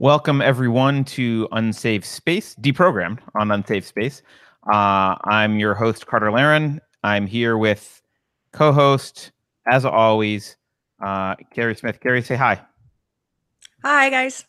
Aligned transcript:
Welcome 0.00 0.40
everyone 0.40 1.04
to 1.04 1.46
Unsafe 1.52 2.06
Space, 2.06 2.54
deprogrammed 2.54 3.18
on 3.34 3.50
Unsafe 3.50 3.84
Space. 3.84 4.22
Uh, 4.72 5.14
I'm 5.24 5.58
your 5.58 5.74
host 5.74 6.06
Carter 6.06 6.32
Laren. 6.32 6.80
I'm 7.04 7.26
here 7.26 7.58
with 7.58 8.00
co-host, 8.52 9.32
as 9.70 9.84
always, 9.84 10.56
uh, 11.04 11.34
Keri 11.52 11.74
Smith. 11.74 12.00
Keri, 12.00 12.22
say 12.22 12.34
hi. 12.34 12.62
Hi 13.84 14.08
guys. 14.08 14.46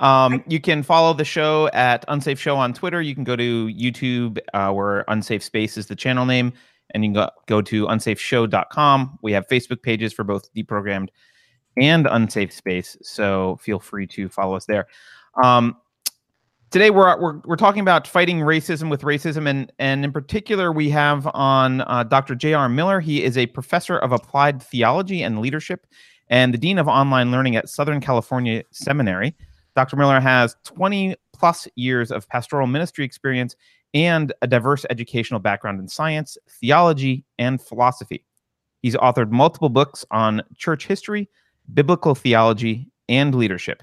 Um, 0.00 0.42
you 0.48 0.60
can 0.60 0.82
follow 0.82 1.14
the 1.14 1.24
show 1.24 1.70
at 1.72 2.04
Unsafe 2.08 2.40
Show 2.40 2.56
on 2.56 2.74
Twitter. 2.74 3.00
You 3.00 3.14
can 3.14 3.22
go 3.22 3.36
to 3.36 3.68
YouTube, 3.68 4.40
uh, 4.52 4.72
where 4.72 5.04
Unsafe 5.06 5.44
Space 5.44 5.76
is 5.76 5.86
the 5.86 5.94
channel 5.94 6.26
name, 6.26 6.52
and 6.90 7.04
you 7.04 7.10
can 7.10 7.14
go, 7.14 7.30
go 7.46 7.62
to 7.62 7.86
unsafeshow.com. 7.86 9.20
We 9.22 9.30
have 9.30 9.46
Facebook 9.46 9.82
pages 9.82 10.12
for 10.12 10.24
both 10.24 10.52
deprogrammed 10.54 11.10
and 11.76 12.06
unsafe 12.06 12.52
space. 12.52 12.96
So 13.02 13.58
feel 13.60 13.78
free 13.78 14.06
to 14.08 14.28
follow 14.28 14.56
us 14.56 14.66
there. 14.66 14.86
Um, 15.42 15.76
today 16.70 16.90
we're, 16.90 17.20
we're 17.20 17.40
we're 17.44 17.56
talking 17.56 17.80
about 17.80 18.06
fighting 18.06 18.38
racism 18.38 18.90
with 18.90 19.02
racism, 19.02 19.48
and 19.48 19.72
and 19.78 20.04
in 20.04 20.12
particular 20.12 20.72
we 20.72 20.90
have 20.90 21.28
on 21.34 21.82
uh, 21.82 22.04
Dr. 22.04 22.34
J.R. 22.34 22.68
Miller. 22.68 23.00
He 23.00 23.22
is 23.22 23.36
a 23.36 23.46
professor 23.46 23.98
of 23.98 24.12
applied 24.12 24.62
theology 24.62 25.22
and 25.22 25.40
leadership, 25.40 25.86
and 26.28 26.52
the 26.52 26.58
dean 26.58 26.78
of 26.78 26.88
online 26.88 27.30
learning 27.30 27.56
at 27.56 27.68
Southern 27.68 28.00
California 28.00 28.62
Seminary. 28.70 29.34
Dr. 29.74 29.96
Miller 29.96 30.20
has 30.20 30.56
20 30.64 31.16
plus 31.34 31.68
years 31.76 32.10
of 32.10 32.26
pastoral 32.28 32.66
ministry 32.66 33.04
experience 33.04 33.54
and 33.92 34.32
a 34.42 34.46
diverse 34.46 34.86
educational 34.90 35.38
background 35.38 35.80
in 35.80 35.86
science, 35.86 36.38
theology, 36.60 37.24
and 37.38 37.60
philosophy. 37.60 38.24
He's 38.82 38.96
authored 38.96 39.30
multiple 39.30 39.68
books 39.68 40.04
on 40.10 40.42
church 40.56 40.86
history, 40.86 41.28
biblical 41.72 42.14
theology, 42.14 42.88
and 43.08 43.34
leadership. 43.34 43.82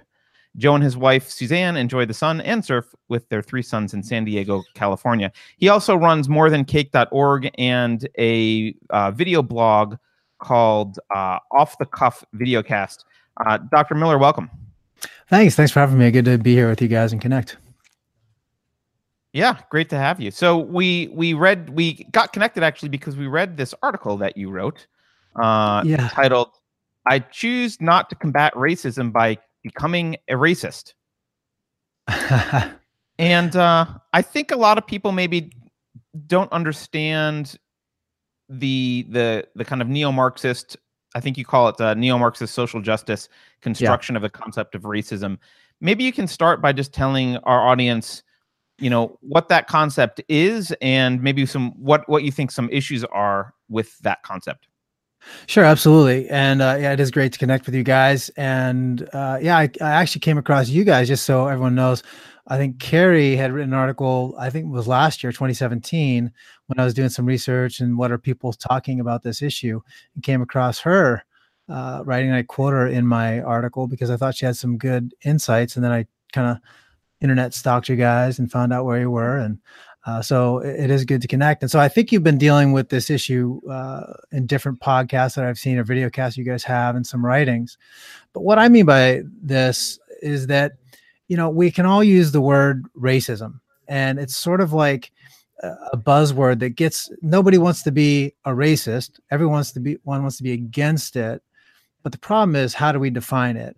Joe 0.58 0.76
and 0.76 0.84
his 0.84 0.96
wife 0.96 1.30
Suzanne 1.30 1.76
enjoy 1.76 2.06
the 2.06 2.14
sun 2.14 2.40
and 2.42 2.64
surf 2.64 2.94
with 3.10 3.28
their 3.30 3.42
three 3.42 3.64
sons 3.64 3.94
in 3.94 4.04
San 4.04 4.24
Diego, 4.24 4.64
California. 4.76 5.32
He 5.58 5.70
also 5.70 5.96
runs 5.96 6.28
morethancake.org 6.28 7.50
and 7.58 8.08
a 8.20 8.76
uh, 8.92 9.12
video 9.12 9.42
blog 9.42 9.98
called 10.40 11.00
uh, 11.16 11.40
Off 11.52 11.78
the 11.80 11.86
Cuff 11.86 12.24
Videocast. 12.36 13.04
Uh, 13.44 13.58
Dr. 13.72 13.96
Miller, 13.96 14.20
welcome. 14.20 14.50
Thanks. 15.28 15.56
Thanks 15.56 15.72
for 15.72 15.80
having 15.80 15.98
me. 15.98 16.12
Good 16.12 16.26
to 16.26 16.38
be 16.38 16.54
here 16.54 16.70
with 16.70 16.82
you 16.82 16.88
guys 16.88 17.12
and 17.12 17.22
connect. 17.22 17.58
Yeah, 19.32 19.58
great 19.72 19.90
to 19.90 19.98
have 19.98 20.20
you. 20.20 20.30
So 20.30 20.60
we 20.60 21.08
we 21.12 21.34
read 21.34 21.72
we 21.72 22.04
got 22.12 22.34
connected 22.34 22.62
actually 22.62 22.90
because 22.90 23.18
we 23.18 23.26
read 23.26 23.58
this 23.58 23.74
article 23.82 24.16
that 24.18 24.38
you 24.38 24.52
wrote, 24.52 24.86
uh, 25.36 25.82
yeah. 25.84 26.10
titled 26.10 26.52
I 27.06 27.20
choose 27.20 27.82
not 27.82 28.10
to 28.10 28.16
combat 28.16 28.54
racism 28.54 29.12
by 29.12 29.38
becoming 29.62 30.18
a 30.28 30.34
racist. 30.34 30.94
and 33.20 33.56
uh, 33.56 33.86
I 34.14 34.22
think 34.22 34.52
a 34.52 34.56
lot 34.56 34.78
of 34.78 34.86
people 34.86 35.12
maybe 35.12 35.52
don't 36.28 36.52
understand 36.52 37.58
the 38.50 39.06
the 39.10 39.48
the 39.56 39.66
kind 39.66 39.82
of 39.82 39.88
neo-Marxist. 39.88 40.78
I 41.16 41.20
think 41.20 41.38
you 41.38 41.46
call 41.46 41.70
it 41.70 41.78
the 41.78 41.94
neo-Marxist 41.96 42.54
social 42.54 42.82
justice 42.82 43.30
construction 43.62 44.16
yeah. 44.16 44.18
of 44.18 44.24
the 44.24 44.30
concept 44.30 44.76
of 44.76 44.84
racism. 44.84 45.38
Maybe 45.80 46.04
you 46.04 46.12
can 46.12 46.28
start 46.28 46.62
by 46.62 46.74
just 46.74 46.94
telling 46.94 47.38
our 47.38 47.68
audience, 47.68 48.24
you 48.80 48.90
know, 48.90 49.18
what 49.22 49.50
that 49.50 49.68
concept 49.68 50.22
is, 50.28 50.74
and 50.82 51.22
maybe 51.22 51.46
some 51.46 51.72
what 51.72 52.08
what 52.10 52.24
you 52.24 52.32
think 52.32 52.52
some 52.52 52.70
issues 52.70 53.04
are 53.06 53.54
with 53.70 53.98
that 54.00 54.24
concept. 54.24 54.68
Sure, 55.48 55.64
absolutely, 55.64 56.30
and 56.30 56.62
uh, 56.62 56.78
yeah, 56.80 56.94
it 56.94 57.00
is 57.00 57.12
great 57.12 57.34
to 57.34 57.40
connect 57.40 57.66
with 57.66 57.76
you 57.76 57.84
guys. 57.84 58.30
And 58.38 59.08
uh, 59.14 59.40
yeah, 59.42 59.58
I, 59.58 59.70
I, 59.82 59.92
actually 59.92 60.22
came 60.22 60.38
across 60.38 60.70
you 60.70 60.84
guys 60.84 61.08
just 61.08 61.26
so 61.26 61.48
everyone 61.48 61.76
knows. 61.76 62.04
I 62.48 62.58
think 62.58 62.80
Keri 62.80 63.36
had 63.36 63.52
written 63.52 63.74
an 63.74 63.80
article. 63.80 64.36
I 64.38 64.50
think 64.50 64.66
it 64.66 64.70
was 64.70 64.88
last 64.88 65.24
year, 65.24 65.32
2017, 65.32 66.32
when 66.68 66.80
I 66.80 66.84
was 66.84 66.94
doing 66.94 67.10
some 67.10 67.26
research 67.26 67.80
and 67.80 67.98
what 67.98 68.12
are 68.12 68.18
people 68.18 68.52
talking 68.54 69.00
about 69.00 69.24
this 69.24 69.42
issue, 69.42 69.82
and 70.16 70.24
came 70.24 70.42
across 70.42 70.80
her 70.80 71.24
uh, 71.70 72.04
writing. 72.06 72.32
I 72.32 72.44
quote 72.44 72.74
her 72.74 72.88
in 72.88 73.06
my 73.08 73.42
article 73.42 73.88
because 73.88 74.10
I 74.10 74.18
thought 74.18 74.36
she 74.36 74.46
had 74.46 74.58
some 74.58 74.78
good 74.78 75.14
insights, 75.24 75.76
and 75.76 75.84
then 75.84 75.92
I 75.92 76.06
kind 76.34 76.50
of 76.50 76.58
internet 77.22 77.54
stalked 77.54 77.90
you 77.90 77.96
guys 77.96 78.40
and 78.40 78.52
found 78.52 78.74
out 78.74 78.86
where 78.86 79.00
you 79.00 79.10
were 79.10 79.38
and 79.38 79.60
uh, 80.06 80.22
so 80.22 80.58
it 80.60 80.90
is 80.90 81.06
good 81.06 81.22
to 81.22 81.28
connect. 81.28 81.64
And 81.64 81.72
so 81.72 81.80
I 81.80 81.88
think 81.88 82.12
you've 82.12 82.24
been 82.24 82.38
dealing 82.38 82.74
with 82.74 82.90
this 82.90 83.10
issue 83.10 83.62
uh, 83.70 84.14
in 84.32 84.46
different 84.46 84.80
podcasts 84.80 85.36
that 85.36 85.46
I've 85.46 85.58
seen 85.58 85.78
or 85.78 85.84
video 85.84 86.10
casts 86.10 86.38
you 86.38 86.44
guys 86.44 86.64
have 86.64 86.96
and 86.96 87.08
some 87.08 87.26
writings. 87.26 87.78
But 88.34 88.42
what 88.42 88.60
I 88.60 88.68
mean 88.68 88.86
by 88.86 89.24
this 89.42 90.00
is 90.22 90.48
that, 90.48 90.74
you 91.28 91.38
know, 91.38 91.50
we 91.50 91.72
can 91.72 91.86
all 91.86 92.04
use 92.04 92.32
the 92.32 92.42
word 92.42 92.86
racism 92.98 93.60
and 93.88 94.20
it's 94.20 94.36
sort 94.36 94.62
of 94.62 94.74
like 94.74 95.12
a 95.92 95.98
buzzword 95.98 96.60
that 96.60 96.72
gets 96.72 97.10
nobody 97.22 97.58
wants 97.58 97.84
to 97.84 97.92
be 97.92 98.34
a 98.44 98.52
racist. 98.52 99.20
Everyone 99.32 99.54
wants 99.56 99.72
to 99.72 99.80
be 99.80 99.98
one 100.04 100.22
wants 100.22 100.38
to 100.38 100.44
be 100.44 100.52
against 100.52 101.16
it. 101.16 101.42
But 102.02 102.12
the 102.12 102.18
problem 102.18 102.58
is 102.58 102.74
how 102.74 102.92
do 102.92 103.00
we 103.00 103.10
define 103.10 103.56
it? 103.56 103.78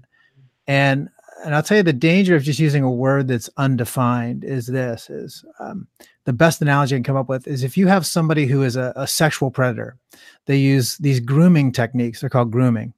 And 0.68 1.10
and 1.44 1.54
I'll 1.54 1.64
tell 1.64 1.78
you 1.78 1.84
the 1.84 1.94
danger 1.94 2.36
of 2.36 2.44
just 2.44 2.60
using 2.60 2.84
a 2.84 2.92
word 2.92 3.28
that's 3.28 3.50
undefined 3.58 4.44
is 4.44 4.68
this 4.68 5.10
is 5.10 5.44
um, 5.60 5.88
the 6.26 6.34
best 6.34 6.62
analogy 6.62 6.96
I 6.96 6.98
can 6.98 7.04
come 7.04 7.16
up 7.16 7.30
with 7.30 7.48
is 7.48 7.64
if 7.64 7.78
you 7.78 7.88
have 7.88 8.06
somebody 8.06 8.46
who 8.46 8.64
is 8.64 8.76
a, 8.76 8.94
a 8.96 9.08
sexual 9.08 9.52
predator, 9.52 9.98
they 10.46 10.58
use 10.58 10.98
these 10.98 11.20
grooming 11.20 11.72
techniques. 11.72 12.22
They're 12.22 12.30
called 12.30 12.52
grooming. 12.52 12.94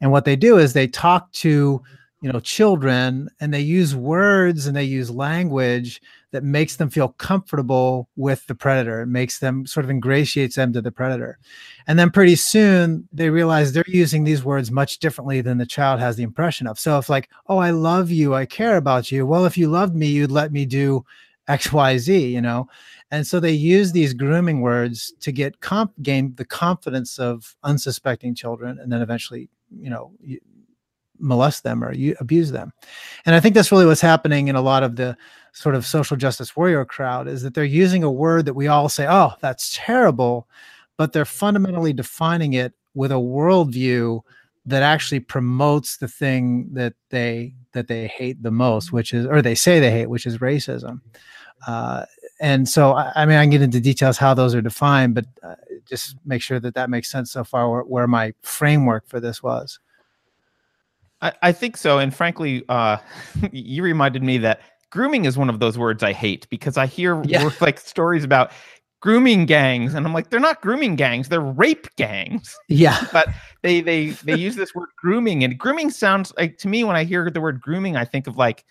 And 0.00 0.12
what 0.12 0.24
they 0.24 0.36
do 0.36 0.58
is 0.58 0.72
they 0.72 0.88
talk 0.88 1.32
to 1.32 1.82
you 2.22 2.32
know 2.32 2.40
children 2.40 3.28
and 3.40 3.52
they 3.52 3.60
use 3.60 3.94
words 3.94 4.66
and 4.66 4.76
they 4.76 4.84
use 4.84 5.10
language 5.10 6.00
that 6.32 6.42
makes 6.42 6.76
them 6.76 6.90
feel 6.90 7.08
comfortable 7.10 8.08
with 8.16 8.46
the 8.46 8.54
predator. 8.54 9.02
It 9.02 9.06
makes 9.06 9.38
them 9.38 9.66
sort 9.66 9.84
of 9.84 9.90
ingratiates 9.90 10.56
them 10.56 10.72
to 10.72 10.82
the 10.82 10.90
predator. 10.90 11.38
And 11.86 11.98
then 11.98 12.10
pretty 12.10 12.36
soon 12.36 13.08
they 13.12 13.30
realize 13.30 13.72
they're 13.72 13.84
using 13.86 14.24
these 14.24 14.44
words 14.44 14.70
much 14.70 14.98
differently 14.98 15.40
than 15.40 15.58
the 15.58 15.66
child 15.66 16.00
has 16.00 16.16
the 16.16 16.22
impression 16.22 16.66
of. 16.66 16.78
So 16.78 16.98
if 16.98 17.08
like 17.08 17.30
oh 17.48 17.58
i 17.58 17.70
love 17.70 18.10
you 18.10 18.34
i 18.34 18.46
care 18.46 18.76
about 18.76 19.12
you 19.12 19.26
well 19.26 19.44
if 19.44 19.56
you 19.58 19.68
loved 19.68 19.94
me 19.94 20.06
you'd 20.06 20.30
let 20.30 20.52
me 20.52 20.64
do 20.66 21.04
xyz 21.48 22.30
you 22.30 22.40
know? 22.40 22.68
And 23.12 23.24
so 23.26 23.38
they 23.38 23.52
use 23.52 23.92
these 23.92 24.14
grooming 24.14 24.62
words 24.62 25.12
to 25.20 25.30
get 25.30 25.60
comp 25.60 25.92
gain 26.02 26.34
the 26.36 26.44
confidence 26.44 27.18
of 27.18 27.56
unsuspecting 27.62 28.34
children 28.34 28.78
and 28.80 28.90
then 28.90 29.02
eventually 29.02 29.48
you 29.70 29.90
know 29.90 30.12
molest 31.18 31.62
them 31.62 31.82
or 31.82 31.92
you 31.92 32.16
abuse 32.20 32.50
them. 32.50 32.72
And 33.24 33.34
I 33.34 33.40
think 33.40 33.54
that's 33.54 33.72
really 33.72 33.86
what's 33.86 34.00
happening 34.00 34.48
in 34.48 34.56
a 34.56 34.60
lot 34.60 34.82
of 34.82 34.96
the 34.96 35.16
sort 35.52 35.74
of 35.74 35.86
social 35.86 36.16
justice 36.16 36.54
warrior 36.54 36.84
crowd 36.84 37.28
is 37.28 37.42
that 37.42 37.54
they're 37.54 37.64
using 37.64 38.02
a 38.02 38.10
word 38.10 38.44
that 38.44 38.54
we 38.54 38.68
all 38.68 38.88
say, 38.88 39.06
oh, 39.08 39.32
that's 39.40 39.74
terrible, 39.74 40.46
but 40.96 41.12
they're 41.12 41.24
fundamentally 41.24 41.92
defining 41.92 42.52
it 42.52 42.74
with 42.94 43.10
a 43.10 43.14
worldview 43.14 44.20
that 44.66 44.82
actually 44.82 45.20
promotes 45.20 45.96
the 45.96 46.08
thing 46.08 46.68
that 46.72 46.94
they 47.10 47.54
that 47.72 47.88
they 47.88 48.06
hate 48.08 48.42
the 48.42 48.50
most, 48.50 48.92
which 48.92 49.14
is 49.14 49.26
or 49.26 49.40
they 49.40 49.54
say 49.54 49.78
they 49.80 49.90
hate, 49.90 50.10
which 50.10 50.26
is 50.26 50.38
racism. 50.38 51.00
Uh, 51.66 52.04
and 52.40 52.68
so, 52.68 52.92
I, 52.92 53.12
I, 53.14 53.26
mean, 53.26 53.38
I 53.38 53.44
can 53.44 53.50
get 53.50 53.62
into 53.62 53.80
details 53.80 54.18
how 54.18 54.34
those 54.34 54.54
are 54.54 54.60
defined, 54.60 55.14
but 55.14 55.24
uh, 55.42 55.54
just 55.86 56.16
make 56.26 56.42
sure 56.42 56.60
that 56.60 56.74
that 56.74 56.90
makes 56.90 57.10
sense 57.10 57.30
so 57.30 57.44
far. 57.44 57.70
Where, 57.70 57.82
where 57.82 58.06
my 58.06 58.34
framework 58.42 59.06
for 59.06 59.20
this 59.20 59.42
was. 59.42 59.78
I, 61.22 61.32
I 61.42 61.52
think 61.52 61.76
so. 61.76 61.98
And 61.98 62.14
frankly, 62.14 62.64
uh, 62.68 62.98
you 63.52 63.82
reminded 63.82 64.22
me 64.22 64.38
that 64.38 64.60
grooming 64.90 65.24
is 65.24 65.36
one 65.36 65.50
of 65.50 65.60
those 65.60 65.76
words 65.76 66.02
I 66.02 66.12
hate 66.12 66.48
because 66.50 66.76
I 66.76 66.86
hear 66.86 67.22
yeah. 67.26 67.50
like 67.60 67.78
stories 67.78 68.24
about 68.24 68.52
grooming 69.02 69.46
gangs 69.46 69.94
and 69.94 70.06
I'm 70.06 70.14
like 70.14 70.30
they're 70.30 70.40
not 70.40 70.62
grooming 70.62 70.96
gangs 70.96 71.28
they're 71.28 71.38
rape 71.38 71.86
gangs 71.96 72.56
yeah 72.68 73.06
but 73.12 73.28
they 73.62 73.82
they 73.82 74.08
they 74.08 74.36
use 74.36 74.56
this 74.56 74.74
word 74.74 74.88
grooming 74.96 75.44
and 75.44 75.58
grooming 75.58 75.90
sounds 75.90 76.32
like 76.38 76.56
to 76.58 76.68
me 76.68 76.82
when 76.82 76.96
I 76.96 77.04
hear 77.04 77.30
the 77.30 77.40
word 77.40 77.60
grooming 77.60 77.94
I 77.94 78.06
think 78.06 78.26
of 78.26 78.36
like 78.38 78.64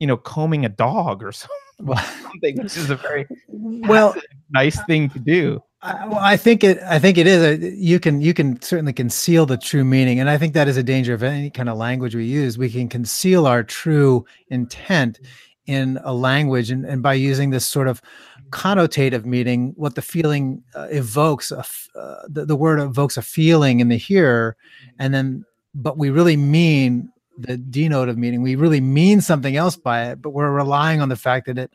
you 0.00 0.06
know 0.08 0.16
combing 0.16 0.64
a 0.64 0.68
dog 0.68 1.22
or 1.22 1.32
something 1.32 2.56
which 2.58 2.76
is 2.76 2.90
a 2.90 2.96
very 2.96 3.26
well 3.48 4.14
nice 4.50 4.82
thing 4.84 5.08
to 5.10 5.20
do 5.20 5.62
I, 5.82 6.06
well, 6.06 6.18
I 6.20 6.36
think 6.36 6.62
it. 6.62 6.78
I 6.82 6.98
think 6.98 7.16
it 7.16 7.26
is. 7.26 7.42
A, 7.42 7.74
you 7.74 7.98
can 7.98 8.20
you 8.20 8.34
can 8.34 8.60
certainly 8.60 8.92
conceal 8.92 9.46
the 9.46 9.56
true 9.56 9.84
meaning, 9.84 10.20
and 10.20 10.28
I 10.28 10.36
think 10.36 10.52
that 10.54 10.68
is 10.68 10.76
a 10.76 10.82
danger 10.82 11.14
of 11.14 11.22
any 11.22 11.50
kind 11.50 11.68
of 11.68 11.78
language 11.78 12.14
we 12.14 12.26
use. 12.26 12.58
We 12.58 12.68
can 12.70 12.88
conceal 12.88 13.46
our 13.46 13.62
true 13.62 14.26
intent 14.48 15.20
in 15.66 15.98
a 16.04 16.12
language, 16.12 16.70
and, 16.70 16.84
and 16.84 17.02
by 17.02 17.14
using 17.14 17.50
this 17.50 17.64
sort 17.64 17.88
of 17.88 18.02
connotative 18.50 19.24
meaning, 19.24 19.72
what 19.76 19.94
the 19.94 20.02
feeling 20.02 20.62
uh, 20.74 20.88
evokes, 20.90 21.52
a, 21.52 21.64
uh, 21.94 22.22
the, 22.28 22.44
the 22.44 22.56
word 22.56 22.80
evokes 22.80 23.16
a 23.16 23.22
feeling 23.22 23.80
in 23.80 23.88
the 23.88 23.96
hearer, 23.96 24.56
and 24.98 25.14
then, 25.14 25.44
but 25.74 25.96
we 25.96 26.10
really 26.10 26.36
mean 26.36 27.10
the 27.38 27.56
denotive 27.56 28.18
meaning. 28.18 28.42
We 28.42 28.56
really 28.56 28.80
mean 28.80 29.20
something 29.20 29.56
else 29.56 29.76
by 29.76 30.10
it, 30.10 30.20
but 30.20 30.30
we're 30.30 30.50
relying 30.50 31.00
on 31.00 31.08
the 31.08 31.16
fact 31.16 31.46
that 31.46 31.56
it 31.56 31.70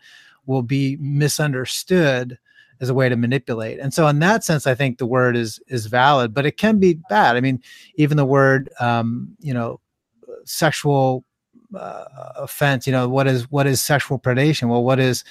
will 0.46 0.62
be 0.62 0.98
misunderstood 0.98 2.38
as 2.82 2.90
a 2.90 2.94
way 2.94 3.10
to 3.10 3.16
manipulate. 3.16 3.80
And 3.80 3.94
so 3.94 4.08
in 4.08 4.20
that 4.20 4.44
sense, 4.44 4.68
I 4.68 4.76
think 4.76 4.98
the 4.98 5.06
word 5.06 5.36
is 5.36 5.60
is 5.68 5.86
valid, 5.86 6.34
but 6.34 6.46
it 6.46 6.58
can 6.58 6.80
be 6.80 7.00
bad. 7.10 7.36
I 7.36 7.42
mean, 7.42 7.62
even 7.96 8.18
the 8.18 8.26
word, 8.26 8.70
um, 8.80 9.36
you 9.40 9.54
know, 9.54 9.80
sexual 10.46 11.24
uh, 11.76 12.06
offense. 12.38 12.88
You 12.88 12.94
know, 12.94 13.10
what 13.10 13.28
is 13.28 13.50
what 13.52 13.68
is 13.68 13.82
sexual 13.82 14.20
predation? 14.20 14.70
Well, 14.70 14.84
what 14.84 15.00
is 15.00 15.24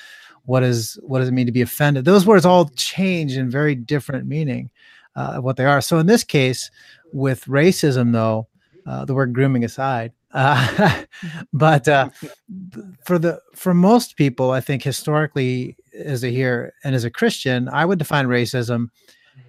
what 0.44 0.62
is 0.62 0.98
what 1.02 1.20
does 1.20 1.28
it 1.28 1.32
mean 1.32 1.46
to 1.46 1.52
be 1.52 1.62
offended? 1.62 2.04
Those 2.04 2.26
words 2.26 2.44
all 2.44 2.68
change 2.70 3.36
in 3.36 3.50
very 3.50 3.74
different 3.74 4.26
meaning 4.26 4.70
uh, 5.16 5.38
what 5.38 5.56
they 5.56 5.64
are. 5.64 5.80
So 5.80 5.98
in 5.98 6.06
this 6.06 6.24
case, 6.24 6.70
with 7.12 7.44
racism, 7.44 8.12
though, 8.12 8.48
uh, 8.86 9.04
the 9.04 9.14
word 9.14 9.32
grooming 9.32 9.64
aside, 9.64 10.12
uh, 10.32 11.04
but 11.52 11.88
uh, 11.88 12.10
for 13.04 13.18
the 13.18 13.40
for 13.54 13.72
most 13.74 14.16
people, 14.16 14.50
I 14.50 14.60
think 14.60 14.82
historically, 14.82 15.76
as 15.94 16.24
a 16.24 16.28
here 16.28 16.72
and 16.84 16.94
as 16.94 17.04
a 17.04 17.10
Christian, 17.10 17.68
I 17.68 17.84
would 17.84 17.98
define 17.98 18.26
racism 18.26 18.88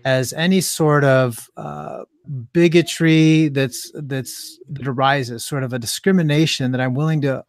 as 0.03 0.33
any 0.33 0.61
sort 0.61 1.03
of 1.03 1.49
uh, 1.57 2.03
bigotry 2.53 3.49
that's 3.49 3.91
that's 3.95 4.59
that 4.69 4.87
arises, 4.87 5.45
sort 5.45 5.63
of 5.63 5.73
a 5.73 5.79
discrimination 5.79 6.71
that 6.71 6.81
I'm 6.81 6.93
willing 6.93 7.21
to 7.21 7.43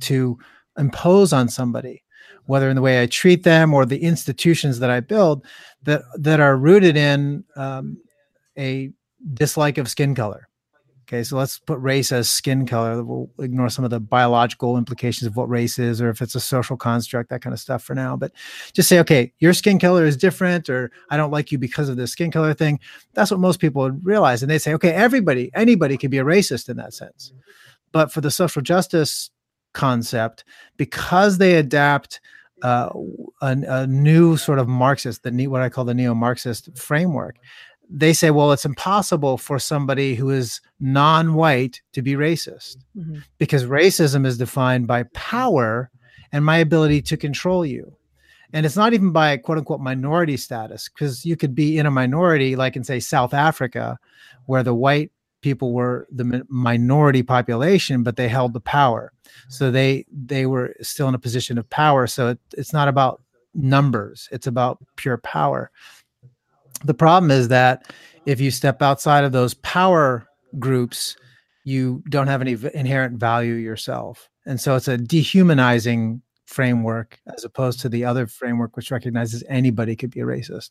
to 0.00 0.38
impose 0.78 1.32
on 1.32 1.48
somebody, 1.48 2.02
whether 2.46 2.68
in 2.68 2.76
the 2.76 2.82
way 2.82 3.02
I 3.02 3.06
treat 3.06 3.44
them 3.44 3.74
or 3.74 3.84
the 3.84 4.02
institutions 4.02 4.78
that 4.78 4.90
I 4.90 5.00
build, 5.00 5.44
that 5.82 6.02
that 6.18 6.40
are 6.40 6.56
rooted 6.56 6.96
in 6.96 7.44
um, 7.56 7.98
a 8.58 8.92
dislike 9.34 9.78
of 9.78 9.88
skin 9.88 10.14
color 10.14 10.48
Okay, 11.12 11.22
so 11.24 11.36
let's 11.36 11.58
put 11.58 11.78
race 11.78 12.10
as 12.10 12.30
skin 12.30 12.64
color. 12.64 13.04
We'll 13.04 13.28
ignore 13.38 13.68
some 13.68 13.84
of 13.84 13.90
the 13.90 14.00
biological 14.00 14.78
implications 14.78 15.26
of 15.26 15.36
what 15.36 15.46
race 15.46 15.78
is, 15.78 16.00
or 16.00 16.08
if 16.08 16.22
it's 16.22 16.34
a 16.34 16.40
social 16.40 16.74
construct, 16.74 17.28
that 17.28 17.42
kind 17.42 17.52
of 17.52 17.60
stuff 17.60 17.82
for 17.82 17.94
now. 17.94 18.16
But 18.16 18.32
just 18.72 18.88
say, 18.88 18.98
okay, 19.00 19.30
your 19.38 19.52
skin 19.52 19.78
color 19.78 20.06
is 20.06 20.16
different, 20.16 20.70
or 20.70 20.90
I 21.10 21.18
don't 21.18 21.30
like 21.30 21.52
you 21.52 21.58
because 21.58 21.90
of 21.90 21.98
this 21.98 22.12
skin 22.12 22.30
color 22.30 22.54
thing. 22.54 22.80
That's 23.12 23.30
what 23.30 23.40
most 23.40 23.60
people 23.60 23.82
would 23.82 24.06
realize. 24.06 24.42
And 24.42 24.50
they 24.50 24.58
say, 24.58 24.72
okay, 24.72 24.92
everybody, 24.92 25.50
anybody 25.54 25.98
can 25.98 26.08
be 26.08 26.16
a 26.16 26.24
racist 26.24 26.70
in 26.70 26.78
that 26.78 26.94
sense. 26.94 27.34
But 27.92 28.10
for 28.10 28.22
the 28.22 28.30
social 28.30 28.62
justice 28.62 29.30
concept, 29.74 30.44
because 30.78 31.36
they 31.36 31.56
adapt 31.56 32.22
uh, 32.62 32.88
a, 33.42 33.56
a, 33.68 33.86
new 33.86 34.36
sort 34.36 34.60
of 34.60 34.68
Marxist, 34.68 35.24
the 35.24 35.46
what 35.48 35.60
I 35.60 35.68
call 35.68 35.84
the 35.84 35.94
neo-Marxist 35.94 36.78
framework, 36.78 37.36
they 37.94 38.12
say, 38.14 38.30
well, 38.30 38.52
it's 38.52 38.64
impossible 38.64 39.36
for 39.36 39.58
somebody 39.58 40.14
who 40.14 40.30
is 40.30 40.60
non 40.80 41.34
white 41.34 41.82
to 41.92 42.00
be 42.00 42.14
racist 42.14 42.78
mm-hmm. 42.96 43.18
because 43.38 43.64
racism 43.64 44.26
is 44.26 44.38
defined 44.38 44.86
by 44.86 45.02
power 45.12 45.90
and 46.32 46.44
my 46.44 46.56
ability 46.56 47.02
to 47.02 47.16
control 47.16 47.66
you. 47.66 47.94
And 48.54 48.64
it's 48.64 48.76
not 48.76 48.94
even 48.94 49.12
by 49.12 49.36
quote 49.36 49.58
unquote 49.58 49.80
minority 49.80 50.36
status, 50.36 50.88
because 50.88 51.24
you 51.24 51.36
could 51.36 51.54
be 51.54 51.78
in 51.78 51.86
a 51.86 51.90
minority, 51.90 52.56
like 52.56 52.76
in, 52.76 52.84
say, 52.84 53.00
South 53.00 53.34
Africa, 53.34 53.98
where 54.46 54.62
the 54.62 54.74
white 54.74 55.10
people 55.42 55.72
were 55.72 56.06
the 56.10 56.44
minority 56.48 57.22
population, 57.22 58.02
but 58.02 58.16
they 58.16 58.28
held 58.28 58.52
the 58.54 58.60
power. 58.60 59.12
So 59.48 59.70
they 59.70 60.06
they 60.10 60.46
were 60.46 60.74
still 60.80 61.08
in 61.08 61.14
a 61.14 61.18
position 61.18 61.58
of 61.58 61.68
power. 61.68 62.06
So 62.06 62.28
it, 62.28 62.38
it's 62.56 62.72
not 62.72 62.88
about 62.88 63.22
numbers; 63.54 64.28
it's 64.32 64.46
about 64.46 64.78
pure 64.96 65.18
power. 65.18 65.70
The 66.84 66.94
problem 66.94 67.30
is 67.30 67.48
that 67.48 67.92
if 68.26 68.40
you 68.40 68.50
step 68.50 68.82
outside 68.82 69.24
of 69.24 69.32
those 69.32 69.54
power 69.54 70.26
groups, 70.58 71.16
you 71.64 72.02
don't 72.08 72.28
have 72.28 72.40
any 72.40 72.56
inherent 72.74 73.18
value 73.18 73.54
yourself. 73.54 74.28
And 74.46 74.60
so 74.60 74.76
it's 74.76 74.88
a 74.88 74.98
dehumanizing 74.98 76.22
framework 76.46 77.20
as 77.34 77.44
opposed 77.44 77.80
to 77.80 77.88
the 77.88 78.04
other 78.04 78.26
framework, 78.26 78.76
which 78.76 78.90
recognizes 78.90 79.44
anybody 79.48 79.96
could 79.96 80.10
be 80.10 80.20
a 80.20 80.24
racist. 80.24 80.70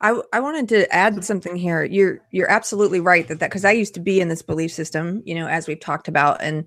I, 0.00 0.20
I 0.32 0.40
wanted 0.40 0.68
to 0.70 0.92
add 0.94 1.24
something 1.24 1.56
here. 1.56 1.84
You're 1.84 2.20
you're 2.30 2.50
absolutely 2.50 3.00
right 3.00 3.26
that 3.28 3.40
that 3.40 3.50
because 3.50 3.64
I 3.64 3.72
used 3.72 3.94
to 3.94 4.00
be 4.00 4.20
in 4.20 4.28
this 4.28 4.42
belief 4.42 4.72
system, 4.72 5.22
you 5.24 5.34
know, 5.34 5.46
as 5.46 5.66
we've 5.66 5.80
talked 5.80 6.08
about, 6.08 6.42
and 6.42 6.66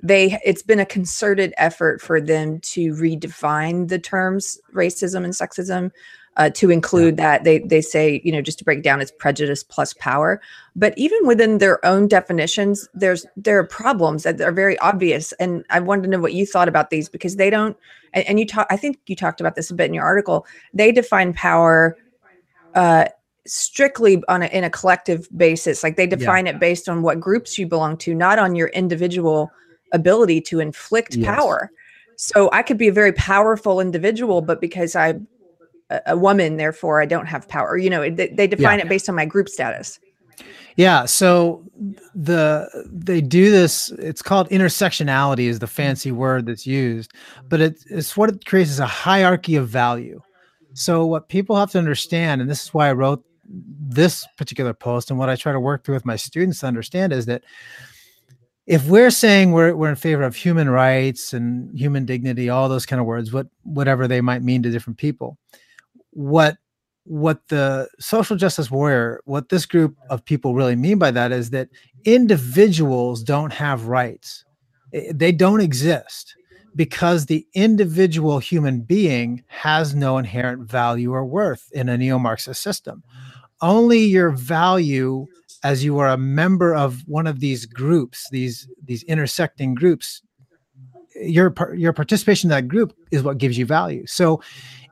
they 0.00 0.38
it's 0.44 0.62
been 0.62 0.78
a 0.78 0.86
concerted 0.86 1.52
effort 1.56 2.00
for 2.00 2.20
them 2.20 2.60
to 2.60 2.92
redefine 2.92 3.88
the 3.88 3.98
terms 3.98 4.58
racism 4.74 5.24
and 5.24 5.32
sexism 5.32 5.90
uh, 6.38 6.48
to 6.50 6.70
include 6.70 7.16
that 7.16 7.42
they 7.42 7.58
they 7.58 7.80
say 7.80 8.20
you 8.24 8.30
know 8.32 8.40
just 8.40 8.58
to 8.58 8.64
break 8.64 8.82
down 8.82 9.00
it's 9.00 9.10
prejudice 9.10 9.62
plus 9.62 9.92
power. 9.94 10.40
But 10.76 10.96
even 10.96 11.18
within 11.26 11.58
their 11.58 11.84
own 11.84 12.06
definitions 12.06 12.88
there's 12.94 13.26
there 13.36 13.58
are 13.58 13.66
problems 13.66 14.22
that 14.22 14.40
are 14.40 14.52
very 14.52 14.78
obvious. 14.78 15.32
And 15.32 15.64
i 15.68 15.80
wanted 15.80 16.02
to 16.02 16.08
know 16.08 16.20
what 16.20 16.32
you 16.32 16.46
thought 16.46 16.68
about 16.68 16.90
these 16.90 17.08
because 17.08 17.36
they 17.36 17.50
don't 17.50 17.76
and, 18.14 18.24
and 18.26 18.38
you 18.38 18.46
talk 18.46 18.66
i 18.70 18.76
think 18.76 19.00
you 19.06 19.16
talked 19.16 19.40
about 19.40 19.56
this 19.56 19.70
a 19.70 19.74
bit 19.74 19.86
in 19.86 19.94
your 19.94 20.04
article. 20.04 20.46
They 20.72 20.92
define 20.92 21.34
power 21.34 21.96
uh, 22.74 23.06
strictly 23.46 24.22
on 24.28 24.42
a, 24.42 24.46
in 24.46 24.62
a 24.62 24.70
collective 24.70 25.26
basis. 25.36 25.82
Like 25.82 25.96
they 25.96 26.06
define 26.06 26.46
yeah. 26.46 26.52
it 26.52 26.60
based 26.60 26.88
on 26.88 27.02
what 27.02 27.18
groups 27.18 27.58
you 27.58 27.66
belong 27.66 27.96
to 27.98 28.14
not 28.14 28.38
on 28.38 28.54
your 28.54 28.68
individual 28.68 29.50
ability 29.92 30.40
to 30.42 30.60
inflict 30.60 31.16
yes. 31.16 31.26
power. 31.26 31.72
So 32.14 32.48
i 32.52 32.62
could 32.62 32.78
be 32.78 32.86
a 32.86 32.92
very 32.92 33.12
powerful 33.12 33.80
individual 33.80 34.40
but 34.40 34.60
because 34.60 34.94
i 34.94 35.14
a 36.06 36.16
woman, 36.16 36.56
therefore 36.56 37.00
I 37.00 37.06
don't 37.06 37.26
have 37.26 37.48
power. 37.48 37.76
You 37.76 37.90
know, 37.90 38.10
they, 38.10 38.28
they 38.28 38.46
define 38.46 38.78
yeah. 38.78 38.84
it 38.84 38.88
based 38.88 39.08
on 39.08 39.14
my 39.14 39.24
group 39.24 39.48
status. 39.48 39.98
Yeah, 40.76 41.06
so 41.06 41.64
the 42.14 42.68
they 42.86 43.20
do 43.20 43.50
this. 43.50 43.90
It's 43.98 44.22
called 44.22 44.48
intersectionality, 44.50 45.48
is 45.48 45.58
the 45.58 45.66
fancy 45.66 46.12
word 46.12 46.46
that's 46.46 46.68
used, 46.68 47.12
but 47.48 47.60
it, 47.60 47.82
it's 47.90 48.16
what 48.16 48.30
it 48.30 48.44
creates 48.44 48.70
is 48.70 48.78
a 48.78 48.86
hierarchy 48.86 49.56
of 49.56 49.68
value. 49.68 50.20
So 50.74 51.04
what 51.04 51.28
people 51.28 51.56
have 51.56 51.72
to 51.72 51.78
understand, 51.78 52.40
and 52.40 52.48
this 52.48 52.62
is 52.62 52.72
why 52.72 52.88
I 52.88 52.92
wrote 52.92 53.24
this 53.48 54.24
particular 54.36 54.72
post, 54.72 55.10
and 55.10 55.18
what 55.18 55.28
I 55.28 55.34
try 55.34 55.52
to 55.52 55.58
work 55.58 55.82
through 55.82 55.96
with 55.96 56.06
my 56.06 56.14
students 56.14 56.60
to 56.60 56.66
understand 56.66 57.12
is 57.12 57.26
that 57.26 57.42
if 58.68 58.86
we're 58.86 59.10
saying 59.10 59.50
we're, 59.50 59.74
we're 59.74 59.90
in 59.90 59.96
favor 59.96 60.22
of 60.22 60.36
human 60.36 60.68
rights 60.68 61.32
and 61.32 61.76
human 61.76 62.04
dignity, 62.04 62.50
all 62.50 62.68
those 62.68 62.86
kind 62.86 63.00
of 63.00 63.06
words, 63.06 63.32
what 63.32 63.48
whatever 63.64 64.06
they 64.06 64.20
might 64.20 64.44
mean 64.44 64.62
to 64.62 64.70
different 64.70 64.98
people, 64.98 65.38
what 66.10 66.58
what 67.04 67.40
the 67.48 67.88
social 67.98 68.36
justice 68.36 68.70
warrior 68.70 69.22
what 69.24 69.48
this 69.48 69.64
group 69.64 69.96
of 70.10 70.22
people 70.24 70.54
really 70.54 70.76
mean 70.76 70.98
by 70.98 71.10
that 71.10 71.32
is 71.32 71.50
that 71.50 71.68
individuals 72.04 73.22
don't 73.22 73.52
have 73.52 73.86
rights. 73.86 74.44
Eh, 74.92 75.12
they 75.14 75.32
don't 75.32 75.60
exist 75.60 76.34
because 76.76 77.26
the 77.26 77.46
individual 77.54 78.38
human 78.38 78.82
being 78.82 79.42
has 79.48 79.94
no 79.94 80.18
inherent 80.18 80.70
value 80.70 81.12
or 81.12 81.24
worth 81.24 81.68
in 81.72 81.88
a 81.88 81.96
neo-marxist 81.96 82.62
system. 82.62 83.02
Only 83.62 84.00
your 84.00 84.30
value 84.30 85.26
as 85.64 85.82
you 85.82 85.98
are 85.98 86.08
a 86.08 86.18
member 86.18 86.74
of 86.74 87.02
one 87.06 87.26
of 87.26 87.40
these 87.40 87.66
groups 87.66 88.28
these 88.30 88.68
these 88.84 89.02
intersecting 89.04 89.74
groups 89.74 90.22
your 91.20 91.54
your 91.74 91.92
participation 91.92 92.48
in 92.48 92.56
that 92.56 92.68
group 92.68 92.96
is 93.10 93.22
what 93.22 93.38
gives 93.38 93.58
you 93.58 93.66
value 93.66 94.06
so 94.06 94.40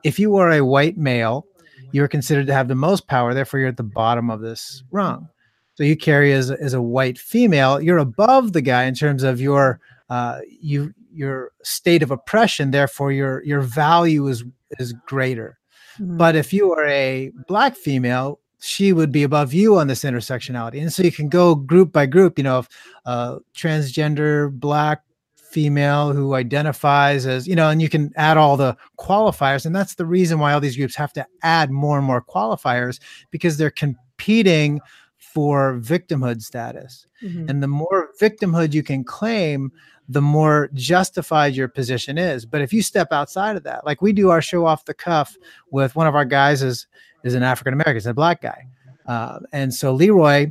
if 0.03 0.19
you 0.19 0.37
are 0.37 0.51
a 0.51 0.65
white 0.65 0.97
male, 0.97 1.45
you're 1.91 2.07
considered 2.07 2.47
to 2.47 2.53
have 2.53 2.67
the 2.67 2.75
most 2.75 3.07
power. 3.07 3.33
Therefore, 3.33 3.59
you're 3.59 3.69
at 3.69 3.77
the 3.77 3.83
bottom 3.83 4.29
of 4.29 4.41
this 4.41 4.83
rung. 4.91 5.27
So 5.75 5.83
you 5.83 5.95
Keri 5.95 6.33
as, 6.33 6.49
as 6.49 6.73
a 6.73 6.81
white 6.81 7.17
female, 7.17 7.81
you're 7.81 7.99
above 7.99 8.53
the 8.53 8.61
guy 8.61 8.85
in 8.85 8.95
terms 8.95 9.23
of 9.23 9.39
your 9.39 9.79
uh, 10.09 10.39
you 10.61 10.93
your 11.11 11.51
state 11.63 12.03
of 12.03 12.11
oppression. 12.11 12.71
Therefore, 12.71 13.11
your 13.11 13.43
your 13.43 13.61
value 13.61 14.27
is 14.27 14.43
is 14.79 14.93
greater. 15.05 15.59
Mm-hmm. 15.99 16.17
But 16.17 16.35
if 16.35 16.53
you 16.53 16.71
are 16.73 16.85
a 16.85 17.31
black 17.47 17.75
female, 17.75 18.39
she 18.59 18.93
would 18.93 19.11
be 19.11 19.23
above 19.23 19.53
you 19.53 19.77
on 19.77 19.87
this 19.87 20.03
intersectionality. 20.03 20.81
And 20.81 20.91
so 20.91 21.03
you 21.03 21.11
can 21.11 21.29
go 21.29 21.53
group 21.53 21.91
by 21.91 22.05
group, 22.05 22.37
you 22.37 22.43
know, 22.43 22.59
if, 22.59 22.69
uh, 23.05 23.37
transgender, 23.55 24.51
black, 24.51 25.03
female 25.51 26.13
who 26.13 26.33
identifies 26.33 27.25
as, 27.25 27.47
you 27.47 27.55
know, 27.55 27.69
and 27.69 27.81
you 27.81 27.89
can 27.89 28.11
add 28.15 28.37
all 28.37 28.57
the 28.57 28.75
qualifiers. 28.99 29.65
And 29.65 29.75
that's 29.75 29.95
the 29.95 30.05
reason 30.05 30.39
why 30.39 30.53
all 30.53 30.59
these 30.59 30.77
groups 30.77 30.95
have 30.95 31.13
to 31.13 31.25
add 31.43 31.71
more 31.71 31.97
and 31.97 32.05
more 32.05 32.21
qualifiers 32.21 32.99
because 33.31 33.57
they're 33.57 33.71
competing 33.71 34.79
for 35.17 35.79
victimhood 35.79 36.41
status. 36.41 37.05
Mm-hmm. 37.23 37.49
And 37.49 37.63
the 37.63 37.67
more 37.67 38.09
victimhood 38.19 38.73
you 38.73 38.83
can 38.83 39.03
claim, 39.03 39.71
the 40.09 40.21
more 40.21 40.69
justified 40.73 41.55
your 41.55 41.67
position 41.67 42.17
is. 42.17 42.45
But 42.45 42.61
if 42.61 42.71
you 42.71 42.81
step 42.81 43.09
outside 43.11 43.55
of 43.55 43.63
that, 43.63 43.85
like 43.85 44.01
we 44.01 44.13
do 44.13 44.29
our 44.29 44.41
show 44.41 44.65
off 44.65 44.85
the 44.85 44.93
cuff 44.93 45.35
with 45.69 45.95
one 45.95 46.07
of 46.07 46.15
our 46.15 46.25
guys 46.25 46.63
is 46.63 46.87
is 47.23 47.33
an 47.33 47.43
African 47.43 47.73
American, 47.73 47.97
is 47.97 48.05
a 48.05 48.13
black 48.13 48.41
guy, 48.41 48.67
uh, 49.05 49.39
and 49.51 49.73
so 49.73 49.91
Leroy, 49.91 50.47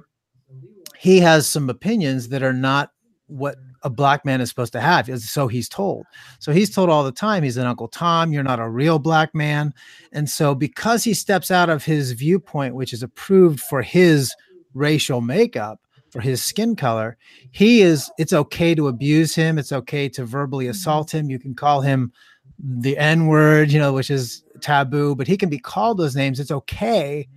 he 0.99 1.21
has 1.21 1.49
some 1.49 1.71
opinions 1.71 2.29
that 2.29 2.43
are 2.43 2.53
not 2.53 2.91
what 3.29 3.57
a 3.87 3.91
black 3.91 4.25
man 4.25 4.41
is 4.41 4.49
supposed 4.49 4.73
to 4.73 4.81
have. 4.81 5.09
So 5.23 5.47
he's 5.47 5.69
told. 5.69 6.07
So 6.41 6.51
he's 6.51 6.75
told 6.75 6.91
all 6.91 7.05
the 7.05 7.13
time, 7.13 7.45
he's 7.45 7.57
an 7.57 7.69
Uncle 7.69 7.87
Tom, 7.87 8.33
you're 8.33 8.43
not 8.43 8.59
a 8.59 8.69
real 8.69 8.99
black 8.99 9.33
man. 9.33 9.73
And 10.13 10.29
so 10.29 10.57
because 10.57 11.05
he 11.05 11.15
steps 11.15 11.53
out 11.53 11.71
of 11.71 11.85
his 11.85 12.11
viewpoint, 12.11 12.75
which 12.75 12.93
is 12.93 13.05
approved 13.05 13.61
for 13.61 13.83
his 13.83 14.35
racial 14.75 15.21
makeup, 15.21 15.81
for 16.11 16.21
his 16.21 16.43
skin 16.43 16.75
color, 16.75 17.17
he 17.53 17.81
is, 17.81 18.11
it's 18.19 18.33
okay 18.33 18.75
to 18.75 18.89
abuse 18.89 19.37
him. 19.37 19.57
It's 19.57 19.73
okay 19.73 20.09
to 20.11 20.25
verbally 20.25 20.65
mm-hmm. 20.65 20.73
assault 20.73 21.15
him. 21.15 21.31
You 21.31 21.39
can 21.39 21.55
call 21.55 21.81
him 21.81 22.13
the 22.59 22.99
N 22.99 23.29
word, 23.29 23.71
you 23.71 23.79
know, 23.79 23.93
which 23.93 24.11
is 24.11 24.43
taboo, 24.61 25.15
but 25.15 25.29
he 25.29 25.37
can 25.37 25.49
be 25.49 25.61
called 25.61 25.99
those 25.99 26.17
names. 26.17 26.41
It's 26.41 26.51
okay 26.51 27.29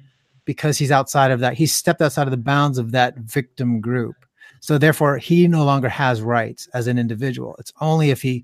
because 0.46 0.80
he's 0.80 0.92
outside 0.92 1.30
of 1.30 1.42
that. 1.42 1.54
He's 1.54 1.76
stepped 1.76 2.02
outside 2.02 2.26
of 2.26 2.32
the 2.32 2.38
bounds 2.38 2.80
of 2.80 2.92
that 2.94 3.18
victim 3.18 3.82
group. 3.82 4.19
So 4.60 4.78
therefore, 4.78 5.18
he 5.18 5.48
no 5.48 5.64
longer 5.64 5.90
has 5.90 6.22
rights 6.22 6.68
as 6.74 6.88
an 6.88 6.98
individual. 6.98 7.56
It's 7.60 7.74
only 7.82 8.10
if 8.12 8.22
he 8.22 8.44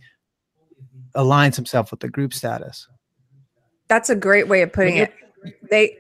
aligns 1.16 1.56
himself 1.56 1.92
with 1.92 2.00
the 2.00 2.10
group 2.10 2.34
status. 2.34 2.88
That's 3.88 4.10
a 4.10 4.16
great 4.16 4.48
way 4.48 4.62
of 4.62 4.74
putting 4.74 4.98
it. 4.98 5.14
They 5.70 5.98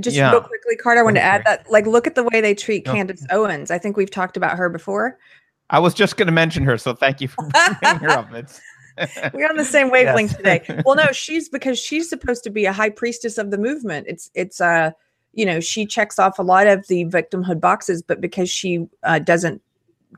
just 0.00 0.16
Yeah. 0.16 0.30
real 0.30 0.40
quickly, 0.40 0.76
Carter. 0.76 1.00
I 1.00 1.02
want 1.04 1.16
to 1.16 1.22
add 1.22 1.42
that, 1.46 1.70
like, 1.70 1.86
look 1.86 2.06
at 2.06 2.14
the 2.14 2.24
way 2.24 2.40
they 2.40 2.54
treat 2.54 2.86
No. 2.86 2.92
Candace 2.92 3.24
Owens. 3.30 3.70
I 3.70 3.78
think 3.78 3.96
we've 3.96 4.10
talked 4.10 4.36
about 4.36 4.56
her 4.56 4.68
before. 4.68 5.18
I 5.68 5.78
was 5.80 5.94
just 5.94 6.16
going 6.16 6.26
to 6.26 6.32
mention 6.32 6.62
her, 6.64 6.78
so 6.78 6.94
thank 6.94 7.20
you 7.20 7.28
for 7.28 7.48
bringing 7.82 8.00
her 8.00 8.10
up. 8.10 8.32
It's 8.32 8.60
We're 9.34 9.48
on 9.48 9.56
the 9.56 9.64
same 9.64 9.90
wavelength 9.90 10.30
Yes. 10.42 10.62
today. 10.66 10.82
Well, 10.86 10.94
no, 10.96 11.12
she's 11.12 11.48
because 11.50 11.78
she's 11.78 12.08
supposed 12.08 12.44
to 12.44 12.50
be 12.50 12.64
a 12.64 12.72
high 12.72 12.88
priestess 12.90 13.36
of 13.36 13.50
the 13.50 13.58
movement. 13.58 14.06
It's 14.08 14.30
it's 14.34 14.58
uh 14.60 14.92
you 15.36 15.46
know 15.46 15.60
she 15.60 15.86
checks 15.86 16.18
off 16.18 16.40
a 16.40 16.42
lot 16.42 16.66
of 16.66 16.88
the 16.88 17.04
victimhood 17.04 17.60
boxes, 17.60 18.02
but 18.02 18.20
because 18.20 18.50
she 18.50 18.86
uh, 19.04 19.20
doesn't 19.20 19.62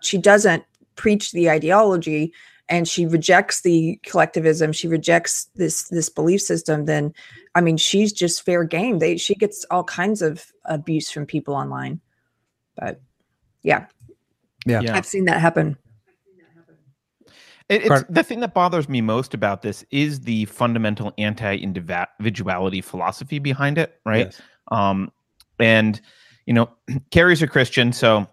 she 0.01 0.17
doesn't 0.17 0.65
preach 0.97 1.33
the 1.33 1.51
ideology 1.51 2.33
and 2.71 2.87
she 2.87 3.07
rejects 3.07 3.63
the 3.63 3.99
collectivism, 4.03 4.73
she 4.73 4.89
rejects 4.89 5.51
this 5.57 5.89
this 5.89 6.09
belief 6.09 6.41
system. 6.41 6.85
Then, 6.87 7.13
I 7.55 7.61
mean, 7.61 7.77
she's 7.77 8.13
just 8.13 8.45
fair 8.45 8.65
game. 8.65 9.01
They 9.01 9.17
she 9.17 9.35
gets 9.35 9.67
all 9.71 9.85
kinds 9.85 10.23
of 10.23 10.47
abuse 10.65 11.11
from 11.11 11.27
people 11.27 11.55
online, 11.55 12.01
but 12.77 13.01
yeah, 13.63 13.87
Yeah. 14.67 14.81
Yeah. 14.81 14.97
I've 14.97 15.07
seen 15.07 15.25
that 15.25 15.41
happen. 15.41 15.77
It, 17.69 17.85
it's 17.85 18.05
the 18.09 18.23
thing 18.23 18.41
that 18.41 18.55
bothers 18.55 18.89
me 18.89 19.03
most 19.03 19.35
about 19.35 19.61
this 19.61 19.85
is 19.91 20.21
the 20.21 20.47
fundamental 20.47 21.13
anti-individuality 21.19 22.81
philosophy 22.81 23.39
behind 23.39 23.77
it, 23.77 24.01
right? 24.07 24.27
Yes. 24.27 24.41
Um, 24.71 25.11
and 25.59 26.01
you 26.47 26.53
know, 26.55 26.71
Keri's 27.11 27.43
a 27.43 27.47
Christian, 27.47 27.93
so 27.93 28.27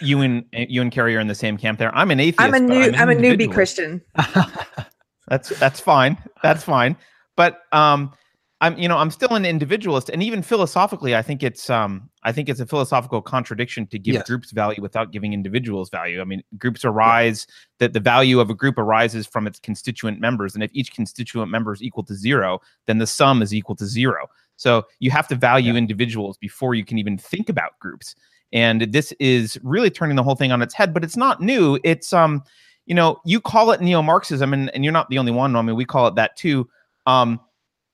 you 0.00 0.20
and 0.20 0.44
you 0.52 0.82
and 0.82 0.90
Keri 0.90 1.16
are 1.16 1.20
in 1.20 1.28
the 1.28 1.34
same 1.34 1.56
camp 1.56 1.78
there. 1.78 1.94
I'm 1.94 2.10
an 2.10 2.20
atheist. 2.20 2.40
I'm 2.40 2.54
a 2.54 2.60
but 2.60 2.62
new 2.62 2.82
an 2.82 2.94
I'm 2.96 3.10
a 3.10 3.14
newbie. 3.14 3.52
Christian. 3.52 4.02
That's 5.28 5.50
that's 5.58 5.78
fine. 5.78 6.16
That's 6.42 6.64
fine. 6.64 6.96
But 7.36 7.60
um, 7.72 8.12
I'm 8.60 8.78
you 8.78 8.88
know 8.88 8.96
I'm 8.96 9.10
still 9.10 9.34
an 9.34 9.44
individualist, 9.44 10.08
and 10.08 10.22
even 10.22 10.42
philosophically, 10.42 11.14
I 11.14 11.22
think 11.22 11.42
it's 11.42 11.68
um 11.70 12.08
I 12.22 12.32
think 12.32 12.48
it's 12.48 12.60
a 12.60 12.66
philosophical 12.66 13.20
contradiction 13.22 13.86
to 13.88 13.98
give 13.98 14.14
Yes. 14.14 14.26
groups 14.26 14.50
value 14.52 14.80
without 14.82 15.12
giving 15.12 15.32
individuals 15.34 15.90
value. 15.90 16.20
I 16.20 16.24
mean, 16.24 16.42
groups 16.56 16.84
arise 16.84 17.46
that 17.78 17.92
the 17.92 18.00
value 18.00 18.40
of 18.40 18.50
a 18.50 18.54
group 18.54 18.78
arises 18.78 19.26
from 19.26 19.46
its 19.46 19.60
constituent 19.60 20.18
members, 20.18 20.54
and 20.54 20.64
if 20.64 20.70
each 20.72 20.92
constituent 20.94 21.50
member 21.50 21.72
is 21.72 21.82
equal 21.82 22.04
to 22.04 22.14
zero, 22.14 22.60
then 22.86 22.98
the 22.98 23.06
sum 23.06 23.42
is 23.42 23.54
equal 23.54 23.76
to 23.76 23.86
zero. 23.86 24.28
So 24.58 24.84
you 25.00 25.10
have 25.10 25.26
to 25.28 25.34
value 25.34 25.74
individuals 25.74 26.36
before 26.36 26.74
you 26.74 26.84
can 26.84 26.98
even 26.98 27.16
think 27.16 27.48
about 27.48 27.78
groups. 27.80 28.14
And 28.52 28.82
this 28.92 29.12
is 29.18 29.58
really 29.62 29.90
turning 29.90 30.16
the 30.16 30.22
whole 30.22 30.34
thing 30.34 30.52
on 30.52 30.60
its 30.62 30.74
head, 30.74 30.92
but 30.92 31.02
it's 31.04 31.16
not 31.16 31.40
new. 31.40 31.78
It's 31.84 32.12
um 32.12 32.42
you 32.86 32.94
know, 32.94 33.20
you 33.26 33.38
call 33.38 33.70
it 33.72 33.82
neo-Marxism, 33.82 34.50
and, 34.54 34.70
and 34.74 34.82
you're 34.82 34.94
not 34.94 35.10
the 35.10 35.18
only 35.18 35.30
one. 35.30 35.54
I 35.54 35.60
mean, 35.60 35.76
we 35.76 35.84
call 35.84 36.06
it 36.06 36.14
that 36.14 36.36
too. 36.36 36.66
Um, 37.06 37.38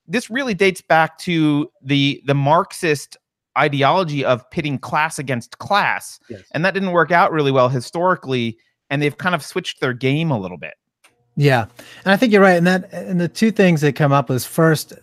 this 0.07 0.29
really 0.29 0.53
dates 0.53 0.79
back 0.81 1.17
to 1.19 1.69
the 1.81 2.21
the 2.25 2.33
Marxist 2.33 3.17
ideology 3.57 4.23
of 4.23 4.49
pitting 4.51 4.77
class 4.79 5.19
against 5.19 5.57
class, 5.59 6.19
Yes. 6.29 6.43
and 6.53 6.63
that 6.63 6.73
didn't 6.73 6.91
work 6.91 7.11
out 7.11 7.33
really 7.33 7.51
well 7.51 7.67
historically. 7.69 8.57
And 8.89 9.01
they've 9.01 9.17
kind 9.17 9.35
of 9.35 9.43
switched 9.43 9.81
their 9.81 9.93
game 9.93 10.31
a 10.31 10.39
little 10.39 10.57
bit. 10.57 10.75
Yeah, 11.35 11.65
and 12.05 12.13
I 12.13 12.17
think 12.17 12.31
you're 12.31 12.41
right. 12.41 12.55
And 12.57 12.67
that 12.67 12.93
and 12.93 13.19
the 13.19 13.27
two 13.27 13.51
things 13.51 13.81
that 13.81 13.95
come 13.97 14.13
up 14.13 14.29
was 14.29 14.45
first, 14.45 14.93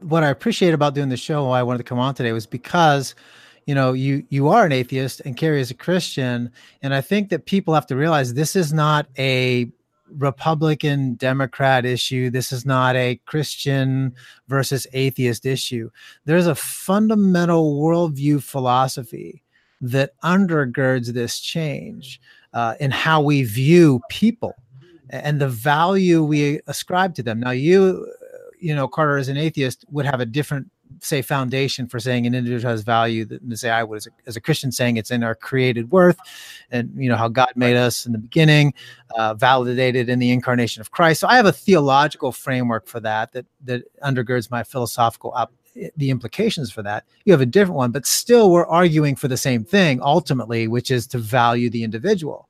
what 0.00 0.24
I 0.24 0.28
appreciate 0.28 0.74
about 0.74 0.94
doing 0.94 1.08
the 1.08 1.16
show, 1.16 1.44
why 1.46 1.60
I 1.60 1.62
wanted 1.62 1.78
to 1.78 1.84
come 1.84 1.98
on 1.98 2.14
today, 2.14 2.32
was 2.32 2.46
because, 2.46 3.14
you 3.66 3.74
know, 3.74 3.92
you 3.92 4.24
you 4.28 4.48
are 4.48 4.66
an 4.66 4.72
atheist 4.72 5.20
and 5.24 5.36
Keri 5.36 5.60
is 5.60 5.70
a 5.70 5.74
Christian, 5.74 6.50
and 6.82 6.94
I 6.94 7.00
think 7.00 7.30
that 7.30 7.46
people 7.46 7.74
have 7.74 7.86
to 7.86 7.96
realize 7.96 8.34
this 8.34 8.56
is 8.56 8.72
not 8.72 9.06
a 9.18 9.70
Republican 10.18 11.14
Democrat 11.14 11.84
issue. 11.86 12.30
This 12.30 12.52
is 12.52 12.66
not 12.66 12.96
a 12.96 13.20
Christian 13.24 14.14
versus 14.48 14.86
atheist 14.92 15.46
issue. 15.46 15.90
There's 16.24 16.46
a 16.46 16.54
fundamental 16.54 17.80
worldview 17.80 18.42
philosophy 18.42 19.42
that 19.80 20.12
undergirds 20.22 21.08
this 21.08 21.40
change 21.40 22.20
uh, 22.52 22.74
in 22.78 22.90
how 22.90 23.20
we 23.20 23.42
view 23.42 24.00
people 24.08 24.54
and 25.10 25.40
the 25.40 25.48
value 25.48 26.22
we 26.22 26.60
ascribe 26.66 27.14
to 27.16 27.22
them. 27.22 27.40
Now, 27.40 27.50
you, 27.50 28.10
you 28.62 28.74
know, 28.74 28.86
Carter, 28.86 29.18
as 29.18 29.28
an 29.28 29.36
atheist, 29.36 29.84
would 29.90 30.06
have 30.06 30.20
a 30.20 30.26
different, 30.26 30.70
say, 31.00 31.20
foundation 31.20 31.88
for 31.88 31.98
saying 31.98 32.26
an 32.26 32.34
individual 32.34 32.70
has 32.70 32.82
value 32.82 33.24
than 33.24 33.50
to 33.50 33.56
say 33.56 33.70
I 33.70 33.82
would 33.82 33.96
as 33.96 34.06
a, 34.06 34.10
as 34.26 34.36
a 34.36 34.40
Christian 34.40 34.70
saying 34.70 34.96
it's 34.96 35.10
in 35.10 35.24
our 35.24 35.34
created 35.34 35.90
worth, 35.90 36.18
and 36.70 36.90
you 36.96 37.08
know 37.08 37.16
how 37.16 37.28
God 37.28 37.52
made 37.56 37.76
us 37.76 38.06
in 38.06 38.12
the 38.12 38.18
beginning, 38.18 38.72
uh, 39.18 39.34
validated 39.34 40.08
in 40.08 40.20
the 40.20 40.30
incarnation 40.30 40.80
of 40.80 40.92
Christ. 40.92 41.20
So 41.20 41.28
I 41.28 41.36
have 41.36 41.46
a 41.46 41.52
theological 41.52 42.30
framework 42.30 42.86
for 42.86 43.00
that 43.00 43.32
that 43.32 43.46
that 43.64 43.82
undergirds 44.02 44.50
my 44.50 44.62
philosophical 44.62 45.32
op- 45.34 45.52
the 45.96 46.10
implications 46.10 46.70
for 46.70 46.82
that. 46.82 47.04
You 47.24 47.32
have 47.32 47.40
a 47.40 47.46
different 47.46 47.76
one, 47.76 47.90
but 47.90 48.06
still 48.06 48.52
we're 48.52 48.66
arguing 48.66 49.16
for 49.16 49.26
the 49.26 49.36
same 49.36 49.64
thing 49.64 50.00
ultimately, 50.02 50.68
which 50.68 50.90
is 50.90 51.06
to 51.08 51.18
value 51.18 51.68
the 51.68 51.82
individual 51.82 52.48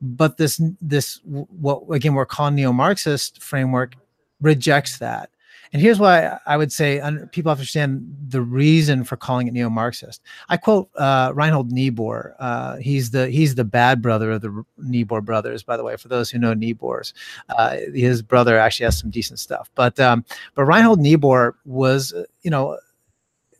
but 0.00 0.36
this 0.36 0.60
this 0.80 1.20
what 1.24 1.82
again 1.90 2.12
we're 2.12 2.26
calling 2.26 2.54
neo-marxist 2.54 3.42
framework 3.42 3.96
rejects 4.40 4.98
that 4.98 5.30
and 5.72 5.82
here's 5.82 5.98
why 5.98 6.38
i 6.46 6.56
would 6.56 6.70
say 6.70 7.00
people 7.32 7.50
understand 7.50 8.06
the 8.28 8.40
reason 8.40 9.04
for 9.04 9.16
calling 9.16 9.46
it 9.48 9.54
neo-marxist 9.54 10.22
i 10.48 10.56
quote 10.56 10.88
uh, 10.96 11.32
reinhold 11.34 11.70
niebuhr 11.70 12.34
uh, 12.38 12.76
he's 12.76 13.10
the 13.10 13.28
he's 13.28 13.54
the 13.54 13.64
bad 13.64 14.00
brother 14.02 14.32
of 14.32 14.42
the 14.42 14.64
niebuhr 14.78 15.20
brothers 15.20 15.62
by 15.62 15.76
the 15.76 15.84
way 15.84 15.96
for 15.96 16.08
those 16.08 16.30
who 16.30 16.38
know 16.38 16.54
niebuhr's 16.54 17.14
uh, 17.50 17.76
his 17.94 18.22
brother 18.22 18.58
actually 18.58 18.84
has 18.84 18.98
some 18.98 19.10
decent 19.10 19.38
stuff 19.38 19.70
but 19.74 19.98
um, 20.00 20.24
but 20.54 20.64
reinhold 20.64 21.00
niebuhr 21.00 21.56
was 21.64 22.12
you 22.42 22.50
know 22.50 22.78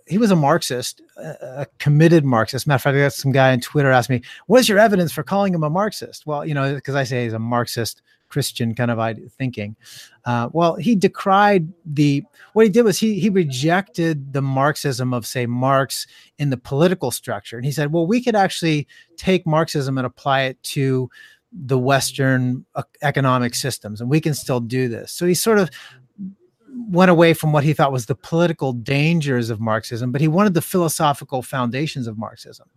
he 0.06 0.18
was 0.18 0.30
a 0.30 0.37
Marxist, 0.37 1.02
a 1.16 1.66
committed 1.78 2.25
Marxist. 2.25 2.66
Matter 2.66 2.76
of 2.76 2.83
fact, 2.83 2.97
I 2.97 3.00
got 3.00 3.12
some 3.12 3.33
guy 3.33 3.52
on 3.52 3.61
Twitter 3.61 3.90
asked 3.90 4.09
me, 4.09 4.23
"What's 4.47 4.68
your 4.68 4.78
evidence 4.78 5.12
for 5.12 5.23
calling 5.23 5.52
him 5.52 5.64
a 5.64 5.71
Marxist?" 5.71 6.26
Well, 6.26 6.47
you 6.47 6.54
know, 6.54 6.75
because 6.75 6.95
I 6.95 7.04
say 7.04 7.25
he's 7.25 7.33
a 7.33 7.38
Marxist 7.38 8.02
Christian 8.28 8.75
kind 8.75 8.90
of 8.90 9.18
thinking. 9.33 9.76
Uh, 10.25 10.49
well, 10.52 10.75
he 10.76 10.95
decried 10.95 11.68
the. 11.85 12.25
What 12.52 12.64
he 12.64 12.71
did 12.71 12.83
was 12.83 12.99
he 12.99 13.18
he 13.18 13.28
rejected 13.28 14.33
the 14.33 14.42
Marxism 14.42 15.12
of 15.12 15.26
say 15.26 15.47
Marx 15.47 16.06
in 16.38 16.50
the 16.50 16.56
political 16.56 17.11
structure, 17.11 17.56
and 17.56 17.64
he 17.64 17.73
said, 17.73 17.92
"Well, 17.92 18.06
we 18.06 18.23
could 18.23 18.37
actually 18.37 18.87
take 19.16 19.47
Marxism 19.47 19.99
and 19.99 20.06
apply 20.06 20.42
it 20.42 20.62
to." 20.64 21.11
the 21.59 21.78
western 21.78 22.66
economic 23.02 23.54
systems 23.54 24.00
and 24.00 24.11
we 24.11 24.21
can 24.21 24.35
still 24.35 24.61
do 24.61 24.88
this 24.88 25.12
so 25.12 25.25
he 25.25 25.33
sort 25.33 25.59
of 25.59 25.71
went 26.88 27.11
away 27.11 27.35
from 27.35 27.52
what 27.52 27.64
he 27.64 27.73
thought 27.73 27.92
was 27.92 28.06
the 28.06 28.14
political 28.14 28.73
dangers 28.73 29.50
of 29.50 29.61
Marxism, 29.61 30.12
but 30.12 30.21
he 30.21 30.28
wanted 30.28 30.54
the 30.54 30.62
philosophical 30.62 31.42
foundations 31.42 32.06
of 32.06 32.18
Marxism. 32.18 32.68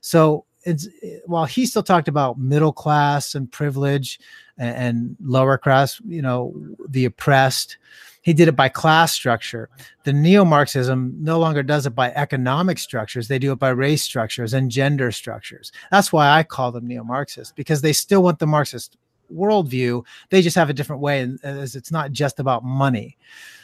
So 0.00 0.44
it's 0.68 0.88
while 1.26 1.46
he 1.46 1.66
still 1.66 1.82
talked 1.82 2.08
about 2.08 2.38
middle 2.38 2.72
class 2.72 3.34
and 3.34 3.50
privilege 3.50 4.20
and, 4.58 4.76
and 4.76 5.16
lower 5.22 5.56
class, 5.56 6.00
you 6.06 6.20
know, 6.20 6.54
the 6.88 7.06
oppressed, 7.06 7.78
he 8.22 8.34
did 8.34 8.48
it 8.48 8.56
by 8.56 8.68
class 8.68 9.12
structure. 9.12 9.70
The 10.04 10.12
neo-Marxism 10.12 11.16
no 11.18 11.38
longer 11.38 11.62
does 11.62 11.86
it 11.86 11.94
by 11.94 12.12
economic 12.12 12.78
structures; 12.78 13.28
they 13.28 13.38
do 13.38 13.52
it 13.52 13.58
by 13.58 13.70
race 13.70 14.02
structures 14.02 14.52
and 14.52 14.70
gender 14.70 15.10
structures. 15.10 15.72
That's 15.90 16.12
why 16.12 16.28
I 16.30 16.42
call 16.42 16.70
them 16.70 16.86
neo-Marxist 16.86 17.56
because 17.56 17.80
they 17.80 17.94
still 17.94 18.22
want 18.22 18.38
the 18.38 18.46
Marxist 18.46 18.98
worldview. 19.32 20.04
They 20.28 20.42
just 20.42 20.56
have 20.56 20.70
a 20.70 20.74
different 20.74 21.00
way, 21.00 21.20
and 21.22 21.40
it's 21.42 21.92
not 21.92 22.12
just 22.12 22.38
about 22.38 22.64
money. 22.64 23.16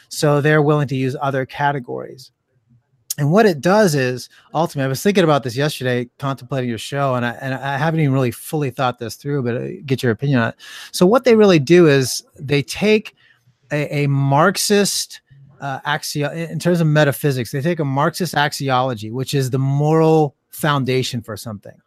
So 0.09 0.41
they're 0.41 0.61
willing 0.61 0.87
to 0.87 0.95
use 0.95 1.15
other 1.19 1.45
categories. 1.45 2.31
And 3.17 3.31
what 3.31 3.45
it 3.45 3.61
does 3.61 3.95
is 3.95 4.27
ultimately, 4.53 4.85
I 4.85 4.89
was 4.89 5.01
thinking 5.01 5.23
about 5.23 5.43
this 5.43 5.55
yesterday, 5.55 6.09
contemplating 6.19 6.69
your 6.69 6.77
show, 6.77 7.15
and 7.15 7.25
I, 7.25 7.31
and 7.41 7.53
I 7.53 7.77
haven't 7.77 8.01
even 8.01 8.13
really 8.13 8.31
fully 8.31 8.71
thought 8.71 8.99
this 8.99 9.15
through, 9.15 9.43
but 9.43 9.55
uh, 9.55 9.67
get 9.85 10.03
your 10.03 10.11
opinion 10.11 10.39
on 10.39 10.49
it. 10.49 10.55
So, 10.91 11.05
what 11.05 11.23
they 11.23 11.35
really 11.35 11.59
do 11.59 11.87
is 11.87 12.23
they 12.37 12.61
take 12.61 13.15
a, 13.71 14.03
a 14.03 14.07
Marxist 14.07 15.21
uh, 15.61 15.79
axio 15.81 16.49
in 16.49 16.59
terms 16.59 16.81
of 16.81 16.87
metaphysics, 16.87 17.51
they 17.51 17.61
take 17.61 17.79
a 17.79 17.85
Marxist 17.85 18.35
axiology, 18.35 19.11
which 19.11 19.33
is 19.33 19.49
the 19.49 19.59
moral 19.59 20.35
foundation 20.49 21.21
for 21.21 21.37
something, 21.37 21.77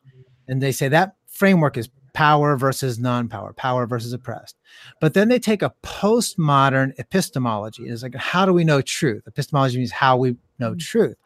and 0.48 0.62
they 0.62 0.72
say 0.72 0.88
that 0.88 1.16
framework 1.26 1.76
is 1.76 1.90
power 2.14 2.56
versus 2.56 2.98
non-power, 2.98 3.52
power 3.52 3.86
versus 3.86 4.12
oppressed. 4.12 4.56
But 5.00 5.14
then 5.14 5.28
they 5.28 5.38
take 5.38 5.62
a 5.62 5.72
postmodern 5.84 6.98
epistemology. 6.98 7.84
It's 7.84 8.02
like, 8.02 8.16
how 8.16 8.44
do 8.44 8.52
we 8.52 8.64
know 8.64 8.80
truth? 8.80 9.22
Epistemology 9.26 9.78
means 9.78 9.92
how 9.92 10.16
we 10.16 10.36
know 10.58 10.74
mm. 10.74 10.80
truth. 10.80 11.16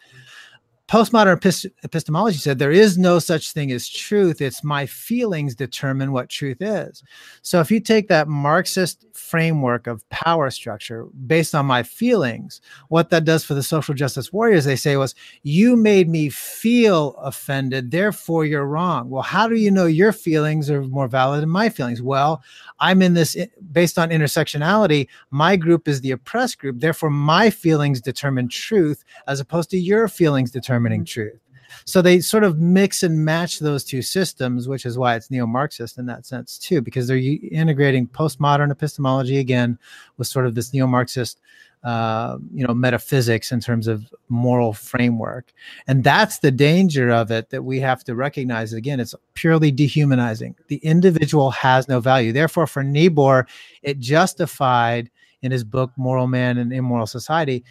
Postmodern 0.92 1.38
epist- 1.38 1.72
epistemology 1.84 2.36
said 2.36 2.58
there 2.58 2.70
is 2.70 2.98
no 2.98 3.18
such 3.18 3.52
thing 3.52 3.72
as 3.72 3.88
truth. 3.88 4.42
It's 4.42 4.62
my 4.62 4.84
feelings 4.84 5.54
determine 5.54 6.12
what 6.12 6.28
truth 6.28 6.58
is. 6.60 7.02
So 7.40 7.60
if 7.60 7.70
you 7.70 7.80
take 7.80 8.08
that 8.08 8.28
Marxist 8.28 9.06
framework 9.14 9.86
of 9.86 10.06
power 10.10 10.50
structure 10.50 11.06
based 11.26 11.54
on 11.54 11.64
my 11.64 11.82
feelings, 11.82 12.60
what 12.88 13.08
that 13.08 13.24
does 13.24 13.42
for 13.42 13.54
the 13.54 13.62
social 13.62 13.94
justice 13.94 14.34
warriors, 14.34 14.66
they 14.66 14.76
say 14.76 14.98
was, 14.98 15.14
you 15.44 15.76
made 15.76 16.10
me 16.10 16.28
feel 16.28 17.14
offended, 17.14 17.90
therefore 17.90 18.44
you're 18.44 18.66
wrong. 18.66 19.08
Well, 19.08 19.22
how 19.22 19.48
do 19.48 19.54
you 19.54 19.70
know 19.70 19.86
your 19.86 20.12
feelings 20.12 20.70
are 20.70 20.82
more 20.82 21.08
valid 21.08 21.40
than 21.40 21.48
my 21.48 21.70
feelings? 21.70 22.02
Well, 22.02 22.42
I'm 22.80 23.00
in 23.00 23.14
this 23.14 23.34
eh, 23.34 23.46
based 23.72 23.98
on 23.98 24.10
intersectionality. 24.10 25.08
My 25.30 25.56
group 25.56 25.88
is 25.88 26.02
the 26.02 26.10
oppressed 26.10 26.58
group. 26.58 26.80
Therefore, 26.80 27.08
my 27.08 27.48
feelings 27.48 28.02
determine 28.02 28.48
truth 28.48 29.04
as 29.26 29.40
opposed 29.40 29.70
to 29.70 29.78
your 29.78 30.06
feelings 30.06 30.50
determining 30.82 31.00
mm-hmm. 31.00 31.30
truth. 31.30 31.38
So 31.84 32.02
they 32.02 32.20
sort 32.20 32.44
of 32.44 32.58
mix 32.58 33.02
and 33.02 33.24
match 33.24 33.58
those 33.58 33.82
two 33.82 34.02
systems, 34.02 34.68
which 34.68 34.84
is 34.84 34.98
why 34.98 35.16
it's 35.16 35.30
neo 35.30 35.46
Marxist 35.46 35.98
in 35.98 36.06
that 36.06 36.26
sense, 36.26 36.58
too, 36.58 36.82
because 36.82 37.08
they're 37.08 37.16
integrating 37.16 38.06
postmodern 38.06 38.70
epistemology 38.70 39.38
again 39.38 39.78
with 40.18 40.28
sort 40.28 40.46
of 40.46 40.54
this 40.54 40.72
neo 40.72 40.86
Marxist 40.86 41.40
uh, 41.82 42.38
you 42.54 42.64
know 42.64 42.72
metaphysics 42.72 43.50
in 43.50 43.58
terms 43.58 43.88
of 43.88 44.14
moral 44.28 44.72
framework 44.72 45.52
and 45.88 46.04
that's 46.04 46.38
the 46.38 46.52
danger 46.52 47.10
of 47.10 47.32
it 47.32 47.50
that 47.50 47.64
we 47.64 47.80
have 47.80 48.04
to 48.04 48.14
recognize 48.14 48.72
again 48.72 49.00
it's 49.00 49.16
purely 49.34 49.72
dehumanizing 49.72 50.54
the 50.68 50.76
individual 50.76 51.50
has 51.50 51.88
no 51.88 51.98
value 51.98 52.32
therefore 52.32 52.68
for 52.68 52.84
niebuhr 52.84 53.48
it 53.82 53.98
justified 53.98 55.10
in 55.40 55.50
his 55.50 55.64
book 55.64 55.90
moral 55.96 56.28
man 56.28 56.56
and 56.56 56.72
immoral 56.72 57.04
society 57.04 57.64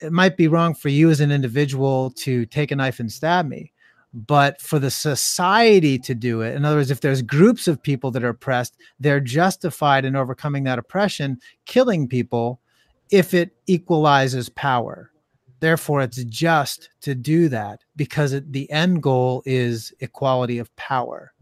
it 0.00 0.12
might 0.12 0.36
be 0.36 0.48
wrong 0.48 0.74
for 0.74 0.88
you 0.88 1.10
as 1.10 1.20
an 1.20 1.30
individual 1.32 2.10
to 2.10 2.46
take 2.46 2.70
a 2.70 2.76
knife 2.76 3.00
and 3.00 3.12
stab 3.12 3.46
me 3.46 3.72
but 4.14 4.60
for 4.60 4.78
the 4.78 4.90
society 4.90 5.98
to 5.98 6.14
do 6.14 6.40
it 6.40 6.54
in 6.54 6.64
other 6.64 6.76
words 6.76 6.90
if 6.90 7.00
there's 7.00 7.20
groups 7.22 7.68
of 7.68 7.82
people 7.82 8.10
that 8.10 8.24
are 8.24 8.30
oppressed 8.30 8.76
they're 8.98 9.20
justified 9.20 10.04
in 10.04 10.16
overcoming 10.16 10.64
that 10.64 10.78
oppression 10.78 11.38
killing 11.66 12.08
people 12.08 12.60
if 13.10 13.34
it 13.34 13.56
equalizes 13.66 14.48
power. 14.48 15.10
Therefore, 15.60 16.02
it's 16.02 16.22
just 16.24 16.90
to 17.00 17.14
do 17.14 17.48
that 17.48 17.80
because 17.96 18.32
it, 18.32 18.52
the 18.52 18.70
end 18.70 19.02
goal 19.02 19.42
is 19.44 19.92
equality 20.00 20.58
of 20.58 20.74
power. 20.76 21.32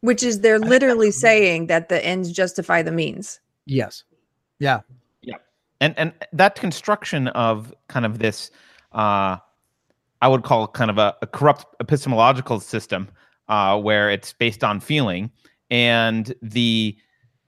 Which 0.00 0.22
is 0.22 0.40
they're 0.40 0.58
literally 0.58 1.10
saying 1.10 1.68
that 1.68 1.88
the 1.88 2.04
ends 2.04 2.30
justify 2.30 2.82
the 2.82 2.92
means. 2.92 3.40
Yes. 3.64 4.04
Yeah. 4.58 4.80
And 5.80 5.94
and 5.98 6.12
that 6.32 6.54
construction 6.54 7.28
of 7.28 7.74
kind 7.88 8.06
of 8.06 8.18
this 8.18 8.50
uh 8.92 9.38
I 10.22 10.28
would 10.28 10.42
call 10.42 10.66
kind 10.68 10.90
of 10.90 10.98
a, 10.98 11.14
a 11.22 11.26
corrupt 11.26 11.66
epistemological 11.80 12.60
system 12.60 13.08
uh 13.48 13.78
where 13.78 14.10
it's 14.10 14.32
based 14.32 14.64
on 14.64 14.80
feeling 14.80 15.30
and 15.70 16.34
the 16.42 16.96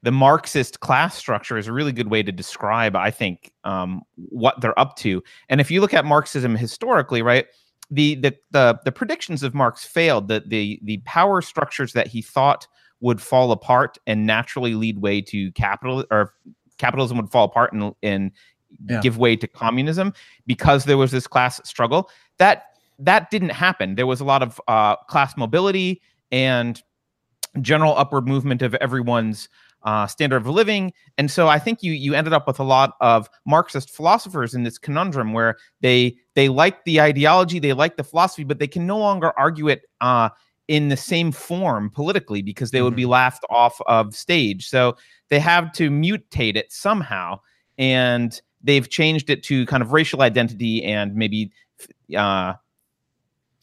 the 0.02 0.12
Marxist 0.12 0.78
class 0.80 1.16
structure 1.16 1.58
is 1.58 1.66
a 1.66 1.72
really 1.72 1.90
good 1.90 2.12
way 2.12 2.22
to 2.22 2.30
describe, 2.30 2.94
I 2.94 3.10
think, 3.10 3.50
um, 3.64 4.02
what 4.14 4.60
they're 4.60 4.78
up 4.78 4.94
to. 4.98 5.20
And 5.48 5.60
if 5.60 5.68
you 5.68 5.80
look 5.80 5.94
at 5.94 6.04
Marxism 6.04 6.54
historically, 6.54 7.22
right, 7.22 7.46
the 7.90 8.14
the 8.16 8.36
the, 8.50 8.78
the 8.84 8.92
predictions 8.92 9.42
of 9.42 9.54
Marx 9.54 9.84
failed. 9.84 10.28
The, 10.28 10.42
the 10.46 10.80
the 10.84 10.98
power 10.98 11.42
structures 11.42 11.92
that 11.94 12.06
he 12.06 12.22
thought 12.22 12.66
would 13.00 13.20
fall 13.20 13.52
apart 13.52 13.98
and 14.06 14.26
naturally 14.26 14.74
lead 14.74 14.98
way 14.98 15.20
to 15.22 15.52
capital 15.52 16.04
or 16.10 16.34
capitalism 16.78 17.16
would 17.16 17.30
fall 17.30 17.44
apart 17.44 17.72
and 17.72 17.94
and 18.02 18.32
yeah. 18.88 19.00
give 19.00 19.18
way 19.18 19.36
to 19.36 19.46
communism 19.46 20.12
because 20.46 20.84
there 20.84 20.98
was 20.98 21.10
this 21.10 21.26
class 21.26 21.60
struggle. 21.64 22.10
That 22.38 22.64
that 22.98 23.30
didn't 23.30 23.50
happen. 23.50 23.94
There 23.94 24.06
was 24.06 24.20
a 24.20 24.24
lot 24.24 24.42
of 24.42 24.60
uh, 24.68 24.96
class 25.08 25.36
mobility 25.36 26.00
and 26.32 26.82
general 27.60 27.96
upward 27.96 28.26
movement 28.26 28.62
of 28.62 28.74
everyone's 28.76 29.48
uh, 29.84 30.06
standard 30.06 30.38
of 30.38 30.48
living. 30.48 30.92
And 31.16 31.30
so 31.30 31.48
I 31.48 31.58
think 31.58 31.82
you 31.82 31.92
you 31.92 32.14
ended 32.14 32.32
up 32.32 32.46
with 32.46 32.58
a 32.58 32.64
lot 32.64 32.94
of 33.00 33.30
Marxist 33.46 33.90
philosophers 33.90 34.54
in 34.54 34.64
this 34.64 34.78
conundrum 34.78 35.32
where 35.32 35.56
they 35.80 36.16
they 36.34 36.48
like 36.48 36.84
the 36.84 37.00
ideology, 37.00 37.58
they 37.58 37.72
like 37.72 37.96
the 37.96 38.04
philosophy, 38.04 38.44
but 38.44 38.58
they 38.58 38.66
can 38.66 38.86
no 38.86 38.98
longer 38.98 39.32
argue 39.38 39.68
it 39.68 39.82
uh, 40.00 40.30
in 40.68 40.88
the 40.88 40.96
same 40.96 41.32
form 41.32 41.90
politically 41.90 42.42
because 42.42 42.70
they 42.70 42.78
mm-hmm. 42.78 42.84
would 42.84 42.96
be 42.96 43.02
mm-hmm. 43.02 43.12
laughed 43.12 43.44
off 43.50 43.80
of 43.86 44.14
stage. 44.14 44.68
So 44.68 44.96
they 45.28 45.38
have 45.38 45.72
to 45.72 45.90
mutate 45.90 46.56
it 46.56 46.72
somehow, 46.72 47.40
and 47.78 48.40
they've 48.62 48.88
changed 48.88 49.30
it 49.30 49.42
to 49.44 49.66
kind 49.66 49.82
of 49.82 49.92
racial 49.92 50.22
identity 50.22 50.84
and 50.84 51.14
maybe 51.14 51.52
uh, 52.16 52.54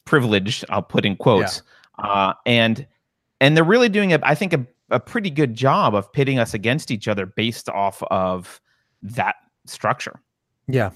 privilege, 0.04 0.64
I'll 0.68 0.82
put 0.82 1.04
in 1.04 1.16
quotes, 1.16 1.62
yeah. 1.98 2.04
uh, 2.04 2.34
and 2.46 2.86
and 3.40 3.56
they're 3.56 3.64
really 3.64 3.88
doing 3.88 4.10
it. 4.10 4.20
I 4.24 4.34
think 4.34 4.52
a 4.52 4.66
a 4.90 5.00
pretty 5.00 5.30
good 5.30 5.54
job 5.54 5.94
of 5.94 6.12
pitting 6.12 6.38
us 6.38 6.54
against 6.54 6.90
each 6.90 7.08
other 7.08 7.26
based 7.26 7.68
off 7.68 8.02
of 8.04 8.60
that 9.02 9.36
structure. 9.66 10.20
Yeah. 10.68 10.90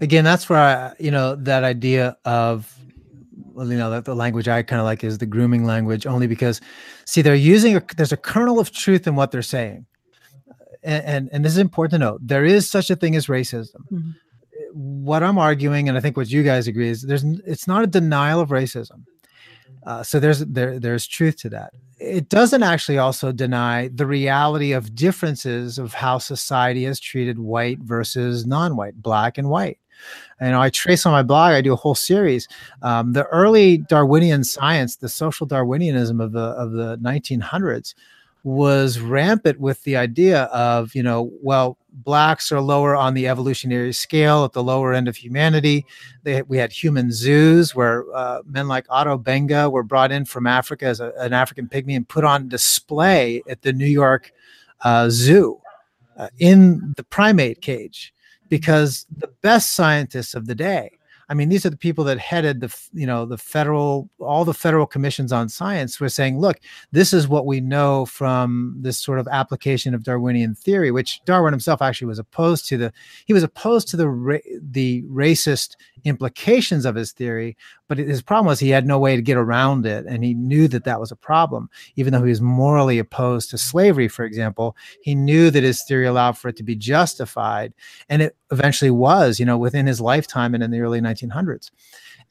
Again, 0.00 0.24
that's 0.24 0.48
where 0.48 0.58
I, 0.58 0.92
you 0.98 1.10
know, 1.10 1.36
that 1.36 1.64
idea 1.64 2.16
of, 2.24 2.76
you 3.56 3.76
know, 3.76 3.90
the, 3.90 4.00
the 4.00 4.14
language 4.14 4.48
I 4.48 4.62
kind 4.62 4.80
of 4.80 4.84
like 4.84 5.04
is 5.04 5.18
the 5.18 5.26
grooming 5.26 5.64
language, 5.64 6.06
only 6.06 6.26
because, 6.26 6.60
see, 7.04 7.22
they're 7.22 7.34
using 7.34 7.76
a, 7.76 7.82
there's 7.96 8.12
a 8.12 8.16
kernel 8.16 8.58
of 8.58 8.70
truth 8.70 9.06
in 9.06 9.16
what 9.16 9.30
they're 9.30 9.42
saying, 9.42 9.86
and 10.82 11.04
and, 11.04 11.28
and 11.32 11.44
this 11.44 11.52
is 11.52 11.58
important 11.58 11.92
to 11.92 11.98
note. 11.98 12.20
There 12.22 12.44
is 12.44 12.68
such 12.68 12.90
a 12.90 12.96
thing 12.96 13.16
as 13.16 13.26
racism. 13.26 13.82
Mm-hmm. 13.92 14.10
What 14.72 15.22
I'm 15.22 15.38
arguing, 15.38 15.88
and 15.88 15.98
I 15.98 16.00
think 16.00 16.16
what 16.16 16.30
you 16.30 16.42
guys 16.42 16.68
agree 16.68 16.88
is, 16.88 17.02
there's 17.02 17.24
it's 17.24 17.66
not 17.66 17.82
a 17.82 17.86
denial 17.86 18.40
of 18.40 18.50
racism. 18.50 19.04
Uh, 19.86 20.02
so 20.02 20.20
there's 20.20 20.40
there 20.40 20.78
there's 20.78 21.06
truth 21.06 21.36
to 21.38 21.48
that 21.48 21.72
it 22.00 22.30
doesn't 22.30 22.62
actually 22.62 22.96
also 22.96 23.30
deny 23.30 23.88
the 23.88 24.06
reality 24.06 24.72
of 24.72 24.94
differences 24.94 25.78
of 25.78 25.92
how 25.92 26.16
society 26.16 26.84
has 26.84 26.98
treated 26.98 27.38
white 27.38 27.78
versus 27.80 28.46
non-white, 28.46 29.00
black 29.02 29.36
and 29.36 29.50
white. 29.50 29.78
And 30.40 30.54
I 30.54 30.70
trace 30.70 31.04
on 31.04 31.12
my 31.12 31.22
blog, 31.22 31.52
I 31.52 31.60
do 31.60 31.72
a 31.72 31.76
whole 31.76 31.94
series. 31.94 32.48
Um, 32.82 33.12
the 33.12 33.26
early 33.26 33.78
Darwinian 33.78 34.44
science, 34.44 34.96
the 34.96 35.08
social 35.08 35.46
Darwinianism 35.46 36.22
of 36.22 36.32
the 36.32 36.40
of 36.40 36.72
the 36.72 36.96
1900s, 36.98 37.94
was 38.42 38.98
rampant 39.00 39.60
with 39.60 39.82
the 39.84 39.96
idea 39.96 40.44
of, 40.44 40.94
you 40.94 41.02
know, 41.02 41.30
well, 41.42 41.76
blacks 41.92 42.50
are 42.50 42.60
lower 42.60 42.96
on 42.96 43.14
the 43.14 43.28
evolutionary 43.28 43.92
scale 43.92 44.44
at 44.44 44.52
the 44.52 44.62
lower 44.62 44.94
end 44.94 45.08
of 45.08 45.16
humanity. 45.16 45.84
They, 46.22 46.42
we 46.42 46.56
had 46.56 46.72
human 46.72 47.12
zoos 47.12 47.74
where 47.74 48.04
uh, 48.14 48.40
men 48.46 48.68
like 48.68 48.86
Ota 48.88 49.18
Benga 49.18 49.68
were 49.68 49.82
brought 49.82 50.12
in 50.12 50.24
from 50.24 50.46
Africa 50.46 50.86
as 50.86 51.00
a, 51.00 51.12
an 51.18 51.32
African 51.32 51.68
pygmy 51.68 51.96
and 51.96 52.08
put 52.08 52.24
on 52.24 52.48
display 52.48 53.42
at 53.48 53.62
the 53.62 53.72
New 53.72 53.86
York 53.86 54.32
uh, 54.82 55.10
Zoo 55.10 55.60
uh, 56.16 56.28
in 56.38 56.94
the 56.96 57.04
primate 57.04 57.60
cage 57.60 58.14
because 58.50 59.06
the 59.16 59.30
best 59.40 59.72
scientists 59.72 60.34
of 60.34 60.46
the 60.46 60.54
day 60.54 60.98
I 61.30 61.34
mean, 61.34 61.48
these 61.48 61.64
are 61.64 61.70
the 61.70 61.76
people 61.76 62.02
that 62.04 62.18
headed 62.18 62.60
the, 62.60 62.76
you 62.92 63.06
know, 63.06 63.24
the 63.24 63.38
federal, 63.38 64.10
all 64.18 64.44
the 64.44 64.52
federal 64.52 64.84
commissions 64.84 65.30
on 65.30 65.48
science 65.48 66.00
were 66.00 66.08
saying, 66.08 66.40
look, 66.40 66.58
this 66.90 67.12
is 67.12 67.28
what 67.28 67.46
we 67.46 67.60
know 67.60 68.04
from 68.04 68.74
this 68.80 68.98
sort 68.98 69.20
of 69.20 69.28
application 69.28 69.94
of 69.94 70.02
Darwinian 70.02 70.56
theory, 70.56 70.90
which 70.90 71.20
Darwin 71.26 71.52
himself 71.52 71.80
actually 71.80 72.08
was 72.08 72.18
opposed 72.18 72.66
to 72.66 72.76
the, 72.76 72.92
he 73.26 73.32
was 73.32 73.44
opposed 73.44 73.86
to 73.88 73.96
the, 73.96 74.40
the 74.60 75.04
racist 75.04 75.76
implications 76.02 76.84
of 76.84 76.96
his 76.96 77.12
theory, 77.12 77.56
but 77.90 77.98
his 77.98 78.22
problem 78.22 78.46
was 78.46 78.60
he 78.60 78.68
had 78.68 78.86
no 78.86 79.00
way 79.00 79.16
to 79.16 79.20
get 79.20 79.36
around 79.36 79.84
it. 79.84 80.06
And 80.06 80.22
he 80.22 80.32
knew 80.32 80.68
that 80.68 80.84
that 80.84 81.00
was 81.00 81.10
a 81.10 81.16
problem. 81.16 81.68
Even 81.96 82.12
though 82.12 82.22
he 82.22 82.28
was 82.28 82.40
morally 82.40 83.00
opposed 83.00 83.50
to 83.50 83.58
slavery, 83.58 84.06
for 84.06 84.24
example, 84.24 84.76
he 85.02 85.16
knew 85.16 85.50
that 85.50 85.64
his 85.64 85.82
theory 85.82 86.06
allowed 86.06 86.38
for 86.38 86.46
it 86.46 86.56
to 86.58 86.62
be 86.62 86.76
justified. 86.76 87.74
And 88.08 88.22
it 88.22 88.36
eventually 88.52 88.92
was, 88.92 89.40
you 89.40 89.44
know, 89.44 89.58
within 89.58 89.88
his 89.88 90.00
lifetime 90.00 90.54
and 90.54 90.62
in 90.62 90.70
the 90.70 90.78
early 90.78 91.00
1900s. 91.00 91.72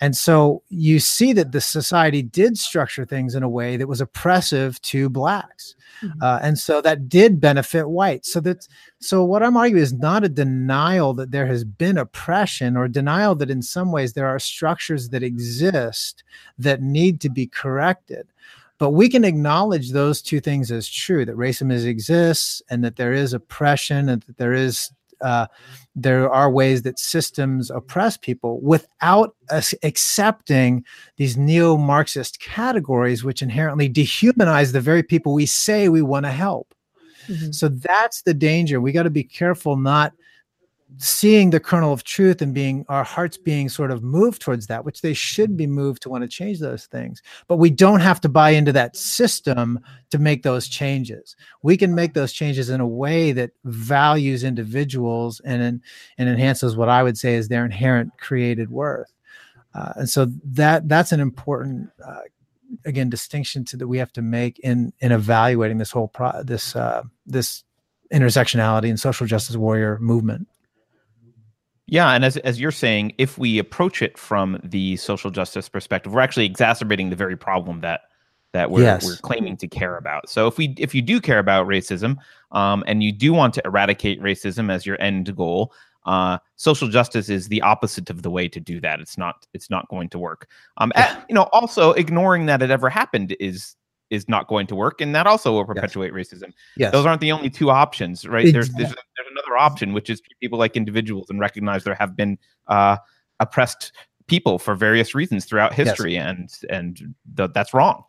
And 0.02 0.16
so 0.16 0.64
you 0.70 1.00
see 1.00 1.34
that 1.34 1.52
the 1.52 1.60
society 1.60 2.22
did 2.22 2.58
structure 2.58 3.06
things 3.06 3.36
in 3.36 3.44
a 3.44 3.50
way 3.50 3.76
that 3.76 3.88
was 3.88 4.00
oppressive 4.00 4.82
to 4.84 5.10
blacks. 5.10 5.76
Mm-hmm. 6.02 6.24
Uh, 6.24 6.40
and 6.42 6.58
so 6.58 6.82
that 6.82 7.10
did 7.10 7.42
benefit 7.42 7.90
whites. 7.90 8.32
So 8.32 8.40
that 8.42 8.66
so 9.00 9.26
what 9.26 9.44
I'm 9.44 9.58
arguing 9.58 9.84
is 9.84 9.92
not 9.92 10.24
a 10.24 10.30
denial 10.30 11.14
that 11.16 11.32
there 11.32 11.48
has 11.48 11.66
been 11.66 11.98
oppression 11.98 12.78
or 12.78 12.88
denial 12.88 13.36
that 13.36 13.50
in 13.50 13.62
some 13.62 13.92
ways 13.92 14.14
there 14.14 14.28
are 14.28 14.40
structures 14.40 15.10
that 15.10 15.24
exist 15.24 16.24
that 16.58 16.82
need 16.82 17.20
to 17.22 17.30
be 17.30 17.48
corrected. 17.48 18.28
But 18.78 18.92
we 18.92 19.10
can 19.10 19.26
acknowledge 19.26 19.92
those 19.92 20.22
two 20.22 20.40
things 20.40 20.72
as 20.72 20.88
true 20.88 21.26
that 21.26 21.36
racism 21.36 21.86
exists 21.86 22.62
and 22.70 22.82
that 22.86 22.96
there 22.96 23.12
is 23.12 23.34
oppression 23.34 24.08
and 24.08 24.24
that 24.24 24.38
there 24.38 24.54
is 24.54 24.92
uh, 25.22 25.48
there 25.96 26.30
are 26.30 26.50
ways 26.50 26.84
that 26.84 27.00
systems 27.00 27.70
oppress 27.70 28.18
people 28.18 28.60
without 28.62 29.36
us 29.50 29.74
accepting 29.84 30.84
these 31.18 31.38
neo 31.38 31.78
Marxist 31.78 32.40
categories, 32.40 33.24
which 33.24 33.42
inherently 33.42 33.90
dehumanize 33.90 34.72
the 34.72 34.82
very 34.82 35.04
people 35.04 35.34
we 35.34 35.46
say 35.46 35.90
we 35.90 36.02
want 36.02 36.26
to 36.26 36.32
help. 36.32 36.74
Mm-hmm. 37.28 37.52
So 37.52 37.70
that's 37.70 38.24
the 38.24 38.34
danger. 38.34 38.82
We 38.82 38.92
got 38.92 39.04
to 39.04 39.10
be 39.10 39.24
careful 39.24 39.76
not 39.76 40.14
seeing 40.98 41.50
the 41.50 41.60
kernel 41.60 41.94
of 41.94 42.04
truth 42.04 42.42
and 42.42 42.54
being 42.54 42.86
our 42.90 43.04
hearts 43.04 43.38
being 43.38 43.70
sort 43.70 43.92
of 43.92 44.04
moved 44.04 44.42
towards 44.42 44.68
that, 44.68 44.84
which 44.84 45.02
they 45.02 45.14
should 45.14 45.56
be 45.56 45.68
moved 45.68 46.02
to 46.02 46.10
want 46.10 46.24
to 46.24 46.28
change 46.28 46.60
those 46.60 46.86
things. 46.88 47.22
But 47.48 47.58
we 47.58 47.70
don't 47.70 48.00
have 48.00 48.20
to 48.22 48.30
buy 48.30 48.52
into 48.52 48.72
that 48.74 48.96
system 48.96 49.80
to 50.10 50.18
make 50.18 50.44
those 50.44 50.68
changes. 50.68 51.36
We 51.62 51.78
can 51.78 51.94
make 51.94 52.14
those 52.14 52.34
changes 52.34 52.70
in 52.70 52.82
a 52.82 52.88
way 52.88 53.32
that 53.34 53.52
values 53.66 54.44
individuals 54.44 55.40
and 55.42 55.82
and 56.18 56.30
enhances 56.30 56.76
what 56.76 56.90
I 56.90 57.04
would 57.04 57.18
say 57.18 57.36
is 57.36 57.48
their 57.48 57.66
inherent 57.66 58.18
created 58.18 58.70
worth. 58.70 59.14
Uh, 59.74 59.94
and 59.98 60.10
so 60.10 60.28
that 60.44 60.90
that's 60.90 61.12
an 61.12 61.20
important 61.20 61.90
uh, 62.06 62.22
again 62.86 63.10
distinction 63.10 63.64
to 63.66 63.78
that 63.78 63.88
we 63.88 63.98
have 63.98 64.14
to 64.14 64.22
make 64.22 64.60
in 64.60 64.92
in 65.00 65.12
evaluating 65.12 65.78
this 65.78 65.92
whole 65.92 66.08
pro 66.08 66.44
this 66.44 66.76
uh, 66.76 67.04
this 67.26 67.64
intersectionality 68.12 68.90
and 68.90 69.00
social 69.00 69.28
justice 69.28 69.56
warrior 69.56 70.00
movement. 70.00 70.48
Yeah, 71.92 72.12
and 72.12 72.24
as 72.24 72.38
as 72.38 72.60
you're 72.60 72.72
saying, 72.72 73.14
if 73.18 73.38
we 73.38 73.58
approach 73.58 74.02
it 74.02 74.18
from 74.18 74.60
the 74.64 74.96
social 74.98 75.32
justice 75.32 75.68
perspective, 75.68 76.14
we're 76.14 76.22
actually 76.22 76.46
exacerbating 76.46 77.10
the 77.10 77.16
very 77.16 77.36
problem 77.36 77.82
that 77.82 78.02
that 78.54 78.70
we're 78.70 78.84
yes. 78.84 79.06
we're 79.06 79.16
claiming 79.18 79.58
to 79.58 79.68
care 79.68 79.98
about. 79.98 80.30
So 80.30 80.48
if 80.48 80.58
we 80.58 80.76
if 80.78 80.94
you 80.94 81.02
do 81.02 81.20
care 81.20 81.40
about 81.40 81.68
racism, 81.68 82.18
um, 82.52 82.84
and 82.86 83.02
you 83.02 83.12
do 83.12 83.34
want 83.34 83.56
to 83.56 83.62
eradicate 83.66 84.22
racism 84.22 84.72
as 84.72 84.86
your 84.86 85.02
end 85.02 85.36
goal, 85.36 85.74
uh, 86.06 86.38
social 86.58 86.88
justice 86.88 87.30
is 87.30 87.48
the 87.48 87.62
opposite 87.62 88.10
of 88.10 88.22
the 88.22 88.30
way 88.30 88.48
to 88.48 88.60
do 88.60 88.80
that. 88.82 89.00
It's 89.00 89.18
not 89.18 89.48
it's 89.54 89.70
not 89.70 89.88
going 89.90 90.10
to 90.10 90.20
work. 90.20 90.48
Um, 90.78 90.92
at, 90.96 91.26
you 91.28 91.34
know, 91.36 91.50
also 91.52 91.94
ignoring 91.94 92.46
that 92.48 92.62
it 92.62 92.70
ever 92.70 92.90
happened 92.90 93.36
is 93.40 93.76
is 94.10 94.28
not 94.28 94.48
going 94.48 94.68
to 94.68 94.76
work, 94.76 95.02
and 95.02 95.14
that 95.16 95.28
also 95.28 95.54
will 95.54 95.66
perpetuate 95.66 96.14
yes. 96.16 96.28
racism. 96.28 96.52
Yes. 96.78 96.92
those 96.92 97.06
aren't 97.06 97.22
the 97.22 97.32
only 97.32 97.50
two 97.50 97.70
options, 97.70 98.28
right? 98.28 98.48
Exactly. 98.48 98.52
There's, 98.52 98.70
there's 98.70 99.04
there's 99.18 99.28
another 99.32 99.58
option, 99.58 99.94
which 99.94 100.10
is 100.10 100.22
people 100.40 100.60
like 100.60 100.76
individuals 100.76 101.30
and 101.30 101.40
recognize 101.40 101.84
there 101.84 101.96
have 101.96 102.16
been 102.16 102.38
uh, 102.68 102.98
oppressed 103.40 103.92
people 104.28 104.60
for 104.60 104.76
various 104.76 105.16
reasons 105.16 105.46
throughout 105.46 105.74
history, 105.74 106.14
yes. 106.14 106.28
and 106.28 106.72
and 106.72 107.16
th- 107.38 107.52
that's 107.54 107.74
wrong. 107.74 108.04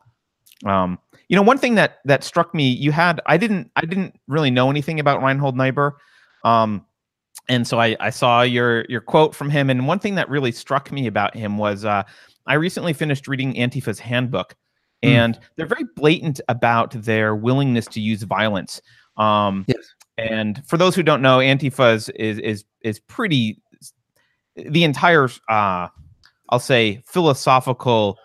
Um, 0.66 0.98
you 1.28 1.36
know, 1.36 1.42
one 1.42 1.58
thing 1.58 1.74
that 1.76 1.98
that 2.04 2.24
struck 2.24 2.54
me, 2.54 2.68
you 2.68 2.92
had 2.92 3.20
I 3.26 3.36
didn't 3.36 3.70
I 3.76 3.82
didn't 3.82 4.18
really 4.28 4.50
know 4.50 4.70
anything 4.70 5.00
about 5.00 5.22
Reinhold 5.22 5.56
Niebuhr. 5.56 5.96
Um, 6.44 6.84
and 7.48 7.66
so 7.66 7.80
I, 7.80 7.96
I 8.00 8.10
saw 8.10 8.42
your 8.42 8.84
your 8.88 9.00
quote 9.00 9.34
from 9.34 9.50
him, 9.50 9.70
and 9.70 9.86
one 9.86 9.98
thing 9.98 10.14
that 10.16 10.28
really 10.28 10.52
struck 10.52 10.92
me 10.92 11.06
about 11.06 11.34
him 11.34 11.58
was 11.58 11.84
uh, 11.84 12.02
I 12.46 12.54
recently 12.54 12.92
finished 12.92 13.28
reading 13.28 13.56
Antifa's 13.56 13.98
handbook, 13.98 14.54
Mm. 15.02 15.08
and 15.08 15.40
they're 15.56 15.66
very 15.66 15.84
blatant 15.96 16.40
about 16.48 16.92
their 16.92 17.34
willingness 17.34 17.86
to 17.86 18.00
use 18.00 18.22
violence. 18.22 18.82
Um, 19.16 19.64
yes. 19.66 19.94
And 20.18 20.62
for 20.66 20.76
those 20.76 20.94
who 20.94 21.02
don't 21.02 21.22
know, 21.22 21.38
Antifa 21.38 21.94
is 21.94 22.08
is 22.10 22.38
is, 22.38 22.64
is 22.82 23.00
pretty. 23.00 23.62
The 24.56 24.84
entire, 24.84 25.28
uh, 25.48 25.88
I'll 26.50 26.58
say, 26.58 27.02
philosophical 27.06 28.18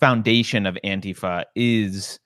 foundation 0.00 0.64
of 0.64 0.78
Antifa 0.84 1.44
is 1.54 2.18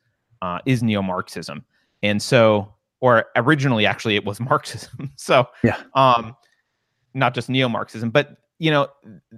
uh, 0.43 0.61
is 0.67 0.83
neo 0.83 1.03
Marxism, 1.03 1.65
and 2.03 2.23
so, 2.23 2.73
or 3.01 3.25
originally, 3.35 3.87
actually, 3.87 4.15
it 4.15 4.25
was 4.25 4.39
Marxism. 4.53 5.11
so, 5.17 5.49
yeah, 5.65 5.83
um, 5.95 6.37
not 7.15 7.35
just 7.35 7.49
neo 7.49 7.69
Marxism, 7.69 8.11
but 8.11 8.37
you 8.59 8.71
know, 8.71 8.89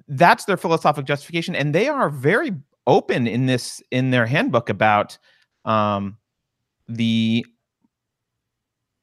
that's 0.09 0.45
their 0.45 0.59
philosophical 0.59 1.05
justification, 1.05 1.55
and 1.55 1.75
they 1.75 1.89
are 1.89 2.11
very 2.11 2.53
open 2.89 3.27
in 3.27 3.47
this 3.47 3.81
in 3.91 4.11
their 4.11 4.27
handbook 4.27 4.69
about 4.69 5.17
um, 5.65 6.17
the 6.89 7.47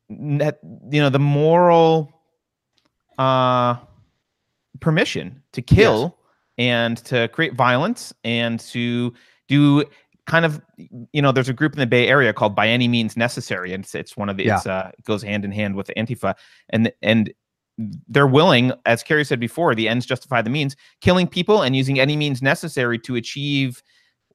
that 0.09 0.59
you 0.89 0.99
know 0.99 1.09
the 1.09 1.19
moral 1.19 2.11
uh, 3.17 3.75
permission 4.79 5.41
to 5.53 5.61
kill 5.61 6.17
yes. 6.57 6.65
and 6.65 6.97
to 6.97 7.27
create 7.29 7.53
violence 7.53 8.13
and 8.23 8.59
to 8.59 9.13
do 9.47 9.83
kind 10.25 10.45
of 10.45 10.61
you 10.77 11.21
know 11.21 11.31
there's 11.31 11.49
a 11.49 11.53
group 11.53 11.73
in 11.73 11.79
the 11.79 11.87
bay 11.87 12.07
area 12.07 12.33
called 12.33 12.55
by 12.55 12.67
any 12.67 12.87
means 12.87 13.15
necessary 13.15 13.73
and 13.73 13.83
it's, 13.83 13.95
it's 13.95 14.17
one 14.17 14.27
of 14.27 14.37
the 14.37 14.45
yeah. 14.45 14.57
it's 14.57 14.65
uh, 14.65 14.91
it 14.97 15.05
goes 15.05 15.21
hand 15.21 15.45
in 15.45 15.51
hand 15.51 15.75
with 15.75 15.89
antifa 15.95 16.35
and 16.69 16.91
and 17.01 17.31
they're 18.07 18.27
willing, 18.27 18.71
as 18.85 19.03
Keri 19.03 19.25
said 19.25 19.39
before, 19.39 19.75
the 19.75 19.87
ends 19.87 20.05
justify 20.05 20.41
the 20.41 20.49
means, 20.49 20.75
killing 21.01 21.27
people 21.27 21.61
and 21.61 21.75
using 21.75 21.99
any 21.99 22.15
means 22.15 22.41
necessary 22.41 22.97
to 22.99 23.15
achieve 23.15 23.83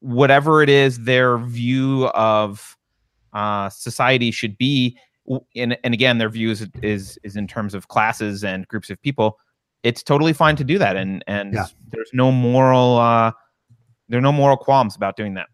whatever 0.00 0.62
it 0.62 0.68
is 0.68 1.00
their 1.00 1.38
view 1.38 2.06
of 2.08 2.76
uh, 3.32 3.68
society 3.70 4.30
should 4.30 4.58
be. 4.58 4.96
And, 5.54 5.78
and 5.84 5.94
again, 5.94 6.18
their 6.18 6.28
view 6.28 6.50
is, 6.50 6.66
is 6.82 7.18
is 7.22 7.36
in 7.36 7.46
terms 7.46 7.74
of 7.74 7.88
classes 7.88 8.42
and 8.42 8.66
groups 8.68 8.90
of 8.90 9.00
people. 9.00 9.38
It's 9.82 10.02
totally 10.02 10.32
fine 10.32 10.56
to 10.56 10.64
do 10.64 10.76
that, 10.78 10.96
and 10.96 11.22
and 11.26 11.54
yeah. 11.54 11.66
there's 11.90 12.10
no 12.12 12.32
moral 12.32 12.98
uh, 12.98 13.32
there 14.08 14.18
are 14.18 14.22
no 14.22 14.32
moral 14.32 14.56
qualms 14.56 14.96
about 14.96 15.16
doing 15.16 15.34
that. 15.34 15.46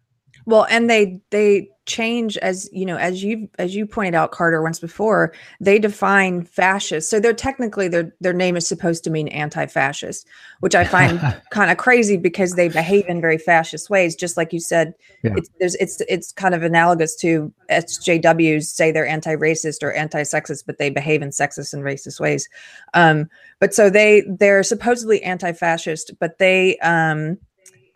Well, 0.47 0.65
and 0.69 0.89
they 0.89 1.19
they 1.29 1.69
change 1.85 2.37
as 2.37 2.69
you 2.71 2.85
know 2.85 2.95
as 2.95 3.21
you 3.21 3.49
as 3.59 3.75
you 3.75 3.85
pointed 3.85 4.15
out 4.15 4.31
Carter 4.31 4.61
once 4.61 4.79
before, 4.79 5.33
they 5.59 5.77
define 5.77 6.45
fascist. 6.45 7.09
So 7.09 7.19
they're 7.19 7.33
technically 7.33 7.89
their 7.89 8.15
their 8.21 8.31
name 8.31 8.55
is 8.55 8.65
supposed 8.65 9.03
to 9.03 9.09
mean 9.09 9.27
anti-fascist, 9.27 10.25
which 10.61 10.73
I 10.73 10.85
find 10.85 11.19
kind 11.51 11.69
of 11.69 11.75
crazy 11.75 12.15
because 12.15 12.53
they 12.53 12.69
behave 12.69 13.09
in 13.09 13.19
very 13.19 13.37
fascist 13.37 13.89
ways 13.89 14.15
just 14.15 14.37
like 14.37 14.53
you 14.53 14.61
said. 14.61 14.93
Yeah. 15.21 15.33
It's 15.35 15.49
there's 15.59 15.75
it's 15.75 16.01
it's 16.07 16.31
kind 16.31 16.55
of 16.55 16.63
analogous 16.63 17.13
to 17.17 17.51
SJWs 17.69 18.63
say 18.63 18.93
they're 18.93 19.05
anti-racist 19.05 19.83
or 19.83 19.91
anti-sexist 19.91 20.63
but 20.65 20.77
they 20.77 20.89
behave 20.89 21.21
in 21.21 21.31
sexist 21.31 21.73
and 21.73 21.83
racist 21.83 22.21
ways. 22.21 22.47
Um 22.93 23.29
but 23.59 23.73
so 23.73 23.89
they 23.89 24.23
they're 24.39 24.63
supposedly 24.63 25.21
anti-fascist 25.23 26.13
but 26.21 26.37
they 26.37 26.77
um 26.77 27.37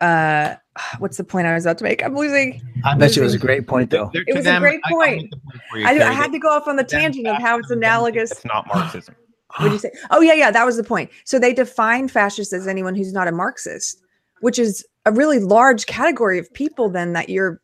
uh 0.02 0.56
what's 0.98 1.16
the 1.16 1.24
point 1.24 1.46
I 1.46 1.54
was 1.54 1.64
about 1.66 1.78
to 1.78 1.84
make? 1.84 2.04
I'm 2.04 2.16
losing. 2.16 2.62
I 2.84 2.96
bet 2.96 3.16
you 3.16 3.22
it 3.22 3.26
was 3.26 3.34
a 3.34 3.38
great 3.38 3.66
point, 3.66 3.90
though. 3.90 4.10
It 4.14 4.34
was 4.34 4.44
them, 4.44 4.62
a 4.62 4.66
great 4.66 4.82
point. 4.84 5.34
I, 5.74 5.98
I, 5.98 6.08
I 6.08 6.12
had 6.12 6.32
to 6.32 6.38
go 6.38 6.48
off 6.48 6.66
on 6.66 6.76
the 6.76 6.84
tangent 6.84 7.26
of 7.26 7.40
how 7.40 7.58
it's 7.58 7.70
analogous. 7.70 8.32
It's 8.32 8.44
not 8.44 8.66
Marxism. 8.66 9.14
what 9.56 9.64
did 9.64 9.72
you 9.72 9.78
say? 9.78 9.92
Oh 10.10 10.20
yeah, 10.20 10.34
yeah, 10.34 10.50
that 10.50 10.64
was 10.64 10.76
the 10.76 10.84
point. 10.84 11.10
So 11.24 11.38
they 11.38 11.52
define 11.52 12.08
fascist 12.08 12.52
as 12.52 12.66
anyone 12.66 12.94
who's 12.94 13.12
not 13.12 13.28
a 13.28 13.32
Marxist, 13.32 14.00
which 14.40 14.58
is 14.58 14.84
a 15.04 15.12
really 15.12 15.38
large 15.38 15.86
category 15.86 16.38
of 16.38 16.52
people. 16.54 16.88
Then 16.88 17.12
that 17.12 17.28
you're 17.28 17.60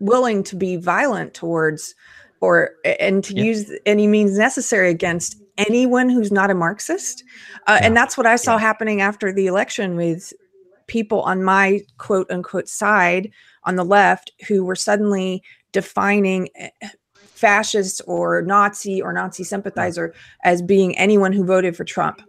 willing 0.00 0.42
to 0.44 0.56
be 0.56 0.76
violent 0.76 1.34
towards, 1.34 1.94
or 2.40 2.72
and 2.84 3.24
to 3.24 3.34
yeah. 3.34 3.42
use 3.42 3.72
any 3.86 4.06
means 4.06 4.36
necessary 4.38 4.90
against 4.90 5.36
anyone 5.56 6.08
who's 6.08 6.32
not 6.32 6.50
a 6.50 6.54
Marxist. 6.54 7.22
Uh, 7.66 7.78
yeah. 7.80 7.86
And 7.86 7.96
that's 7.96 8.16
what 8.16 8.26
I 8.26 8.36
saw 8.36 8.54
yeah. 8.54 8.60
happening 8.60 9.00
after 9.00 9.32
the 9.32 9.46
election 9.46 9.96
with 9.96 10.32
people 10.90 11.22
on 11.22 11.44
my 11.44 11.80
quote 11.98 12.28
unquote 12.30 12.68
side 12.68 13.30
on 13.62 13.76
the 13.76 13.84
left 13.84 14.32
who 14.48 14.64
were 14.64 14.74
suddenly 14.74 15.40
defining 15.72 16.48
eh, 16.56 16.70
fascist 17.14 18.02
or 18.06 18.42
Nazi 18.42 19.00
or 19.00 19.12
Nazi 19.12 19.44
sympathizer 19.44 20.12
as 20.44 20.60
being 20.60 20.98
anyone 20.98 21.32
who 21.32 21.44
voted 21.44 21.76
for 21.76 21.84
Trump. 21.84 22.20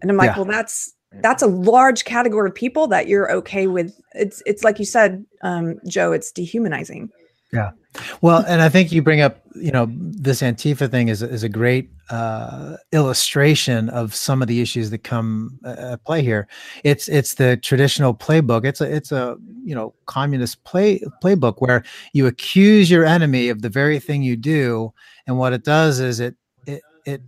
And 0.00 0.10
I'm 0.10 0.16
like, 0.16 0.30
yeah. 0.30 0.36
well, 0.36 0.46
that's 0.46 0.94
that's 1.20 1.42
a 1.42 1.46
large 1.46 2.04
category 2.04 2.48
of 2.48 2.54
people 2.54 2.86
that 2.86 3.06
you're 3.06 3.30
okay 3.32 3.66
with. 3.66 3.94
It's 4.14 4.42
it's 4.46 4.64
like 4.64 4.78
you 4.78 4.86
said, 4.86 5.24
um, 5.42 5.78
Joe, 5.86 6.12
it's 6.12 6.32
dehumanizing. 6.32 7.10
Yeah. 7.52 7.70
Well, 8.20 8.44
and 8.46 8.62
I 8.62 8.68
think 8.68 8.92
you 8.92 9.02
bring 9.02 9.20
up, 9.20 9.42
you 9.56 9.72
know, 9.72 9.88
this 9.90 10.42
Antifa 10.42 10.88
thing 10.88 11.08
is, 11.08 11.22
is 11.22 11.42
a 11.42 11.48
great 11.48 11.90
uh, 12.08 12.76
illustration 12.92 13.88
of 13.88 14.14
some 14.14 14.42
of 14.42 14.48
the 14.48 14.60
issues 14.60 14.90
that 14.90 14.98
come 14.98 15.58
uh, 15.64 15.96
play 16.06 16.22
here. 16.22 16.46
It's 16.84 17.08
it's 17.08 17.34
the 17.34 17.56
traditional 17.56 18.14
playbook. 18.14 18.64
It's 18.64 18.80
a 18.80 18.94
it's 18.94 19.10
a 19.10 19.36
you 19.64 19.74
know 19.74 19.94
communist 20.06 20.62
play 20.62 21.02
playbook 21.22 21.56
where 21.58 21.82
you 22.12 22.28
accuse 22.28 22.90
your 22.90 23.04
enemy 23.04 23.48
of 23.48 23.62
the 23.62 23.68
very 23.68 23.98
thing 23.98 24.22
you 24.22 24.36
do, 24.36 24.92
and 25.26 25.36
what 25.36 25.52
it 25.52 25.64
does 25.64 25.98
is 25.98 26.20
it 26.20 26.36
it 26.66 26.82
it 27.04 27.22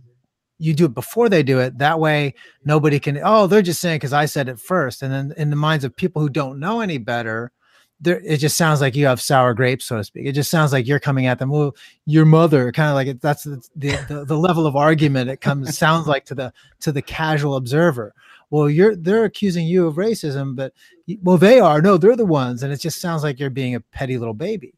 you 0.59 0.73
do 0.73 0.85
it 0.85 0.93
before 0.93 1.27
they 1.27 1.43
do 1.43 1.59
it. 1.59 1.77
That 1.77 1.99
way, 1.99 2.35
nobody 2.63 2.99
can. 2.99 3.19
Oh, 3.21 3.47
they're 3.47 3.61
just 3.61 3.81
saying 3.81 3.97
because 3.97 4.13
I 4.13 4.25
said 4.25 4.47
it 4.47 4.59
first, 4.59 5.01
and 5.01 5.11
then 5.11 5.33
in 5.35 5.49
the 5.49 5.57
minds 5.57 5.83
of 5.83 5.93
people 5.93 6.21
who 6.21 6.29
don't 6.29 6.59
know 6.59 6.79
any 6.79 6.97
better 6.97 7.51
there 7.99 8.19
it 8.23 8.37
just 8.37 8.57
sounds 8.57 8.81
like 8.81 8.95
you 8.95 9.05
have 9.05 9.21
sour 9.21 9.53
grapes 9.53 9.85
so 9.85 9.97
to 9.97 10.03
speak. 10.03 10.25
It 10.25 10.33
just 10.33 10.49
sounds 10.49 10.73
like 10.73 10.87
you're 10.87 10.99
coming 10.99 11.25
at 11.25 11.39
them 11.39 11.49
well 11.49 11.75
your 12.05 12.25
mother 12.25 12.71
kind 12.71 12.89
of 12.89 12.95
like 12.95 13.07
it, 13.07 13.21
that's 13.21 13.43
the, 13.43 13.61
the, 13.75 14.25
the 14.27 14.37
level 14.37 14.67
of 14.67 14.75
argument 14.75 15.29
it 15.29 15.41
comes 15.41 15.77
sounds 15.77 16.07
like 16.07 16.25
to 16.25 16.35
the 16.35 16.53
to 16.81 16.91
the 16.91 17.01
casual 17.01 17.55
observer. 17.55 18.13
Well 18.49 18.69
you're 18.69 18.95
they're 18.95 19.25
accusing 19.25 19.67
you 19.67 19.87
of 19.87 19.95
racism 19.95 20.55
but 20.55 20.73
well 21.21 21.37
they 21.37 21.59
are. 21.59 21.81
No 21.81 21.97
they're 21.97 22.15
the 22.15 22.25
ones 22.25 22.63
and 22.63 22.73
it 22.73 22.81
just 22.81 22.99
sounds 22.99 23.23
like 23.23 23.39
you're 23.39 23.49
being 23.49 23.75
a 23.75 23.79
petty 23.79 24.17
little 24.17 24.33
baby. 24.33 24.73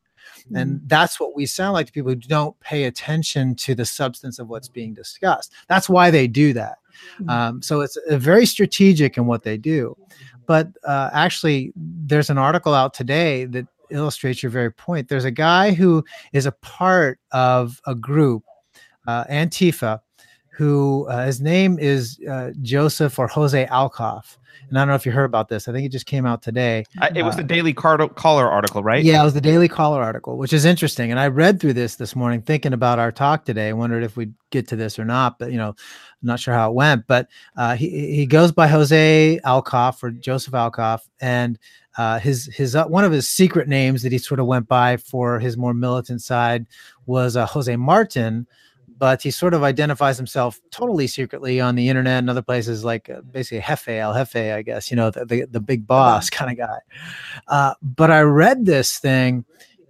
And 0.54 0.78
mm-hmm. 0.78 0.88
that's 0.88 1.20
what 1.20 1.36
we 1.36 1.48
sound 1.48 1.74
like 1.74 1.88
to 1.88 1.92
people 1.92 2.12
who 2.12 2.18
don't 2.18 2.60
pay 2.60 2.84
attention 2.84 3.56
to 3.56 3.74
the 3.74 3.86
substance 3.86 4.38
of 4.38 4.48
what's 4.48 4.68
being 4.68 4.94
discussed. 4.94 5.52
That's 5.68 5.90
why 5.90 6.12
they 6.12 6.28
do 6.28 6.54
that. 6.54 6.78
Mm-hmm. 7.20 7.30
um, 7.30 7.62
so 7.62 7.82
it's 7.82 7.98
very 8.10 8.46
strategic 8.46 9.18
in 9.18 9.26
what 9.26 9.44
they 9.44 9.58
do. 9.58 9.98
But 10.46 10.70
uh, 10.84 11.10
actually, 11.12 11.74
there's 12.06 12.30
an 12.30 12.38
article 12.38 12.74
out 12.74 12.94
today 12.94 13.46
that 13.46 13.68
illustrates 13.90 14.44
your 14.44 14.50
very 14.50 14.72
point. 14.72 15.10
There's 15.10 15.26
a 15.26 15.32
guy 15.32 15.72
who 15.74 16.04
is 16.34 16.46
a 16.46 16.52
part 16.52 17.20
of 17.32 17.82
a 17.86 17.96
group, 17.96 18.44
uh, 19.08 19.26
Antifa, 19.26 20.00
who 20.50 21.06
uh, 21.08 21.26
his 21.26 21.42
name 21.42 21.78
is 21.80 22.20
uh, 22.30 22.52
Joseph 22.62 23.20
or 23.20 23.28
Jose 23.28 23.66
Alcoff. 23.68 24.38
And 24.70 24.78
I 24.78 24.82
don't 24.82 24.88
know 24.88 24.96
if 24.96 25.06
you 25.06 25.12
heard 25.12 25.26
about 25.26 25.50
this. 25.50 25.68
I 25.68 25.74
think 25.74 25.86
it 25.86 25.92
just 25.92 26.06
came 26.06 26.26
out 26.26 26.42
today. 26.42 26.86
Uh, 27.02 27.10
it 27.14 27.24
was 27.24 27.36
the 27.36 27.44
Daily 27.44 27.74
Caller 27.74 28.50
article, 28.50 28.84
right? 28.84 29.04
Yeah, 29.04 29.22
it 29.22 29.26
was 29.26 29.34
the 29.34 29.42
Daily 29.42 29.68
Caller 29.68 30.02
article, 30.02 30.38
which 30.38 30.54
is 30.54 30.66
interesting. 30.66 31.12
And 31.12 31.20
I 31.20 31.28
read 31.28 31.60
through 31.60 31.74
this 31.74 31.98
this 31.98 32.16
morning, 32.16 32.42
thinking 32.42 32.74
about 32.74 32.98
our 32.98 33.12
talk 33.12 33.46
today. 33.46 33.70
I 33.70 33.74
wondered 33.74 34.04
if 34.04 34.16
we'd 34.16 34.34
get 34.52 34.68
to 34.70 34.76
this 34.76 34.98
or 34.98 35.06
not, 35.06 35.38
but 35.40 35.52
you 35.52 35.58
know, 35.58 35.70
I'm 35.70 35.76
not 36.22 36.40
sure 36.40 36.54
how 36.54 36.72
it 36.72 36.74
went. 36.74 37.06
But 37.06 37.28
uh, 37.58 37.76
he 37.76 38.16
he 38.16 38.26
goes 38.26 38.52
by 38.52 38.68
Jose 38.68 39.40
Alcoff 39.46 40.02
or 40.02 40.12
Joseph 40.12 40.54
Alcoff, 40.54 41.02
and 41.20 41.60
uh, 41.98 42.20
his 42.20 42.46
his 42.54 42.76
uh, 42.76 42.86
one 42.86 43.04
of 43.04 43.12
his 43.12 43.30
secret 43.30 43.68
names 43.68 44.04
that 44.04 44.12
he 44.12 44.18
sort 44.18 44.40
of 44.40 44.46
went 44.46 44.68
by 44.68 44.98
for 44.98 45.40
his 45.40 45.58
more 45.58 45.74
militant 45.74 46.22
side 46.22 46.66
was 47.06 47.38
uh, 47.38 47.46
Jose 47.46 47.76
Martin, 47.76 48.48
but 48.98 49.22
he 49.22 49.32
sort 49.32 49.54
of 49.54 49.64
identifies 49.64 50.18
himself 50.18 50.60
totally 50.72 51.08
secretly 51.08 51.60
on 51.60 51.76
the 51.76 51.90
internet 51.90 52.20
and 52.20 52.30
other 52.30 52.42
places, 52.42 52.84
like 52.84 53.10
uh, 53.10 53.22
basically 53.22 53.62
Jefe, 53.62 53.90
El 53.90 54.14
Jefe, 54.14 54.54
I 54.54 54.62
guess, 54.62 54.90
you 54.90 54.98
know, 54.98 55.12
the, 55.12 55.26
the, 55.26 55.46
the 55.46 55.60
big 55.60 55.86
boss 55.88 56.30
kind 56.30 56.52
of 56.52 56.58
guy. 56.58 56.80
Uh, 57.48 57.74
but 57.82 58.12
I 58.12 58.22
read 58.22 58.66
this 58.66 58.98
thing 58.98 59.46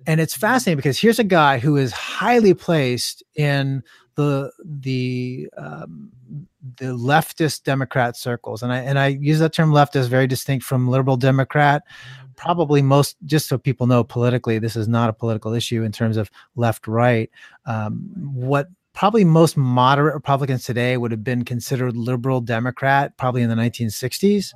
and 0.07 0.19
it's 0.19 0.35
fascinating 0.35 0.77
because 0.77 0.99
here's 0.99 1.19
a 1.19 1.23
guy 1.23 1.57
who 1.57 1.77
is 1.77 1.91
highly 1.91 2.53
placed 2.53 3.23
in 3.35 3.83
the 4.15 4.51
the 4.63 5.49
um, 5.57 6.11
the 6.77 6.85
leftist 6.85 7.63
Democrat 7.63 8.17
circles, 8.17 8.63
and 8.63 8.71
I 8.71 8.79
and 8.79 8.97
I 8.97 9.07
use 9.07 9.39
that 9.39 9.53
term 9.53 9.71
leftist 9.71 10.07
very 10.07 10.27
distinct 10.27 10.65
from 10.65 10.87
liberal 10.87 11.17
Democrat. 11.17 11.83
Probably 12.35 12.81
most, 12.81 13.15
just 13.25 13.47
so 13.47 13.57
people 13.57 13.87
know 13.87 14.03
politically, 14.03 14.59
this 14.59 14.75
is 14.75 14.87
not 14.87 15.09
a 15.09 15.13
political 15.13 15.53
issue 15.53 15.83
in 15.83 15.91
terms 15.91 16.17
of 16.17 16.29
left 16.55 16.87
right. 16.87 17.29
Um, 17.65 18.09
what 18.15 18.67
probably 18.95 19.25
most 19.25 19.57
moderate 19.57 20.15
Republicans 20.15 20.63
today 20.63 20.95
would 20.95 21.11
have 21.11 21.23
been 21.23 21.43
considered 21.43 21.97
liberal 21.97 22.39
Democrat, 22.39 23.15
probably 23.17 23.41
in 23.41 23.49
the 23.49 23.55
1960s. 23.55 24.53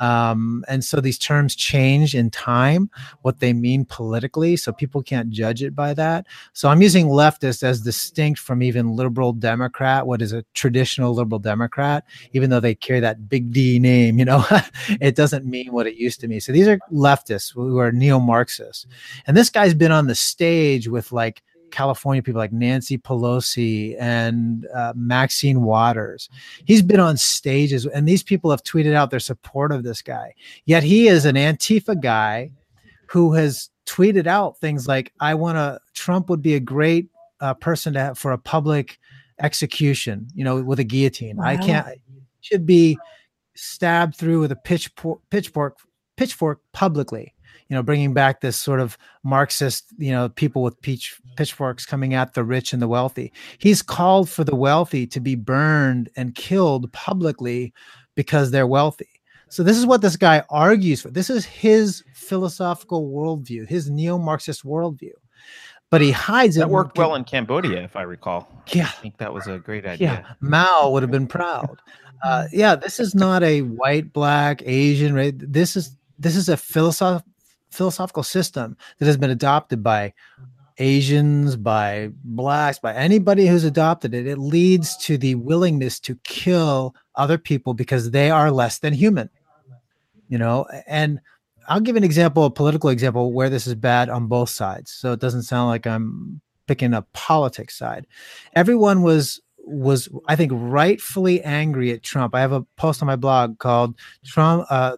Um, 0.00 0.64
and 0.68 0.84
so 0.84 1.00
these 1.00 1.18
terms 1.18 1.54
change 1.54 2.14
in 2.14 2.28
time, 2.30 2.90
what 3.22 3.38
they 3.38 3.52
mean 3.52 3.84
politically. 3.84 4.56
So 4.56 4.72
people 4.72 5.02
can't 5.02 5.30
judge 5.30 5.62
it 5.62 5.74
by 5.74 5.94
that. 5.94 6.26
So 6.52 6.68
I'm 6.68 6.82
using 6.82 7.06
leftist 7.06 7.62
as 7.62 7.80
distinct 7.80 8.40
from 8.40 8.62
even 8.62 8.96
liberal 8.96 9.32
Democrat, 9.32 10.06
what 10.06 10.20
is 10.20 10.32
a 10.32 10.44
traditional 10.52 11.14
liberal 11.14 11.38
Democrat, 11.38 12.04
even 12.32 12.50
though 12.50 12.60
they 12.60 12.74
carry 12.74 13.00
that 13.00 13.28
big 13.28 13.52
D 13.52 13.78
name, 13.78 14.18
you 14.18 14.24
know, 14.24 14.44
it 15.00 15.14
doesn't 15.14 15.46
mean 15.46 15.72
what 15.72 15.86
it 15.86 15.94
used 15.94 16.20
to 16.20 16.28
mean. 16.28 16.40
So 16.40 16.52
these 16.52 16.68
are 16.68 16.78
leftists 16.92 17.54
who 17.54 17.78
are 17.78 17.92
neo 17.92 18.18
Marxists. 18.18 18.86
And 19.26 19.36
this 19.36 19.48
guy's 19.48 19.74
been 19.74 19.92
on 19.92 20.08
the 20.08 20.14
stage 20.16 20.88
with 20.88 21.12
like, 21.12 21.42
California 21.70 22.22
people 22.22 22.38
like 22.38 22.52
Nancy 22.52 22.98
Pelosi 22.98 23.96
and 23.98 24.66
uh, 24.74 24.92
Maxine 24.96 25.62
Waters. 25.62 26.28
He's 26.64 26.82
been 26.82 27.00
on 27.00 27.16
stages, 27.16 27.86
and 27.86 28.08
these 28.08 28.22
people 28.22 28.50
have 28.50 28.62
tweeted 28.62 28.94
out 28.94 29.10
their 29.10 29.20
support 29.20 29.72
of 29.72 29.82
this 29.82 30.02
guy. 30.02 30.34
Yet 30.64 30.82
he 30.82 31.08
is 31.08 31.24
an 31.24 31.36
Antifa 31.36 32.00
guy 32.00 32.50
who 33.06 33.32
has 33.34 33.70
tweeted 33.86 34.26
out 34.26 34.58
things 34.58 34.88
like, 34.88 35.12
"I 35.20 35.34
want 35.34 35.56
to." 35.56 35.80
Trump 35.94 36.28
would 36.30 36.42
be 36.42 36.54
a 36.54 36.60
great 36.60 37.08
uh, 37.40 37.54
person 37.54 37.94
to 37.94 38.00
have 38.00 38.18
for 38.18 38.32
a 38.32 38.38
public 38.38 38.98
execution, 39.40 40.28
you 40.34 40.44
know, 40.44 40.62
with 40.62 40.78
a 40.78 40.84
guillotine. 40.84 41.36
Wow. 41.36 41.44
I 41.44 41.56
can't. 41.56 41.86
Should 42.40 42.66
be 42.66 42.98
stabbed 43.54 44.14
through 44.14 44.40
with 44.40 44.52
a 44.52 44.56
pitchfork, 44.56 45.20
pitchfork, 45.30 45.78
pitchfork 46.16 46.60
publicly 46.72 47.34
you 47.68 47.74
know, 47.74 47.82
bringing 47.82 48.14
back 48.14 48.40
this 48.40 48.56
sort 48.56 48.80
of 48.80 48.96
Marxist, 49.24 49.86
you 49.98 50.12
know, 50.12 50.28
people 50.28 50.62
with 50.62 50.80
peach, 50.82 51.20
pitchforks 51.36 51.84
coming 51.84 52.14
at 52.14 52.34
the 52.34 52.44
rich 52.44 52.72
and 52.72 52.80
the 52.80 52.88
wealthy. 52.88 53.32
He's 53.58 53.82
called 53.82 54.28
for 54.28 54.44
the 54.44 54.54
wealthy 54.54 55.06
to 55.08 55.20
be 55.20 55.34
burned 55.34 56.08
and 56.16 56.34
killed 56.34 56.92
publicly 56.92 57.72
because 58.14 58.50
they're 58.50 58.66
wealthy. 58.66 59.08
So 59.48 59.62
this 59.62 59.76
is 59.76 59.86
what 59.86 60.00
this 60.00 60.16
guy 60.16 60.42
argues 60.50 61.02
for. 61.02 61.10
This 61.10 61.30
is 61.30 61.44
his 61.44 62.02
philosophical 62.14 63.10
worldview, 63.10 63.68
his 63.68 63.88
neo-Marxist 63.90 64.64
worldview. 64.64 65.12
But 65.88 66.00
he 66.00 66.10
hides 66.10 66.56
that 66.56 66.62
it. 66.62 66.64
That 66.64 66.70
worked 66.70 66.98
well 66.98 67.14
in 67.14 67.22
Cambodia, 67.22 67.82
if 67.84 67.94
I 67.94 68.02
recall. 68.02 68.48
Yeah, 68.72 68.86
I 68.86 69.00
think 69.02 69.18
that 69.18 69.32
was 69.32 69.46
a 69.46 69.58
great 69.58 69.86
idea. 69.86 70.24
Yeah, 70.26 70.34
Mao 70.40 70.90
would 70.90 71.04
have 71.04 71.12
been 71.12 71.28
proud. 71.28 71.80
Uh, 72.24 72.48
yeah, 72.52 72.74
this 72.74 72.98
is 72.98 73.14
not 73.14 73.44
a 73.44 73.62
white, 73.62 74.12
black, 74.12 74.62
Asian. 74.66 75.14
Right? 75.14 75.34
This 75.36 75.76
is 75.76 75.96
this 76.18 76.34
is 76.34 76.48
a 76.48 76.56
philosoph- 76.56 77.22
philosophical 77.70 78.22
system 78.22 78.76
that 78.98 79.06
has 79.06 79.16
been 79.16 79.30
adopted 79.30 79.82
by 79.82 80.12
Asians, 80.78 81.56
by 81.56 82.10
blacks, 82.24 82.78
by 82.78 82.94
anybody 82.94 83.46
who's 83.46 83.64
adopted 83.64 84.14
it, 84.14 84.26
it 84.26 84.38
leads 84.38 84.96
to 84.98 85.16
the 85.16 85.34
willingness 85.36 85.98
to 86.00 86.16
kill 86.24 86.94
other 87.14 87.38
people 87.38 87.72
because 87.72 88.10
they 88.10 88.30
are 88.30 88.50
less 88.50 88.78
than 88.78 88.92
human. 88.92 89.30
You 90.28 90.38
know, 90.38 90.66
and 90.86 91.20
I'll 91.68 91.80
give 91.80 91.96
an 91.96 92.04
example, 92.04 92.44
a 92.44 92.50
political 92.50 92.90
example 92.90 93.32
where 93.32 93.48
this 93.48 93.66
is 93.66 93.74
bad 93.74 94.08
on 94.08 94.26
both 94.26 94.50
sides. 94.50 94.90
So 94.90 95.12
it 95.12 95.20
doesn't 95.20 95.44
sound 95.44 95.68
like 95.68 95.86
I'm 95.86 96.40
picking 96.66 96.94
a 96.94 97.02
politics 97.12 97.76
side. 97.78 98.06
Everyone 98.54 99.02
was 99.02 99.40
was 99.58 100.08
I 100.28 100.36
think 100.36 100.52
rightfully 100.54 101.42
angry 101.42 101.90
at 101.90 102.02
Trump. 102.02 102.34
I 102.34 102.40
have 102.40 102.52
a 102.52 102.62
post 102.76 103.02
on 103.02 103.06
my 103.06 103.16
blog 103.16 103.58
called 103.58 103.96
Trump 104.24 104.66
uh, 104.70 104.96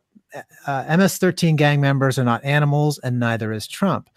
uh, 0.66 0.96
MS-13 0.96 1.56
gang 1.56 1.80
members 1.80 2.18
are 2.18 2.24
not 2.24 2.44
animals, 2.44 2.98
and 2.98 3.18
neither 3.18 3.52
is 3.52 3.66
Trump. 3.66 4.10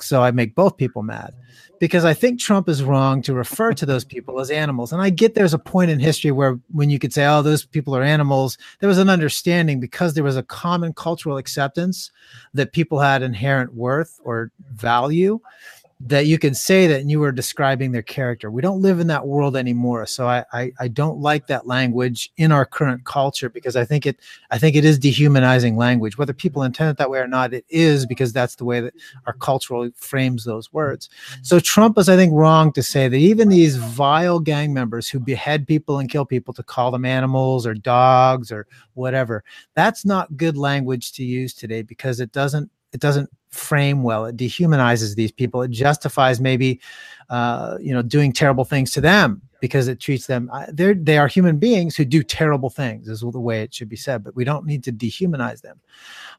So 0.00 0.22
I 0.22 0.30
make 0.30 0.54
both 0.54 0.76
people 0.76 1.02
mad 1.02 1.34
because 1.78 2.04
I 2.04 2.14
think 2.14 2.40
Trump 2.40 2.68
is 2.68 2.82
wrong 2.82 3.22
to 3.22 3.34
refer 3.34 3.72
to 3.74 3.86
those 3.86 4.04
people 4.04 4.40
as 4.40 4.50
animals. 4.50 4.92
And 4.92 5.00
I 5.00 5.10
get 5.10 5.34
there's 5.34 5.54
a 5.54 5.58
point 5.58 5.90
in 5.90 5.98
history 5.98 6.30
where 6.30 6.58
when 6.72 6.90
you 6.90 6.98
could 6.98 7.12
say, 7.12 7.26
oh, 7.26 7.42
those 7.42 7.64
people 7.64 7.96
are 7.96 8.02
animals, 8.02 8.58
there 8.80 8.88
was 8.88 8.98
an 8.98 9.08
understanding 9.08 9.80
because 9.80 10.14
there 10.14 10.24
was 10.24 10.36
a 10.36 10.42
common 10.42 10.92
cultural 10.92 11.36
acceptance 11.36 12.10
that 12.54 12.72
people 12.72 12.98
had 13.00 13.22
inherent 13.22 13.74
worth 13.74 14.20
or 14.24 14.50
value 14.72 15.40
that 16.00 16.26
you 16.26 16.38
can 16.38 16.54
say 16.54 16.86
that 16.86 17.00
and 17.00 17.10
you 17.10 17.20
were 17.20 17.32
describing 17.32 17.92
their 17.92 18.02
character. 18.02 18.50
We 18.50 18.60
don't 18.60 18.82
live 18.82 19.00
in 19.00 19.06
that 19.06 19.26
world 19.26 19.56
anymore. 19.56 20.06
So 20.06 20.26
I, 20.26 20.44
I, 20.52 20.72
I 20.78 20.88
don't 20.88 21.18
like 21.18 21.46
that 21.46 21.66
language 21.66 22.30
in 22.36 22.52
our 22.52 22.66
current 22.66 23.04
culture 23.04 23.48
because 23.48 23.76
I 23.76 23.84
think 23.84 24.04
it 24.04 24.18
I 24.50 24.58
think 24.58 24.76
it 24.76 24.84
is 24.84 24.98
dehumanizing 24.98 25.76
language. 25.76 26.18
Whether 26.18 26.32
people 26.32 26.62
intend 26.62 26.90
it 26.90 26.96
that 26.98 27.10
way 27.10 27.20
or 27.20 27.28
not, 27.28 27.54
it 27.54 27.64
is 27.68 28.06
because 28.06 28.32
that's 28.32 28.56
the 28.56 28.64
way 28.64 28.80
that 28.80 28.94
our 29.26 29.32
cultural 29.34 29.88
frames 29.94 30.44
those 30.44 30.72
words. 30.72 31.08
So 31.42 31.60
Trump 31.60 31.96
is, 31.96 32.08
I 32.08 32.16
think, 32.16 32.32
wrong 32.32 32.72
to 32.72 32.82
say 32.82 33.08
that 33.08 33.16
even 33.16 33.48
these 33.48 33.76
vile 33.76 34.40
gang 34.40 34.74
members 34.74 35.08
who 35.08 35.20
behead 35.20 35.66
people 35.66 35.98
and 35.98 36.10
kill 36.10 36.26
people 36.26 36.52
to 36.54 36.62
call 36.62 36.90
them 36.90 37.04
animals 37.04 37.66
or 37.66 37.74
dogs 37.74 38.50
or 38.50 38.66
whatever, 38.94 39.44
that's 39.74 40.04
not 40.04 40.36
good 40.36 40.56
language 40.56 41.12
to 41.12 41.24
use 41.24 41.54
today 41.54 41.82
because 41.82 42.20
it 42.20 42.32
doesn't 42.32 42.70
it 42.94 43.00
doesn't 43.00 43.28
frame 43.50 44.02
well. 44.02 44.24
It 44.24 44.36
dehumanizes 44.36 45.16
these 45.16 45.32
people. 45.32 45.62
It 45.62 45.72
justifies 45.72 46.40
maybe, 46.40 46.80
uh, 47.28 47.76
you 47.80 47.92
know, 47.92 48.02
doing 48.02 48.32
terrible 48.32 48.64
things 48.64 48.92
to 48.92 49.00
them 49.00 49.42
because 49.60 49.88
it 49.88 50.00
treats 50.00 50.26
them. 50.26 50.50
They're 50.68 50.94
they 50.94 51.18
are 51.18 51.26
human 51.26 51.58
beings 51.58 51.96
who 51.96 52.04
do 52.04 52.22
terrible 52.22 52.70
things. 52.70 53.08
Is 53.08 53.20
the 53.20 53.40
way 53.40 53.62
it 53.62 53.74
should 53.74 53.88
be 53.88 53.96
said. 53.96 54.22
But 54.22 54.36
we 54.36 54.44
don't 54.44 54.64
need 54.64 54.84
to 54.84 54.92
dehumanize 54.92 55.60
them. 55.60 55.80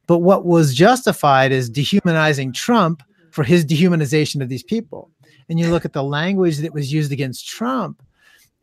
But 0.08 0.20
what 0.20 0.46
was 0.46 0.74
justified 0.74 1.52
is 1.52 1.70
dehumanizing 1.70 2.54
Trump 2.54 3.04
for 3.32 3.44
his 3.44 3.66
dehumanization 3.66 4.42
of 4.42 4.48
these 4.48 4.64
people. 4.64 5.12
And 5.50 5.60
you 5.60 5.70
look 5.70 5.86
at 5.86 5.94
the 5.94 6.04
language 6.04 6.58
that 6.60 6.74
was 6.74 6.92
used 6.92 7.12
against 7.12 7.48
Trump. 7.48 8.02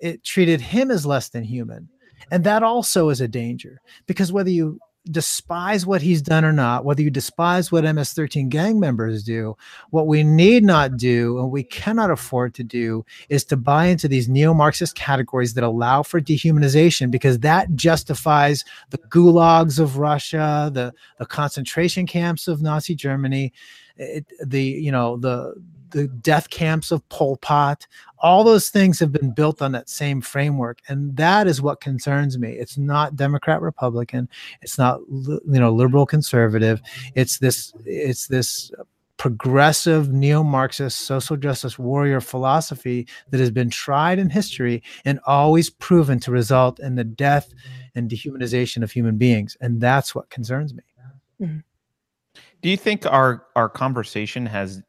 It 0.01 0.25
treated 0.25 0.61
him 0.61 0.91
as 0.91 1.07
less 1.07 1.29
than 1.29 1.45
human. 1.45 1.89
And 2.31 2.43
that 2.45 2.63
also 2.63 3.11
is 3.11 3.21
a 3.21 3.29
danger 3.29 3.81
because 4.07 4.33
whether 4.33 4.51
you 4.51 4.81
despise 5.11 5.85
what 5.85 6.01
he's 6.03 6.23
done 6.23 6.45
or 6.45 6.53
not, 6.53 6.85
whether 6.85 7.03
you 7.03 7.11
despise 7.11 7.73
what 7.73 7.85
MS 7.85 8.13
13 8.13 8.49
gang 8.49 8.79
members 8.79 9.25
do, 9.25 9.57
what 9.91 10.07
we 10.07 10.23
need 10.23 10.63
not 10.63 10.97
do 10.97 11.39
and 11.39 11.51
we 11.51 11.65
cannot 11.65 12.11
afford 12.11 12.55
to 12.55 12.63
do 12.63 13.05
is 13.29 13.45
to 13.45 13.57
buy 13.57 13.87
into 13.87 14.07
these 14.07 14.29
neo 14.29 14.55
Marxist 14.55 14.95
categories 14.95 15.55
that 15.55 15.65
allow 15.65 16.03
for 16.03 16.21
dehumanization 16.21 17.11
because 17.11 17.41
that 17.41 17.75
justifies 17.75 18.65
the 18.91 18.99
gulags 18.99 19.81
of 19.81 19.99
Russia, 19.99 20.71
the, 20.73 20.93
the 21.19 21.27
concentration 21.27 22.07
camps 22.07 22.47
of 22.47 22.63
Nazi 22.63 22.95
Germany. 22.95 23.53
It, 23.97 24.27
the 24.45 24.63
you 24.63 24.91
know 24.91 25.19
the 25.19 25.55
the 25.93 26.09
death 26.09 26.51
camps 26.51 26.91
of 26.91 27.07
Pol 27.09 27.37
Pot. 27.37 27.87
All 28.23 28.45
those 28.45 28.71
things 28.71 28.99
have 29.01 29.13
been 29.13 29.33
built 29.33 29.61
on 29.61 29.73
that 29.73 29.89
same 29.89 30.21
framework, 30.21 30.79
and 30.89 31.17
that 31.17 31.47
is 31.47 31.61
what 31.61 31.81
concerns 31.81 32.39
me. 32.39 32.53
It's 32.53 32.79
not 32.79 33.17
Democrat 33.17 33.61
Republican. 33.61 34.29
It's 34.63 34.79
not 34.79 35.01
you 35.11 35.41
know 35.45 35.73
liberal 35.73 36.07
conservative. 36.07 36.81
It's 37.15 37.39
this. 37.39 37.73
It's 37.85 38.29
this 38.29 38.71
progressive 39.19 40.13
neo-Marxist 40.13 41.03
social 41.03 41.37
justice 41.37 41.79
warrior 41.79 42.21
philosophy 42.21 43.07
that 43.31 43.39
has 43.39 43.53
been 43.53 43.71
tried 43.71 44.19
in 44.19 44.29
history 44.29 44.83
and 45.05 45.21
always 45.27 45.71
proven 45.71 46.19
to 46.19 46.33
result 46.33 46.81
in 46.81 46.97
the 46.97 47.05
death 47.05 47.55
and 47.95 48.11
dehumanization 48.11 48.83
of 48.83 48.91
human 48.91 49.19
beings, 49.19 49.57
and 49.61 49.81
that's 49.81 50.13
what 50.13 50.29
concerns 50.31 50.75
me. 50.75 50.83
Mm-hmm. 51.41 51.59
Do 52.63 52.69
you 52.69 52.77
think 52.77 53.07
our 53.07 53.47
our 53.55 53.69
conversation 53.69 54.47
has 54.47 54.83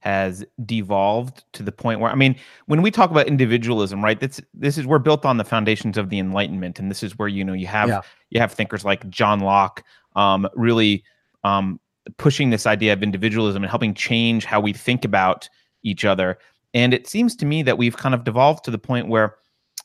has 0.00 0.44
devolved 0.64 1.44
to 1.52 1.62
the 1.62 1.72
point 1.72 2.00
where 2.00 2.10
I 2.10 2.14
mean, 2.14 2.34
when 2.66 2.82
we 2.82 2.90
talk 2.90 3.10
about 3.10 3.26
individualism, 3.26 4.02
right? 4.02 4.18
This 4.18 4.40
this 4.54 4.76
is 4.76 4.86
we're 4.86 4.98
built 4.98 5.24
on 5.24 5.36
the 5.36 5.44
foundations 5.44 5.96
of 5.96 6.10
the 6.10 6.18
Enlightenment, 6.18 6.78
and 6.78 6.90
this 6.90 7.02
is 7.02 7.18
where 7.18 7.28
you 7.28 7.44
know 7.44 7.52
you 7.52 7.66
have 7.66 7.88
yeah. 7.88 8.00
you 8.30 8.40
have 8.40 8.52
thinkers 8.52 8.84
like 8.84 9.08
John 9.10 9.40
Locke, 9.40 9.84
um, 10.16 10.48
really 10.54 11.04
um, 11.44 11.78
pushing 12.16 12.50
this 12.50 12.66
idea 12.66 12.92
of 12.92 13.02
individualism 13.02 13.62
and 13.62 13.70
helping 13.70 13.94
change 13.94 14.44
how 14.44 14.60
we 14.60 14.72
think 14.72 15.04
about 15.04 15.48
each 15.82 16.04
other. 16.04 16.38
And 16.72 16.94
it 16.94 17.06
seems 17.06 17.36
to 17.36 17.46
me 17.46 17.62
that 17.62 17.78
we've 17.78 17.96
kind 17.96 18.14
of 18.14 18.24
devolved 18.24 18.64
to 18.64 18.70
the 18.70 18.78
point 18.78 19.08
where 19.08 19.36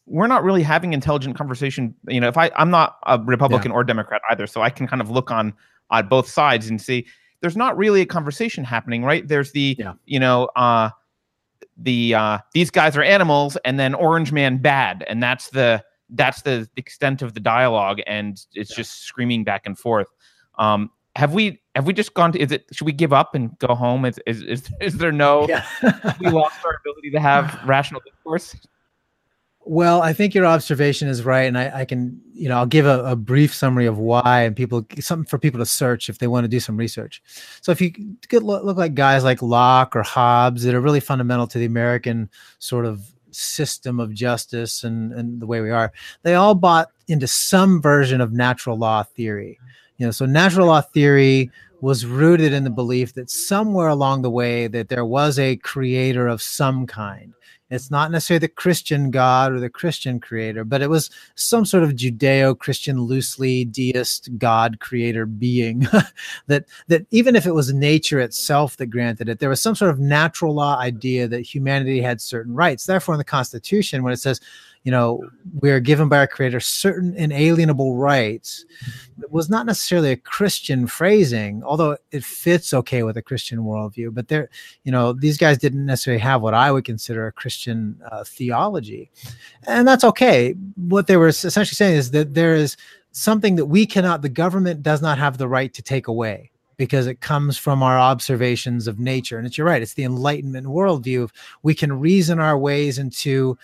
we're 0.06 0.28
not 0.28 0.43
really 0.43 0.63
having 0.63 0.93
intelligent 0.93 1.36
conversation. 1.36 1.93
You 2.08 2.21
know, 2.21 2.28
if 2.28 2.38
I 2.38 2.51
I'm 2.56 2.71
not 2.71 2.97
a 3.06 3.19
Republican 3.19 3.71
yeah. 3.71 3.78
or 3.78 3.84
Democrat 3.84 4.21
either, 4.32 4.47
so 4.47 4.62
I 4.62 4.69
can 4.69 4.88
kind 4.88 5.01
of 5.01 5.10
look 5.10 5.30
on 5.30 5.54
on 5.89 6.08
both 6.08 6.30
sides 6.30 6.69
and 6.69 6.82
see 6.82 7.06
there's 7.45 7.55
not 7.55 7.77
really 7.77 8.01
a 8.01 8.08
conversation 8.08 8.63
happening, 8.63 9.03
right? 9.03 9.27
There's 9.27 9.51
the, 9.51 9.75
yeah. 9.77 9.93
you 10.05 10.19
know, 10.19 10.45
uh, 10.55 10.89
the 11.77 12.15
uh, 12.15 12.39
these 12.53 12.71
guys 12.71 12.97
are 12.97 13.03
animals, 13.03 13.55
and 13.65 13.79
then 13.79 13.93
Orange 13.93 14.31
Man 14.31 14.58
bad, 14.58 15.05
and 15.08 15.21
that's 15.21 15.51
the 15.51 15.84
that's 16.10 16.41
the 16.41 16.67
extent 16.75 17.21
of 17.21 17.36
the 17.36 17.39
dialogue, 17.39 17.99
and 18.08 18.43
it's 18.55 18.71
yeah. 18.71 18.77
just 18.77 19.03
screaming 19.03 19.43
back 19.43 19.67
and 19.67 19.77
forth. 19.77 20.08
Um, 20.58 20.89
have 21.15 21.36
we 21.36 21.62
have 21.75 21.86
we 21.86 21.93
just 21.93 22.15
gone 22.15 22.31
to? 22.31 22.39
Is 22.39 22.51
it 22.51 22.65
should 22.71 22.86
we 22.86 22.93
give 22.93 23.13
up 23.13 23.36
and 23.36 23.55
go 23.60 23.75
home? 23.75 24.05
Is 24.05 24.19
is 24.25 24.41
is, 24.41 24.67
is 24.81 24.97
there 24.97 25.12
no? 25.12 25.47
Yeah. 25.47 25.63
we 26.19 26.31
lost 26.31 26.65
our 26.65 26.79
ability 26.79 27.12
to 27.12 27.19
have 27.19 27.60
rational 27.67 28.01
discourse. 28.03 28.55
Well, 29.67 30.04
I 30.04 30.13
think 30.13 30.36
your 30.36 30.45
observation 30.45 31.08
is 31.08 31.23
right, 31.23 31.45
and 31.45 31.58
I, 31.58 31.80
I 31.80 31.86
can, 31.86 32.21
you 32.36 32.47
know, 32.47 32.58
I'll 32.58 32.67
give 32.67 32.86
a, 32.86 33.04
a, 33.04 33.15
brief 33.15 33.51
summary 33.51 33.88
of 33.88 33.97
why, 33.97 34.43
and 34.43 34.56
people 34.56 34.86
something 34.99 35.28
for 35.28 35.39
people 35.39 35.60
to 35.60 35.65
search 35.65 36.08
if 36.08 36.19
they 36.19 36.28
want 36.28 36.43
to 36.43 36.47
do 36.47 36.60
some 36.60 36.78
research. 36.78 37.23
So, 37.62 37.71
if 37.71 37.82
you 37.82 37.91
could 38.30 38.43
look, 38.43 38.63
look 38.63 38.78
like 38.78 38.93
guys 38.93 39.23
like 39.23 39.41
Locke 39.41 39.95
or 39.95 40.04
Hobbes 40.04 40.62
that 40.63 40.75
are 40.75 40.82
really 40.82 40.99
fundamental 40.99 41.47
to 41.47 41.58
the 41.58 41.65
American 41.65 42.30
sort 42.60 42.86
of 42.86 43.12
system 43.32 43.99
of 43.99 44.13
justice 44.13 44.84
and 44.84 45.12
and 45.13 45.41
the 45.41 45.47
way 45.47 45.62
we 45.62 45.71
are, 45.71 45.91
they 46.21 46.36
all 46.36 46.54
bought 46.54 46.89
into 47.08 47.25
some 47.25 47.82
version 47.82 48.21
of 48.21 48.34
natural 48.34 48.78
law 48.78 49.01
theory. 49.01 49.58
You 49.97 50.06
know, 50.06 50.12
so 50.12 50.28
natural 50.28 50.67
law 50.67 50.82
theory 50.82 51.49
was 51.82 52.06
rooted 52.06 52.54
in 52.54 52.65
the 52.65 52.69
belief 52.69 53.15
that 53.15 53.32
somewhere 53.32 53.88
along 53.88 54.21
the 54.21 54.30
way 54.30 54.67
that 54.67 54.89
there 54.89 55.06
was 55.06 55.39
a 55.39 55.56
creator 55.58 56.28
of 56.28 56.41
some 56.41 56.86
kind 56.86 57.34
it's 57.69 57.89
not 57.89 58.12
necessarily 58.12 58.39
the 58.39 58.47
Christian 58.47 59.10
God 59.10 59.51
or 59.51 59.60
the 59.60 59.69
Christian 59.69 60.19
creator, 60.19 60.63
but 60.63 60.82
it 60.82 60.89
was 60.89 61.10
some 61.36 61.65
sort 61.65 61.84
of 61.84 61.91
Judeo 61.91 62.58
Christian, 62.58 63.01
loosely 63.01 63.65
deist 63.65 64.30
God 64.38 64.80
creator 64.80 65.25
being 65.25 65.80
that, 66.47 66.65
that 66.88 67.06
even 67.12 67.36
if 67.36 67.45
it 67.45 67.54
was 67.54 67.73
nature 67.73 68.19
itself 68.19 68.78
that 68.78 68.88
granted 68.88 69.30
it, 69.30 69.39
there 69.39 69.49
was 69.49 69.62
some 69.62 69.75
sort 69.75 69.91
of 69.91 69.99
natural 69.99 70.54
law 70.54 70.78
idea 70.78 71.28
that 71.28 71.41
humanity 71.41 72.01
had 72.01 72.21
certain 72.21 72.54
rights. 72.54 72.86
Therefore, 72.86 73.15
in 73.15 73.19
the 73.19 73.23
Constitution, 73.23 74.04
when 74.04 74.13
it 74.13 74.19
says, 74.19 74.39
you 74.86 74.91
know, 74.91 75.19
we 75.62 75.71
are 75.71 75.80
given 75.80 76.10
by 76.10 76.19
our 76.19 76.28
creator 76.28 76.60
certain 76.60 77.15
inalienable 77.15 77.95
rights. 77.95 78.65
It 79.19 79.32
was 79.32 79.50
not 79.50 79.65
necessarily 79.65 80.12
a 80.12 80.15
Christian 80.15 80.86
phrasing, 80.86 81.63
although 81.63 81.98
it 82.12 82.24
fits 82.24 82.71
okay 82.71 83.02
with 83.02 83.17
a 83.17 83.21
Christian 83.24 83.60
worldview. 83.62 84.13
But 84.13 84.28
there, 84.28 84.48
you 84.84 84.91
know, 84.91 85.12
these 85.12 85.39
guys 85.39 85.58
didn't 85.58 85.88
necessarily 85.88 86.21
have 86.21 86.43
what 86.43 86.54
I 86.54 86.71
would 86.71 86.86
consider 86.86 87.26
a 87.26 87.32
Christian 87.32 88.00
uh, 88.12 88.24
theology. 88.24 89.10
And 89.65 89.88
that's 89.88 90.04
okay. 90.04 90.54
What 90.76 91.08
they 91.08 91.17
were 91.17 91.30
essentially 91.30 91.65
saying 91.65 91.98
is 91.98 92.12
that 92.12 92.36
there 92.36 92.54
is 92.54 92.78
something 93.12 93.56
that 93.56 93.65
we 93.65 93.88
cannot, 93.88 94.21
the 94.21 94.30
government 94.30 94.84
does 94.84 95.02
not 95.02 95.17
have 95.17 95.39
the 95.39 95.48
right 95.48 95.74
to 95.74 95.82
take 95.82 96.08
away 96.08 96.52
because 96.78 97.08
it 97.08 97.21
comes 97.21 97.58
from 97.58 97.82
our 97.82 97.98
observations 97.98 98.86
of 98.86 99.00
nature. 99.00 99.39
And 99.39 99.48
it's 99.48 99.58
you're 99.58 99.65
right, 99.65 99.82
it's 99.82 99.93
the 99.95 100.04
Enlightenment 100.04 100.67
worldview 100.67 101.24
of 101.24 101.34
we 101.63 101.74
can 101.74 102.00
reason 102.00 102.39
our 102.39 102.58
ways 102.58 103.00
into 103.00 103.58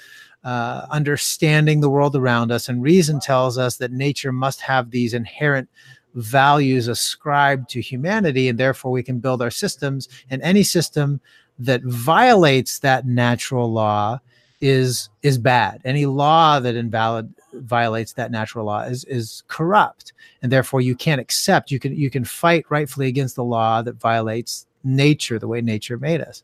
uh, 0.44 0.86
understanding 0.90 1.82
the 1.82 1.90
world 1.90 2.16
around 2.16 2.52
us. 2.52 2.70
And 2.70 2.82
reason 2.82 3.20
tells 3.20 3.58
us 3.58 3.78
that 3.78 3.92
nature 3.92 4.32
must 4.32 4.62
have 4.62 4.92
these 4.92 5.14
inherent 5.14 5.70
values 6.16 6.88
ascribed 6.88 7.70
to 7.70 7.82
humanity, 7.82 8.50
and 8.50 8.60
therefore 8.60 8.92
we 8.92 9.04
can 9.04 9.20
build 9.20 9.42
our 9.42 9.52
systems. 9.52 10.10
And 10.30 10.42
any 10.42 10.64
system 10.64 11.22
that 11.60 11.84
violates 11.84 12.80
that 12.80 13.06
natural 13.06 13.72
law 13.72 14.20
is 14.62 15.10
is 15.24 15.38
bad. 15.38 15.82
Any 15.86 16.06
law 16.06 16.60
that 16.60 16.76
invalid 16.76 17.34
violates 17.54 18.14
that 18.14 18.32
natural 18.32 18.66
law 18.66 18.82
is 18.82 19.04
is 19.06 19.44
corrupt, 19.48 20.14
and 20.42 20.52
therefore 20.52 20.82
you 20.82 20.96
can't 20.96 21.22
accept. 21.22 21.72
You 21.72 21.80
can 21.80 21.96
you 21.96 22.10
can 22.10 22.24
fight 22.24 22.66
rightfully 22.70 23.08
against 23.08 23.36
the 23.36 23.44
law 23.44 23.82
that 23.82 23.96
violates 23.96 24.68
nature 24.84 25.40
the 25.40 25.48
way 25.48 25.62
nature 25.62 25.98
made 25.98 26.22
us. 26.22 26.44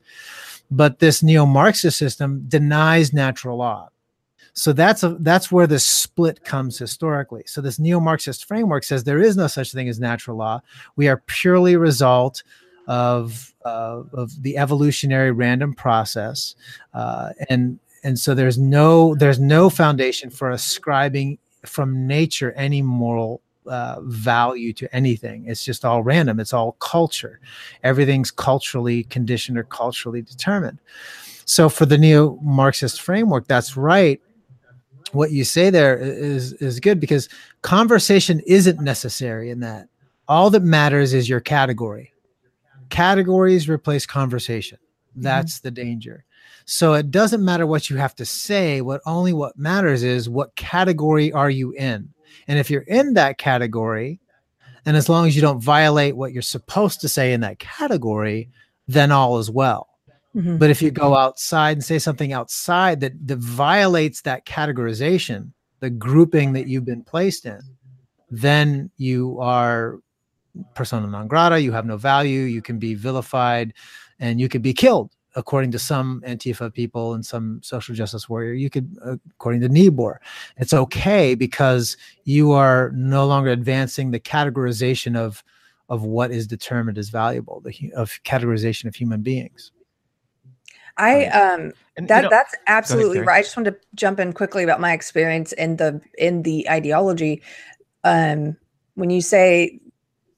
But 0.69 0.99
this 0.99 1.23
neo-Marxist 1.23 1.97
system 1.97 2.43
denies 2.47 3.13
natural 3.13 3.57
law. 3.57 3.89
So 4.53 4.73
that's 4.73 5.03
a, 5.03 5.09
that's 5.19 5.51
where 5.51 5.67
the 5.67 5.77
split 5.77 6.43
comes 6.43 6.79
historically. 6.79 7.43
So 7.45 7.61
this 7.61 7.77
neo-Marxist 7.77 8.45
framework 8.45 8.83
says 8.83 9.03
there 9.03 9.21
is 9.21 9.37
no 9.37 9.47
such 9.47 9.71
thing 9.71 9.87
as 9.87 9.99
natural 9.99 10.35
law. 10.37 10.61
We 10.95 11.07
are 11.07 11.17
purely 11.27 11.77
result 11.77 12.41
of 12.87 13.53
uh, 13.65 14.01
of 14.13 14.31
the 14.41 14.57
evolutionary 14.57 15.31
random 15.31 15.73
process, 15.73 16.55
uh, 16.93 17.33
and 17.49 17.79
and 18.03 18.17
so 18.17 18.33
there's 18.33 18.57
no 18.57 19.13
there's 19.15 19.39
no 19.39 19.69
foundation 19.69 20.29
for 20.29 20.49
ascribing 20.51 21.37
from 21.65 22.07
nature 22.07 22.53
any 22.53 22.81
moral 22.81 23.41
uh, 23.69 23.99
value 24.01 24.73
to 24.73 24.95
anything. 24.95 25.45
It's 25.47 25.63
just 25.63 25.85
all 25.85 26.03
random. 26.03 26.39
It's 26.39 26.53
all 26.53 26.73
culture. 26.73 27.39
Everything's 27.83 28.31
culturally 28.31 29.03
conditioned 29.05 29.57
or 29.57 29.63
culturally 29.63 30.21
determined. 30.21 30.79
So 31.45 31.69
for 31.69 31.85
the 31.85 31.97
neo 31.97 32.37
Marxist 32.41 33.01
framework, 33.01 33.47
that's 33.47 33.77
right. 33.77 34.21
What 35.13 35.31
you 35.31 35.45
say 35.45 35.69
there 35.69 35.97
is 35.97 36.53
is 36.53 36.81
good 36.81 36.99
because 36.99 37.29
conversation 37.61 38.41
isn't 38.45 38.81
necessary 38.81 39.49
in 39.49 39.61
that. 39.61 39.87
All 40.27 40.49
that 40.49 40.63
matters 40.63 41.13
is 41.13 41.29
your 41.29 41.39
category. 41.39 42.13
Categories 42.89 43.69
replace 43.69 44.05
conversation. 44.05 44.77
Mm-hmm. 45.11 45.21
That's 45.21 45.59
mm-hmm. 45.59 45.67
the 45.67 45.71
danger. 45.71 46.25
So 46.65 46.95
it 46.95 47.11
doesn't 47.11 47.45
matter 47.45 47.65
what 47.65 47.89
you 47.89 47.95
have 47.95 48.15
to 48.15 48.25
say. 48.25 48.81
What 48.81 49.01
only 49.05 49.31
what 49.31 49.57
matters 49.57 50.03
is 50.03 50.27
what 50.27 50.55
category 50.57 51.31
are 51.31 51.49
you 51.49 51.71
in 51.71 52.09
and 52.47 52.59
if 52.59 52.69
you're 52.69 52.81
in 52.81 53.13
that 53.13 53.37
category, 53.37 54.19
and 54.85 54.95
as 54.95 55.09
long 55.09 55.27
as 55.27 55.35
you 55.35 55.41
don't 55.41 55.61
violate 55.61 56.15
what 56.15 56.31
you're 56.31 56.41
supposed 56.41 57.01
to 57.01 57.09
say 57.09 57.33
in 57.33 57.41
that 57.41 57.59
category, 57.59 58.49
then 58.87 59.11
all 59.11 59.37
is 59.37 59.51
well. 59.51 59.89
Mm-hmm. 60.35 60.57
But 60.57 60.69
if 60.69 60.81
you 60.81 60.91
go 60.91 61.15
outside 61.15 61.77
and 61.77 61.83
say 61.83 61.99
something 61.99 62.31
outside 62.31 63.01
that, 63.01 63.13
that 63.27 63.39
violates 63.39 64.21
that 64.21 64.45
categorization, 64.45 65.51
the 65.79 65.89
grouping 65.89 66.53
that 66.53 66.67
you've 66.67 66.85
been 66.85 67.03
placed 67.03 67.45
in, 67.45 67.59
then 68.29 68.89
you 68.97 69.39
are 69.41 69.99
persona 70.73 71.07
non 71.07 71.27
grata, 71.27 71.59
you 71.59 71.71
have 71.71 71.85
no 71.85 71.97
value, 71.97 72.41
you 72.41 72.61
can 72.61 72.79
be 72.79 72.93
vilified, 72.93 73.73
and 74.19 74.39
you 74.39 74.47
could 74.47 74.61
be 74.61 74.73
killed 74.73 75.11
according 75.37 75.71
to 75.71 75.79
some 75.79 76.21
Antifa 76.25 76.73
people 76.73 77.13
and 77.13 77.23
some 77.23 77.61
social 77.63 77.93
justice 77.93 78.27
warrior, 78.27 78.53
you 78.53 78.69
could, 78.69 78.97
uh, 79.05 79.15
according 79.35 79.61
to 79.61 79.69
Niebuhr, 79.69 80.19
it's 80.57 80.73
okay 80.73 81.35
because 81.35 81.95
you 82.25 82.51
are 82.51 82.91
no 82.95 83.25
longer 83.27 83.51
advancing 83.51 84.11
the 84.11 84.19
categorization 84.19 85.15
of 85.15 85.43
of 85.89 86.03
what 86.03 86.31
is 86.31 86.47
determined 86.47 86.97
as 86.97 87.09
valuable, 87.09 87.61
the 87.61 87.93
of 87.95 88.19
categorization 88.25 88.85
of 88.85 88.95
human 88.95 89.21
beings. 89.21 89.71
I 90.97 91.27
um 91.27 91.71
and, 91.95 92.07
that 92.07 92.17
you 92.17 92.21
know, 92.23 92.29
that's 92.29 92.55
absolutely 92.65 93.19
ahead, 93.19 93.27
right. 93.27 93.37
I 93.37 93.41
just 93.43 93.55
wanted 93.55 93.71
to 93.71 93.87
jump 93.93 94.19
in 94.19 94.33
quickly 94.33 94.63
about 94.63 94.81
my 94.81 94.91
experience 94.91 95.53
in 95.53 95.77
the 95.77 96.01
in 96.17 96.41
the 96.41 96.67
ideology. 96.69 97.43
Um, 98.03 98.57
when 98.95 99.11
you 99.11 99.21
say 99.21 99.79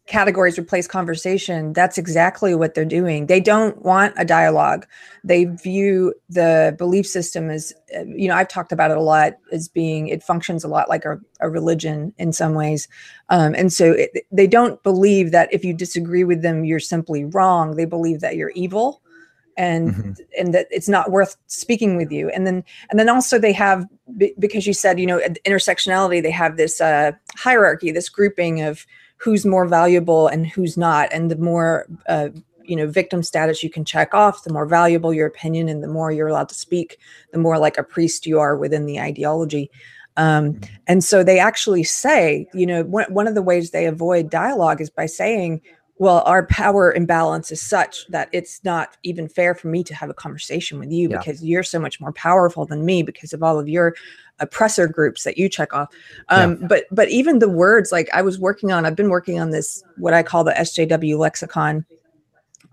categories 0.09 0.57
replace 0.57 0.87
conversation 0.87 1.71
that's 1.71 1.97
exactly 1.97 2.55
what 2.55 2.73
they're 2.73 2.83
doing. 2.83 3.27
They 3.27 3.39
don't 3.39 3.79
want 3.83 4.15
a 4.17 4.25
dialogue. 4.25 4.87
They 5.23 5.45
view 5.45 6.15
the 6.29 6.75
belief 6.79 7.05
system 7.05 7.51
as 7.51 7.73
you 8.05 8.27
know 8.27 8.35
i've 8.35 8.47
talked 8.47 8.71
about 8.71 8.91
it 8.91 8.97
a 8.97 9.01
lot 9.01 9.33
as 9.51 9.67
being 9.67 10.07
it 10.07 10.23
functions 10.23 10.63
a 10.63 10.67
lot 10.67 10.89
like 10.89 11.05
a, 11.05 11.19
a 11.39 11.49
religion 11.49 12.13
in 12.17 12.33
some 12.33 12.55
ways. 12.55 12.87
Um, 13.29 13.53
and 13.55 13.71
so 13.71 13.91
it, 13.93 14.25
they 14.31 14.47
don't 14.47 14.81
believe 14.81 15.31
that 15.31 15.53
if 15.53 15.63
you 15.63 15.73
disagree 15.73 16.23
with 16.23 16.41
them 16.41 16.65
you're 16.65 16.79
simply 16.79 17.23
wrong. 17.23 17.75
They 17.75 17.85
believe 17.85 18.19
that 18.21 18.35
you're 18.35 18.51
evil 18.51 19.01
and 19.57 19.93
mm-hmm. 19.93 20.11
and 20.39 20.53
that 20.55 20.67
it's 20.71 20.89
not 20.89 21.11
worth 21.11 21.37
speaking 21.45 21.97
with 21.97 22.11
you. 22.11 22.29
And 22.29 22.47
then 22.47 22.63
and 22.89 22.99
then 22.99 23.09
also 23.09 23.37
they 23.37 23.53
have 23.53 23.85
because 24.39 24.65
you 24.65 24.73
said 24.73 24.99
you 24.99 25.05
know 25.05 25.21
intersectionality 25.45 26.23
they 26.23 26.31
have 26.31 26.57
this 26.57 26.81
uh, 26.81 27.11
hierarchy 27.35 27.91
this 27.91 28.09
grouping 28.09 28.61
of 28.61 28.87
who's 29.19 29.45
more 29.45 29.67
valuable 29.67 30.27
and 30.27 30.47
who's 30.47 30.77
not 30.77 31.09
and 31.11 31.29
the 31.29 31.35
more 31.35 31.85
uh, 32.07 32.29
you 32.63 32.75
know 32.75 32.87
victim 32.87 33.23
status 33.23 33.63
you 33.63 33.69
can 33.69 33.83
check 33.83 34.13
off 34.13 34.43
the 34.43 34.53
more 34.53 34.65
valuable 34.65 35.13
your 35.13 35.27
opinion 35.27 35.67
and 35.67 35.83
the 35.83 35.87
more 35.87 36.11
you're 36.11 36.27
allowed 36.27 36.49
to 36.49 36.55
speak 36.55 36.97
the 37.31 37.39
more 37.39 37.57
like 37.57 37.77
a 37.77 37.83
priest 37.83 38.25
you 38.25 38.39
are 38.39 38.55
within 38.55 38.85
the 38.85 38.99
ideology 38.99 39.69
um, 40.17 40.53
mm-hmm. 40.53 40.75
and 40.87 41.03
so 41.03 41.23
they 41.23 41.39
actually 41.39 41.83
say 41.83 42.47
you 42.53 42.65
know 42.65 42.83
one, 42.83 43.11
one 43.13 43.27
of 43.27 43.35
the 43.35 43.41
ways 43.41 43.71
they 43.71 43.85
avoid 43.85 44.29
dialogue 44.29 44.81
is 44.81 44.89
by 44.89 45.05
saying 45.05 45.61
well, 45.99 46.23
our 46.25 46.45
power 46.45 46.93
imbalance 46.93 47.51
is 47.51 47.61
such 47.61 48.07
that 48.07 48.29
it's 48.31 48.63
not 48.63 48.95
even 49.03 49.27
fair 49.27 49.53
for 49.53 49.67
me 49.67 49.83
to 49.83 49.93
have 49.93 50.09
a 50.09 50.13
conversation 50.13 50.79
with 50.79 50.91
you 50.91 51.09
Yeah. 51.09 51.17
because 51.17 51.43
you're 51.43 51.61
so 51.61 51.77
much 51.77 51.99
more 51.99 52.13
powerful 52.13 52.65
than 52.65 52.85
me 52.85 53.03
because 53.03 53.33
of 53.33 53.43
all 53.43 53.59
of 53.59 53.67
your 53.67 53.93
oppressor 54.39 54.87
groups 54.87 55.25
that 55.25 55.37
you 55.37 55.49
check 55.49 55.73
off. 55.73 55.89
Um, 56.29 56.65
But 56.69 56.85
but 56.89 57.09
even 57.09 57.39
the 57.39 57.49
words, 57.49 57.91
like 57.91 58.09
I 58.13 58.21
was 58.21 58.39
working 58.39 58.71
on, 58.71 58.85
I've 58.85 58.95
been 58.95 59.09
working 59.09 59.41
on 59.41 59.49
this 59.49 59.83
what 59.97 60.13
I 60.13 60.23
call 60.23 60.45
the 60.45 60.53
SJW 60.53 61.17
lexicon, 61.17 61.85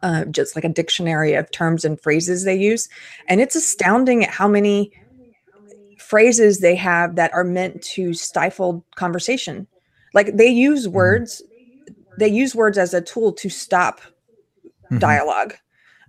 uh, 0.04 0.24
just 0.26 0.54
like 0.54 0.64
a 0.64 0.68
dictionary 0.68 1.34
of 1.34 1.50
terms 1.50 1.84
and 1.84 2.00
phrases 2.00 2.44
they 2.44 2.54
use, 2.54 2.88
and 3.28 3.40
it's 3.40 3.56
astounding 3.56 4.22
at 4.22 4.30
how 4.30 4.46
many 4.46 4.92
phrases 5.98 6.60
they 6.60 6.76
have 6.76 7.16
that 7.16 7.34
are 7.34 7.42
meant 7.42 7.82
to 7.82 8.14
stifle 8.14 8.84
conversation. 8.94 9.66
Like 10.14 10.36
they 10.36 10.46
use 10.46 10.86
words, 10.86 11.42
they 12.18 12.28
use 12.28 12.54
words 12.54 12.78
as 12.78 12.94
a 12.94 13.00
tool 13.00 13.32
to 13.34 13.48
stop 13.48 14.00
Mhm. 14.90 15.00
dialogue. 15.00 15.54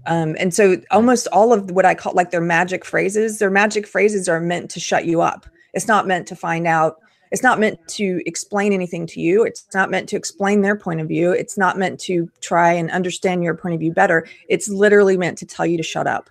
Um, 0.05 0.35
and 0.39 0.53
so 0.53 0.77
almost 0.91 1.27
all 1.31 1.51
of 1.51 1.71
what 1.71 1.85
I 1.85 1.95
call 1.95 2.13
like 2.13 2.31
their 2.31 2.41
magic 2.41 2.85
phrases, 2.85 3.39
their 3.39 3.49
magic 3.49 3.85
phrases 3.87 4.29
are 4.29 4.39
meant 4.39 4.69
to 4.71 4.79
shut 4.79 5.05
you 5.05 5.21
up. 5.21 5.45
It's 5.73 5.87
not 5.87 6.07
meant 6.07 6.27
to 6.27 6.35
find 6.35 6.65
out. 6.67 6.97
It's 7.31 7.43
not 7.43 7.59
meant 7.59 7.79
to 7.89 8.21
explain 8.25 8.71
anything 8.71 9.05
to 9.07 9.19
you. 9.19 9.43
It's 9.43 9.65
not 9.73 9.89
meant 9.91 10.07
to 10.09 10.15
explain 10.15 10.61
their 10.61 10.77
point 10.77 11.01
of 11.01 11.09
view. 11.09 11.31
It's 11.31 11.57
not 11.57 11.77
meant 11.77 11.99
to 12.01 12.29
try 12.39 12.71
and 12.71 12.89
understand 12.91 13.43
your 13.43 13.53
point 13.53 13.73
of 13.73 13.81
view 13.81 13.91
better. 13.91 14.25
It's 14.47 14.69
literally 14.69 15.17
meant 15.17 15.37
to 15.39 15.45
tell 15.45 15.65
you 15.65 15.75
to 15.75 15.83
shut 15.83 16.07
up. 16.07 16.29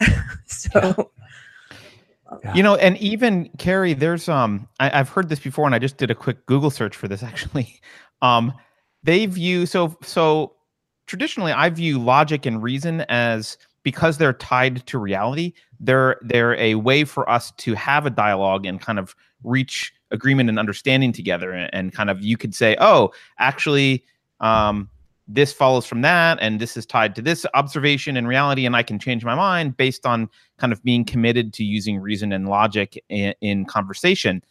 so 0.46 1.10
You 2.52 2.64
know, 2.64 2.74
and 2.74 2.96
even 2.98 3.48
Keri, 3.58 3.92
there's 3.94 4.28
um, 4.28 4.66
I, 4.80 4.98
I've 4.98 5.08
heard 5.08 5.28
this 5.28 5.38
before, 5.38 5.66
and 5.66 5.74
I 5.74 5.78
just 5.78 5.98
did 5.98 6.10
a 6.10 6.14
quick 6.16 6.46
Google 6.46 6.70
search 6.70 6.96
for 6.96 7.06
this 7.06 7.22
actually. 7.30 7.80
Um, 8.22 8.52
they 9.04 9.26
view 9.26 9.66
so 9.66 9.96
so 10.02 10.54
traditionally, 11.06 11.52
I 11.52 11.70
view 11.70 11.98
logic 11.98 12.46
and 12.46 12.62
reason 12.62 13.02
as 13.02 13.56
because 13.82 14.18
they're 14.18 14.32
tied 14.32 14.84
to 14.86 14.98
reality. 14.98 15.52
They're 15.78 16.16
they're 16.22 16.56
a 16.56 16.74
way 16.76 17.04
for 17.04 17.28
us 17.28 17.52
to 17.52 17.74
have 17.74 18.06
a 18.06 18.10
dialogue 18.10 18.66
and 18.66 18.80
kind 18.80 18.98
of 18.98 19.14
reach 19.42 19.92
agreement 20.10 20.48
and 20.48 20.58
understanding 20.58 21.12
together, 21.12 21.52
and, 21.52 21.92
kind 21.92 22.08
of 22.08 22.22
you 22.22 22.36
could 22.36 22.54
say, 22.54 22.76
oh, 22.80 23.12
actually, 23.38 24.04
um, 24.40 24.88
this 25.28 25.52
follows 25.52 25.84
from 25.84 26.02
that, 26.02 26.38
and 26.40 26.60
this 26.60 26.76
is 26.76 26.86
tied 26.86 27.14
to 27.16 27.22
this 27.22 27.44
observation 27.52 28.16
and 28.16 28.26
reality, 28.26 28.64
and 28.64 28.76
I 28.76 28.82
can 28.82 28.98
change 28.98 29.24
my 29.24 29.34
mind 29.34 29.76
based 29.76 30.06
on 30.06 30.30
kind 30.58 30.72
of 30.72 30.82
being 30.82 31.04
committed 31.04 31.52
to 31.54 31.64
using 31.64 31.98
reason 31.98 32.32
and 32.32 32.48
logic 32.48 33.02
in, 33.08 33.34
in 33.40 33.64
conversation 33.64 34.42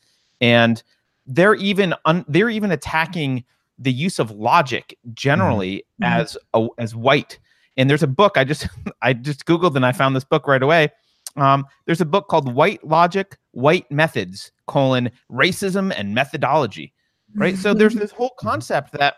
and 0.44 0.84
they're 1.26 1.56
even 1.56 1.96
un, 2.06 2.26
they're 2.28 2.50
even 2.50 2.72
attacking 2.72 3.44
the 3.80 3.92
use 3.92 4.20
of 4.20 4.32
logic 4.32 4.98
generally 5.14 5.84
Mhm. 6.02 6.08
as 6.08 6.38
a, 6.54 6.68
as 6.78 6.96
white 6.96 7.40
and 7.78 7.90
there's 7.90 8.04
a 8.04 8.08
book 8.08 8.34
i 8.38 8.44
just 8.44 8.68
i 9.02 9.14
just 9.14 9.46
googled 9.46 9.76
and 9.76 9.86
i 9.86 9.92
found 9.92 10.16
this 10.16 10.24
book 10.24 10.48
right 10.48 10.62
away 10.64 10.90
um, 11.36 11.66
there's 11.88 12.00
a 12.02 12.06
book 12.06 12.28
called 12.28 12.54
white 12.54 12.86
logic 12.86 13.38
white 13.52 13.90
methods 13.92 14.52
colon 14.68 15.10
racism 15.32 15.92
and 15.98 16.14
methodology 16.14 16.94
right 17.36 17.58
so 17.58 17.74
there's 17.74 17.96
this 17.96 18.12
whole 18.12 18.34
concept 18.40 18.92
that 18.94 19.16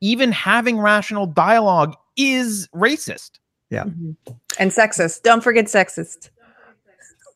even 0.00 0.30
having 0.32 0.78
rational 0.78 1.26
dialogue 1.26 1.94
is 2.16 2.68
racist 2.74 3.32
Mhm. 3.72 4.16
and 4.58 4.70
sexist. 4.72 5.22
Don't 5.22 5.42
forget 5.44 5.66
sexist. 5.66 6.30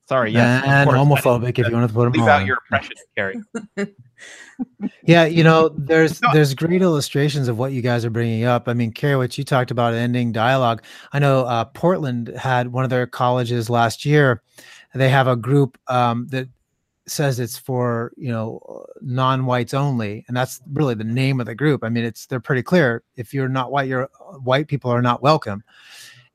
sorry 0.08 0.32
yes 0.32 0.62
and 0.64 0.88
course. 0.88 0.98
I 0.98 1.02
didn't 1.04 1.16
homophobic 1.18 1.58
if 1.58 1.68
you 1.68 1.74
want 1.74 1.88
to 1.88 1.94
put 1.94 2.04
them 2.04 2.12
leave 2.12 2.22
all 2.22 2.28
out 2.28 2.46
your 2.46 2.58
oppression 2.66 2.92
keri 3.16 3.40
Yeah, 5.02 5.24
you 5.26 5.44
know, 5.44 5.68
there's 5.68 6.20
there's 6.32 6.54
great 6.54 6.80
illustrations 6.80 7.48
of 7.48 7.58
what 7.58 7.72
you 7.72 7.82
guys 7.82 8.04
are 8.04 8.10
bringing 8.10 8.44
up. 8.44 8.68
I 8.68 8.74
mean, 8.74 8.92
Keri, 8.92 9.16
what 9.16 9.36
you 9.36 9.44
talked 9.44 9.70
about 9.70 9.94
ending 9.94 10.32
dialogue. 10.32 10.82
I 11.12 11.18
know 11.18 11.44
uh, 11.44 11.64
Portland 11.66 12.28
had 12.28 12.72
one 12.72 12.84
of 12.84 12.90
their 12.90 13.06
colleges 13.06 13.68
last 13.68 14.04
year. 14.04 14.42
They 14.94 15.08
have 15.10 15.26
a 15.26 15.36
group 15.36 15.76
um, 15.88 16.28
that 16.28 16.48
says 17.06 17.38
it's 17.38 17.58
for 17.58 18.12
you 18.16 18.30
know 18.30 18.86
non-whites 19.00 19.74
only, 19.74 20.24
and 20.28 20.36
that's 20.36 20.60
really 20.72 20.94
the 20.94 21.04
name 21.04 21.40
of 21.40 21.46
the 21.46 21.54
group. 21.54 21.84
I 21.84 21.88
mean, 21.88 22.04
it's 22.04 22.26
they're 22.26 22.40
pretty 22.40 22.62
clear. 22.62 23.02
If 23.16 23.34
you're 23.34 23.48
not 23.48 23.70
white, 23.72 23.88
you're 23.88 24.08
white 24.42 24.68
people 24.68 24.90
are 24.90 25.02
not 25.02 25.22
welcome. 25.22 25.62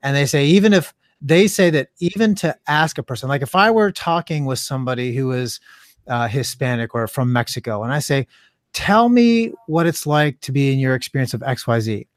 And 0.03 0.15
they 0.15 0.25
say 0.25 0.45
even 0.45 0.73
if 0.73 0.93
they 1.21 1.47
say 1.47 1.69
that 1.71 1.89
even 1.99 2.35
to 2.35 2.55
ask 2.67 2.97
a 2.97 3.03
person, 3.03 3.29
like 3.29 3.41
if 3.41 3.55
I 3.55 3.71
were 3.71 3.91
talking 3.91 4.45
with 4.45 4.59
somebody 4.59 5.13
who 5.15 5.31
is 5.31 5.59
uh, 6.09 6.27
Hispanic 6.27 6.93
or 6.93 7.07
from 7.07 7.31
Mexico, 7.31 7.83
and 7.83 7.93
I 7.93 7.99
say, 7.99 8.27
tell 8.73 9.09
me 9.09 9.53
what 9.67 9.87
it's 9.87 10.05
like 10.05 10.39
to 10.41 10.51
be 10.51 10.71
in 10.73 10.79
your 10.79 10.95
experience 10.95 11.33
of 11.33 11.41
XYZ. 11.41 12.07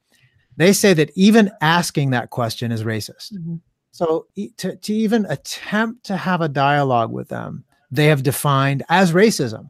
They 0.56 0.72
say 0.72 0.92
that 0.94 1.10
even 1.14 1.50
asking 1.60 2.10
that 2.10 2.30
question 2.30 2.72
is 2.72 2.84
racist. 2.84 3.32
Mhm. 3.32 3.60
So 3.92 4.26
to, 4.58 4.76
to 4.76 4.94
even 4.94 5.26
attempt 5.26 6.04
to 6.06 6.16
have 6.16 6.40
a 6.40 6.48
dialogue 6.48 7.12
with 7.12 7.28
them, 7.28 7.64
they 7.90 8.06
have 8.06 8.22
defined 8.22 8.82
as 8.88 9.12
racism. 9.12 9.68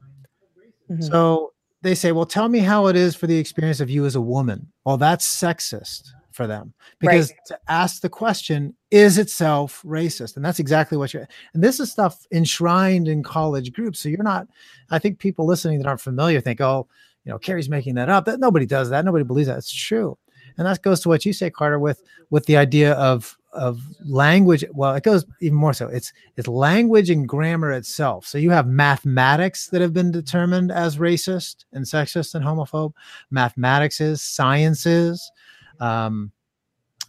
Mhm. 0.90 1.02
So 1.04 1.52
they 1.82 1.94
say, 1.94 2.12
well, 2.12 2.26
tell 2.26 2.48
me 2.48 2.60
how 2.60 2.86
it 2.86 2.96
is 2.96 3.14
for 3.14 3.26
the 3.26 3.38
experience 3.38 3.80
of 3.80 3.90
you 3.90 4.06
as 4.06 4.14
a 4.14 4.20
woman. 4.20 4.72
Well, 4.84 4.96
that's 4.96 5.26
sexist 5.26 6.12
for 6.32 6.46
them 6.46 6.72
because 6.98 7.32
to 7.46 7.58
ask 7.68 8.02
the 8.02 8.08
question 8.08 8.74
is 8.90 9.18
itself 9.18 9.82
racist. 9.84 10.36
And 10.36 10.44
that's 10.44 10.58
exactly 10.58 10.98
what 10.98 11.12
you're, 11.12 11.28
and 11.54 11.62
this 11.62 11.80
is 11.80 11.90
stuff 11.90 12.26
enshrined 12.32 13.08
in 13.08 13.22
college 13.22 13.72
groups. 13.72 14.00
So 14.00 14.08
you're 14.08 14.22
not, 14.22 14.48
I 14.90 14.98
think 14.98 15.18
people 15.18 15.46
listening 15.46 15.78
that 15.78 15.86
aren't 15.86 16.00
familiar 16.00 16.40
think, 16.40 16.60
oh, 16.60 16.88
you 17.24 17.30
know, 17.30 17.38
Keri's 17.38 17.68
making 17.68 17.94
that 17.94 18.08
up. 18.08 18.24
That 18.24 18.40
nobody 18.40 18.66
does 18.66 18.90
that. 18.90 19.04
Nobody 19.04 19.24
believes 19.24 19.48
that. 19.48 19.58
It's 19.58 19.72
true. 19.72 20.18
And 20.58 20.66
that 20.66 20.82
goes 20.82 21.00
to 21.00 21.08
what 21.08 21.24
you 21.24 21.32
say, 21.32 21.50
Carter, 21.50 21.78
with 21.78 22.02
with 22.30 22.46
the 22.46 22.56
idea 22.56 22.92
of 22.94 23.38
of 23.52 23.80
language. 24.04 24.64
Well, 24.72 24.94
it 24.94 25.02
goes 25.02 25.24
even 25.40 25.56
more 25.56 25.72
so. 25.72 25.88
It's 25.88 26.12
it's 26.36 26.48
language 26.48 27.10
and 27.10 27.28
grammar 27.28 27.72
itself. 27.72 28.26
So 28.26 28.38
you 28.38 28.50
have 28.50 28.66
mathematics 28.66 29.68
that 29.68 29.80
have 29.80 29.92
been 29.92 30.10
determined 30.10 30.72
as 30.72 30.98
racist 30.98 31.64
and 31.72 31.84
sexist 31.84 32.34
and 32.34 32.44
homophobe. 32.44 32.92
Mathematics 33.30 34.00
is, 34.00 34.20
science 34.20 34.84
is, 34.84 35.30
um, 35.82 36.32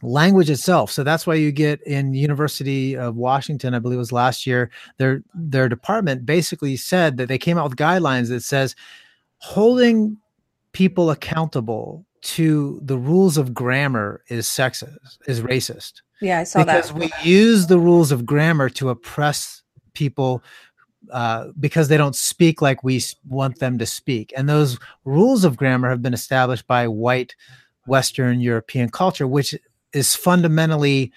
language 0.02 0.50
itself. 0.50 0.92
So 0.92 1.04
that's 1.04 1.26
why 1.26 1.36
you 1.36 1.52
get 1.52 1.82
in 1.84 2.14
University 2.14 2.98
of 2.98 3.16
Washington, 3.16 3.74
I 3.74 3.80
believe 3.80 3.98
it 3.98 4.00
was 4.00 4.12
last 4.12 4.46
year, 4.48 4.70
their 4.98 5.24
their 5.34 5.70
department 5.70 6.26
basically 6.26 6.76
said 6.76 7.18
that 7.18 7.28
they 7.28 7.38
came 7.38 7.58
out 7.58 7.70
with 7.70 7.78
guidelines 7.78 8.30
that 8.30 8.44
says 8.44 8.76
holding 9.38 10.18
people 10.72 11.12
accountable 11.12 12.06
to 12.22 12.80
the 12.84 12.98
rules 12.98 13.38
of 13.38 13.54
grammar 13.54 14.24
is 14.30 14.48
sexist, 14.48 15.18
is 15.28 15.42
racist 15.42 16.02
yeah, 16.24 16.40
I 16.40 16.44
saw 16.44 16.60
because 16.60 16.88
that. 16.88 17.00
Because 17.00 17.14
we 17.24 17.30
use 17.30 17.68
the 17.68 17.78
rules 17.78 18.12
of 18.12 18.26
grammar 18.26 18.70
to 18.70 18.90
oppress 18.90 19.62
people 19.94 20.42
uh, 21.12 21.50
because 21.60 21.90
they 21.90 21.98
don't 21.98 22.16
speak 22.16 22.62
like 22.62 22.84
we 22.84 23.02
want 23.28 23.60
them 23.60 23.78
to 23.78 23.86
speak. 23.86 24.34
And 24.36 24.48
those 24.48 24.80
rules 25.04 25.44
of 25.44 25.58
grammar 25.58 25.90
have 25.90 26.02
been 26.02 26.14
established 26.14 26.66
by 26.66 26.88
white 26.88 27.36
Western 27.86 28.40
European 28.40 28.90
culture, 28.90 29.28
which 29.28 29.56
is 29.94 30.16
fundamentally, 30.16 31.12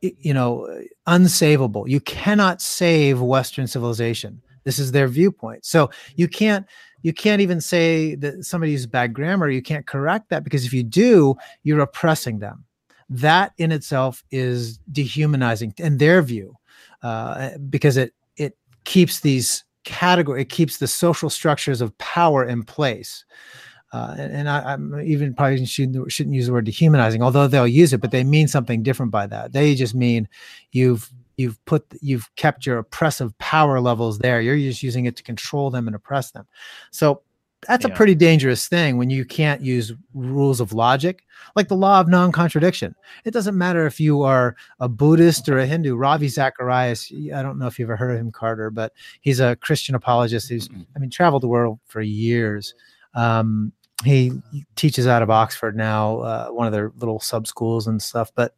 you 0.00 0.34
know, 0.34 0.68
unsavable. 1.06 1.88
You 1.88 2.00
cannot 2.00 2.60
save 2.60 3.20
Western 3.20 3.66
civilization. 3.66 4.42
This 4.64 4.78
is 4.78 4.92
their 4.92 5.08
viewpoint. 5.08 5.64
So 5.64 5.90
you 6.16 6.28
can't 6.28 6.66
you 7.02 7.12
can't 7.12 7.40
even 7.40 7.60
say 7.60 8.16
that 8.16 8.44
somebody 8.44 8.72
uses 8.72 8.86
bad 8.86 9.14
grammar. 9.14 9.48
You 9.48 9.62
can't 9.62 9.86
correct 9.86 10.30
that 10.30 10.42
because 10.42 10.64
if 10.64 10.72
you 10.72 10.82
do, 10.82 11.36
you're 11.62 11.80
oppressing 11.80 12.40
them 12.40 12.64
that 13.08 13.52
in 13.58 13.72
itself 13.72 14.24
is 14.30 14.78
dehumanizing 14.90 15.74
in 15.78 15.98
their 15.98 16.22
view 16.22 16.56
uh, 17.02 17.50
because 17.70 17.96
it 17.96 18.12
it 18.36 18.56
keeps 18.84 19.20
these 19.20 19.64
category 19.84 20.42
it 20.42 20.48
keeps 20.48 20.78
the 20.78 20.88
social 20.88 21.30
structures 21.30 21.80
of 21.80 21.96
power 21.98 22.44
in 22.44 22.64
place 22.64 23.24
uh, 23.92 24.14
and, 24.18 24.48
I, 24.48 24.72
I'm 24.72 25.00
even 25.00 25.34
probably 25.34 25.64
shouldn't, 25.64 26.10
shouldn't 26.10 26.34
use 26.34 26.46
the 26.46 26.52
word 26.52 26.64
dehumanizing, 26.64 27.22
although 27.22 27.46
they'll 27.46 27.68
use 27.68 27.92
it, 27.92 28.00
but 28.00 28.10
they 28.10 28.24
mean 28.24 28.48
something 28.48 28.82
different 28.82 29.12
by 29.12 29.26
that. 29.28 29.52
They 29.52 29.74
just 29.74 29.94
mean 29.94 30.28
you've 30.72 31.10
you've 31.36 31.62
put 31.66 31.84
you've 32.00 32.34
kept 32.36 32.66
your 32.66 32.78
oppressive 32.78 33.36
power 33.38 33.80
levels 33.80 34.18
there. 34.18 34.40
You're 34.40 34.56
just 34.56 34.82
using 34.82 35.04
it 35.04 35.16
to 35.16 35.22
control 35.22 35.70
them 35.70 35.86
and 35.86 35.94
oppress 35.94 36.30
them. 36.32 36.46
So 36.90 37.22
that's 37.68 37.84
a 37.84 37.90
pretty 37.90 38.14
dangerous 38.14 38.68
thing 38.68 38.96
when 38.96 39.10
you 39.10 39.24
can't 39.24 39.60
use 39.60 39.92
rules 40.14 40.60
of 40.60 40.72
logic, 40.72 41.24
like 41.56 41.68
the 41.68 41.74
law 41.74 41.98
of 41.98 42.06
non-contradiction. 42.06 42.94
It 43.24 43.32
doesn't 43.32 43.58
matter 43.58 43.86
if 43.86 43.98
you 43.98 44.22
are 44.22 44.54
a 44.78 44.88
Buddhist 44.88 45.48
or 45.48 45.58
a 45.58 45.66
Hindu. 45.66 45.96
Ravi 45.96 46.28
Zacharias, 46.28 47.10
I 47.34 47.42
don't 47.42 47.58
know 47.58 47.66
if 47.66 47.78
you've 47.78 47.88
ever 47.88 47.96
heard 47.96 48.12
of 48.12 48.20
him, 48.20 48.30
Carter, 48.30 48.70
but 48.70 48.92
he's 49.20 49.40
a 49.40 49.56
Christian 49.56 49.94
apologist 49.94 50.48
who's, 50.48 50.68
I 50.94 50.98
mean, 50.98 51.10
traveled 51.10 51.42
the 51.42 51.48
world 51.48 51.80
for 51.86 52.02
years. 52.02 52.74
Um, 53.16 53.72
he 54.04 54.32
teaches 54.76 55.06
out 55.06 55.22
of 55.22 55.30
Oxford 55.30 55.76
now, 55.76 56.20
uh, 56.20 56.48
one 56.48 56.66
of 56.66 56.72
their 56.72 56.92
little 56.98 57.18
sub 57.18 57.46
schools 57.46 57.86
and 57.86 58.00
stuff. 58.00 58.30
But 58.34 58.54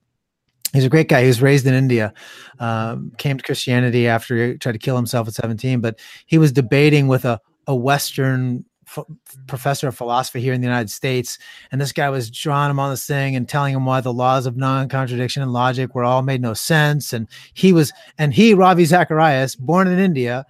he's 0.72 0.84
a 0.84 0.90
great 0.90 1.08
guy. 1.08 1.22
He 1.22 1.28
was 1.28 1.40
raised 1.40 1.66
in 1.66 1.74
India, 1.74 2.12
um, 2.58 3.12
came 3.18 3.38
to 3.38 3.44
Christianity 3.44 4.08
after 4.08 4.48
he 4.48 4.58
tried 4.58 4.72
to 4.72 4.78
kill 4.78 4.96
himself 4.96 5.28
at 5.28 5.34
17. 5.34 5.80
But 5.80 5.98
he 6.26 6.38
was 6.38 6.52
debating 6.52 7.08
with 7.08 7.24
a, 7.24 7.40
a 7.66 7.74
Western 7.74 8.64
f- 8.86 9.04
professor 9.46 9.88
of 9.88 9.96
philosophy 9.96 10.40
here 10.40 10.52
in 10.52 10.60
the 10.60 10.66
United 10.66 10.90
States, 10.90 11.38
and 11.70 11.80
this 11.80 11.92
guy 11.92 12.10
was 12.10 12.30
drawing 12.30 12.70
him 12.70 12.80
on 12.80 12.90
this 12.90 13.06
thing 13.06 13.36
and 13.36 13.48
telling 13.48 13.74
him 13.74 13.84
why 13.84 14.00
the 14.00 14.12
laws 14.12 14.46
of 14.46 14.56
non-contradiction 14.56 15.42
and 15.42 15.52
logic 15.52 15.94
were 15.94 16.04
all 16.04 16.22
made 16.22 16.40
no 16.40 16.54
sense. 16.54 17.12
And 17.12 17.28
he 17.54 17.72
was, 17.72 17.92
and 18.18 18.34
he, 18.34 18.54
Ravi 18.54 18.84
Zacharias, 18.84 19.54
born 19.56 19.88
in 19.88 19.98
India, 19.98 20.44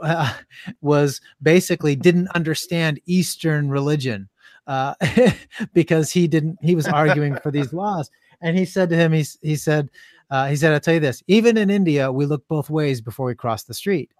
uh, 0.00 0.32
was 0.80 1.20
basically 1.42 1.96
didn't 1.96 2.28
understand 2.28 3.00
Eastern 3.06 3.68
religion 3.68 4.28
uh, 4.66 4.94
because 5.72 6.10
he 6.10 6.26
didn't. 6.26 6.58
He 6.62 6.74
was 6.74 6.86
arguing 6.86 7.36
for 7.36 7.50
these 7.50 7.72
laws, 7.72 8.10
and 8.40 8.56
he 8.56 8.64
said 8.64 8.88
to 8.90 8.96
him, 8.96 9.12
he 9.12 9.24
he 9.42 9.56
said, 9.56 9.90
uh, 10.30 10.48
he 10.48 10.56
said, 10.56 10.72
"I'll 10.72 10.80
tell 10.80 10.94
you 10.94 11.00
this: 11.00 11.22
even 11.26 11.56
in 11.56 11.70
India, 11.70 12.10
we 12.10 12.26
look 12.26 12.46
both 12.48 12.70
ways 12.70 13.00
before 13.00 13.26
we 13.26 13.34
cross 13.34 13.64
the 13.64 13.74
street." 13.74 14.10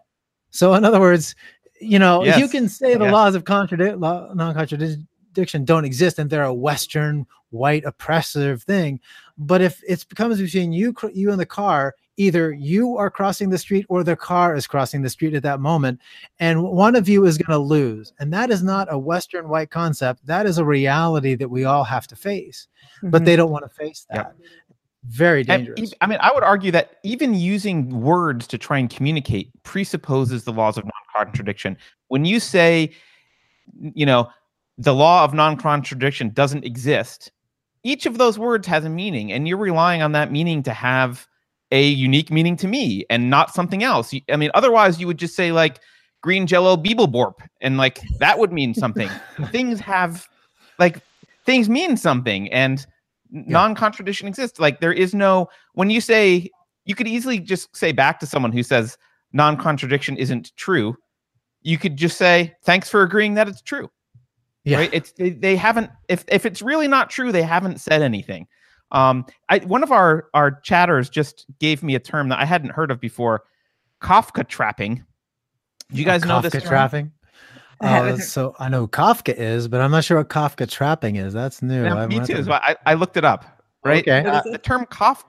So, 0.51 0.75
in 0.75 0.85
other 0.85 1.01
words, 1.01 1.35
you 1.81 1.99
know, 1.99 2.25
yes. 2.25 2.39
you 2.39 2.49
can 2.49 2.69
say 2.69 2.95
the 2.95 3.05
yes. 3.05 3.12
laws 3.12 3.35
of 3.35 3.45
contradict 3.45 3.99
law, 3.99 4.33
non-contradiction 4.33 5.64
don't 5.64 5.85
exist, 5.85 6.19
and 6.19 6.31
they're 6.31 6.45
a 6.45 6.55
Western 6.55 7.27
white 7.51 7.85
oppressive 7.85 8.62
thing. 8.62 9.01
But 9.37 9.61
if 9.61 9.83
it's 9.87 10.05
becomes 10.05 10.41
between 10.41 10.73
you, 10.73 10.95
you 11.12 11.31
and 11.31 11.41
the 11.41 11.47
car, 11.47 11.95
either 12.17 12.53
you 12.53 12.97
are 12.97 13.11
crossing 13.11 13.51
the 13.51 13.59
street 13.59 13.87
or 13.89 14.03
the 14.03 14.17
car 14.17 14.55
is 14.55 14.67
crossing 14.67 15.03
the 15.03 15.11
street 15.11 15.35
at 15.35 15.43
that 15.43 15.61
moment, 15.61 16.01
and 16.39 16.62
one 16.62 16.97
of 16.97 17.09
you 17.09 17.27
is 17.27 17.39
going 17.39 17.59
to 17.59 17.64
lose. 17.64 18.12
And 18.19 18.33
that 18.33 18.51
is 18.51 18.62
not 18.62 18.93
a 18.93 18.99
Western 18.99 19.49
white 19.49 19.71
concept. 19.71 20.27
That 20.27 20.47
is 20.47 20.59
a 20.59 20.64
reality 20.64 21.35
that 21.35 21.49
we 21.49 21.64
all 21.64 21.85
have 21.85 22.07
to 22.09 22.17
face. 22.17 22.69
Mm-hmm. 22.99 23.11
But 23.11 23.25
they 23.25 23.37
don't 23.37 23.51
want 23.51 23.64
to 23.64 23.75
face 23.75 24.07
that. 24.11 24.35
Yep 24.41 24.49
very 25.09 25.45
dangerous. 25.45 25.79
And, 25.79 25.95
I 26.01 26.07
mean, 26.07 26.19
I 26.21 26.33
would 26.33 26.43
argue 26.43 26.71
that 26.73 26.97
even 27.05 27.35
using 27.35 28.01
words 28.01 28.47
to 28.49 28.59
try 28.59 28.79
and 28.79 28.91
communicate 28.91 29.51
presupposes 29.62 30.45
the 30.45 30.53
laws 30.53 30.77
of 30.77 30.85
non-contradiction. 30.85 31.77
When 32.09 32.25
you 32.25 32.41
say, 32.41 32.93
you 33.81 34.07
know, 34.07 34.29
the 34.79 34.95
law 34.95 35.25
of 35.25 35.33
non-contradiction 35.33 36.31
doesn't 36.31 36.64
exist, 36.64 37.31
each 37.83 38.07
of 38.07 38.19
those 38.19 38.39
words 38.39 38.67
has 38.67 38.85
a 38.85 38.91
meaning, 38.91 39.33
and 39.33 39.47
you're 39.47 39.57
relying 39.57 40.03
on 40.03 40.12
that 40.12 40.33
meaning 40.33 40.62
to 40.64 40.73
have 40.73 41.27
a 41.71 41.89
unique 41.89 42.31
meaning 42.31 42.57
to 42.57 42.69
me 42.69 43.05
and 43.11 43.29
not 43.31 43.55
something 43.55 43.83
else. 43.83 44.14
I 44.31 44.37
mean, 44.37 44.51
otherwise 44.55 45.01
you 45.01 45.07
would 45.07 45.19
just 45.19 45.35
say 45.35 45.53
like 45.53 45.81
green 46.23 46.47
jello 46.47 46.77
beeble 46.77 47.35
and 47.61 47.77
like 47.77 48.01
that 48.19 48.39
would 48.39 48.53
mean 48.53 48.75
something. 48.75 49.09
things 49.51 49.81
have 49.81 50.29
like 50.79 51.01
things 51.45 51.69
mean 51.69 51.97
something 51.97 52.53
and 52.53 52.87
yeah. 53.31 53.43
non-contradiction 53.47 54.29
exists. 54.29 54.61
Like 54.61 54.81
there 54.81 54.93
is 54.93 55.14
no 55.14 55.49
when 55.75 55.91
you 55.91 56.01
say 56.01 56.51
you 56.85 56.95
could 56.95 57.09
easily 57.09 57.39
just 57.39 57.75
say 57.77 57.93
back 57.93 58.21
to 58.21 58.27
someone 58.27 58.53
who 58.53 58.62
says 58.62 58.97
non-contradiction 59.33 60.17
isn't 60.17 60.53
true. 60.57 60.97
You 61.62 61.79
could 61.79 61.97
just 61.97 62.17
say 62.17 62.55
thanks 62.64 62.89
for 62.89 63.03
agreeing 63.03 63.35
that 63.35 63.49
it's 63.49 63.62
true. 63.62 63.91
Yeah. 64.64 64.79
Right? 64.79 64.91
It's 64.93 65.12
they, 65.12 65.31
they 65.31 65.57
haven't 65.57 65.91
if 66.09 66.25
if 66.29 66.47
it's 66.47 66.62
really 66.62 66.89
not 66.89 67.11
true, 67.11 67.33
they 67.33 67.43
haven't 67.43 67.81
said 67.81 68.03
anything. 68.03 68.47
Um, 68.93 69.26
I 69.49 69.59
one 69.59 69.82
of 69.82 69.93
our 69.93 70.28
our 70.34 70.61
chatters 70.61 71.09
just 71.11 71.47
gave 71.59 71.82
me 71.82 71.95
a 71.95 72.01
term 72.01 72.28
that 72.28 72.39
I 72.39 72.45
hadn't 72.45 72.70
heard 72.70 72.91
of 72.91 73.01
before, 73.01 73.45
Kafka 74.03 74.47
trapping. 74.47 75.05
Do 75.93 75.99
you 75.99 76.05
guys 76.05 76.24
know 76.24 76.41
this? 76.41 76.55
Kafka 76.55 76.66
trapping. 76.66 77.12
Oh, 77.82 78.16
so 78.16 78.57
I 78.59 78.70
know 78.70 78.89
Kafka 78.89 79.34
is, 79.34 79.68
but 79.68 79.82
I'm 79.82 79.91
not 79.91 80.03
sure 80.03 80.16
what 80.16 80.30
Kafka 80.30 80.66
trapping 80.66 81.16
is. 81.16 81.34
That's 81.34 81.61
new. 81.61 81.84
Yeah, 81.84 82.07
me 82.07 82.20
too. 82.20 82.43
So 82.43 82.53
I, 82.53 82.74
I 82.87 82.95
looked 82.95 83.18
it 83.18 83.24
up. 83.24 83.45
Right. 83.84 84.03
Okay. 84.03 84.26
Uh, 84.26 84.41
the 84.51 84.57
term 84.57 84.87
Kaf- 84.87 85.26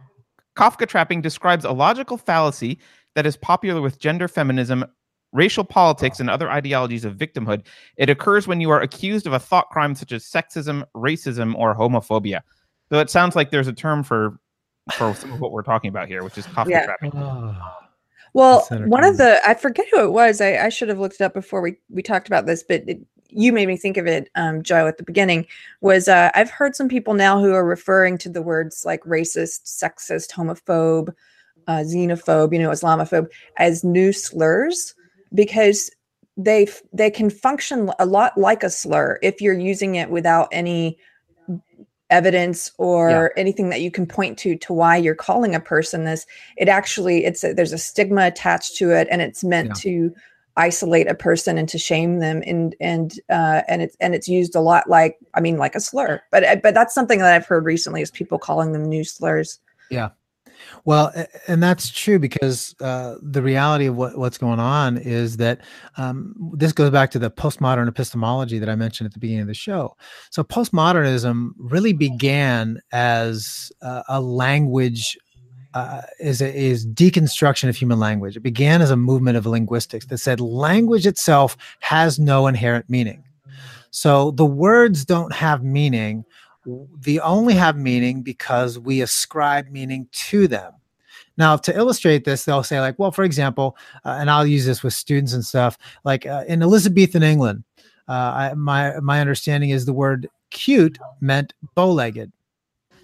Kafka 0.56 0.88
trapping 0.88 1.22
describes 1.22 1.66
a 1.66 1.72
logical 1.72 2.16
fallacy 2.18 2.80
that 3.16 3.26
is 3.26 3.36
popular 3.36 3.82
with 3.82 4.00
gender 4.00 4.30
feminism, 4.30 4.86
racial 5.34 5.66
politics, 5.66 6.22
and 6.22 6.30
other 6.30 6.50
ideologies 6.50 7.04
of 7.04 7.18
victimhood. 7.18 7.66
It 7.98 8.10
occurs 8.10 8.48
when 8.48 8.62
you 8.62 8.70
are 8.70 8.80
accused 8.80 9.28
of 9.28 9.34
a 9.34 9.40
thought 9.40 9.68
crime 9.70 9.94
such 9.94 10.14
as 10.14 10.24
sexism, 10.24 10.86
racism, 10.96 11.54
or 11.56 11.76
homophobia. 11.76 12.40
So 12.90 13.00
it 13.00 13.10
sounds 13.10 13.36
like 13.36 13.52
there's 13.52 13.68
a 13.68 13.74
term 13.74 14.04
for 14.04 14.40
for 14.94 15.14
some 15.16 15.34
of 15.34 15.42
what 15.42 15.52
we're 15.52 15.64
talking 15.64 15.90
about 15.90 16.08
here, 16.08 16.24
which 16.24 16.38
is 16.38 16.46
Kafka 16.48 16.70
yeah. 16.70 16.86
trapping. 16.86 17.12
Oh. 17.16 17.56
Well, 18.34 18.68
one 18.70 19.04
of 19.04 19.18
the 19.18 19.40
I 19.48 19.56
forget 19.56 19.88
who 19.90 20.04
it 20.04 20.12
was. 20.12 20.42
I, 20.42 20.58
I, 20.58 20.70
should 20.70 20.90
have 20.90 21.00
looked 21.00 21.16
it 21.16 21.22
up 21.22 21.34
before 21.34 21.60
we 21.60 21.78
we 21.90 22.04
talked 22.04 22.28
about 22.28 22.46
this, 22.46 22.62
but 22.62 22.84
it, 22.88 23.00
you 23.30 23.52
made 23.52 23.68
me 23.68 23.78
think 23.78 23.98
of 23.98 24.06
it, 24.06 24.30
um, 24.36 24.62
Joe, 24.62 24.86
at 24.86 24.98
the 24.98 25.04
beginning. 25.04 25.48
Was 25.82 26.08
uh, 26.08 26.30
I've 26.36 26.52
heard 26.52 26.76
some 26.76 26.88
people 26.88 27.16
now 27.16 27.40
who 27.40 27.54
are 27.54 27.66
referring 27.66 28.20
to 28.20 28.30
the 28.30 28.44
words 28.44 28.84
like 28.86 29.02
racist, 29.06 29.64
sexist, 29.64 30.32
homophobe, 30.32 31.16
uh, 31.68 31.80
xenophobe, 31.80 32.54
you 32.54 32.60
know, 32.60 32.70
Islamophobe 32.70 33.28
as 33.58 33.84
new 33.84 34.14
slurs 34.14 34.94
because 35.34 35.90
they 36.36 36.68
they 36.94 37.10
can 37.10 37.30
function 37.30 37.90
a 37.98 38.06
lot 38.06 38.38
like 38.38 38.62
a 38.62 38.70
slur 38.70 39.18
if 39.24 39.42
you're 39.42 39.58
using 39.58 39.96
it 39.96 40.10
without 40.10 40.48
any 40.52 40.98
evidence 42.10 42.72
or 42.78 43.10
yeah. 43.10 43.28
anything 43.42 43.70
that 43.70 43.82
you 43.82 43.92
can 43.92 44.06
point 44.06 44.38
to 44.38 44.56
to 44.56 44.74
why 44.74 44.96
you're 44.96 45.16
calling 45.16 45.54
a 45.54 45.60
person 45.60 46.06
this 46.06 46.26
it 46.56 46.70
actually 46.70 47.26
it's 47.26 47.44
a, 47.44 47.54
there's 47.54 47.74
a 47.74 47.78
stigma 47.78 48.26
attached 48.26 48.78
to 48.78 48.92
it 48.92 49.08
and 49.12 49.22
it's 49.22 49.44
meant 49.44 49.70
yeah. 49.70 49.74
to 49.74 50.16
isolate 50.56 51.08
a 51.08 51.14
person 51.14 51.58
and 51.58 51.70
to 51.70 51.78
shame 51.78 52.20
them 52.20 52.42
and 52.46 52.76
and 52.80 53.20
uh, 53.30 53.62
and 53.68 53.82
it's 53.82 53.96
and 54.00 54.16
it's 54.16 54.28
used 54.28 54.56
a 54.56 54.62
lot 54.62 54.90
like 54.90 55.18
i 55.34 55.42
mean 55.42 55.58
like 55.58 55.76
a 55.76 55.80
slur 55.80 56.22
but 56.32 56.44
uh, 56.44 56.56
but 56.64 56.74
that's 56.74 56.94
something 56.94 57.20
that 57.20 57.34
i've 57.34 57.46
heard 57.46 57.66
recently 57.66 58.02
is 58.02 58.10
people 58.10 58.40
calling 58.40 58.72
them 58.72 58.84
new 58.84 59.04
slurs 59.04 59.60
yeah 59.92 60.10
well, 60.86 61.12
and 61.48 61.62
that's 61.62 61.90
true 61.90 62.20
because 62.20 62.76
uh, 62.80 63.16
the 63.22 63.42
reality 63.42 63.86
of 63.86 63.96
what, 63.96 64.18
what's 64.18 64.38
going 64.38 64.60
on 64.60 64.98
is 64.98 65.38
that 65.38 65.62
um, 65.98 66.36
this 66.54 66.72
goes 66.72 66.90
back 66.90 67.12
to 67.12 67.20
the 67.20 67.32
postmodern 67.32 67.88
epistemology 67.88 68.60
that 68.60 68.70
I 68.70 68.76
mentioned 68.76 69.06
at 69.06 69.14
the 69.14 69.20
beginning 69.20 69.42
of 69.42 69.48
the 69.48 69.54
show. 69.54 69.96
So, 70.30 70.44
postmodernism 70.44 71.52
really 71.58 71.94
began 71.94 72.80
as 72.92 73.72
uh, 73.82 74.04
a 74.08 74.22
language. 74.22 75.18
Uh, 75.74 76.02
is 76.20 76.42
is 76.42 76.88
deconstruction 76.88 77.70
of 77.70 77.76
human 77.76 78.00
language. 78.00 78.36
It 78.36 78.40
began 78.40 78.82
as 78.82 78.90
a 78.90 78.96
movement 78.96 79.38
of 79.38 79.46
linguistics 79.46 80.08
that 80.08 80.18
said 80.18 80.40
language 80.40 81.06
itself 81.06 81.56
has 81.82 82.18
no 82.18 82.48
inherent 82.48 82.90
meaning. 82.90 83.24
So 83.92 84.32
the 84.32 84.46
words 84.46 85.06
don't 85.06 85.34
have 85.34 85.64
meaning 85.64 86.26
they 87.00 87.20
only 87.20 87.54
have 87.54 87.78
meaning 87.78 88.22
because 88.22 88.78
we 88.80 89.02
ascribe 89.02 89.70
meaning 89.70 90.08
to 90.12 90.48
them. 90.48 90.74
Now, 91.38 91.56
to 91.56 91.76
illustrate 91.76 92.26
this, 92.26 92.46
they'll 92.46 92.64
say, 92.64 92.80
like, 92.80 92.98
well, 92.98 93.12
for 93.12 93.24
example, 93.24 93.78
uh, 94.04 94.18
and 94.20 94.30
I'll 94.30 94.46
use 94.46 94.66
this 94.66 94.82
with 94.84 94.94
students 94.94 95.34
and 95.34 95.46
stuff, 95.46 95.78
like 96.04 96.26
uh, 96.26 96.44
in 96.48 96.62
Elizabethan 96.62 97.24
England, 97.24 97.64
uh, 98.08 98.12
I, 98.12 98.54
my 98.56 99.00
my 99.00 99.22
understanding 99.22 99.70
is 99.70 99.86
the 99.86 99.94
word 99.94 100.30
cute 100.50 100.98
meant 101.22 101.54
bow-legged. 101.76 102.32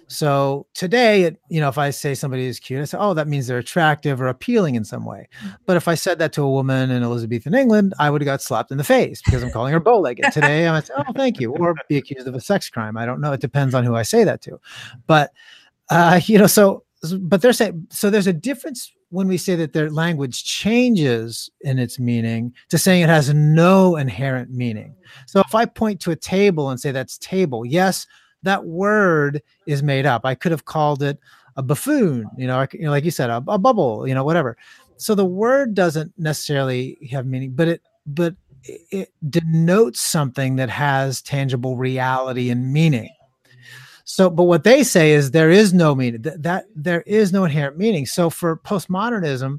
So 0.06 0.66
today, 0.74 1.22
it, 1.22 1.40
you 1.48 1.60
know, 1.60 1.68
if 1.68 1.78
I 1.78 1.90
say 1.90 2.14
somebody 2.14 2.46
is 2.46 2.60
cute, 2.60 2.80
I 2.80 2.84
say, 2.84 2.98
oh, 2.98 3.14
that 3.14 3.28
means 3.28 3.46
they're 3.46 3.58
attractive 3.58 4.20
or 4.20 4.28
appealing 4.28 4.74
in 4.74 4.84
some 4.84 5.04
way. 5.04 5.28
But 5.66 5.76
if 5.76 5.88
I 5.88 5.94
said 5.94 6.18
that 6.18 6.32
to 6.34 6.42
a 6.42 6.50
woman 6.50 6.90
in 6.90 7.02
Elizabethan 7.02 7.54
England, 7.54 7.94
I 7.98 8.10
would 8.10 8.20
have 8.20 8.26
got 8.26 8.42
slapped 8.42 8.70
in 8.70 8.78
the 8.78 8.84
face 8.84 9.22
because 9.22 9.42
I'm 9.42 9.50
calling 9.50 9.72
her 9.72 9.80
bow-legged. 9.80 10.32
Today, 10.32 10.68
I 10.68 10.72
might 10.72 10.86
say, 10.86 10.94
oh, 10.96 11.12
thank 11.14 11.40
you, 11.40 11.52
or 11.52 11.74
be 11.88 11.96
accused 11.96 12.28
of 12.28 12.34
a 12.34 12.40
sex 12.40 12.68
crime. 12.68 12.96
I 12.96 13.06
don't 13.06 13.20
know. 13.20 13.32
It 13.32 13.40
depends 13.40 13.74
on 13.74 13.84
who 13.84 13.94
I 13.94 14.02
say 14.02 14.24
that 14.24 14.42
to. 14.42 14.60
But 15.06 15.32
uh, 15.90 16.20
you 16.24 16.38
know, 16.38 16.46
so 16.46 16.84
but 17.20 17.42
they're 17.42 17.52
saying 17.52 17.86
so. 17.90 18.10
There's 18.10 18.26
a 18.26 18.32
difference 18.32 18.92
when 19.10 19.28
we 19.28 19.36
say 19.36 19.54
that 19.54 19.72
their 19.72 19.90
language 19.90 20.44
changes 20.44 21.50
in 21.60 21.78
its 21.78 21.98
meaning 21.98 22.52
to 22.68 22.78
saying 22.78 23.02
it 23.02 23.08
has 23.08 23.32
no 23.32 23.96
inherent 23.96 24.50
meaning. 24.50 24.94
So 25.26 25.40
if 25.40 25.54
I 25.54 25.66
point 25.66 26.00
to 26.00 26.10
a 26.10 26.16
table 26.16 26.70
and 26.70 26.80
say 26.80 26.90
that's 26.90 27.18
table, 27.18 27.64
yes, 27.64 28.06
that 28.44 28.64
word 28.64 29.42
is 29.66 29.82
made 29.82 30.06
up. 30.06 30.24
I 30.24 30.34
could 30.34 30.52
have 30.52 30.64
called 30.64 31.02
it 31.02 31.18
a 31.56 31.62
buffoon, 31.62 32.28
you 32.36 32.46
know, 32.46 32.66
you 32.72 32.84
know 32.84 32.90
like 32.90 33.04
you 33.04 33.10
said, 33.10 33.30
a, 33.30 33.42
a 33.48 33.58
bubble, 33.58 34.06
you 34.06 34.14
know, 34.14 34.24
whatever. 34.24 34.56
So 34.96 35.14
the 35.14 35.24
word 35.24 35.74
doesn't 35.74 36.12
necessarily 36.16 36.98
have 37.10 37.26
meaning, 37.26 37.52
but 37.52 37.68
it 37.68 37.82
but 38.06 38.36
it 38.66 39.12
denotes 39.28 40.00
something 40.00 40.56
that 40.56 40.70
has 40.70 41.20
tangible 41.20 41.76
reality 41.76 42.50
and 42.50 42.72
meaning. 42.72 43.10
So, 44.04 44.30
but 44.30 44.44
what 44.44 44.64
they 44.64 44.84
say 44.84 45.12
is 45.12 45.30
there 45.30 45.50
is 45.50 45.72
no 45.72 45.94
meaning 45.94 46.22
that, 46.22 46.42
that 46.42 46.64
there 46.74 47.02
is 47.02 47.32
no 47.32 47.44
inherent 47.44 47.78
meaning. 47.78 48.06
So 48.06 48.30
for 48.30 48.56
postmodernism, 48.56 49.58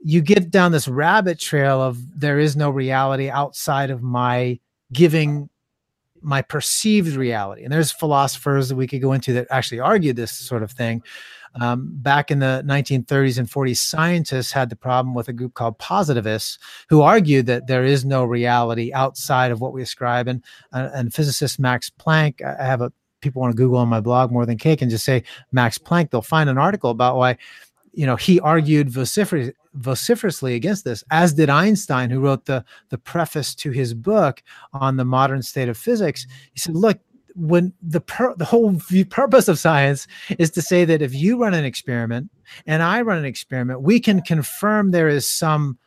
you 0.00 0.20
get 0.20 0.50
down 0.50 0.72
this 0.72 0.88
rabbit 0.88 1.38
trail 1.38 1.80
of 1.80 1.98
there 2.20 2.38
is 2.38 2.56
no 2.56 2.70
reality 2.70 3.30
outside 3.30 3.90
of 3.90 4.02
my 4.02 4.58
giving 4.92 5.48
my 6.24 6.42
perceived 6.42 7.16
reality. 7.16 7.64
And 7.64 7.72
there's 7.72 7.92
philosophers 7.92 8.68
that 8.68 8.76
we 8.76 8.86
could 8.86 9.02
go 9.02 9.12
into 9.12 9.32
that 9.34 9.46
actually 9.50 9.80
argue 9.80 10.12
this 10.12 10.32
sort 10.32 10.62
of 10.62 10.70
thing. 10.70 11.02
Um, 11.60 11.90
back 11.92 12.32
in 12.32 12.40
the 12.40 12.64
1930s 12.66 13.38
and 13.38 13.48
40s, 13.48 13.76
scientists 13.76 14.50
had 14.50 14.70
the 14.70 14.76
problem 14.76 15.14
with 15.14 15.28
a 15.28 15.32
group 15.32 15.54
called 15.54 15.78
positivists 15.78 16.58
who 16.88 17.02
argued 17.02 17.46
that 17.46 17.68
there 17.68 17.84
is 17.84 18.04
no 18.04 18.24
reality 18.24 18.92
outside 18.92 19.52
of 19.52 19.60
what 19.60 19.72
we 19.72 19.80
ascribe. 19.80 20.26
And, 20.26 20.42
uh, 20.72 20.90
and 20.92 21.14
physicist 21.14 21.60
Max 21.60 21.90
Planck, 21.90 22.42
I 22.42 22.64
have 22.64 22.80
a 22.80 22.92
people 23.20 23.40
want 23.40 23.52
to 23.52 23.56
Google 23.56 23.78
on 23.78 23.88
my 23.88 24.00
blog 24.00 24.30
more 24.30 24.44
than 24.44 24.58
cake 24.58 24.82
and 24.82 24.90
just 24.90 25.04
say 25.04 25.24
Max 25.50 25.78
Planck, 25.78 26.10
they'll 26.10 26.22
find 26.22 26.50
an 26.50 26.58
article 26.58 26.90
about 26.90 27.16
why 27.16 27.38
you 27.94 28.06
know, 28.06 28.16
he 28.16 28.40
argued 28.40 28.88
vocifer- 28.88 29.52
vociferously 29.74 30.54
against 30.54 30.84
this, 30.84 31.04
as 31.10 31.34
did 31.34 31.50
Einstein, 31.50 32.10
who 32.10 32.20
wrote 32.20 32.44
the 32.46 32.64
the 32.90 32.98
preface 32.98 33.54
to 33.56 33.70
his 33.70 33.94
book 33.94 34.42
on 34.72 34.96
the 34.96 35.04
modern 35.04 35.42
state 35.42 35.68
of 35.68 35.76
physics. 35.76 36.26
He 36.52 36.60
said, 36.60 36.74
"Look, 36.74 36.98
when 37.34 37.72
the 37.82 38.00
the 38.36 38.44
whole 38.44 38.80
purpose 39.10 39.48
of 39.48 39.58
science 39.58 40.06
is 40.38 40.50
to 40.52 40.62
say 40.62 40.84
that 40.84 41.02
if 41.02 41.14
you 41.14 41.40
run 41.40 41.54
an 41.54 41.64
experiment 41.64 42.30
and 42.66 42.82
I 42.82 43.02
run 43.02 43.18
an 43.18 43.24
experiment, 43.24 43.82
we 43.82 44.00
can 44.00 44.22
confirm 44.22 44.90
there 44.90 45.08
is 45.08 45.26
some 45.26 45.78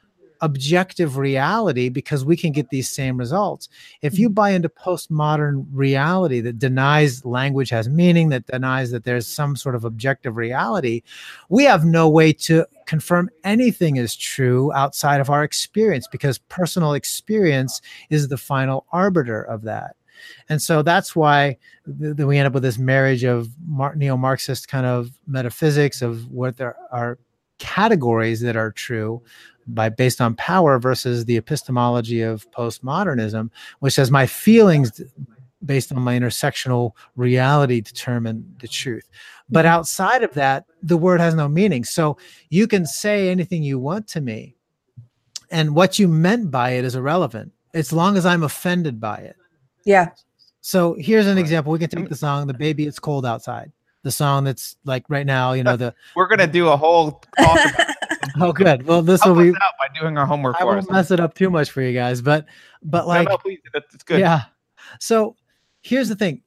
objective 0.41 1.17
reality 1.17 1.89
because 1.89 2.25
we 2.25 2.37
can 2.37 2.51
get 2.51 2.69
these 2.69 2.89
same 2.89 3.17
results. 3.17 3.69
If 4.01 4.17
you 4.17 4.27
mm-hmm. 4.27 4.33
buy 4.33 4.49
into 4.51 4.69
postmodern 4.69 5.65
reality 5.71 6.41
that 6.41 6.59
denies 6.59 7.25
language 7.25 7.69
has 7.69 7.89
meaning, 7.89 8.29
that 8.29 8.47
denies 8.47 8.91
that 8.91 9.03
there's 9.03 9.27
some 9.27 9.55
sort 9.55 9.75
of 9.75 9.85
objective 9.85 10.37
reality, 10.37 11.01
we 11.49 11.63
have 11.63 11.85
no 11.85 12.09
way 12.09 12.33
to 12.33 12.65
confirm 12.85 13.29
anything 13.43 13.97
is 13.97 14.15
true 14.15 14.71
outside 14.73 15.19
of 15.21 15.29
our 15.29 15.43
experience 15.43 16.07
because 16.07 16.37
personal 16.37 16.93
experience 16.93 17.81
is 18.09 18.27
the 18.27 18.37
final 18.37 18.85
arbiter 18.91 19.41
of 19.43 19.63
that. 19.63 19.95
And 20.49 20.61
so 20.61 20.81
that's 20.81 21.15
why 21.15 21.57
th- 21.99 22.15
we 22.15 22.37
end 22.37 22.47
up 22.47 22.53
with 22.53 22.63
this 22.63 22.77
marriage 22.77 23.23
of 23.23 23.49
Mar- 23.67 23.95
neo-Marxist 23.95 24.67
kind 24.67 24.85
of 24.85 25.11
metaphysics 25.27 26.01
of 26.01 26.31
what 26.31 26.57
there 26.57 26.75
are 26.91 27.19
categories 27.59 28.41
that 28.41 28.55
are 28.55 28.71
true 28.71 29.21
by 29.67 29.89
based 29.89 30.21
on 30.21 30.35
power 30.35 30.79
versus 30.79 31.25
the 31.25 31.37
epistemology 31.37 32.21
of 32.21 32.49
postmodernism, 32.51 33.49
which 33.79 33.93
says 33.93 34.09
my 34.11 34.25
feelings 34.25 35.01
based 35.65 35.91
on 35.91 36.01
my 36.01 36.17
intersectional 36.17 36.91
reality 37.15 37.81
determine 37.81 38.55
the 38.61 38.67
truth. 38.67 39.09
But 39.49 39.65
mm-hmm. 39.65 39.73
outside 39.73 40.23
of 40.23 40.33
that, 40.33 40.65
the 40.83 40.97
word 40.97 41.19
has 41.19 41.35
no 41.35 41.47
meaning. 41.47 41.83
So 41.83 42.17
you 42.49 42.67
can 42.67 42.85
say 42.85 43.29
anything 43.29 43.63
you 43.63 43.79
want 43.79 44.07
to 44.09 44.21
me, 44.21 44.55
and 45.49 45.75
what 45.75 45.99
you 45.99 46.07
meant 46.07 46.51
by 46.51 46.71
it 46.71 46.85
is 46.85 46.95
irrelevant 46.95 47.51
as 47.73 47.93
long 47.93 48.17
as 48.17 48.25
I'm 48.25 48.43
offended 48.43 48.99
by 48.99 49.17
it. 49.17 49.35
Yeah. 49.85 50.09
So 50.61 50.95
here's 50.99 51.27
an 51.27 51.37
example. 51.37 51.71
We 51.71 51.79
can 51.79 51.89
take 51.89 52.09
the 52.09 52.15
song 52.15 52.47
"The 52.47 52.53
Baby 52.53 52.85
It's 52.87 52.99
Cold 52.99 53.25
Outside," 53.25 53.71
the 54.03 54.11
song 54.11 54.43
that's 54.43 54.75
like 54.83 55.05
right 55.09 55.25
now. 55.25 55.53
You 55.53 55.63
know 55.63 55.77
the. 55.77 55.93
We're 56.15 56.27
gonna 56.27 56.47
do 56.47 56.69
a 56.69 56.77
whole 56.77 57.23
talk 57.39 57.73
about 57.73 57.87
oh, 58.41 58.51
good. 58.51 58.85
Well, 58.85 59.01
this 59.01 59.25
will 59.25 59.35
be 59.35 59.51
by 59.51 59.99
doing 59.99 60.17
our 60.17 60.25
homework. 60.25 60.55
I 60.59 60.63
won't 60.63 60.79
us. 60.79 60.89
mess 60.89 61.11
it 61.11 61.19
up 61.19 61.33
too 61.33 61.49
much 61.49 61.71
for 61.71 61.81
you 61.81 61.93
guys, 61.93 62.21
but 62.21 62.45
but 62.83 63.07
like, 63.07 63.25
no, 63.25 63.33
no, 63.33 63.37
please, 63.37 63.59
it's 63.73 64.03
good. 64.03 64.19
Yeah. 64.19 64.43
So 64.99 65.35
here's 65.81 66.09
the 66.09 66.15
thing, 66.15 66.41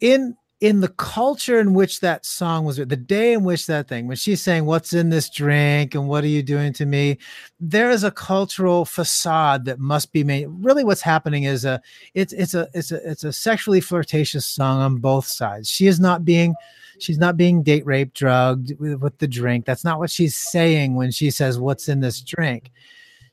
in 0.00 0.36
in 0.64 0.80
the 0.80 0.88
culture 0.88 1.60
in 1.60 1.74
which 1.74 2.00
that 2.00 2.24
song 2.24 2.64
was, 2.64 2.76
the 2.76 2.86
day 2.96 3.34
in 3.34 3.44
which 3.44 3.66
that 3.66 3.86
thing, 3.86 4.06
when 4.06 4.16
she's 4.16 4.40
saying, 4.40 4.64
"What's 4.64 4.94
in 4.94 5.10
this 5.10 5.28
drink?" 5.28 5.94
and 5.94 6.08
"What 6.08 6.24
are 6.24 6.28
you 6.28 6.42
doing 6.42 6.72
to 6.74 6.86
me?" 6.86 7.18
there 7.60 7.90
is 7.90 8.02
a 8.02 8.10
cultural 8.10 8.86
facade 8.86 9.66
that 9.66 9.78
must 9.78 10.10
be 10.10 10.24
made. 10.24 10.46
Really, 10.48 10.82
what's 10.82 11.02
happening 11.02 11.44
is 11.44 11.66
a 11.66 11.82
it's 12.14 12.32
it's 12.32 12.54
a 12.54 12.66
it's 12.72 12.92
a 12.92 13.10
it's 13.10 13.24
a 13.24 13.32
sexually 13.32 13.82
flirtatious 13.82 14.46
song 14.46 14.80
on 14.80 14.96
both 14.96 15.26
sides. 15.26 15.68
She 15.68 15.86
is 15.86 16.00
not 16.00 16.24
being 16.24 16.54
she's 16.98 17.18
not 17.18 17.36
being 17.36 17.62
date 17.62 17.84
raped, 17.84 18.16
drugged 18.16 18.72
with, 18.78 19.02
with 19.02 19.18
the 19.18 19.28
drink. 19.28 19.66
That's 19.66 19.84
not 19.84 19.98
what 19.98 20.10
she's 20.10 20.34
saying 20.34 20.94
when 20.94 21.10
she 21.10 21.30
says, 21.30 21.58
What's 21.58 21.90
in 21.90 22.00
this 22.00 22.22
drink? 22.22 22.70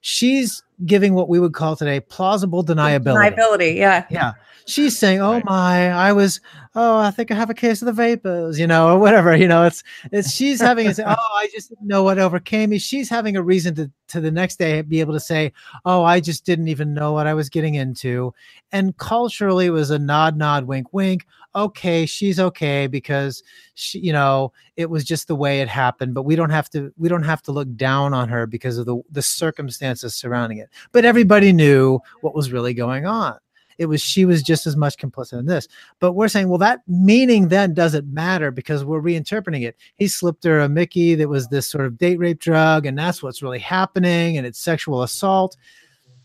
She's 0.01 0.63
giving 0.85 1.13
what 1.13 1.29
we 1.29 1.39
would 1.39 1.53
call 1.53 1.77
today 1.77 2.01
plausible 2.01 2.65
deniability. 2.65 3.35
Deniability, 3.35 3.75
yeah. 3.77 4.05
Yeah. 4.09 4.33
She's 4.65 4.97
saying, 4.97 5.21
"Oh 5.21 5.41
my, 5.43 5.91
I 5.91 6.13
was, 6.13 6.39
oh, 6.75 6.99
I 6.99 7.11
think 7.11 7.31
I 7.31 7.35
have 7.35 7.49
a 7.49 7.55
case 7.55 7.81
of 7.81 7.85
the 7.87 7.93
vapors, 7.93 8.59
you 8.59 8.67
know, 8.67 8.89
or 8.89 8.99
whatever. 8.99 9.35
You 9.35 9.47
know, 9.47 9.65
it's, 9.65 9.83
it's 10.11 10.31
she's 10.31 10.61
having 10.61 10.87
a, 10.87 10.93
oh, 11.05 11.35
I 11.35 11.49
just 11.53 11.69
didn't 11.69 11.87
know 11.87 12.03
what 12.03 12.19
overcame 12.19 12.69
me. 12.71 12.79
She's 12.79 13.09
having 13.09 13.35
a 13.35 13.43
reason 13.43 13.75
to, 13.75 13.91
to 14.09 14.21
the 14.21 14.31
next 14.31 14.57
day 14.57 14.81
be 14.81 14.99
able 14.99 15.13
to 15.13 15.19
say, 15.19 15.53
oh, 15.85 16.03
I 16.03 16.19
just 16.19 16.45
didn't 16.45 16.67
even 16.67 16.93
know 16.93 17.13
what 17.13 17.27
I 17.27 17.33
was 17.33 17.49
getting 17.49 17.75
into. 17.75 18.33
And 18.71 18.95
culturally, 18.97 19.67
it 19.67 19.71
was 19.71 19.91
a 19.91 19.99
nod, 19.99 20.37
nod, 20.37 20.65
wink, 20.65 20.93
wink 20.93 21.25
okay, 21.55 22.05
she's 22.05 22.39
okay 22.39 22.87
because 22.87 23.43
she, 23.73 23.99
you 23.99 24.13
know, 24.13 24.51
it 24.77 24.89
was 24.89 25.03
just 25.03 25.27
the 25.27 25.35
way 25.35 25.61
it 25.61 25.67
happened. 25.67 26.13
But 26.13 26.23
we 26.23 26.35
don't 26.35 26.49
have 26.49 26.69
to 26.71 26.93
we 26.97 27.09
don't 27.09 27.23
have 27.23 27.41
to 27.43 27.51
look 27.51 27.73
down 27.75 28.13
on 28.13 28.29
her 28.29 28.47
because 28.47 28.77
of 28.77 28.85
the 28.85 29.01
the 29.11 29.21
circumstances 29.21 30.15
surrounding 30.15 30.59
it. 30.59 30.69
But 30.91 31.05
everybody 31.05 31.53
knew 31.53 31.99
what 32.21 32.35
was 32.35 32.51
really 32.51 32.73
going 32.73 33.05
on. 33.05 33.37
It 33.81 33.87
was 33.87 34.01
she 34.01 34.25
was 34.25 34.43
just 34.43 34.67
as 34.67 34.75
much 34.75 34.97
complicit 34.97 35.39
in 35.39 35.47
this. 35.47 35.67
But 35.99 36.13
we're 36.13 36.27
saying, 36.27 36.49
well, 36.49 36.59
that 36.59 36.81
meaning 36.87 37.47
then 37.47 37.73
doesn't 37.73 38.13
matter 38.13 38.51
because 38.51 38.85
we're 38.85 39.01
reinterpreting 39.01 39.67
it. 39.67 39.75
He 39.95 40.07
slipped 40.07 40.43
her 40.43 40.59
a 40.59 40.69
Mickey 40.69 41.15
that 41.15 41.29
was 41.29 41.47
this 41.47 41.67
sort 41.67 41.85
of 41.85 41.97
date 41.97 42.19
rape 42.19 42.39
drug, 42.39 42.85
and 42.85 42.97
that's 42.97 43.23
what's 43.23 43.41
really 43.41 43.59
happening, 43.59 44.37
and 44.37 44.45
it's 44.45 44.59
sexual 44.59 45.01
assault. 45.01 45.57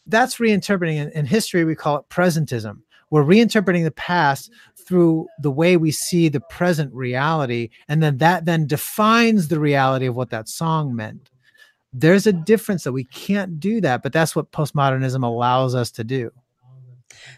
That's 0.06 0.36
reinterpreting 0.36 0.96
in, 0.96 1.10
in 1.10 1.26
history. 1.26 1.64
We 1.64 1.74
call 1.74 1.96
it 1.96 2.08
presentism. 2.08 2.82
We're 3.10 3.24
reinterpreting 3.24 3.84
the 3.84 3.92
past 3.92 4.50
through 4.86 5.26
the 5.40 5.50
way 5.50 5.76
we 5.76 5.90
see 5.90 6.28
the 6.28 6.40
present 6.40 6.92
reality 6.94 7.70
and 7.88 8.02
then 8.02 8.18
that 8.18 8.44
then 8.44 8.66
defines 8.66 9.48
the 9.48 9.58
reality 9.58 10.06
of 10.06 10.14
what 10.14 10.30
that 10.30 10.48
song 10.48 10.94
meant 10.94 11.30
there's 11.92 12.26
a 12.26 12.32
difference 12.32 12.84
that 12.84 12.92
we 12.92 13.04
can't 13.04 13.58
do 13.58 13.80
that 13.80 14.02
but 14.02 14.12
that's 14.12 14.36
what 14.36 14.52
postmodernism 14.52 15.24
allows 15.24 15.74
us 15.74 15.90
to 15.90 16.04
do 16.04 16.30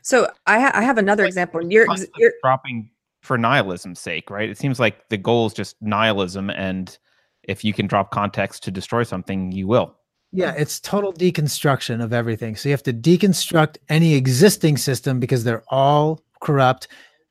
so 0.02 0.28
i, 0.46 0.60
ha- 0.60 0.72
I 0.74 0.82
have 0.82 0.98
another 0.98 1.24
like, 1.24 1.30
example. 1.30 1.70
you're, 1.70 1.86
you're 2.16 2.32
dropping 2.42 2.90
for 3.22 3.36
nihilism's 3.36 4.00
sake 4.00 4.30
right? 4.30 4.48
It 4.48 4.58
seems 4.58 4.78
like 4.78 5.08
the 5.08 5.16
goal 5.16 5.46
is 5.46 5.54
just 5.54 5.76
nihilism 5.80 6.50
and 6.50 6.96
if 7.48 7.64
you 7.64 7.72
can 7.72 7.86
drop 7.86 8.10
context 8.10 8.62
to 8.64 8.70
destroy 8.70 9.02
something 9.02 9.50
you 9.50 9.66
will. 9.66 9.96
Yeah, 10.30 10.52
it's 10.56 10.78
total 10.78 11.12
deconstruction 11.12 12.04
of 12.04 12.12
everything. 12.12 12.54
So 12.54 12.68
you 12.68 12.74
have 12.74 12.82
to 12.82 12.92
deconstruct 12.92 13.78
any 13.88 14.14
existing 14.14 14.76
system 14.76 15.18
because 15.18 15.42
they're 15.42 15.64
all 15.68 16.22
corrupt 16.40 16.88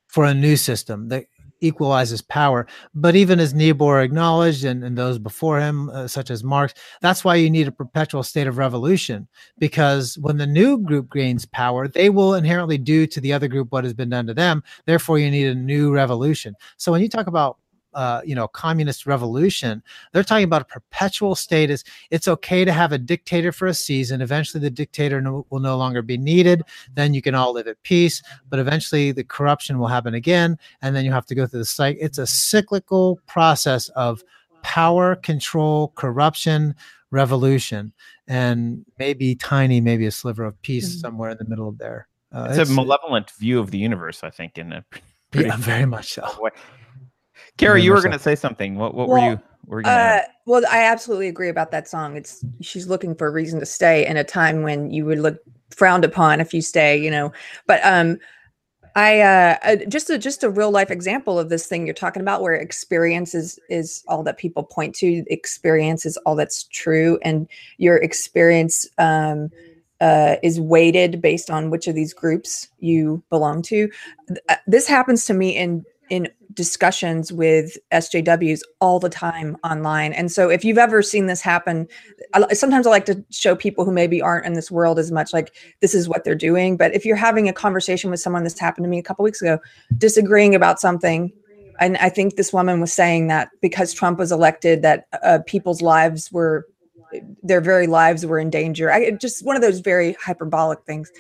for 0.07 0.25
a 0.25 0.33
new 0.33 0.57
system. 0.57 1.07
That 1.09 1.27
equalizes 1.61 2.21
power. 2.21 2.67
But 2.93 3.15
even 3.15 3.39
as 3.39 3.53
Niebuhr 3.53 4.01
acknowledged, 4.01 4.63
and, 4.65 4.83
and 4.83 4.97
those 4.97 5.19
before 5.19 5.59
him, 5.59 5.89
uh, 5.89 6.07
such 6.07 6.29
as 6.31 6.43
Marx, 6.43 6.73
that's 7.01 7.23
why 7.23 7.35
you 7.35 7.49
need 7.49 7.67
a 7.67 7.71
perpetual 7.71 8.23
state 8.23 8.47
of 8.47 8.57
revolution. 8.57 9.27
Because 9.57 10.17
when 10.19 10.37
the 10.37 10.47
new 10.47 10.79
group 10.79 11.11
gains 11.11 11.45
power, 11.45 11.87
they 11.87 12.09
will 12.09 12.35
inherently 12.35 12.77
do 12.77 13.07
to 13.07 13.21
the 13.21 13.33
other 13.33 13.47
group 13.47 13.71
what 13.71 13.83
has 13.83 13.93
been 13.93 14.09
done 14.09 14.27
to 14.27 14.33
them. 14.33 14.63
Therefore, 14.85 15.19
you 15.19 15.31
need 15.31 15.47
a 15.47 15.55
new 15.55 15.93
revolution. 15.93 16.55
So 16.77 16.91
when 16.91 17.01
you 17.01 17.09
talk 17.09 17.27
about 17.27 17.57
uh, 17.97 18.21
you 18.23 18.35
know 18.35 18.47
communist 18.47 19.07
revolution 19.07 19.81
they're 20.13 20.23
talking 20.23 20.43
about 20.43 20.61
a 20.61 20.65
perpetual 20.65 21.33
status. 21.33 21.83
It's 22.11 22.27
okay 22.27 22.63
to 22.63 22.71
have 22.71 22.91
a 22.91 22.97
dictator 22.97 23.51
for 23.51 23.67
a 23.67 23.73
season. 23.73 24.21
Eventually 24.21 24.61
the 24.61 24.69
dictator 24.69 25.19
no, 25.19 25.47
will 25.49 25.59
no 25.59 25.77
longer 25.77 26.03
be 26.03 26.17
needed. 26.17 26.61
Then 26.93 27.15
you 27.15 27.23
can 27.23 27.33
all 27.33 27.53
live 27.53 27.67
at 27.67 27.81
peace. 27.81 28.21
But 28.49 28.59
eventually 28.59 29.11
the 29.11 29.23
corruption 29.23 29.79
will 29.79 29.87
happen 29.87 30.13
again 30.13 30.57
and 30.81 30.95
then 30.95 31.05
you 31.05 31.11
have 31.11 31.25
to 31.25 31.35
go 31.35 31.47
through 31.47 31.59
the 31.59 31.65
cycle 31.65 31.97
it's 32.03 32.19
a 32.19 32.27
cyclical 32.27 33.19
process 33.25 33.89
of 33.89 34.23
power 34.61 35.15
control 35.15 35.91
corruption 35.95 36.75
revolution 37.09 37.93
and 38.27 38.85
maybe 38.99 39.33
tiny 39.35 39.81
maybe 39.81 40.05
a 40.05 40.11
sliver 40.11 40.43
of 40.43 40.61
peace 40.61 40.89
mm-hmm. 40.89 40.99
somewhere 40.99 41.31
in 41.31 41.37
the 41.37 41.45
middle 41.45 41.67
of 41.67 41.77
there. 41.79 42.07
Uh, 42.31 42.47
it's, 42.49 42.59
it's, 42.59 42.69
a 42.69 42.73
malevolent 42.73 43.31
view 43.31 43.59
of 43.59 43.71
the 43.71 43.77
universe 43.77 44.23
i 44.23 44.29
think 44.29 44.57
in 44.57 44.71
a 44.73 44.85
pretty 45.31 45.47
yeah, 45.47 45.57
very 45.57 45.85
much 45.85 46.13
so. 46.13 46.27
way. 46.39 46.51
Keri, 47.57 47.83
you 47.83 47.91
were 47.91 48.01
going 48.01 48.11
to 48.11 48.19
say 48.19 48.35
something. 48.35 48.75
What, 48.75 48.93
what 48.93 49.07
well, 49.07 49.21
were 49.21 49.31
you? 49.31 49.39
Were 49.65 49.81
you 49.81 49.87
uh, 49.87 50.21
well, 50.45 50.63
I 50.71 50.83
absolutely 50.83 51.27
agree 51.27 51.49
about 51.49 51.71
that 51.71 51.87
song. 51.87 52.15
It's 52.15 52.43
she's 52.61 52.87
looking 52.87 53.15
for 53.15 53.27
a 53.27 53.31
reason 53.31 53.59
to 53.59 53.65
stay 53.65 54.05
in 54.05 54.15
a 54.17 54.23
time 54.23 54.63
when 54.63 54.91
you 54.91 55.05
would 55.05 55.19
look 55.19 55.39
frowned 55.71 56.05
upon 56.05 56.39
if 56.39 56.53
you 56.53 56.61
stay, 56.61 56.97
you 56.97 57.11
know. 57.11 57.33
But 57.65 57.83
um, 57.83 58.19
I 58.95 59.19
uh, 59.19 59.57
uh, 59.63 59.75
just 59.87 60.09
a 60.09 60.17
just 60.17 60.43
a 60.43 60.49
real 60.49 60.71
life 60.71 60.89
example 60.89 61.37
of 61.37 61.49
this 61.49 61.67
thing 61.67 61.85
you're 61.85 61.93
talking 61.93 62.21
about, 62.21 62.41
where 62.41 62.55
experience 62.55 63.35
is 63.35 63.59
is 63.69 64.03
all 64.07 64.23
that 64.23 64.37
people 64.37 64.63
point 64.63 64.95
to. 64.95 65.23
Experience 65.27 66.05
is 66.05 66.17
all 66.25 66.35
that's 66.35 66.63
true, 66.63 67.19
and 67.21 67.47
your 67.77 67.97
experience 67.97 68.87
um, 68.97 69.51
uh, 70.01 70.37
is 70.43 70.59
weighted 70.59 71.21
based 71.21 71.49
on 71.49 71.69
which 71.69 71.87
of 71.87 71.95
these 71.95 72.13
groups 72.13 72.69
you 72.79 73.21
belong 73.29 73.61
to. 73.63 73.89
Uh, 74.49 74.55
this 74.65 74.87
happens 74.87 75.25
to 75.25 75.33
me 75.33 75.55
in 75.55 75.83
in 76.09 76.29
discussions 76.53 77.31
with 77.31 77.77
SJWs 77.91 78.61
all 78.81 78.99
the 78.99 79.09
time 79.09 79.55
online. 79.63 80.11
And 80.13 80.31
so 80.31 80.49
if 80.49 80.65
you've 80.65 80.77
ever 80.77 81.01
seen 81.01 81.27
this 81.27 81.41
happen, 81.41 81.87
I, 82.33 82.53
sometimes 82.53 82.87
I 82.87 82.89
like 82.89 83.05
to 83.05 83.23
show 83.29 83.55
people 83.55 83.85
who 83.85 83.91
maybe 83.91 84.21
aren't 84.21 84.45
in 84.45 84.53
this 84.53 84.71
world 84.71 84.97
as 84.97 85.11
much 85.11 85.33
like 85.33 85.55
this 85.81 85.93
is 85.93 86.09
what 86.09 86.23
they're 86.23 86.35
doing. 86.35 86.75
But 86.75 86.93
if 86.95 87.05
you're 87.05 87.15
having 87.15 87.47
a 87.47 87.53
conversation 87.53 88.09
with 88.09 88.19
someone, 88.19 88.43
this 88.43 88.57
happened 88.57 88.85
to 88.85 88.89
me 88.89 88.97
a 88.97 89.03
couple 89.03 89.23
weeks 89.23 89.41
ago, 89.41 89.59
disagreeing 89.97 90.55
about 90.55 90.79
something. 90.79 91.31
And 91.79 91.95
I 91.97 92.09
think 92.09 92.35
this 92.35 92.51
woman 92.51 92.81
was 92.81 92.91
saying 92.91 93.27
that 93.27 93.49
because 93.61 93.93
Trump 93.93 94.17
was 94.17 94.31
elected, 94.31 94.81
that 94.81 95.05
uh, 95.23 95.39
people's 95.45 95.81
lives 95.83 96.31
were, 96.31 96.65
their 97.43 97.61
very 97.61 97.85
lives 97.85 98.25
were 98.25 98.39
in 98.39 98.49
danger. 98.49 98.91
I, 98.91 99.11
just 99.11 99.45
one 99.45 99.55
of 99.55 99.61
those 99.61 99.79
very 99.79 100.13
hyperbolic 100.13 100.83
things. 100.85 101.11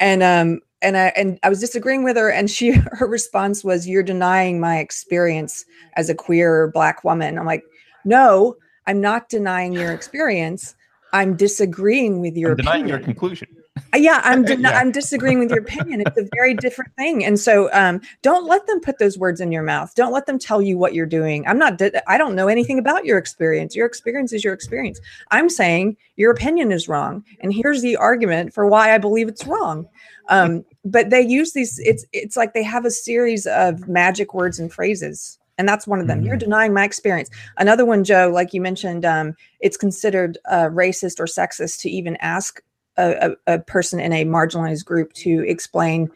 And 0.00 0.22
um, 0.24 0.60
and 0.82 0.96
I 0.96 1.06
and 1.16 1.38
I 1.42 1.48
was 1.48 1.60
disagreeing 1.60 2.04
with 2.04 2.16
her, 2.16 2.30
and 2.30 2.50
she 2.50 2.70
her 2.92 3.06
response 3.06 3.64
was, 3.64 3.88
"You're 3.88 4.02
denying 4.02 4.60
my 4.60 4.78
experience 4.78 5.64
as 5.96 6.08
a 6.08 6.14
queer 6.14 6.68
black 6.74 7.04
woman." 7.04 7.38
I'm 7.38 7.46
like, 7.46 7.64
"No, 8.04 8.56
I'm 8.86 9.00
not 9.00 9.28
denying 9.28 9.72
your 9.74 9.92
experience. 9.92 10.74
I'm 11.12 11.36
disagreeing 11.36 12.20
with 12.20 12.36
your 12.36 12.52
I'm 12.52 12.56
denying 12.56 12.80
opinion. 12.84 12.98
your 12.98 13.04
conclusion. 13.04 13.48
Uh, 13.94 13.98
yeah 13.98 14.20
i'm 14.24 14.42
den- 14.46 14.60
Yeah. 14.62 14.78
i'm 14.78 14.90
disagreeing 14.90 15.38
with 15.38 15.50
your 15.50 15.60
opinion 15.62 16.00
it's 16.00 16.16
a 16.18 16.26
very 16.34 16.54
different 16.54 16.90
thing 16.96 17.24
and 17.24 17.38
so 17.38 17.68
um 17.72 18.00
don't 18.22 18.46
let 18.46 18.66
them 18.66 18.80
put 18.80 18.98
those 18.98 19.18
words 19.18 19.40
in 19.40 19.52
your 19.52 19.62
mouth 19.62 19.94
don't 19.94 20.12
let 20.12 20.24
them 20.26 20.38
tell 20.38 20.62
you 20.62 20.78
what 20.78 20.94
you're 20.94 21.04
doing 21.06 21.46
i'm 21.46 21.58
not 21.58 21.76
di- 21.78 21.90
i 22.06 22.16
don't 22.16 22.34
know 22.34 22.48
anything 22.48 22.78
about 22.78 23.04
your 23.04 23.18
experience 23.18 23.74
your 23.76 23.86
experience 23.86 24.32
is 24.32 24.44
your 24.44 24.54
experience 24.54 25.00
i'm 25.30 25.48
saying 25.50 25.96
your 26.16 26.30
opinion 26.30 26.72
is 26.72 26.88
wrong 26.88 27.22
and 27.40 27.52
here's 27.52 27.82
the 27.82 27.96
argument 27.96 28.52
for 28.54 28.66
why 28.66 28.94
i 28.94 28.98
believe 28.98 29.28
it's 29.28 29.46
wrong 29.46 29.86
um 30.28 30.64
but 30.84 31.10
they 31.10 31.20
use 31.20 31.52
these 31.52 31.78
it's 31.80 32.04
it's 32.12 32.36
like 32.36 32.54
they 32.54 32.62
have 32.62 32.84
a 32.84 32.90
series 32.90 33.46
of 33.46 33.88
magic 33.88 34.34
words 34.34 34.58
and 34.58 34.72
phrases 34.72 35.38
and 35.58 35.68
that's 35.68 35.86
one 35.86 36.00
of 36.00 36.06
them 36.08 36.22
you're 36.22 36.36
Mhm. 36.36 36.40
denying 36.40 36.72
my 36.74 36.84
experience 36.84 37.30
another 37.58 37.84
one 37.84 38.02
joe 38.04 38.30
like 38.32 38.52
you 38.52 38.60
mentioned 38.60 39.04
um 39.04 39.34
it's 39.60 39.76
considered 39.76 40.38
uh, 40.50 40.68
racist 40.68 41.20
or 41.20 41.26
sexist 41.26 41.80
to 41.80 41.90
even 41.90 42.16
ask 42.16 42.60
a, 42.96 43.30
a, 43.46 43.54
a 43.54 43.58
person 43.60 44.00
in 44.00 44.12
a 44.12 44.24
marginalized 44.24 44.84
group 44.84 45.12
to 45.14 45.44
explain 45.48 46.10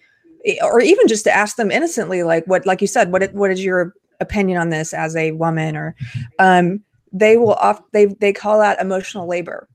or 0.63 0.81
even 0.81 1.07
just 1.09 1.25
to 1.25 1.35
ask 1.35 1.57
them 1.57 1.71
innocently 1.71 2.23
like 2.23 2.45
what 2.47 2.67
like 2.67 2.81
you 2.81 2.87
said 2.87 3.13
what 3.13 3.33
what 3.35 3.51
is 3.51 3.65
your 3.65 3.93
opinion 4.21 4.59
on 4.59 4.71
this 4.71 4.93
as 4.93 5.15
a 5.17 5.33
woman 5.33 5.77
or 5.77 5.95
um 6.39 6.81
they 7.13 7.37
will 7.37 7.55
off 7.55 7.81
they 7.93 8.07
they 8.07 8.33
call 8.33 8.59
that 8.59 8.81
emotional 8.81 9.27
labor 9.29 9.69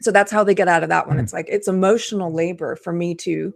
so 0.00 0.10
that's 0.10 0.32
how 0.32 0.42
they 0.42 0.54
get 0.54 0.68
out 0.68 0.82
of 0.82 0.88
that 0.88 1.06
one 1.06 1.16
Mm. 1.16 1.22
it's 1.22 1.32
like 1.32 1.46
it's 1.48 1.68
emotional 1.68 2.32
labor 2.32 2.74
for 2.76 2.92
me 2.92 3.14
to 3.14 3.54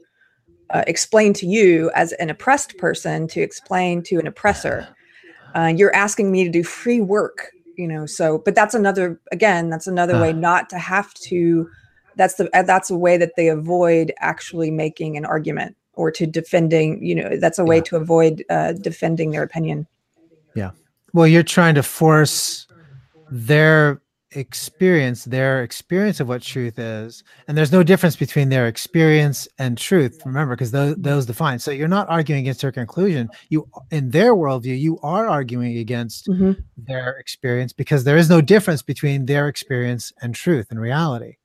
uh, 0.75 0.83
explain 0.87 1.33
to 1.33 1.47
you 1.47 1.91
as 1.95 2.13
an 2.15 2.29
oppressed 2.31 2.77
person 2.79 3.27
to 3.29 3.41
explain 3.41 4.03
to 4.03 4.19
an 4.19 4.27
oppressor 4.27 4.87
uh, 5.57 5.73
you're 5.75 5.95
asking 5.95 6.31
me 6.33 6.45
to 6.45 6.51
do 6.51 6.63
free 6.65 7.01
work 7.01 7.53
you 7.77 7.89
know 7.89 8.07
so 8.07 8.39
but 8.45 8.55
that's 8.55 8.75
another 8.75 9.19
again 9.33 9.71
that's 9.71 9.87
another 9.87 10.21
way 10.21 10.31
Ah. 10.31 10.37
not 10.37 10.69
to 10.71 10.79
have 10.79 11.15
to 11.15 11.69
that's 12.17 12.35
the 12.35 12.49
uh, 12.57 12.63
that's 12.63 12.91
a 12.91 12.97
way 12.97 13.17
that 13.17 13.33
they 13.37 13.49
avoid 13.49 14.13
actually 14.19 14.71
making 14.71 15.17
an 15.17 15.25
argument 15.25 15.77
or 15.95 16.11
to 16.11 16.27
defending 16.27 17.03
you 17.05 17.15
know 17.15 17.37
that's 17.37 17.59
a 17.59 17.65
way 17.65 17.77
Yeah. 17.77 17.83
to 17.83 17.97
avoid 17.97 18.45
uh, 18.51 18.73
defending 18.73 19.31
their 19.31 19.43
opinion 19.43 19.87
Yeah. 20.55 20.71
Well, 21.13 21.27
you're 21.29 21.45
trying 21.45 21.77
to 21.77 21.83
force 21.83 22.67
their 23.31 24.01
experience, 24.35 25.25
their 25.25 25.63
experience 25.63 26.21
of 26.21 26.29
what 26.29 26.43
truth 26.43 26.79
is, 26.79 27.25
and 27.49 27.57
there's 27.57 27.73
no 27.73 27.83
difference 27.83 28.17
between 28.17 28.49
their 28.49 28.67
experience 28.67 29.49
and 29.59 29.79
truth. 29.79 30.21
Remember, 30.25 30.55
because 30.55 30.71
those 30.71 30.97
those 30.97 31.27
define. 31.27 31.59
So 31.59 31.71
you're 31.71 31.89
not 31.89 32.09
arguing 32.09 32.41
against 32.41 32.61
their 32.61 32.73
conclusion. 32.73 33.29
You, 33.49 33.69
in 33.91 34.11
their 34.11 34.35
worldview, 34.35 34.79
you 34.79 34.99
are 35.01 35.27
arguing 35.27 35.79
against 35.79 36.27
mm-hmm. 36.29 36.53
their 36.77 37.17
experience 37.19 37.73
because 37.73 38.05
there 38.05 38.17
is 38.17 38.29
no 38.29 38.41
difference 38.41 38.83
between 38.83 39.27
their 39.27 39.49
experience 39.49 40.13
and 40.23 40.35
truth 40.35 40.67
and 40.71 40.81
reality. 40.81 41.37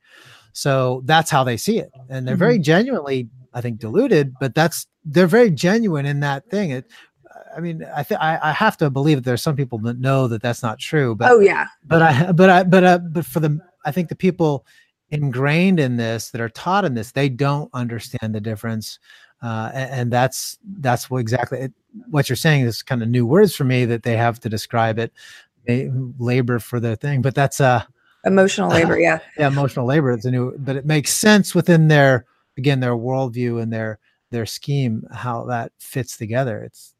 So 0.53 1.03
that's 1.05 1.29
how 1.29 1.43
they 1.43 1.57
see 1.57 1.79
it, 1.79 1.91
and 2.09 2.27
they're 2.27 2.35
mm-hmm. 2.35 2.39
very 2.39 2.59
genuinely, 2.59 3.29
I 3.53 3.61
think, 3.61 3.79
deluded. 3.79 4.33
But 4.39 4.55
that's 4.55 4.87
they're 5.05 5.27
very 5.27 5.51
genuine 5.51 6.05
in 6.05 6.19
that 6.21 6.49
thing. 6.49 6.71
It, 6.71 6.85
I 7.55 7.59
mean, 7.59 7.85
I 7.95 8.03
think 8.03 8.21
I 8.21 8.51
have 8.51 8.77
to 8.77 8.89
believe 8.89 9.17
that 9.17 9.25
there's 9.25 9.41
some 9.41 9.55
people 9.55 9.79
that 9.79 9.99
know 9.99 10.27
that 10.27 10.41
that's 10.41 10.63
not 10.63 10.79
true. 10.79 11.15
But 11.15 11.31
oh 11.31 11.39
yeah 11.39 11.67
but 11.85 12.01
I 12.01 12.31
but 12.31 12.49
I 12.49 12.63
but 12.63 12.83
uh, 12.83 12.99
but 12.99 13.25
for 13.25 13.39
the 13.39 13.59
I 13.85 13.91
think 13.91 14.09
the 14.09 14.15
people 14.15 14.65
ingrained 15.11 15.79
in 15.79 15.97
this 15.97 16.29
that 16.31 16.41
are 16.41 16.49
taught 16.49 16.85
in 16.85 16.93
this 16.93 17.11
they 17.11 17.29
don't 17.29 17.69
understand 17.73 18.33
the 18.35 18.39
difference, 18.39 18.99
uh, 19.41 19.71
and, 19.73 19.91
and 19.91 20.11
that's 20.11 20.57
that's 20.79 21.09
what 21.09 21.19
exactly 21.19 21.59
it, 21.59 21.73
what 22.09 22.29
you're 22.29 22.35
saying 22.35 22.63
is 22.63 22.83
kind 22.83 23.01
of 23.01 23.09
new 23.09 23.25
words 23.25 23.55
for 23.55 23.63
me 23.63 23.85
that 23.85 24.03
they 24.03 24.15
have 24.15 24.39
to 24.41 24.49
describe 24.49 24.99
it. 24.99 25.11
They 25.67 25.91
labor 26.17 26.59
for 26.59 26.79
their 26.79 26.95
thing, 26.95 27.21
but 27.21 27.35
that's 27.35 27.59
uh 27.59 27.83
emotional 28.25 28.69
labor 28.69 28.99
yeah 28.99 29.19
yeah 29.37 29.47
emotional 29.47 29.85
labor. 29.85 30.11
It's 30.11 30.25
a 30.25 30.31
new, 30.31 30.55
but 30.57 30.75
it 30.75 30.85
makes 30.85 31.13
sense 31.13 31.55
within 31.55 31.87
their 31.87 32.25
again 32.57 32.79
their 32.79 32.95
worldview 32.95 33.61
and 33.61 33.73
their 33.73 33.99
their 34.31 34.45
scheme 34.45 35.03
how 35.11 35.45
that 35.45 35.71
fits 35.79 36.17
together. 36.17 36.61
It's 36.61 36.93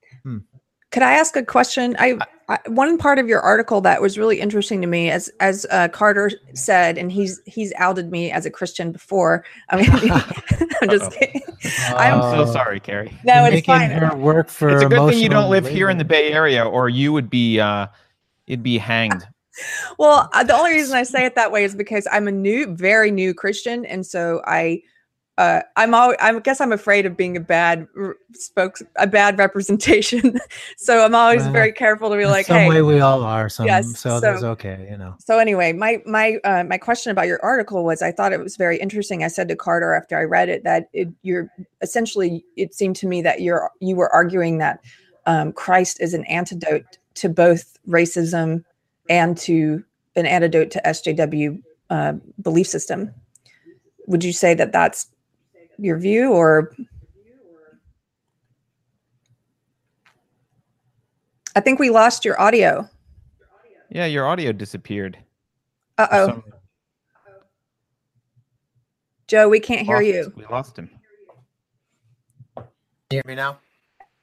Could 0.91 1.03
I 1.03 1.13
ask 1.13 1.36
a 1.36 1.45
question? 1.45 1.95
I, 1.99 2.17
I 2.47 2.57
one 2.65 2.97
part 2.97 3.20
of 3.20 3.28
your 3.28 3.41
article 3.41 3.80
that 3.82 4.01
was 4.01 4.17
really 4.17 4.41
interesting 4.41 4.82
to 4.82 4.88
me, 4.88 5.11
as 5.11 5.30
as 5.39 5.67
uh, 5.70 5.88
Carter 5.89 6.32
said, 6.53 6.97
and 6.97 7.11
he's 7.11 7.39
he's 7.45 7.72
outed 7.78 8.09
me 8.11 8.32
as 8.32 8.47
a 8.47 8.49
Christian 8.49 8.91
before. 8.91 9.45
I 9.70 9.78
mean, 9.78 9.89
I'm 10.82 10.89
just 10.89 11.11
kidding. 11.11 11.43
I'm 11.89 12.20
I'm 12.22 12.45
so 12.47 12.51
sorry, 12.51 12.80
Keri. 12.80 13.11
no, 13.24 13.45
it's 13.45 13.53
making 13.53 13.76
fine. 13.76 13.91
her 13.91 14.15
work 14.15 14.49
for 14.49 14.70
It's 14.70 14.84
a 14.84 14.89
good 14.89 15.09
thing 15.09 15.20
you 15.20 15.30
don't 15.30 15.45
emotional 15.45 15.49
live 15.49 15.67
here 15.67 15.89
in 15.89 15.97
the. 15.97 16.09
Bay 16.09 16.34
Area, 16.34 16.65
or 16.65 16.89
you 16.89 17.13
would 17.13 17.30
be 17.30 17.59
uh, 17.59 17.86
you'd 18.47 18.63
be 18.63 18.80
hanged. 18.80 19.28
Well, 19.97 20.30
uh, 20.34 20.43
the 20.43 20.55
only 20.55 20.72
reason 20.72 20.97
I 20.97 21.03
say 21.03 21.26
it 21.26 21.36
that 21.36 21.51
way 21.51 21.63
is 21.63 21.76
because 21.76 22.07
I'm 22.11 22.28
a 22.28 22.32
new, 22.32 22.74
very 22.76 23.11
new 23.11 23.34
Christian, 23.34 23.86
and 23.86 24.05
so 24.05 24.41
I, 24.45 24.82
uh, 25.40 25.62
I'm 25.78 25.94
all. 25.94 26.14
I 26.20 26.38
guess 26.40 26.60
I'm 26.60 26.74
afraid 26.74 27.06
of 27.06 27.16
being 27.16 27.38
a 27.38 27.40
bad 27.40 27.88
spokes, 28.34 28.84
a 28.98 29.08
bad 29.08 29.38
representation. 29.40 30.38
so 30.78 31.06
I'm 31.06 31.16
always 31.16 31.44
Well, 31.44 31.54
very 31.54 31.72
careful 31.72 32.10
to 32.10 32.18
be 32.18 32.26
like, 32.26 32.46
some 32.46 32.58
hey, 32.58 32.68
way 32.68 32.82
we 32.82 33.00
all 33.00 33.24
are 33.24 33.48
some 33.48 33.66
Yes, 33.66 33.98
so, 33.98 34.20
that's 34.20 34.42
so- 34.42 34.50
okay 34.50 34.86
you 34.92 34.98
know 34.98 35.16
So 35.18 35.40
anyway, 35.40 35.72
my 35.72 36.02
my 36.06 36.40
uh, 36.44 36.66
my 36.66 36.78
question 36.78 37.12
about 37.12 37.28
your 37.28 37.40
article 37.42 37.86
was 37.86 38.02
I 38.02 38.12
thought 38.12 38.34
it 38.34 38.42
was 38.42 38.58
very 38.58 38.78
interesting. 38.80 39.24
I 39.24 39.30
said 39.30 39.48
to 39.48 39.56
Carter 39.56 39.94
after 39.94 40.18
I 40.20 40.24
read 40.24 40.50
it 40.50 40.66
that 40.66 40.90
it, 40.92 41.08
you're 41.22 41.50
essentially 41.82 42.44
it 42.58 42.74
seemed 42.74 42.98
to 42.98 43.08
me 43.08 43.22
that 43.22 43.40
you're 43.40 43.72
you 43.80 43.96
were 43.96 44.12
arguing 44.14 44.58
that 44.58 44.82
um, 45.26 45.54
Christ 45.54 46.02
is 46.02 46.14
an 46.14 46.26
antidote 46.26 46.98
to 47.14 47.30
both 47.30 47.78
racism 47.88 48.66
and 49.10 49.38
to 49.38 49.86
an 50.18 50.26
antidote 50.26 50.70
to 50.72 50.82
SJW 50.86 51.62
uh, 51.90 52.14
belief 52.42 52.68
system. 52.68 53.14
Would 54.08 54.26
you 54.26 54.34
say 54.34 54.54
that 54.56 54.74
that's 54.74 55.08
your 55.80 55.97
view, 55.97 56.32
or 56.32 56.75
I 61.55 61.59
think 61.61 61.80
we 61.80 61.89
lost 61.89 62.25
your 62.25 62.39
audio. 62.39 62.88
Yeah, 63.89 64.05
your 64.05 64.27
audio 64.27 64.51
disappeared. 64.51 65.17
Uh 65.97 66.07
oh, 66.11 66.27
some- 66.27 66.43
Joe, 69.27 69.49
we 69.49 69.59
can't 69.59 69.86
hear 69.86 69.97
lost- 69.97 70.07
you. 70.07 70.34
We 70.36 70.45
lost 70.45 70.77
him. 70.77 70.89
Can 72.55 72.65
you 73.11 73.17
hear 73.17 73.23
me 73.25 73.36
now 73.36 73.57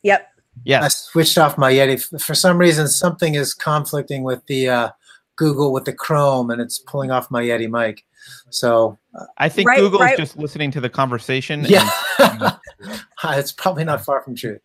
Yep. 0.03 0.29
Yeah. 0.65 0.83
I 0.83 0.89
switched 0.89 1.39
off 1.39 1.59
my 1.59 1.73
yeti 1.73 2.21
for 2.23 2.35
some 2.35 2.57
reason 2.59 2.87
something 2.87 3.35
is 3.35 3.53
conflicting 3.53 4.23
with 4.23 4.47
the 4.47 4.69
uh 4.69 4.89
google 5.35 5.73
with 5.73 5.85
the 5.85 5.93
chrome 5.93 6.51
and 6.51 6.63
it's 6.63 6.79
pulling 6.79 7.11
off 7.11 7.29
my 7.31 7.43
yeti 7.43 7.69
mic 7.69 8.05
so 8.51 8.97
I 9.39 9.49
think 9.49 9.69
Right- 9.69 9.79
Google's 9.79 10.01
right- 10.03 10.17
just 10.17 10.37
listening 10.37 10.71
to 10.73 10.81
the 10.81 10.89
conversation. 10.89 11.61
and- 11.61 11.71
yeah. 11.71 11.89
it's 13.25 13.53
probably 13.53 13.85
not 13.85 14.05
far 14.05 14.23
from 14.23 14.35
truth. 14.37 14.61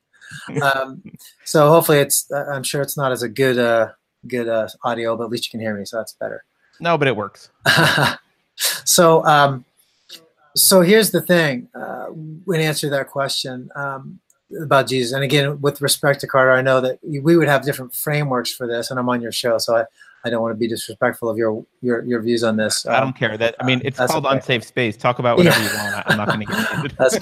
Um 0.62 1.04
so 1.44 1.70
hopefully 1.70 1.98
it's 2.00 2.32
uh, 2.32 2.46
i'm 2.54 2.64
sure 2.64 2.82
it's 2.82 2.96
not 2.96 3.12
as 3.12 3.22
a 3.22 3.28
good 3.28 3.58
uh 3.58 3.90
good 4.28 4.48
uh 4.48 4.68
audio 4.84 5.18
but 5.18 5.26
at 5.26 5.30
least 5.30 5.46
you 5.46 5.52
can 5.52 5.60
hear 5.60 5.76
me 5.76 5.84
so 5.84 5.98
that's 5.98 6.14
better. 6.14 6.44
No, 6.80 6.98
but 6.98 7.08
it 7.10 7.16
works. 7.18 7.50
so 8.56 9.26
um 9.26 9.66
so 10.56 10.82
here's 10.82 11.12
the 11.12 11.22
thing 11.22 11.68
uh 11.76 12.08
in 12.54 12.62
answer 12.62 12.88
to 12.88 12.92
that 12.92 13.08
question 13.10 13.70
um 13.76 14.20
about 14.62 14.88
jesus 14.88 15.14
and 15.14 15.24
again 15.24 15.62
with 15.62 15.82
respect 15.82 16.20
to 16.20 16.28
carter 16.28 16.52
i 16.52 16.62
know 16.62 16.82
that 16.82 17.00
we 17.04 17.38
would 17.38 17.48
have 17.48 17.64
different 17.64 17.94
frameworks 17.96 18.52
for 18.54 18.68
this 18.68 18.92
and 18.92 19.00
i'm 19.00 19.08
on 19.08 19.22
your 19.22 19.32
show 19.32 19.58
so 19.58 19.78
i 19.78 19.86
i 20.26 20.30
don't 20.30 20.42
want 20.42 20.54
to 20.54 20.58
be 20.58 20.68
disrespectful 20.68 21.30
of 21.30 21.38
your 21.38 21.66
your, 21.82 22.04
your 22.06 22.22
views 22.22 22.44
on 22.44 22.56
this 22.58 22.86
I 22.86 22.98
Um, 22.98 23.04
don't 23.06 23.18
care. 23.18 23.38
That 23.38 23.56
I 23.60 23.66
mean, 23.66 23.82
it's 23.84 23.98
called 23.98 24.26
okay. 24.26 24.36
unsafe 24.36 24.64
space. 24.64 24.96
Talk 24.98 25.20
about 25.20 25.38
whatever 25.38 25.60
Yeah. 25.60 25.72
you 25.72 25.78
want. 25.94 26.04
I'm 26.08 26.18
not 26.18 26.28
going 26.28 26.40
to 26.42 26.46
get 26.46 26.72
into 26.74 26.86
it. 26.86 26.98
That's 26.98 27.18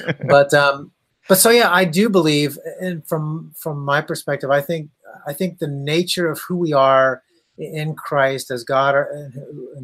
good. 0.00 0.26
but 0.28 0.52
um 0.54 0.90
but 1.28 1.36
so 1.38 1.50
yeah 1.50 1.70
i 1.70 1.84
do 1.84 2.08
believe 2.08 2.56
and 2.80 3.06
from 3.06 3.52
from 3.62 3.84
my 3.84 4.00
perspective 4.00 4.50
i 4.50 4.60
think 4.62 4.88
i 5.26 5.32
think 5.32 5.58
the 5.58 5.68
nature 5.68 6.30
of 6.30 6.38
who 6.46 6.56
we 6.56 6.72
are 6.72 7.22
in 7.58 7.94
christ 7.94 8.50
as 8.50 8.64
god 8.64 8.94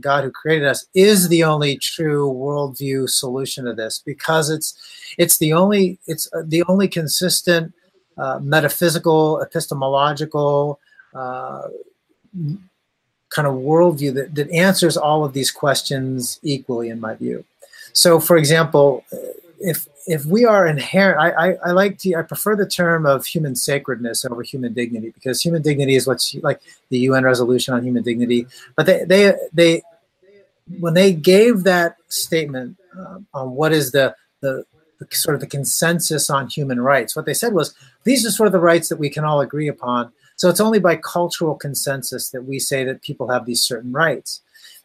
god 0.01 0.25
who 0.25 0.31
created 0.31 0.67
us 0.67 0.87
is 0.95 1.29
the 1.29 1.43
only 1.45 1.77
true 1.77 2.33
worldview 2.33 3.07
solution 3.09 3.65
to 3.67 3.75
this 3.75 4.01
because 4.07 4.49
it's 4.49 4.69
it's 5.19 5.37
the 5.39 5.53
only 5.53 5.99
it's 6.07 6.25
uh, 6.33 6.43
the 6.47 6.63
only 6.69 6.89
consistent 6.89 7.75
uh, 8.17 8.39
metaphysical 8.41 9.43
epistemological 9.43 10.79
uh, 11.15 11.63
kind 13.31 13.49
of 13.49 13.55
worldview 13.55 14.15
that, 14.15 14.35
that 14.35 14.51
answers 14.51 14.97
all 14.97 15.25
of 15.25 15.33
these 15.33 15.51
questions 15.51 16.39
equally 16.43 16.89
in 16.89 17.01
my 17.01 17.15
view 17.15 17.45
so 17.93 18.21
for 18.21 18.37
example 18.37 19.05
if 19.61 19.89
if 20.07 20.25
we 20.27 20.45
are 20.45 20.67
inherent 20.67 21.21
I, 21.21 21.31
I 21.31 21.57
i 21.67 21.71
like 21.71 21.99
to 21.99 22.15
i 22.15 22.23
prefer 22.23 22.55
the 22.57 22.69
term 22.69 23.07
of 23.07 23.25
human 23.25 23.57
sacredness 23.57 24.25
over 24.25 24.43
human 24.43 24.73
dignity 24.73 25.11
because 25.11 25.41
human 25.41 25.63
dignity 25.63 25.95
is 25.95 26.07
what's 26.07 26.35
like 26.37 26.61
the 26.91 26.99
un 27.09 27.25
resolution 27.25 27.75
on 27.75 27.85
human 27.85 28.03
dignity 28.03 28.47
but 28.77 28.87
they 28.87 29.05
they 29.05 29.35
they 29.53 29.83
when 30.81 30.95
they 30.95 31.13
gave 31.13 31.65
that 31.65 31.97
statement 32.09 32.77
um, 32.99 33.27
on 33.35 33.51
what 33.53 33.73
is 33.73 33.93
the, 33.93 34.15
the 34.41 34.65
the 34.99 35.07
sort 35.11 35.35
of 35.35 35.41
the 35.41 35.47
consensus 35.47 36.31
on 36.31 36.49
human 36.49 36.81
rights 36.81 37.17
what 37.17 37.27
they 37.27 37.35
said 37.35 37.53
was 37.53 37.75
these 38.05 38.25
are 38.25 38.31
sort 38.31 38.47
of 38.47 38.53
the 38.53 38.61
rights 38.61 38.89
that 38.89 38.99
we 38.99 39.11
can 39.11 39.25
all 39.25 39.41
agree 39.41 39.69
upon. 39.69 40.13
So 40.37 40.49
it's 40.49 40.61
only 40.61 40.81
by 40.81 40.97
cultural 40.97 41.55
consensus 41.55 42.31
that 42.31 42.43
we 42.43 42.59
say 42.59 42.85
that 42.85 43.03
people 43.03 43.29
have 43.29 43.47
these 43.47 43.63
certain 43.63 43.93
rights. 43.93 44.41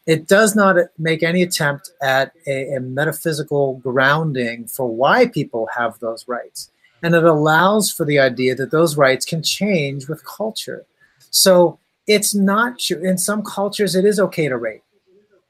It 0.06 0.26
does 0.26 0.56
not 0.56 0.76
make 0.98 1.22
any 1.22 1.42
attempt 1.42 1.90
at 2.02 2.32
a, 2.46 2.74
a 2.74 2.80
metaphysical 2.80 3.74
grounding 3.74 4.66
for 4.66 4.88
why 4.88 5.26
people 5.26 5.68
have 5.76 5.98
those 5.98 6.26
rights. 6.26 6.70
And 7.02 7.14
it 7.14 7.24
allows 7.24 7.90
for 7.90 8.04
the 8.04 8.18
idea 8.18 8.54
that 8.54 8.70
those 8.70 8.96
rights 8.96 9.24
can 9.24 9.42
change 9.42 10.08
with 10.08 10.24
culture. 10.24 10.84
So 11.30 11.78
it's 12.06 12.34
not 12.34 12.78
true. 12.78 13.02
In 13.02 13.18
some 13.18 13.42
cultures, 13.42 13.94
it 13.94 14.04
is 14.04 14.20
okay 14.20 14.48
to 14.48 14.56
rape. 14.56 14.82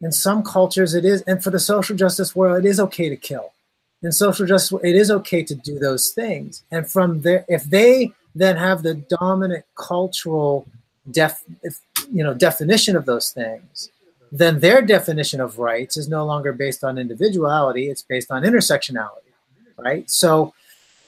In 0.01 0.13
some 0.13 0.43
cultures, 0.43 0.95
it 0.95 1.05
is, 1.05 1.23
and 1.23 1.43
for 1.43 1.51
the 1.51 1.59
social 1.59 1.97
justice 1.97 2.35
world, 2.35 2.65
it 2.65 2.69
is 2.69 2.81
okay 2.81 3.09
to 3.09 3.17
kill. 3.17 3.53
In 4.03 4.13
social 4.13 4.47
justice, 4.47 4.79
it 4.83 4.97
is 4.97 5.11
okay 5.11 5.43
to 5.43 5.55
do 5.55 5.79
those 5.79 6.11
things. 6.11 6.63
And 6.71 6.91
from 6.91 7.21
there, 7.21 7.45
if 7.49 7.65
they 7.65 8.13
then 8.35 8.57
have 8.57 8.83
the 8.83 8.95
dominant 8.95 9.65
cultural 9.77 10.67
def, 11.11 11.43
you 12.13 12.23
know, 12.23 12.35
definition 12.35 12.97
of 12.97 13.07
those 13.07 13.31
things, 13.31 13.91
then 14.33 14.61
their 14.61 14.83
definition 14.83 15.41
of 15.41 15.59
rights 15.59 15.97
is 15.97 16.09
no 16.09 16.25
longer 16.25 16.53
based 16.53 16.85
on 16.85 16.99
individuality; 16.99 17.89
it's 17.89 18.03
based 18.03 18.31
on 18.31 18.43
intersectionality, 18.43 19.33
right? 19.77 20.09
So 20.11 20.55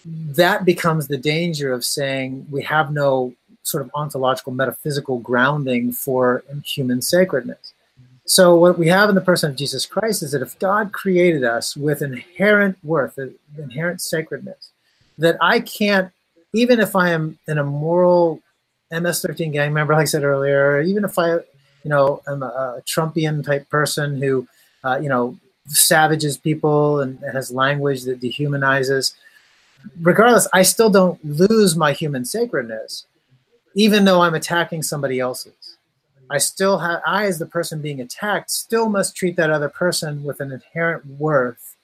that 0.05 0.65
becomes 0.65 1.07
the 1.07 1.17
danger 1.17 1.73
of 1.73 1.85
saying 1.85 2.47
we 2.51 2.63
have 2.65 2.93
no 2.93 3.35
sort 3.63 3.85
of 3.85 3.91
ontological 3.95 4.53
metaphysical 4.53 5.19
grounding 5.19 5.93
for 5.93 6.43
human 6.65 7.01
sacredness. 7.01 7.73
So 8.25 8.55
what 8.55 8.79
we 8.79 8.89
have 8.89 9.09
in 9.09 9.15
the 9.15 9.21
person 9.21 9.51
of 9.51 9.57
Jesus 9.57 9.85
Christ 9.87 10.23
is 10.23 10.33
that 10.33 10.43
if 10.43 10.59
God 10.59 10.93
created 10.93 11.45
us 11.45 11.77
with 11.77 12.03
inherent 12.03 12.79
worth, 12.85 13.19
inherent 13.59 14.01
sacredness, 14.01 14.71
that 15.19 15.37
I 15.41 15.61
can't, 15.61 16.13
even 16.53 16.81
if 16.81 16.95
I 16.95 17.11
am 17.11 17.39
in 17.49 17.59
a 17.59 17.65
moral 17.65 18.41
MS-13 18.91 19.53
gang 19.53 19.73
member, 19.73 19.95
like 19.95 20.03
I 20.03 20.07
said 20.07 20.25
earlier, 20.25 20.81
even 20.81 21.05
if 21.05 21.19
I, 21.19 21.35
you 21.35 21.91
know, 21.91 22.23
am 22.27 22.43
a, 22.43 22.47
a 22.79 22.83
Trumpian 22.87 23.45
type 23.45 23.69
person 23.71 24.21
who, 24.21 24.47
uh, 24.85 24.99
you 25.03 25.09
know, 25.09 25.39
savages 25.67 26.37
people 26.37 27.01
and 27.01 27.19
has 27.33 27.51
language 27.51 28.03
that 28.03 28.21
dehumanizes, 28.21 29.15
regardless, 30.01 30.49
I 30.53 30.63
still 30.63 30.91
don't 30.91 31.25
lose 31.25 31.77
my 31.77 31.93
human 31.93 32.25
sacredness 32.25 33.07
even 33.75 34.05
though 34.05 34.21
I'm 34.21 34.35
attacking 34.35 34.83
somebody 34.83 35.21
else's. 35.21 35.77
I 36.31 36.39
still 36.39 36.79
have, 36.79 37.01
I, 37.07 37.27
as 37.27 37.39
the 37.39 37.47
person 37.47 37.83
being 37.83 38.01
attacked, 38.01 38.51
still 38.51 38.89
must 38.89 39.17
treat 39.17 39.37
that 39.37 39.51
other 39.51 39.69
person 39.69 40.25
with 40.25 40.41
an 40.41 40.53
inherent 40.53 41.05
worth. 41.07 41.77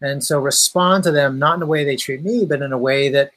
And 0.00 0.24
so 0.24 0.40
respond 0.40 1.04
to 1.04 1.10
them 1.10 1.38
not 1.38 1.56
in 1.56 1.62
a 1.62 1.66
way 1.66 1.84
they 1.84 1.96
treat 1.96 2.22
me, 2.22 2.46
but 2.46 2.62
in 2.62 2.72
a 2.72 2.78
way 2.78 3.10
that 3.10 3.32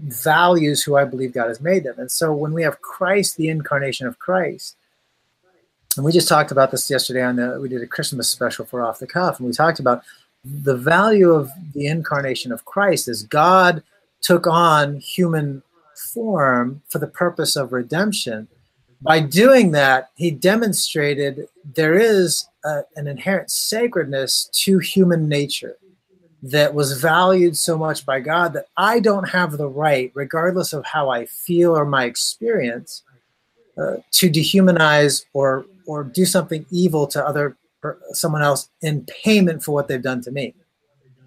values 0.00 0.82
who 0.82 0.96
I 0.96 1.04
believe 1.04 1.32
God 1.32 1.48
has 1.48 1.60
made 1.60 1.84
them. 1.84 1.98
And 1.98 2.10
so 2.10 2.32
when 2.32 2.52
we 2.52 2.62
have 2.62 2.80
Christ, 2.80 3.36
the 3.36 3.48
incarnation 3.48 4.06
of 4.06 4.18
Christ, 4.18 4.76
and 5.96 6.04
we 6.04 6.12
just 6.12 6.28
talked 6.28 6.50
about 6.50 6.70
this 6.70 6.90
yesterday 6.90 7.22
on 7.22 7.36
the, 7.36 7.58
we 7.60 7.68
did 7.68 7.82
a 7.82 7.86
Christmas 7.86 8.28
special 8.28 8.64
for 8.64 8.82
Off 8.82 8.98
the 8.98 9.06
Cuff, 9.06 9.38
and 9.38 9.46
we 9.46 9.52
talked 9.52 9.78
about 9.78 10.02
the 10.44 10.76
value 10.76 11.30
of 11.32 11.50
the 11.72 11.86
incarnation 11.86 12.52
of 12.52 12.64
Christ 12.64 13.08
is 13.08 13.22
God 13.22 13.82
took 14.20 14.46
on 14.46 15.00
human 15.00 15.62
form 16.12 16.82
for 16.88 16.98
the 16.98 17.06
purpose 17.06 17.56
of 17.56 17.72
redemption. 17.72 18.48
By 19.00 19.20
doing 19.20 19.70
that, 19.72 20.10
he 20.16 20.30
demonstrated 20.30 21.48
there 21.64 21.94
is 21.94 22.46
a, 22.64 22.82
an 22.96 23.06
inherent 23.06 23.50
sacredness 23.50 24.48
to 24.64 24.78
human 24.78 25.28
nature 25.28 25.76
that 26.44 26.74
was 26.74 27.00
valued 27.00 27.56
so 27.56 27.78
much 27.78 28.04
by 28.04 28.20
God 28.20 28.52
that 28.52 28.66
I 28.76 29.00
don't 29.00 29.30
have 29.30 29.52
the 29.52 29.68
right, 29.68 30.10
regardless 30.14 30.72
of 30.72 30.84
how 30.84 31.08
I 31.08 31.26
feel 31.26 31.76
or 31.76 31.84
my 31.84 32.04
experience, 32.04 33.02
uh, 33.78 33.96
to 34.12 34.30
dehumanize 34.30 35.24
or 35.32 35.66
or 35.86 36.04
do 36.04 36.24
something 36.24 36.64
evil 36.70 37.06
to 37.08 37.26
other 37.26 37.56
someone 38.12 38.42
else 38.42 38.68
in 38.80 39.04
payment 39.22 39.62
for 39.62 39.72
what 39.72 39.88
they've 39.88 40.00
done 40.00 40.22
to 40.22 40.30
me 40.30 40.54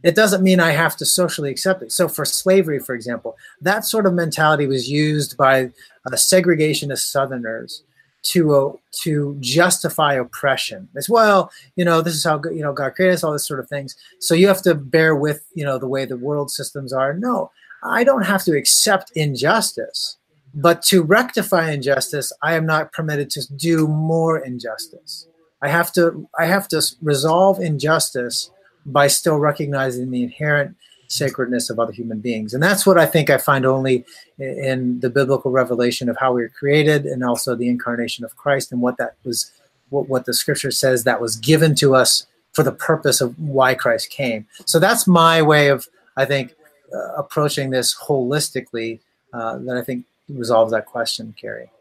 it 0.03 0.15
doesn't 0.15 0.43
mean 0.43 0.59
I 0.59 0.71
have 0.71 0.95
to 0.97 1.05
socially 1.05 1.49
accept 1.49 1.81
it. 1.81 1.91
So, 1.91 2.07
for 2.07 2.23
slavery, 2.23 2.79
for 2.79 2.93
example, 2.93 3.35
that 3.61 3.85
sort 3.85 4.05
of 4.05 4.13
mentality 4.13 4.67
was 4.67 4.89
used 4.89 5.37
by 5.37 5.65
uh, 6.05 6.11
segregationist 6.11 7.09
Southerners 7.11 7.83
to 8.23 8.55
uh, 8.55 8.71
to 9.03 9.37
justify 9.39 10.13
oppression. 10.13 10.89
As 10.95 11.09
well, 11.09 11.51
you 11.75 11.85
know, 11.85 12.01
this 12.01 12.15
is 12.15 12.23
how 12.23 12.41
you 12.45 12.61
know 12.61 12.73
God 12.73 12.95
created 12.95 13.15
us, 13.15 13.23
all 13.23 13.33
this 13.33 13.47
sort 13.47 13.59
of 13.59 13.69
things. 13.69 13.95
So 14.19 14.35
you 14.35 14.47
have 14.47 14.61
to 14.63 14.75
bear 14.75 15.15
with 15.15 15.45
you 15.53 15.65
know 15.65 15.77
the 15.77 15.87
way 15.87 16.05
the 16.05 16.17
world 16.17 16.51
systems 16.51 16.93
are. 16.93 17.13
No, 17.13 17.51
I 17.83 18.03
don't 18.03 18.25
have 18.25 18.43
to 18.45 18.57
accept 18.57 19.11
injustice, 19.15 20.17
but 20.53 20.81
to 20.83 21.03
rectify 21.03 21.71
injustice, 21.71 22.33
I 22.41 22.55
am 22.55 22.65
not 22.65 22.91
permitted 22.91 23.29
to 23.31 23.53
do 23.53 23.87
more 23.87 24.39
injustice. 24.39 25.27
I 25.61 25.69
have 25.69 25.91
to 25.93 26.27
I 26.37 26.45
have 26.45 26.67
to 26.69 26.81
resolve 27.01 27.59
injustice 27.59 28.51
by 28.85 29.07
still 29.07 29.37
recognizing 29.37 30.11
the 30.11 30.23
inherent 30.23 30.75
sacredness 31.07 31.69
of 31.69 31.79
other 31.79 31.91
human 31.91 32.19
beings. 32.19 32.53
And 32.53 32.61
that's 32.61 32.85
what 32.85 32.97
I 32.97 33.05
think 33.05 33.29
I 33.29 33.37
find 33.37 33.65
only 33.65 34.05
in 34.37 34.99
the 34.99 35.09
biblical 35.09 35.51
revelation 35.51 36.09
of 36.09 36.17
how 36.17 36.33
we 36.33 36.41
were 36.41 36.49
created 36.49 37.05
and 37.05 37.23
also 37.23 37.55
the 37.55 37.69
incarnation 37.69 38.25
of 38.25 38.35
Christ 38.35 38.71
and 38.71 38.81
what 38.81 38.97
that 38.97 39.15
was, 39.23 39.51
what, 39.89 40.09
what 40.09 40.25
the 40.25 40.33
scripture 40.33 40.71
says 40.71 41.03
that 41.03 41.21
was 41.21 41.37
given 41.37 41.75
to 41.75 41.95
us 41.95 42.27
for 42.51 42.63
the 42.63 42.71
purpose 42.71 43.21
of 43.21 43.37
why 43.39 43.73
Christ 43.75 44.09
came. 44.09 44.47
So 44.65 44.79
that's 44.79 45.07
my 45.07 45.41
way 45.41 45.69
of, 45.69 45.87
I 46.15 46.25
think, 46.25 46.55
uh, 46.93 47.13
approaching 47.13 47.69
this 47.69 47.95
holistically 47.95 48.99
uh, 49.33 49.57
that 49.59 49.77
I 49.77 49.83
think 49.83 50.05
resolves 50.29 50.71
that 50.71 50.85
question, 50.85 51.33
Keri. 51.39 51.71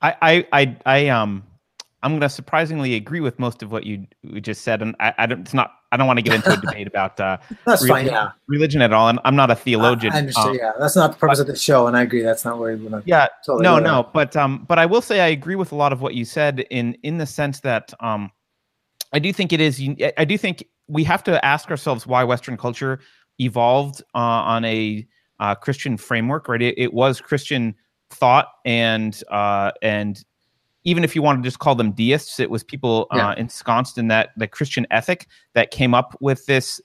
I, 0.00 0.16
I, 0.20 0.46
I, 0.52 0.76
I 0.86 1.08
um, 1.08 1.44
I'm 2.02 2.12
going 2.12 2.20
to 2.20 2.28
surprisingly 2.28 2.94
agree 2.94 3.20
with 3.20 3.38
most 3.38 3.62
of 3.62 3.72
what 3.72 3.84
you, 3.84 4.06
you 4.22 4.40
just 4.40 4.62
said, 4.62 4.82
and 4.82 4.94
I, 5.00 5.14
I 5.18 5.26
don't. 5.26 5.40
It's 5.40 5.54
not. 5.54 5.74
I 5.90 5.96
don't 5.96 6.06
want 6.06 6.18
to 6.18 6.22
get 6.22 6.34
into 6.34 6.52
a 6.52 6.56
debate 6.60 6.86
about 6.86 7.18
uh, 7.18 7.38
that's 7.64 7.82
religion, 7.82 7.88
fine, 7.88 8.06
yeah. 8.06 8.30
religion 8.46 8.82
at 8.82 8.92
all. 8.92 9.08
And 9.08 9.18
I'm 9.24 9.36
not 9.36 9.50
a 9.50 9.54
theologian. 9.54 10.12
I, 10.12 10.18
understand. 10.18 10.50
Um, 10.50 10.56
yeah, 10.56 10.72
that's 10.78 10.96
not 10.96 11.12
the 11.12 11.18
purpose 11.18 11.38
but, 11.38 11.42
of 11.42 11.46
the 11.48 11.56
show, 11.56 11.86
and 11.86 11.96
I 11.96 12.02
agree. 12.02 12.22
That's 12.22 12.44
not 12.44 12.58
where 12.58 12.76
we 12.76 12.84
want 12.86 13.04
to. 13.04 13.08
Yeah, 13.08 13.28
totally 13.44 13.62
no, 13.62 13.78
no. 13.78 14.08
But 14.12 14.36
um, 14.36 14.64
but 14.68 14.78
I 14.78 14.86
will 14.86 15.02
say 15.02 15.20
I 15.20 15.28
agree 15.28 15.56
with 15.56 15.72
a 15.72 15.76
lot 15.76 15.92
of 15.92 16.00
what 16.00 16.14
you 16.14 16.24
said 16.24 16.60
in 16.70 16.94
in 17.02 17.18
the 17.18 17.26
sense 17.26 17.60
that 17.60 17.92
um, 18.00 18.30
I 19.12 19.18
do 19.18 19.32
think 19.32 19.52
it 19.52 19.60
is. 19.60 19.82
I 20.16 20.24
do 20.24 20.36
think 20.36 20.64
we 20.88 21.04
have 21.04 21.22
to 21.24 21.42
ask 21.44 21.70
ourselves 21.70 22.06
why 22.06 22.24
Western 22.24 22.56
culture 22.56 23.00
evolved 23.38 24.02
uh, 24.14 24.18
on 24.18 24.64
a 24.64 25.06
uh, 25.40 25.54
Christian 25.54 25.96
framework. 25.96 26.48
Right, 26.48 26.62
it, 26.62 26.74
it 26.76 26.92
was 26.92 27.20
Christian 27.20 27.74
thought 28.10 28.48
and 28.64 29.22
uh, 29.30 29.72
and 29.82 30.22
even 30.88 31.04
if 31.04 31.14
you 31.14 31.20
want 31.20 31.42
to 31.42 31.46
just 31.46 31.58
call 31.58 31.74
them 31.74 31.92
deists, 31.92 32.40
it 32.40 32.48
was 32.48 32.64
people 32.64 33.08
yeah. 33.12 33.28
uh, 33.28 33.34
ensconced 33.34 33.98
in 33.98 34.08
that 34.08 34.30
the 34.38 34.46
Christian 34.46 34.86
ethic 34.90 35.26
that 35.52 35.70
came 35.70 35.92
up 35.92 36.16
with 36.20 36.46
this 36.46 36.80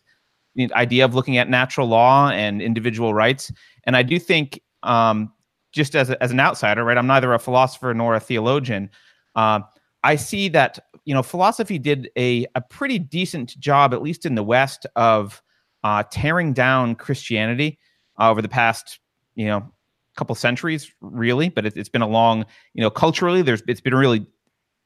idea 0.73 1.05
of 1.05 1.15
looking 1.15 1.37
at 1.37 1.49
natural 1.49 1.87
law 1.87 2.29
and 2.29 2.61
individual 2.61 3.13
rights. 3.13 3.49
And 3.85 3.95
I 3.95 4.03
do 4.03 4.19
think, 4.19 4.61
um, 4.83 5.31
just 5.71 5.95
as, 5.95 6.09
a, 6.09 6.21
as 6.21 6.31
an 6.31 6.39
outsider, 6.41 6.83
right, 6.83 6.97
I'm 6.97 7.07
neither 7.07 7.33
a 7.33 7.39
philosopher 7.39 7.93
nor 7.93 8.13
a 8.13 8.19
theologian. 8.19 8.89
Uh, 9.35 9.61
I 10.03 10.17
see 10.17 10.49
that 10.49 10.79
you 11.05 11.13
know 11.13 11.23
philosophy 11.23 11.79
did 11.79 12.09
a 12.17 12.45
a 12.55 12.61
pretty 12.61 12.99
decent 12.99 13.57
job, 13.57 13.93
at 13.93 14.01
least 14.01 14.25
in 14.25 14.35
the 14.35 14.43
West, 14.43 14.85
of 14.97 15.41
uh, 15.85 16.03
tearing 16.11 16.51
down 16.51 16.95
Christianity 16.95 17.79
uh, 18.19 18.29
over 18.29 18.41
the 18.41 18.49
past 18.49 18.99
you 19.35 19.45
know 19.45 19.72
couple 20.15 20.35
centuries, 20.35 20.91
really, 21.01 21.49
but 21.49 21.65
it, 21.65 21.75
has 21.75 21.89
been 21.89 22.01
a 22.01 22.07
long, 22.07 22.45
you 22.73 22.81
know, 22.81 22.89
culturally, 22.89 23.41
there's 23.41 23.63
it's 23.67 23.81
been 23.81 23.95
really 23.95 24.25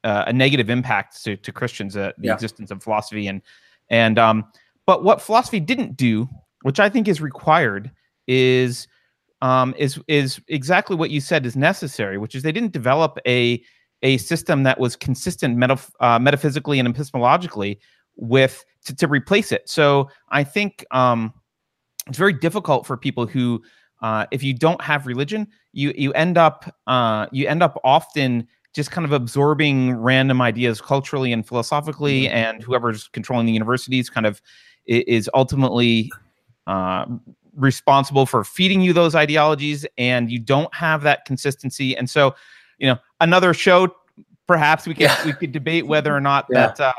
uh, 0.04 0.26
a 0.28 0.34
negative 0.34 0.70
impact 0.70 1.24
to, 1.24 1.38
to 1.38 1.52
Christians, 1.52 1.98
uh, 1.98 2.12
the 2.18 2.28
yeah. 2.28 2.34
existence 2.34 2.72
of 2.72 2.82
philosophy, 2.82 3.28
and 3.28 3.42
and 3.90 4.18
um, 4.18 4.46
but 4.86 5.04
what 5.04 5.22
philosophy 5.22 5.60
didn't 5.60 5.98
do, 5.98 6.28
which 6.62 6.80
I 6.80 6.90
think 6.90 7.08
is 7.08 7.22
required, 7.22 7.92
is 8.28 8.88
um, 9.42 9.74
is 9.78 10.00
is 10.08 10.42
exactly 10.48 10.96
what 10.96 11.10
you 11.10 11.22
said 11.22 11.46
is 11.46 11.56
necessary, 11.56 12.18
which 12.18 12.36
is 12.36 12.44
they 12.44 12.52
didn't 12.52 12.74
develop 12.74 13.20
a 13.28 13.62
a 14.04 14.18
system 14.18 14.64
that 14.64 14.80
was 14.80 14.96
consistent 14.96 15.58
meta- 15.58 15.80
uh, 16.00 16.20
metaphysically 16.20 16.80
and 16.80 16.88
epistemologically 16.88 17.80
with 18.16 18.64
to, 18.86 18.96
to 18.96 19.08
replace 19.08 19.52
it. 19.52 19.68
So 19.68 20.10
I 20.30 20.44
think 20.44 20.86
um, 20.92 21.34
it's 22.08 22.18
very 22.18 22.34
difficult 22.34 22.86
for 22.86 22.96
people 22.98 23.26
who 23.26 23.62
uh, 24.02 24.26
if 24.32 24.44
you 24.44 24.54
don't 24.54 24.82
have 24.82 25.08
religion, 25.08 25.48
you 25.74 25.94
you 25.98 26.14
end 26.14 26.38
up 26.38 26.74
uh, 26.88 27.28
you 27.32 27.48
end 27.48 27.64
up 27.64 27.80
often 27.84 28.48
just 28.74 28.92
kind 28.92 29.06
of 29.06 29.12
absorbing 29.12 29.96
random 29.96 30.42
ideas 30.42 30.82
culturally 30.82 31.34
and 31.34 31.48
philosophically, 31.48 32.24
mm-hmm. 32.24 32.36
and 32.36 32.64
whoever's 32.64 33.08
controlling 33.08 33.46
the 33.46 33.54
universities 33.54 34.10
kind 34.10 34.26
of 34.26 34.42
is 34.86 35.30
ultimately 35.34 36.12
uh, 36.68 37.06
responsible 37.56 38.26
for 38.26 38.44
feeding 38.44 38.82
you 38.82 38.94
those 38.94 39.16
ideologies, 39.16 39.86
and 39.98 40.32
you 40.32 40.40
don't 40.40 40.74
have 40.74 41.02
that 41.04 41.26
consistency. 41.26 41.98
And 41.98 42.10
so, 42.10 42.36
you 42.78 42.88
know, 42.88 42.98
another 43.20 43.54
show, 43.54 43.96
perhaps 44.48 44.86
we 44.86 44.94
could 44.94 45.02
yeah. 45.04 45.26
we 45.26 45.34
could 45.34 45.52
debate 45.52 45.88
whether 45.88 46.16
or 46.16 46.22
not 46.22 46.46
yeah. 46.52 46.68
that 46.68 46.80
uh, 46.80 46.94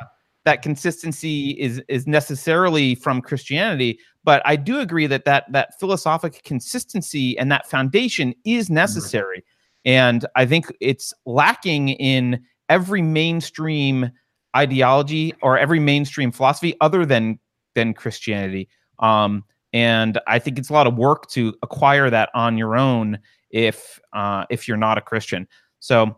that 0.49 0.63
consistency 0.63 1.51
is 1.51 1.83
is 1.89 2.07
necessarily 2.07 2.95
from 2.95 3.21
Christianity, 3.21 3.99
but 4.25 4.41
I 4.47 4.57
do 4.57 4.81
agree 4.81 5.07
that 5.07 5.27
that 5.27 5.45
that 5.53 5.79
philosophic 5.79 6.43
consistency 6.43 7.39
and 7.39 7.53
that 7.53 7.69
foundation 7.69 8.35
is 8.45 8.67
Mm-hmm. 8.67 8.75
necessary. 8.75 9.45
And 9.85 10.27
I 10.37 10.47
think 10.47 10.65
it's 10.81 11.13
lacking 11.27 11.91
in 11.91 12.41
every 12.71 13.03
mainstream 13.03 14.11
ideology 14.57 15.35
or 15.43 15.59
every 15.59 15.81
mainstream 15.81 16.33
philosophy 16.33 16.75
other 16.81 17.05
than 17.05 17.39
than 17.75 17.93
Christianity. 17.93 18.69
Um, 19.01 19.45
and 19.75 20.19
I 20.27 20.39
think 20.39 20.59
it's 20.59 20.71
a 20.71 20.73
lot 20.73 20.87
of 20.87 20.97
work 20.97 21.29
to 21.33 21.55
acquire 21.63 22.09
that 22.09 22.31
on 22.35 22.57
your 22.57 22.75
own 22.75 23.19
if 23.51 24.01
uh, 24.15 24.47
if 24.49 24.67
you're 24.67 24.79
not 24.79 24.97
a 24.97 25.03
Christian. 25.03 25.47
So. 25.81 26.17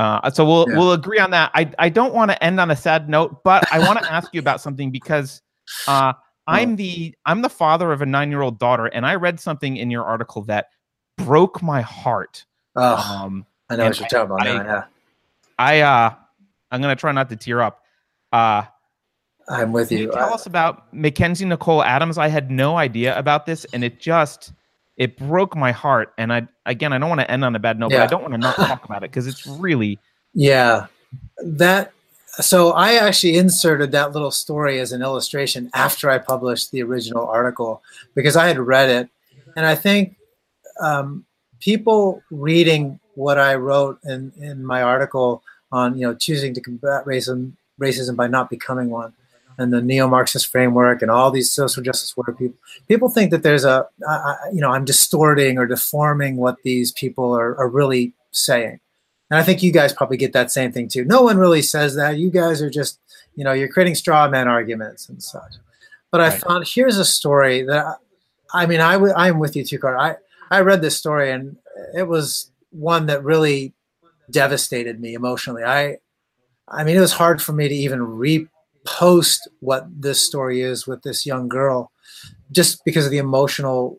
Uh, 0.00 0.30
so 0.30 0.46
we'll 0.46 0.64
Yeah. 0.70 0.78
we'll 0.78 0.92
agree 0.92 1.18
on 1.18 1.30
that. 1.32 1.50
I, 1.54 1.70
I 1.78 1.90
don't 1.90 2.14
want 2.14 2.30
to 2.30 2.42
end 2.42 2.58
on 2.58 2.70
a 2.70 2.76
sad 2.76 3.10
note, 3.10 3.44
but 3.44 3.70
I 3.70 3.80
want 3.80 3.98
to 4.02 4.10
ask 4.10 4.32
you 4.32 4.40
about 4.40 4.62
something 4.62 4.90
because 4.90 5.42
uh, 5.86 6.14
I'm 6.46 6.76
the 6.76 7.14
I'm 7.26 7.42
the 7.42 7.50
father 7.50 7.92
of 7.92 8.00
a 8.00 8.06
nine 8.06 8.30
year 8.30 8.40
old 8.40 8.58
daughter, 8.58 8.86
and 8.86 9.04
I 9.04 9.16
read 9.16 9.38
something 9.38 9.76
in 9.76 9.90
your 9.90 10.04
article 10.04 10.42
that 10.44 10.68
broke 11.18 11.62
my 11.62 11.82
heart. 11.82 12.46
Oh, 12.76 12.94
Um, 13.24 13.44
I 13.68 13.76
know 13.76 13.84
what 13.84 14.00
you're 14.00 14.08
talking 14.08 14.30
about 14.34 14.46
I- 14.46 14.52
now. 14.56 14.64
Yeah, 14.64 14.84
I 15.58 15.80
uh, 15.80 16.14
I'm 16.70 16.80
gonna 16.80 16.96
try 16.96 17.12
not 17.12 17.28
to 17.28 17.36
tear 17.36 17.60
up. 17.60 17.82
Uh, 18.32 18.62
I'm 19.50 19.72
with 19.72 19.92
you 19.92 19.98
you. 19.98 20.12
tell 20.12 20.30
I- 20.30 20.34
us 20.34 20.46
about 20.46 20.94
McKenzie 20.94 21.46
Nichole 21.46 21.84
Adams? 21.84 22.16
I 22.16 22.28
had 22.28 22.50
no 22.50 22.78
idea 22.78 23.18
about 23.18 23.44
this, 23.44 23.66
and 23.74 23.84
it 23.84 24.00
just 24.00 24.54
it 25.00 25.16
broke 25.16 25.56
my 25.56 25.72
heart. 25.72 26.12
And 26.18 26.30
I 26.30 26.46
again, 26.66 26.92
I 26.92 26.98
don't 26.98 27.08
want 27.08 27.22
to 27.22 27.30
end 27.30 27.42
on 27.42 27.56
a 27.56 27.58
bad 27.58 27.80
note, 27.80 27.90
but 27.90 28.02
I 28.02 28.06
don't 28.06 28.20
want 28.20 28.34
to 28.34 28.38
not 28.38 28.54
talk 28.56 28.84
about 28.84 29.02
it 29.02 29.10
because 29.10 29.26
it's 29.26 29.46
really 29.46 29.98
Yeah, 30.34 30.86
that. 31.42 31.92
So 32.34 32.72
I 32.72 32.94
actually 32.94 33.38
inserted 33.38 33.90
that 33.92 34.12
little 34.12 34.30
story 34.30 34.78
as 34.78 34.92
an 34.92 35.02
illustration 35.02 35.68
after 35.74 36.10
I 36.10 36.18
published 36.18 36.70
the 36.70 36.82
original 36.82 37.26
article 37.26 37.82
because 38.14 38.36
I 38.36 38.46
had 38.46 38.58
read 38.58 38.90
it, 38.90 39.08
and 39.56 39.66
I 39.66 39.74
think 39.74 40.16
um, 40.80 41.24
people 41.60 42.22
reading 42.30 43.00
what 43.14 43.38
I 43.38 43.54
wrote 43.54 43.98
in 44.04 44.32
in 44.36 44.64
my 44.64 44.82
article 44.82 45.42
on 45.72 45.96
you 45.96 46.02
know 46.02 46.14
choosing 46.14 46.52
to 46.54 46.60
combat 46.60 47.06
racism 47.06 47.52
racism 47.80 48.16
by 48.16 48.26
not 48.26 48.50
becoming 48.50 48.90
one 48.90 49.14
and 49.60 49.72
the 49.72 49.80
neo-marxist 49.82 50.46
framework 50.48 51.02
and 51.02 51.10
all 51.10 51.30
these 51.30 51.50
social 51.50 51.82
justice 51.82 52.16
warrior 52.16 52.34
people 52.36 52.56
people 52.88 53.08
think 53.08 53.30
that 53.30 53.42
there's 53.42 53.64
a 53.64 53.86
I, 54.08 54.12
I- 54.12 54.36
you 54.52 54.60
know 54.60 54.70
i'm 54.70 54.84
distorting 54.84 55.58
or 55.58 55.66
deforming 55.66 56.36
what 56.36 56.56
these 56.64 56.92
people 56.92 57.36
are, 57.36 57.56
are 57.58 57.68
really 57.68 58.12
saying 58.32 58.80
and 59.30 59.38
I 59.38 59.44
think 59.44 59.62
you 59.62 59.70
guys 59.70 59.92
probably 59.92 60.16
get 60.16 60.32
that 60.32 60.50
same 60.50 60.72
thing 60.72 60.88
too. 60.88 61.04
No 61.04 61.22
one 61.22 61.38
really 61.38 61.62
says 61.62 61.94
that. 61.94 62.16
You 62.18 62.32
guys 62.32 62.60
are 62.60 62.68
just, 62.68 62.98
you 63.36 63.44
know, 63.44 63.52
you're 63.52 63.68
creating 63.68 63.94
straw 63.94 64.28
man 64.28 64.48
arguments 64.48 65.08
and 65.08 65.22
such. 65.22 65.52
But 66.10 66.20
I 66.20 66.30
Right. 66.30 66.40
found 66.40 66.66
here's 66.66 66.98
a 66.98 67.04
story 67.04 67.62
that, 67.62 67.98
I 68.52 68.66
mean, 68.66 68.80
I 68.80 68.94
w- 68.94 69.14
I'm 69.16 69.38
with 69.38 69.54
you 69.54 69.64
too, 69.64 69.78
Carter. 69.78 69.98
I, 70.00 70.16
I 70.50 70.62
read 70.62 70.82
this 70.82 70.96
story 70.96 71.30
and 71.30 71.56
it 71.94 72.08
was 72.08 72.50
one 72.72 73.06
that 73.06 73.22
really 73.22 73.72
devastated 74.32 75.00
me 75.00 75.14
emotionally. 75.14 75.62
I, 75.62 75.98
I 76.66 76.82
mean, 76.82 76.96
it 76.96 77.00
was 77.00 77.12
hard 77.12 77.40
for 77.40 77.52
me 77.52 77.68
to 77.68 77.74
even 77.74 78.00
repost 78.90 79.40
what 79.60 79.86
this 79.90 80.24
story 80.24 80.60
is 80.62 80.86
with 80.86 81.02
this 81.02 81.26
young 81.26 81.48
girl, 81.48 81.90
just 82.50 82.84
because 82.84 83.04
of 83.04 83.10
the 83.10 83.18
emotional 83.18 83.98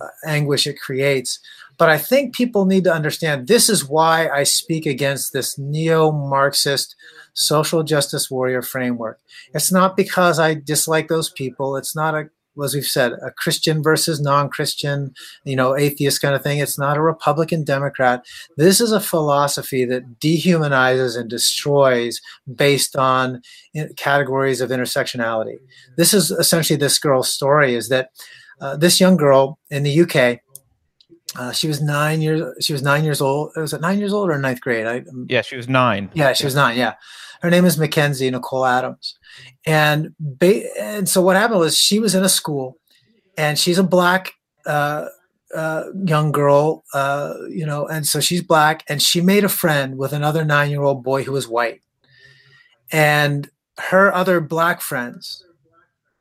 uh, 0.00 0.06
anguish 0.26 0.66
it 0.66 0.80
creates. 0.80 1.38
But 1.78 1.88
I 1.88 1.98
think 1.98 2.34
people 2.34 2.64
need 2.66 2.84
to 2.84 2.92
understand 2.92 3.48
this 3.48 3.68
is 3.68 3.88
why 3.88 4.28
I 4.28 4.44
speak 4.44 4.86
against 4.86 5.32
this 5.32 5.58
neo 5.58 6.12
Marxist 6.12 6.94
social 7.34 7.82
justice 7.82 8.30
warrior 8.30 8.62
framework. 8.62 9.18
It's 9.54 9.72
not 9.72 9.96
because 9.96 10.38
I 10.38 10.54
dislike 10.54 11.08
those 11.08 11.30
people. 11.30 11.76
It's 11.76 11.96
not 11.96 12.14
a, 12.14 12.30
as 12.62 12.74
we've 12.74 12.84
said, 12.84 13.12
a 13.24 13.30
Christian 13.30 13.82
versus 13.82 14.20
non 14.20 14.48
Christian, 14.48 15.14
you 15.44 15.56
know, 15.56 15.76
atheist 15.76 16.20
kind 16.20 16.34
of 16.34 16.42
thing. 16.42 16.58
It's 16.58 16.78
not 16.78 16.96
a 16.96 17.02
Republican 17.02 17.64
Democrat. 17.64 18.24
This 18.56 18.80
is 18.80 18.92
a 18.92 19.00
philosophy 19.00 19.84
that 19.86 20.20
dehumanizes 20.20 21.18
and 21.18 21.30
destroys 21.30 22.20
based 22.54 22.96
on 22.96 23.42
categories 23.96 24.60
of 24.60 24.70
intersectionality. 24.70 25.58
This 25.96 26.12
is 26.12 26.30
essentially 26.30 26.76
this 26.76 26.98
girl's 26.98 27.32
story 27.32 27.74
is 27.74 27.88
that 27.88 28.10
uh, 28.60 28.76
this 28.76 29.00
young 29.00 29.16
girl 29.16 29.58
in 29.70 29.82
the 29.82 30.00
UK, 30.02 30.40
uh, 31.36 31.52
she 31.52 31.66
was 31.66 31.80
nine 31.80 32.20
years. 32.20 32.42
She 32.64 32.72
was 32.72 32.82
nine 32.82 33.04
years 33.04 33.20
old. 33.20 33.52
Was 33.56 33.72
it 33.72 33.80
nine 33.80 33.98
years 33.98 34.12
old 34.12 34.30
or 34.30 34.38
ninth 34.38 34.60
grade? 34.60 34.86
I, 34.86 35.02
yeah. 35.28 35.40
She 35.40 35.56
was 35.56 35.68
nine. 35.68 36.10
yeah, 36.12 36.34
she 36.34 36.44
was 36.44 36.54
nine. 36.54 36.76
Yeah, 36.76 36.94
her 37.42 37.50
name 37.50 37.64
is 37.64 37.76
McKenzie 37.76 38.30
Nichole 38.30 38.68
Adams, 38.68 39.18
and 39.66 40.14
ba- 40.18 40.80
and 40.80 41.08
so 41.08 41.20
what 41.20 41.36
happened 41.36 41.60
was 41.60 41.76
she 41.76 41.98
was 41.98 42.14
in 42.14 42.24
a 42.24 42.28
school, 42.28 42.78
and 43.36 43.58
she's 43.58 43.78
a 43.78 43.82
black 43.82 44.32
uh, 44.64 45.08
uh, 45.54 45.84
young 46.04 46.30
girl, 46.32 46.84
uh, 46.94 47.34
you 47.50 47.66
know, 47.66 47.86
and 47.86 48.06
so 48.06 48.20
she's 48.20 48.42
black, 48.42 48.84
and 48.88 49.02
she 49.02 49.20
made 49.20 49.44
a 49.44 49.48
friend 49.48 49.98
with 49.98 50.12
another 50.12 50.44
nine-year-old 50.44 51.02
boy 51.02 51.24
who 51.24 51.32
was 51.32 51.48
white, 51.48 51.82
and 52.92 53.50
her 53.78 54.14
other 54.14 54.40
black 54.40 54.80
friends, 54.80 55.44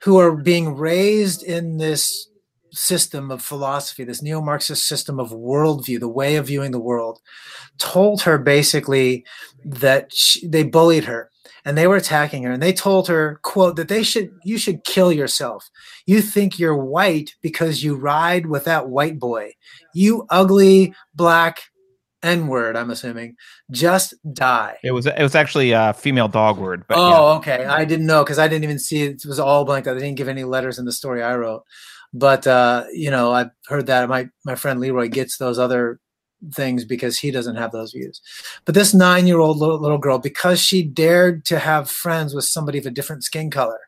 who 0.03 0.17
are 0.17 0.35
being 0.35 0.75
raised 0.75 1.43
in 1.43 1.77
this 1.77 2.30
system 2.73 3.31
of 3.31 3.41
philosophy, 3.41 4.03
this 4.03 4.21
neo 4.21 4.41
Marxist 4.41 4.87
system 4.87 5.19
of 5.19 5.31
worldview, 5.31 5.99
the 5.99 6.07
way 6.07 6.35
of 6.35 6.47
viewing 6.47 6.71
the 6.71 6.79
world, 6.79 7.19
told 7.77 8.21
her 8.21 8.37
basically 8.37 9.25
that 9.63 10.13
she, 10.13 10.47
they 10.47 10.63
bullied 10.63 11.05
her 11.05 11.29
and 11.65 11.77
they 11.77 11.87
were 11.87 11.95
attacking 11.95 12.43
her 12.43 12.51
and 12.51 12.61
they 12.61 12.73
told 12.73 13.07
her 13.07 13.39
quote 13.43 13.75
that 13.75 13.87
they 13.87 14.03
should 14.03 14.31
you 14.43 14.57
should 14.57 14.83
kill 14.83 15.11
yourself 15.11 15.69
you 16.05 16.21
think 16.21 16.57
you're 16.57 16.77
white 16.77 17.35
because 17.41 17.83
you 17.83 17.95
ride 17.95 18.45
with 18.45 18.65
that 18.65 18.89
white 18.89 19.19
boy 19.19 19.51
you 19.93 20.25
ugly 20.29 20.93
black 21.15 21.59
n 22.23 22.47
word 22.47 22.75
i'm 22.75 22.89
assuming 22.89 23.35
just 23.71 24.13
die 24.33 24.77
It 24.83 24.91
was 24.91 25.05
it 25.05 25.21
was 25.21 25.35
actually 25.35 25.71
a 25.71 25.93
female 25.93 26.27
dog 26.27 26.57
word, 26.57 26.83
but 26.87 26.97
oh, 26.97 27.37
okay. 27.37 27.65
I 27.65 27.85
didn't 27.85 28.05
know 28.05 28.23
because 28.23 28.37
I 28.37 28.47
didn't 28.47 28.65
even 28.65 28.79
see 28.79 29.03
it. 29.03 29.23
It 29.23 29.25
was 29.25 29.39
all 29.39 29.65
blanked 29.65 29.87
out. 29.87 29.93
They 29.93 30.01
didn't 30.01 30.17
give 30.17 30.27
any 30.27 30.43
letters 30.43 30.77
in 30.77 30.85
the 30.85 30.91
story 30.91 31.23
I 31.23 31.35
wrote. 31.35 31.63
But 32.13 32.45
uh, 32.45 32.85
you 32.93 33.09
know, 33.09 33.31
I've 33.31 33.51
heard 33.67 33.87
that 33.87 34.09
my 34.09 34.29
my 34.45 34.55
friend 34.55 34.79
Leroy 34.79 35.07
gets 35.07 35.37
those 35.37 35.57
other 35.57 35.99
things 36.53 36.85
because 36.85 37.19
he 37.19 37.31
doesn't 37.31 37.55
have 37.55 37.71
those 37.71 37.91
views. 37.91 38.21
But 38.65 38.75
this 38.75 38.93
nine 38.93 39.27
year 39.27 39.39
old 39.39 39.57
little, 39.57 39.79
little 39.79 39.97
girl, 39.97 40.17
because 40.17 40.59
she 40.59 40.83
dared 40.83 41.45
to 41.45 41.59
have 41.59 41.89
friends 41.89 42.33
with 42.33 42.45
somebody 42.45 42.79
of 42.79 42.85
a 42.85 42.91
different 42.91 43.23
skin 43.23 43.49
color, 43.51 43.79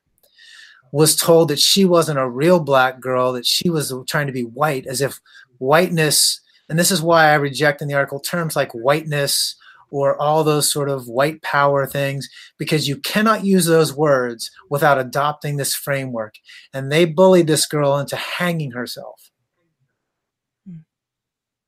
was 0.92 1.16
told 1.16 1.50
that 1.50 1.60
she 1.60 1.84
wasn't 1.86 2.20
a 2.20 2.30
real 2.30 2.60
black 2.60 3.00
girl, 3.00 3.34
that 3.34 3.46
she 3.46 3.70
was 3.70 3.94
trying 4.08 4.28
to 4.28 4.34
be 4.34 4.44
white, 4.44 4.86
as 4.86 5.02
if 5.02 5.20
whiteness, 5.58 6.40
and 6.70 6.78
this 6.78 6.92
is 6.92 7.02
why 7.02 7.32
I 7.32 7.36
reject 7.36 7.82
in 7.82 7.88
the 7.88 7.96
article 7.96 8.20
terms 8.20 8.56
like 8.56 8.72
whiteness 8.74 9.56
or 9.94 10.20
all 10.20 10.44
those 10.44 10.72
sort 10.72 10.90
of 10.90 11.08
white 11.08 11.42
power 11.44 11.86
things, 11.86 12.28
because 12.58 12.88
you 12.88 12.98
cannot 12.98 13.46
use 13.46 13.66
those 13.68 13.94
words 13.96 14.50
without 14.70 14.98
adopting 14.98 15.58
this 15.58 15.76
framework. 15.76 16.34
And 16.74 16.92
they 16.92 17.06
bullied 17.06 17.48
this 17.48 17.68
girl 17.68 17.98
into 18.00 18.16
hanging 18.16 18.72
herself. 18.72 19.30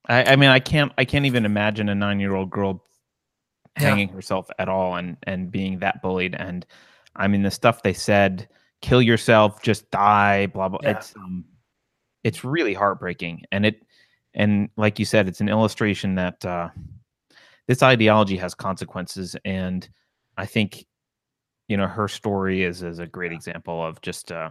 I, 0.08 0.34
I 0.34 0.36
mean, 0.36 0.50
I 0.50 0.60
can't 0.60 0.92
I 0.98 1.06
can't 1.06 1.26
even 1.26 1.46
imagine 1.46 1.90
a 1.90 1.96
nine 1.96 2.20
year 2.20 2.36
old 2.36 2.50
girl 2.50 2.84
Yeah. 3.78 3.90
hanging 3.90 4.10
herself 4.10 4.50
at 4.58 4.70
all 4.70 4.96
and 4.96 5.18
and 5.24 5.52
being 5.52 5.80
that 5.80 6.02
bullied. 6.02 6.36
And 6.36 6.66
I 7.16 7.28
mean, 7.28 7.44
the 7.44 7.52
stuff 7.52 7.84
they 7.84 7.94
said, 7.94 8.48
kill 8.82 9.02
yourself, 9.02 9.62
just 9.62 9.90
die, 9.92 10.48
blah 10.48 10.70
blah. 10.70 10.80
Yeah. 10.84 10.92
It's 10.92 11.16
um, 11.16 11.46
it's 12.24 12.44
really 12.44 12.74
heartbreaking, 12.74 13.44
and 13.52 13.66
it 13.66 13.82
and 14.34 14.70
like 14.78 15.00
you 15.00 15.06
said, 15.06 15.28
it's 15.28 15.42
an 15.42 15.50
illustration 15.50 16.16
that 16.16 16.46
uh, 16.46 16.70
this 17.68 17.82
ideology 17.84 18.38
has 18.38 18.54
consequences, 18.54 19.36
and 19.46 19.88
I 20.38 20.46
think 20.46 20.86
you 21.68 21.78
know 21.78 21.88
her 21.88 22.08
story 22.08 22.64
is 22.64 22.84
is 22.84 23.00
a 23.00 23.08
great 23.08 23.32
example 23.32 23.84
of 23.86 24.02
just 24.02 24.32
uh, 24.32 24.50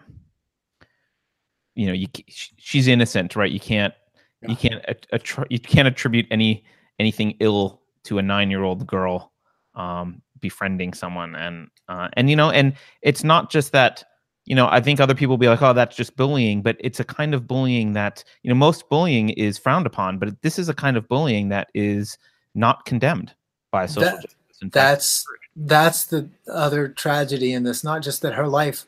you 1.74 1.86
know 1.86 1.92
you 1.92 2.08
she's 2.28 2.88
innocent, 2.88 3.36
right? 3.36 3.50
You 3.50 3.60
can't 3.60 3.94
you 4.42 4.56
can't 4.56 4.84
att- 4.88 5.06
attr- 5.12 5.46
you 5.50 5.58
can't 5.58 5.88
attribute 5.88 6.26
any 6.30 6.64
anything 6.98 7.36
ill 7.40 7.80
to 8.04 8.18
a 8.18 8.22
nine 8.22 8.50
year 8.50 8.62
old 8.62 8.86
girl 8.86 9.32
um, 9.74 10.22
befriending 10.40 10.92
someone, 10.92 11.34
and 11.34 11.68
uh, 11.88 12.08
and 12.14 12.30
you 12.30 12.36
know, 12.36 12.50
and 12.50 12.74
it's 13.02 13.24
not 13.24 13.50
just 13.50 13.72
that. 13.72 14.04
You 14.46 14.54
know, 14.54 14.68
I 14.70 14.82
think 14.82 15.00
other 15.00 15.14
people 15.14 15.38
be 15.38 15.48
like, 15.48 15.62
"Oh, 15.62 15.72
that's 15.72 15.96
just 15.96 16.16
bullying," 16.16 16.60
but 16.60 16.76
it's 16.78 17.00
a 17.00 17.04
kind 17.04 17.32
of 17.32 17.46
bullying 17.46 17.94
that 17.94 18.22
you 18.42 18.50
know 18.50 18.54
most 18.54 18.90
bullying 18.90 19.30
is 19.30 19.56
frowned 19.56 19.86
upon, 19.86 20.18
but 20.18 20.42
this 20.42 20.58
is 20.58 20.68
a 20.68 20.74
kind 20.74 20.98
of 20.98 21.08
bullying 21.08 21.48
that 21.48 21.68
is 21.72 22.18
not 22.54 22.84
condemned 22.84 23.34
by 23.70 23.86
social 23.86 24.02
That- 24.02 24.22
justice. 24.22 24.34
In 24.62 24.70
fact, 24.70 24.74
That's 24.74 25.24
that's 25.56 26.04
the 26.06 26.28
other 26.48 26.88
tragedy 26.88 27.52
in 27.52 27.62
this. 27.64 27.84
Not 27.84 28.02
just 28.02 28.22
that 28.22 28.34
her 28.34 28.48
life 28.48 28.86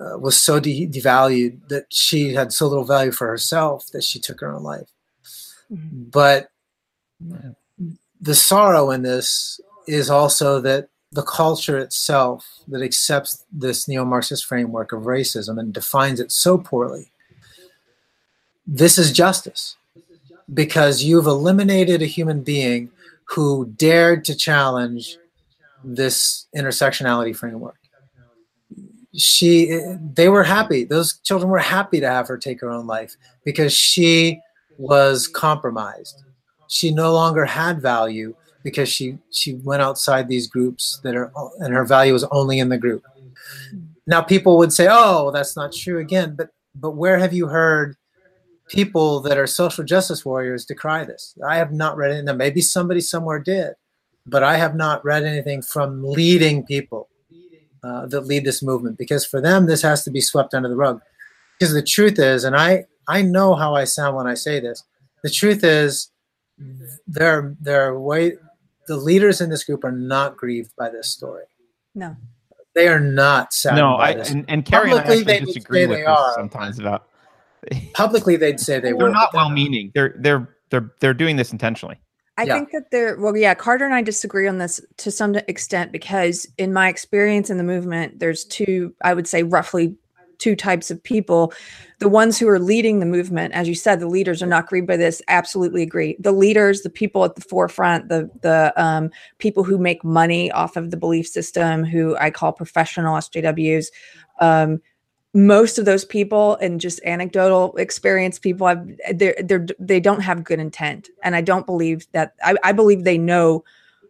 uh, 0.00 0.18
was 0.18 0.36
so 0.40 0.58
de- 0.60 0.86
devalued 0.88 1.68
that 1.68 1.86
she 1.92 2.34
had 2.34 2.52
so 2.52 2.66
little 2.66 2.84
value 2.84 3.12
for 3.12 3.26
herself 3.28 3.86
that 3.92 4.02
she 4.02 4.18
took 4.18 4.40
her 4.40 4.50
own 4.52 4.62
life, 4.62 4.90
Mhm. 5.72 6.10
but 6.10 6.50
Yeah. 7.20 7.50
the 8.20 8.34
sorrow 8.34 8.90
in 8.90 9.02
this 9.02 9.60
is 9.86 10.10
also 10.10 10.60
that 10.62 10.88
the 11.12 11.22
culture 11.22 11.78
itself 11.78 12.44
that 12.66 12.82
accepts 12.82 13.44
this 13.52 13.86
neo-Marxist 13.86 14.44
framework 14.44 14.90
of 14.92 15.02
racism 15.02 15.60
and 15.60 15.72
defines 15.72 16.18
it 16.18 16.32
so 16.32 16.58
poorly. 16.58 17.12
This 18.66 18.98
is 18.98 19.12
justice 19.12 19.76
because 20.52 21.02
you've 21.02 21.26
eliminated 21.26 22.02
a 22.02 22.06
human 22.06 22.42
being 22.42 22.90
who 23.24 23.66
dared 23.76 24.24
to 24.26 24.34
challenge 24.34 25.16
this 25.82 26.46
intersectionality 26.56 27.34
framework. 27.34 27.78
She, 29.16 29.80
they 30.14 30.28
were 30.28 30.42
happy. 30.42 30.84
Those 30.84 31.18
children 31.18 31.50
were 31.50 31.58
happy 31.58 32.00
to 32.00 32.08
have 32.08 32.26
her 32.28 32.36
take 32.36 32.60
her 32.60 32.70
own 32.70 32.86
life 32.86 33.16
because 33.44 33.72
she 33.72 34.40
was 34.76 35.28
compromised. 35.28 36.22
She 36.68 36.92
no 36.92 37.12
longer 37.12 37.44
had 37.44 37.80
value 37.80 38.34
because 38.64 38.88
she 38.88 39.18
she 39.30 39.54
went 39.56 39.82
outside 39.82 40.26
these 40.26 40.48
groups 40.48 40.98
that 41.04 41.14
are 41.14 41.30
and 41.60 41.72
her 41.72 41.84
value 41.84 42.12
was 42.12 42.24
only 42.24 42.58
in 42.58 42.70
the 42.70 42.78
group. 42.78 43.04
Now 44.06 44.22
people 44.22 44.56
would 44.58 44.72
say, 44.72 44.88
"Oh, 44.90 45.30
that's 45.30 45.54
not 45.54 45.72
true 45.72 45.98
again," 45.98 46.34
but 46.34 46.48
but 46.74 46.92
where 46.92 47.18
have 47.18 47.32
you 47.32 47.46
heard 47.46 47.96
people 48.68 49.20
that 49.20 49.38
are 49.38 49.46
social 49.46 49.84
justice 49.84 50.24
warriors 50.24 50.64
decry 50.64 51.04
this? 51.04 51.36
I 51.46 51.56
have 51.56 51.72
not 51.72 51.96
read 51.96 52.12
it. 52.12 52.24
Now 52.24 52.34
maybe 52.34 52.60
somebody 52.60 53.00
somewhere 53.00 53.38
did, 53.38 53.74
but 54.26 54.42
I 54.42 54.56
have 54.56 54.74
not 54.74 55.04
read 55.04 55.24
anything 55.24 55.62
from 55.62 56.02
leading 56.02 56.64
people 56.64 57.08
uh, 57.82 58.06
that 58.06 58.22
lead 58.22 58.44
this 58.44 58.62
movement 58.62 58.98
because 58.98 59.24
for 59.24 59.40
them 59.40 59.66
this 59.66 59.82
has 59.82 60.04
to 60.04 60.10
be 60.10 60.20
swept 60.20 60.54
under 60.54 60.68
the 60.68 60.76
rug. 60.76 61.00
Because 61.58 61.74
the 61.74 61.82
truth 61.82 62.18
is, 62.18 62.44
and 62.44 62.56
I 62.56 62.86
I 63.06 63.22
know 63.22 63.54
how 63.54 63.74
I 63.74 63.84
sound 63.84 64.16
when 64.16 64.26
I 64.26 64.34
say 64.34 64.60
this. 64.60 64.82
The 65.22 65.30
truth 65.30 65.62
is, 65.62 66.10
there 67.06 67.54
there 67.60 67.86
are 67.86 67.98
way 67.98 68.36
the 68.86 68.96
leaders 68.96 69.40
in 69.40 69.50
this 69.50 69.64
group 69.64 69.84
are 69.84 69.92
not 69.92 70.36
grieved 70.36 70.72
by 70.76 70.90
this 70.90 71.08
story. 71.08 71.44
No. 71.94 72.16
They 72.74 72.88
are 72.88 73.00
not 73.00 73.52
sad. 73.52 73.76
No, 73.76 73.94
I 73.94 74.10
and, 74.10 74.44
and 74.48 74.64
Keri 74.64 74.90
and 74.90 75.00
I 75.00 75.02
actually 75.02 75.40
disagree 75.40 75.86
with 75.86 75.98
this 75.98 76.08
are. 76.08 76.34
sometimes 76.34 76.78
about 76.78 77.06
publicly 77.94 78.36
they'd 78.36 78.60
say 78.60 78.78
they 78.78 78.88
they're 78.88 78.96
were 78.96 79.10
not 79.10 79.32
well 79.34 79.50
meaning. 79.50 79.90
They're 79.94 80.14
they're 80.18 80.48
they're 80.70 80.92
they're 81.00 81.14
doing 81.14 81.36
this 81.36 81.52
intentionally. 81.52 81.98
I 82.36 82.44
yeah. 82.44 82.54
think 82.54 82.72
that 82.72 82.90
they're 82.90 83.16
well, 83.16 83.36
yeah. 83.36 83.54
Carter 83.54 83.84
and 83.84 83.94
I 83.94 84.02
disagree 84.02 84.48
on 84.48 84.58
this 84.58 84.80
to 84.98 85.10
some 85.10 85.36
extent 85.46 85.92
because, 85.92 86.48
in 86.58 86.72
my 86.72 86.88
experience 86.88 87.48
in 87.48 87.58
the 87.58 87.64
movement, 87.64 88.18
there's 88.18 88.44
two, 88.44 88.92
I 89.02 89.14
would 89.14 89.28
say, 89.28 89.44
roughly 89.44 89.96
two 90.38 90.56
types 90.56 90.90
of 90.90 91.02
people. 91.02 91.52
The 92.00 92.08
ones 92.08 92.36
who 92.38 92.48
are 92.48 92.58
leading 92.58 92.98
the 92.98 93.06
movement, 93.06 93.54
as 93.54 93.68
you 93.68 93.76
said, 93.76 94.00
the 94.00 94.08
leaders 94.08 94.42
are 94.42 94.46
not 94.46 94.64
agreed 94.64 94.86
by 94.86 94.96
this. 94.96 95.22
Absolutely 95.28 95.82
agree. 95.82 96.16
The 96.18 96.32
leaders, 96.32 96.82
the 96.82 96.90
people 96.90 97.24
at 97.24 97.36
the 97.36 97.40
forefront, 97.40 98.08
the 98.08 98.28
the 98.42 98.72
um, 98.76 99.10
people 99.38 99.62
who 99.62 99.78
make 99.78 100.02
money 100.02 100.50
off 100.50 100.76
of 100.76 100.90
the 100.90 100.96
belief 100.96 101.28
system, 101.28 101.84
who 101.84 102.16
I 102.16 102.30
call 102.30 102.52
professional 102.52 103.14
SJWs. 103.16 103.86
Um, 104.40 104.80
most 105.34 105.78
of 105.78 105.84
those 105.84 106.04
people 106.04 106.54
and 106.56 106.80
just 106.80 107.00
anecdotal 107.04 107.76
experience 107.76 108.38
people 108.38 108.68
have 108.68 108.88
they're, 109.14 109.34
they're 109.42 109.66
they 109.80 109.98
don't 109.98 110.20
have 110.20 110.44
good 110.44 110.60
intent. 110.60 111.10
And 111.22 111.34
i 111.34 111.40
don't 111.40 111.66
believe 111.66 112.06
that 112.12 112.34
I, 112.42 112.54
I 112.62 112.72
believe 112.72 113.02
they 113.02 113.18
know 113.18 113.64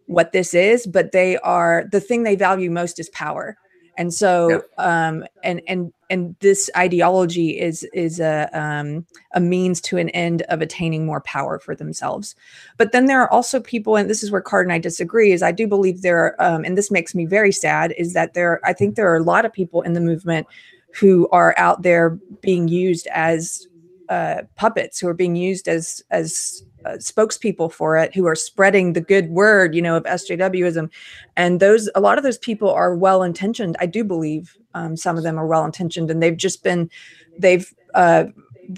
what 0.07 0.33
this 0.33 0.53
is 0.53 0.87
but 0.87 1.12
they 1.12 1.39
are 1.39 1.87
the 1.91 2.01
thing 2.01 2.22
they 2.22 2.37
value 2.37 2.70
most 2.70 3.01
is 3.01 3.09
power. 3.09 3.57
And 3.97 4.12
so 4.12 4.62
yeah. 4.79 5.07
um 5.07 5.25
and 5.43 5.62
and 5.66 5.93
and 6.11 6.37
this 6.41 6.68
ideology 6.77 7.59
is 7.59 7.85
is 7.95 8.20
a 8.20 8.51
um 8.53 9.07
a 9.33 9.41
means 9.41 9.81
to 9.83 9.97
an 9.97 10.11
end 10.11 10.43
of 10.43 10.61
attaining 10.61 11.07
more 11.07 11.22
power 11.22 11.59
for 11.59 11.75
themselves. 11.75 12.35
But 12.77 12.93
then 12.93 13.07
there 13.07 13.22
are 13.22 13.33
also 13.33 13.61
people 13.61 13.97
and 13.97 14.11
this 14.11 14.22
is 14.22 14.31
where 14.31 14.43
card 14.43 14.66
and 14.66 14.75
i 14.75 14.79
disagree 14.79 15.33
is 15.33 15.43
i 15.43 15.53
do 15.53 15.66
believe 15.66 16.03
there 16.03 16.18
are 16.18 16.37
um 16.43 16.64
and 16.64 16.77
this 16.77 16.91
makes 16.91 17.14
me 17.14 17.25
very 17.25 17.53
sad 17.53 17.95
is 17.97 18.12
that 18.12 18.35
there 18.35 18.61
i 18.64 18.75
think 18.75 18.95
there 18.95 19.11
are 19.11 19.16
a 19.16 19.22
lot 19.22 19.47
of 19.47 19.53
people 19.53 19.81
in 19.83 19.95
the 19.95 20.01
movement 20.01 20.47
who 20.99 21.28
are 21.30 21.55
out 21.59 21.82
there 21.82 22.11
being 22.40 22.68
used 22.68 23.07
as 23.09 23.66
uh, 24.09 24.42
puppets 24.57 24.99
who 24.99 25.09
are 25.09 25.14
being 25.14 25.36
used 25.36 25.68
as 25.68 26.03
as 26.11 26.62
uh, 26.84 26.90
spokespeople 26.99 27.72
for 27.72 27.97
it 27.97 28.14
who 28.14 28.26
are 28.26 28.34
spreading 28.34 28.92
the 28.92 29.01
good 29.01 29.30
word 29.30 29.74
you 29.74 29.80
know 29.80 29.97
of 29.97 30.05
sjwism 30.05 30.90
and 31.36 31.59
those 31.59 31.88
a 31.95 32.01
lot 32.01 32.18
of 32.18 32.24
those 32.24 32.36
people 32.36 32.68
are 32.70 32.95
well 32.95 33.22
intentioned 33.22 33.74
i 33.80 33.86
do 33.86 34.05
believe 34.05 34.59
um, 34.74 34.97
some 34.97 35.16
of 35.16 35.22
them 35.22 35.38
are 35.38 35.47
well 35.47 35.64
intentioned 35.64 36.11
and 36.11 36.22
they've 36.22 36.36
just 36.36 36.62
been 36.62 36.90
they've 37.38 37.72
uh, 37.95 38.24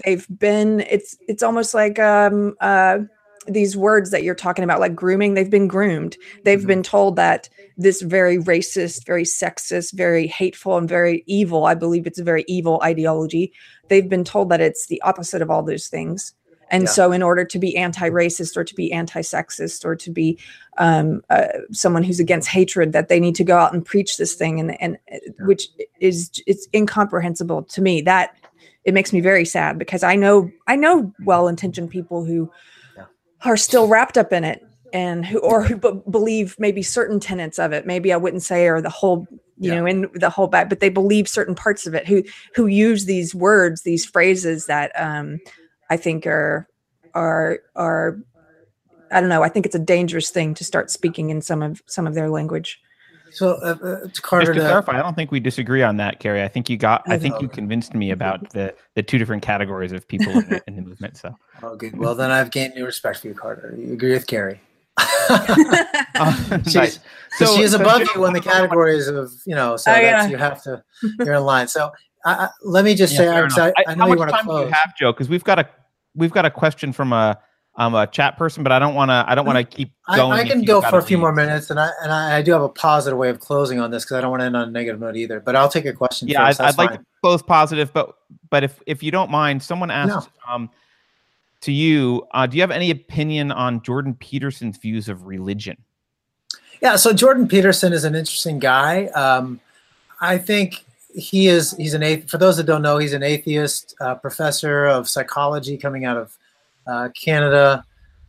they've 0.05 0.27
been 0.39 0.81
it's 0.81 1.17
it's 1.27 1.43
almost 1.43 1.73
like 1.73 1.99
um, 1.99 2.55
uh, 2.61 2.99
these 3.47 3.77
words 3.77 4.11
that 4.11 4.23
you're 4.23 4.35
talking 4.35 4.63
about 4.63 4.79
like 4.79 4.95
grooming 4.95 5.33
they've 5.33 5.49
been 5.49 5.67
groomed 5.67 6.17
they've 6.43 6.59
mm-hmm. 6.59 6.67
been 6.67 6.83
told 6.83 7.15
that 7.15 7.49
this 7.77 8.01
very 8.01 8.37
racist 8.37 9.05
very 9.05 9.23
sexist 9.23 9.93
very 9.93 10.27
hateful 10.27 10.77
and 10.77 10.89
very 10.89 11.23
evil 11.27 11.65
i 11.65 11.73
believe 11.73 12.05
it's 12.05 12.19
a 12.19 12.23
very 12.23 12.43
evil 12.47 12.81
ideology 12.83 13.51
they've 13.87 14.09
been 14.09 14.23
told 14.23 14.49
that 14.49 14.61
it's 14.61 14.87
the 14.87 15.01
opposite 15.01 15.41
of 15.41 15.49
all 15.49 15.63
those 15.63 15.87
things 15.87 16.33
and 16.69 16.83
yeah. 16.83 16.89
so, 16.89 17.11
in 17.11 17.23
order 17.23 17.45
to 17.45 17.59
be 17.59 17.77
anti 17.77 18.09
racist 18.09 18.57
or 18.57 18.63
to 18.63 18.75
be 18.75 18.91
anti 18.91 19.21
sexist 19.21 19.85
or 19.85 19.95
to 19.95 20.11
be 20.11 20.37
um, 20.77 21.21
uh, 21.29 21.47
someone 21.71 22.03
who's 22.03 22.19
against 22.19 22.49
hatred, 22.49 22.91
that 22.93 23.07
they 23.07 23.19
need 23.19 23.35
to 23.35 23.43
go 23.43 23.57
out 23.57 23.73
and 23.73 23.85
preach 23.85 24.17
this 24.17 24.35
thing, 24.35 24.59
and, 24.59 24.81
and 24.81 24.97
uh, 25.11 25.17
yeah. 25.23 25.45
which 25.45 25.69
is 25.99 26.29
it's 26.45 26.67
incomprehensible 26.73 27.63
to 27.63 27.81
me. 27.81 28.01
That 28.01 28.35
it 28.83 28.93
makes 28.93 29.13
me 29.13 29.21
very 29.21 29.45
sad 29.45 29.77
because 29.77 30.03
I 30.03 30.15
know 30.15 30.51
I 30.67 30.75
know 30.75 31.11
well 31.25 31.47
intentioned 31.47 31.89
people 31.89 32.25
who. 32.25 32.51
Are 33.45 33.57
still 33.57 33.87
wrapped 33.87 34.17
up 34.17 34.33
in 34.33 34.43
it 34.43 34.63
and 34.93 35.25
who 35.25 35.39
or 35.39 35.63
who 35.63 35.77
b- 35.77 36.01
believe 36.09 36.55
maybe 36.59 36.81
certain 36.81 37.19
tenets 37.19 37.59
of 37.59 37.71
it. 37.73 37.85
Maybe 37.85 38.13
I 38.13 38.17
wouldn't 38.17 38.43
say 38.43 38.67
or 38.67 38.81
the 38.81 38.89
whole 38.89 39.27
you 39.59 39.71
know 39.71 39.85
in 39.85 40.07
the 40.13 40.29
whole 40.29 40.47
back, 40.47 40.69
but 40.69 40.79
they 40.79 40.89
believe 40.89 41.27
certain 41.27 41.55
parts 41.55 41.87
of 41.87 41.93
it. 41.93 42.07
Who 42.07 42.23
who 42.55 42.67
use 42.67 43.05
these 43.05 43.33
words, 43.35 43.81
these 43.83 44.05
phrases 44.05 44.65
that. 44.67 44.91
um 44.99 45.39
I 45.89 45.97
think 45.97 46.27
are 46.27 46.67
are 47.13 47.59
are 47.75 48.17
I 49.11 49.21
don't 49.21 49.29
know. 49.29 49.43
I 49.43 49.49
think 49.49 49.65
it's 49.65 49.75
a 49.75 49.79
dangerous 49.79 50.29
thing 50.29 50.53
to 50.55 50.63
start 50.63 50.91
speaking 50.91 51.29
in 51.29 51.41
some 51.41 51.61
of 51.63 51.81
some 51.85 52.07
of 52.07 52.13
their 52.13 52.29
language. 52.29 52.79
So, 53.31 53.55
uh, 53.55 53.75
uh, 53.83 54.07
Carter, 54.21 54.53
Just 54.53 54.59
to 54.59 54.67
clarify, 54.67 54.99
I 54.99 55.01
don't 55.01 55.15
think 55.15 55.31
we 55.31 55.39
disagree 55.39 55.83
on 55.83 55.97
that, 55.97 56.19
Keri. 56.19 56.43
I 56.43 56.47
think 56.47 56.69
you 56.69 56.77
got. 56.77 57.03
I, 57.07 57.15
I 57.15 57.19
think 57.19 57.41
you 57.41 57.47
convinced 57.47 57.93
me 57.93 58.11
about 58.11 58.49
the 58.51 58.73
the 58.95 59.03
two 59.03 59.17
different 59.17 59.43
categories 59.43 59.91
of 59.91 60.07
people 60.07 60.31
in 60.31 60.49
the, 60.49 60.63
in 60.67 60.75
the 60.75 60.81
movement. 60.81 61.17
So, 61.17 61.35
oh, 61.63 61.75
good. 61.75 61.97
Well, 61.97 62.15
then 62.15 62.31
I've 62.31 62.51
gained 62.51 62.75
new 62.75 62.85
respect 62.85 63.19
for 63.19 63.27
you, 63.27 63.33
Carter. 63.33 63.75
You 63.77 63.93
agree 63.93 64.11
with 64.11 64.27
Keri? 64.27 64.59
uh, 64.99 66.59
nice. 66.73 66.99
So, 67.37 67.45
so 67.45 67.55
she 67.55 67.61
is 67.61 67.73
above 67.73 68.03
you 68.15 68.25
in 68.25 68.33
the 68.33 68.41
categories 68.41 69.07
of 69.07 69.31
you 69.45 69.55
know. 69.55 69.77
So 69.77 69.91
oh, 69.91 69.99
yeah. 69.99 70.27
you 70.27 70.37
have 70.37 70.61
to. 70.63 70.83
You're 71.19 71.35
in 71.35 71.43
line. 71.43 71.67
So 71.67 71.91
I, 72.25 72.49
let 72.63 72.83
me 72.83 72.95
just 72.95 73.13
yeah, 73.13 73.47
say, 73.49 73.73
I, 73.77 73.91
I, 73.91 73.95
know 73.95 74.05
how 74.05 74.11
you 74.11 74.17
want 74.17 74.31
to 74.31 74.37
close. 74.37 74.61
Do 74.61 74.67
you 74.67 74.73
have 74.73 74.95
Joe? 74.97 75.11
Because 75.13 75.29
we've 75.29 75.43
got 75.43 75.59
a 75.59 75.69
we've 76.15 76.31
got 76.31 76.45
a 76.45 76.51
question 76.51 76.91
from 76.91 77.13
a 77.13 77.39
um, 77.77 77.93
a 77.93 78.07
chat 78.07 78.37
person, 78.37 78.63
but 78.63 78.71
I 78.71 78.79
don't 78.79 78.95
want 78.95 79.09
to. 79.09 79.23
I 79.27 79.35
don't 79.35 79.45
want 79.45 79.57
to 79.57 79.63
keep 79.63 79.91
going. 80.15 80.31
I, 80.31 80.41
I 80.41 80.47
can 80.47 80.63
go 80.63 80.81
for 80.81 80.97
a 80.97 81.03
few 81.03 81.17
more 81.17 81.31
minutes, 81.31 81.69
and 81.69 81.79
I 81.79 81.91
and 82.01 82.11
I, 82.11 82.37
I, 82.37 82.41
do 82.41 82.51
have 82.51 82.63
a 82.63 82.69
positive 82.69 83.17
way 83.17 83.29
of 83.29 83.39
closing 83.39 83.79
on 83.79 83.91
this 83.91 84.03
because 84.03 84.17
I 84.17 84.21
don't 84.21 84.31
want 84.31 84.41
to 84.41 84.45
end 84.45 84.57
on 84.57 84.67
a 84.67 84.71
negative 84.71 84.99
note 84.99 85.15
either. 85.15 85.39
But 85.39 85.55
I'll 85.55 85.69
take 85.69 85.85
a 85.85 85.93
question. 85.93 86.27
Yeah, 86.27 86.47
first. 86.47 86.59
I'd, 86.59 86.69
I'd 86.69 86.77
like 86.77 86.93
to 86.93 87.05
close 87.21 87.43
positive, 87.43 87.93
but 87.93 88.15
but 88.49 88.63
if 88.63 88.81
if 88.87 89.03
you 89.03 89.11
don't 89.11 89.29
mind, 89.29 89.61
someone 89.61 89.91
asked 89.91 90.29
no. 90.47 90.53
um, 90.53 90.69
to 91.61 91.71
you, 91.71 92.25
uh, 92.31 92.47
do 92.47 92.57
you 92.57 92.61
have 92.61 92.71
any 92.71 92.89
opinion 92.89 93.51
on 93.51 93.83
Jordan 93.83 94.15
Peterson's 94.15 94.77
views 94.77 95.07
of 95.07 95.27
religion? 95.27 95.77
Yeah, 96.81 96.95
so 96.95 97.13
Jordan 97.13 97.47
Peterson 97.47 97.93
is 97.93 98.03
an 98.03 98.15
interesting 98.15 98.57
guy. 98.57 99.05
Um, 99.07 99.59
I 100.19 100.39
think 100.39 100.83
he 101.13 101.47
is 101.47 101.75
he's 101.77 101.93
an. 101.93 102.25
For 102.25 102.39
those 102.39 102.57
that 102.57 102.65
don't 102.65 102.81
know, 102.81 102.97
he's 102.97 103.13
an 103.13 103.21
atheist 103.21 103.93
uh, 104.01 104.15
professor 104.15 104.85
of 104.85 105.07
psychology 105.07 105.77
coming 105.77 106.03
out 106.03 106.17
of 106.17 106.35
uh, 106.87 107.09
Canada, 107.09 107.83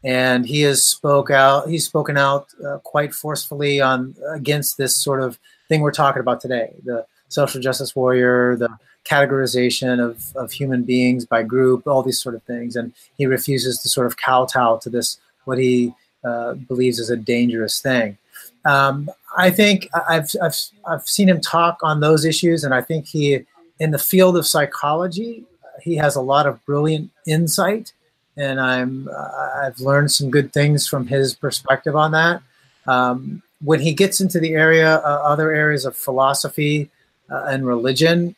and 0.05 0.47
he 0.47 0.63
has 0.63 0.85
spoke 0.85 1.31
out. 1.31 1.69
He's 1.69 1.87
spoken 1.87 2.17
out 2.17 2.49
uh, 2.67 2.79
quite 2.79 3.15
forcefully 3.15 3.81
on 3.81 4.15
against 4.31 4.77
this 4.79 4.97
sort 4.97 5.21
of 5.21 5.39
thing 5.69 5.81
we're 5.81 5.93
talking 5.93 6.21
about 6.21 6.41
today: 6.41 6.75
the 6.85 7.07
social 7.29 7.61
justice 7.61 7.95
warrior, 7.95 8.57
the 8.57 8.71
categorization 9.09 10.01
of, 10.05 10.37
of 10.37 10.53
human 10.53 10.83
beings 10.83 11.25
by 11.25 11.43
group, 11.43 11.87
all 11.87 12.03
these 12.03 12.21
sort 12.21 12.35
of 12.35 12.43
things. 12.43 12.77
And 12.77 12.93
he 13.17 13.27
refuses 13.27 13.79
to 13.81 13.89
sort 13.89 14.07
of 14.07 14.17
kowtow 14.17 14.79
to 14.79 14.91
this 14.91 15.19
what 15.45 15.59
he 15.59 15.95
uh, 16.25 16.55
believes 16.55 16.99
is 16.99 17.11
a 17.11 17.17
dangerous 17.17 17.81
thing. 17.81 18.19
Um, 18.65 19.09
I 19.37 19.51
think 19.51 19.89
I've, 20.09 20.31
I've, 20.43 20.57
I've 20.87 21.09
seen 21.09 21.29
him 21.29 21.41
talk 21.41 21.79
on 21.83 22.01
those 22.01 22.25
issues, 22.25 22.65
and 22.65 22.75
I 22.75 22.83
think 22.83 23.07
he, 23.07 23.45
in 23.79 23.93
the 23.93 23.99
field 23.99 24.37
of 24.37 24.47
psychology, 24.47 25.45
he 25.83 25.97
has 25.97 26.17
a 26.17 26.21
lot 26.21 26.47
of 26.47 26.65
brilliant 26.67 27.11
insight, 27.27 27.93
and 28.39 28.61
I'm 28.61 29.09
I've 29.57 29.81
learned 29.81 30.11
some 30.11 30.31
good 30.31 30.53
things 30.53 30.87
from 30.87 31.07
his 31.07 31.35
perspective 31.35 31.97
on 31.97 32.13
that. 32.13 32.43
Um, 32.87 33.43
when 33.63 33.81
he 33.81 33.93
gets 33.93 34.21
into 34.21 34.39
the 34.39 34.55
area, 34.55 34.97
uh, 34.99 35.23
other 35.25 35.53
areas 35.53 35.85
of 35.85 35.97
philosophy 35.97 36.89
uh, 37.31 37.45
and 37.49 37.67
religion, 37.67 38.37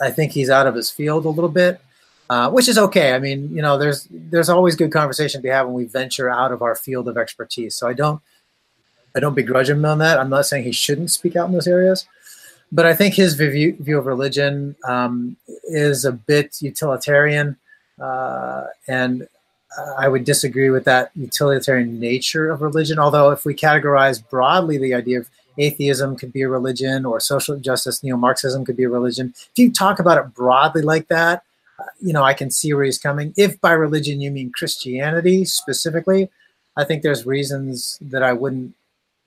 I 0.00 0.10
think 0.10 0.32
he's 0.32 0.50
out 0.50 0.66
of 0.66 0.74
his 0.74 0.90
field 0.90 1.24
a 1.24 1.30
little 1.30 1.50
bit, 1.50 1.80
uh, 2.28 2.50
which 2.50 2.68
is 2.68 2.76
okay. 2.78 3.14
I 3.14 3.18
mean, 3.18 3.50
you 3.54 3.62
know, 3.62 3.78
there's 3.78 4.06
there's 4.10 4.50
always 4.50 4.76
good 4.76 4.92
conversation 4.92 5.40
to 5.40 5.42
be 5.42 5.48
had 5.48 5.62
when 5.62 5.74
we 5.74 5.84
venture 5.84 6.28
out 6.28 6.52
of 6.52 6.62
our 6.62 6.74
field 6.74 7.08
of 7.08 7.16
expertise. 7.16 7.74
So 7.74 7.88
I 7.88 7.94
don't 7.94 8.20
I 9.16 9.20
don't 9.20 9.34
begrudge 9.34 9.70
him 9.70 9.84
on 9.84 9.98
that. 9.98 10.18
I'm 10.18 10.30
not 10.30 10.46
saying 10.46 10.64
he 10.64 10.72
shouldn't 10.72 11.10
speak 11.10 11.36
out 11.36 11.46
in 11.46 11.54
those 11.54 11.66
areas, 11.66 12.06
but 12.70 12.84
I 12.84 12.94
think 12.94 13.14
his 13.14 13.34
view, 13.34 13.76
view 13.80 13.98
of 13.98 14.04
religion 14.04 14.76
um, 14.86 15.36
is 15.64 16.04
a 16.04 16.12
bit 16.12 16.60
utilitarian, 16.60 17.56
uh, 17.98 18.64
and 18.86 19.26
I 19.98 20.08
would 20.08 20.24
disagree 20.24 20.70
with 20.70 20.84
that 20.84 21.10
utilitarian 21.14 22.00
nature 22.00 22.50
of 22.50 22.62
religion. 22.62 22.98
Although, 22.98 23.30
if 23.30 23.44
we 23.44 23.54
categorize 23.54 24.26
broadly 24.28 24.78
the 24.78 24.94
idea 24.94 25.20
of 25.20 25.28
atheism 25.58 26.16
could 26.16 26.32
be 26.32 26.42
a 26.42 26.48
religion 26.48 27.04
or 27.04 27.20
social 27.20 27.58
justice, 27.58 28.02
neo-Marxism 28.02 28.64
could 28.64 28.76
be 28.76 28.84
a 28.84 28.88
religion. 28.88 29.34
If 29.36 29.58
you 29.58 29.72
talk 29.72 29.98
about 29.98 30.18
it 30.18 30.34
broadly 30.34 30.82
like 30.82 31.08
that, 31.08 31.42
uh, 31.78 31.84
you 32.00 32.12
know, 32.12 32.22
I 32.22 32.34
can 32.34 32.50
see 32.50 32.72
where 32.72 32.84
he's 32.84 32.98
coming. 32.98 33.34
If 33.36 33.60
by 33.60 33.72
religion 33.72 34.20
you 34.20 34.30
mean 34.30 34.52
Christianity 34.52 35.44
specifically, 35.44 36.30
I 36.76 36.84
think 36.84 37.02
there's 37.02 37.26
reasons 37.26 37.98
that 38.00 38.22
I 38.22 38.32
wouldn't. 38.32 38.74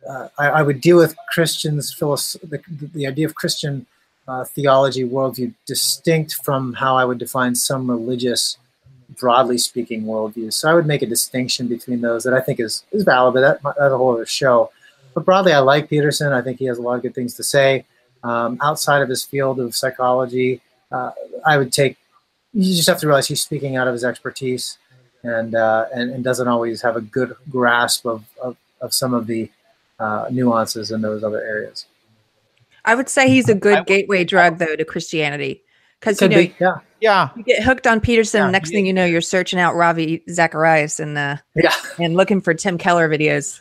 Uh, 0.09 0.29
I, 0.39 0.47
I, 0.47 0.61
would 0.63 0.81
deal 0.81 0.97
with 0.97 1.15
Christians' 1.31 1.95
the, 1.95 2.59
the 2.95 3.05
idea 3.05 3.27
of 3.27 3.35
Christian 3.35 3.85
uh, 4.27 4.45
theology 4.45 5.03
worldview 5.07 5.53
distinct 5.67 6.43
from 6.43 6.73
how 6.73 6.97
I 6.97 7.05
would 7.05 7.19
define 7.19 7.53
some 7.53 7.89
religious, 7.89 8.57
broadly 9.19 9.57
speaking, 9.57 10.03
worldviews. 10.03 10.53
So 10.53 10.69
I 10.69 10.73
would 10.73 10.85
make 10.85 11.01
a 11.01 11.05
distinction 11.05 11.67
between 11.67 12.01
those 12.01 12.23
that 12.23 12.33
I 12.33 12.41
think 12.41 12.59
is 12.59 12.83
is 12.91 13.03
valid, 13.03 13.33
but 13.33 13.41
that, 13.41 13.61
that's 13.63 13.93
a 13.93 13.97
whole 13.97 14.13
other 14.13 14.25
show. 14.25 14.71
But 15.13 15.25
broadly, 15.25 15.53
I 15.53 15.59
like 15.59 15.89
Peterson. 15.89 16.31
I 16.31 16.41
think 16.41 16.59
he 16.59 16.65
has 16.65 16.77
a 16.77 16.81
lot 16.81 16.95
of 16.95 17.01
good 17.01 17.15
things 17.15 17.33
to 17.35 17.43
say. 17.43 17.85
Um, 18.23 18.57
outside 18.61 19.01
of 19.01 19.09
his 19.09 19.25
field 19.25 19.59
of 19.59 19.75
psychology, 19.75 20.61
uh, 20.91 21.11
I 21.45 21.57
would 21.57 21.73
take. 21.73 21.97
You 22.53 22.75
just 22.75 22.87
have 22.87 22.99
to 22.99 23.07
realize 23.07 23.27
he's 23.27 23.41
speaking 23.41 23.77
out 23.77 23.87
of 23.87 23.93
his 23.93 24.03
expertise, 24.03 24.77
and 25.23 25.55
uh, 25.55 25.85
and, 25.93 26.11
and, 26.11 26.23
doesn't 26.23 26.47
always 26.47 26.81
have 26.81 26.95
a 26.97 27.01
good 27.01 27.35
grasp 27.49 28.05
of 28.05 28.25
of, 28.41 28.57
of 28.81 28.93
some 28.93 29.13
of 29.13 29.25
the 29.25 29.49
uh, 29.99 30.27
nuances 30.29 30.91
in 30.91 31.01
those 31.01 31.23
other 31.23 31.41
areas. 31.41 31.85
I 32.83 32.95
would 32.95 33.09
say 33.09 33.29
he's 33.29 33.47
a 33.47 33.55
good 33.55 33.85
gateway 33.85 34.23
drug, 34.23 34.57
though, 34.57 34.75
to 34.75 34.83
Christianity, 34.83 35.61
because 35.99 36.21
you 36.21 36.29
know, 36.29 36.37
be, 36.37 36.55
yeah, 36.59 36.79
yeah, 37.01 37.29
you 37.35 37.43
get 37.43 37.63
hooked 37.63 37.87
on 37.87 37.99
Peterson. 37.99 38.41
Yeah, 38.41 38.51
next 38.51 38.69
thing 38.69 38.85
you 38.85 38.93
know, 38.93 39.05
you're 39.05 39.21
searching 39.21 39.59
out 39.59 39.75
Ravi 39.75 40.23
Zacharias 40.29 40.99
and 40.99 41.17
uh, 41.17 41.37
yeah, 41.55 41.73
and 41.99 42.15
looking 42.15 42.41
for 42.41 42.53
Tim 42.53 42.77
Keller 42.77 43.09
videos. 43.09 43.59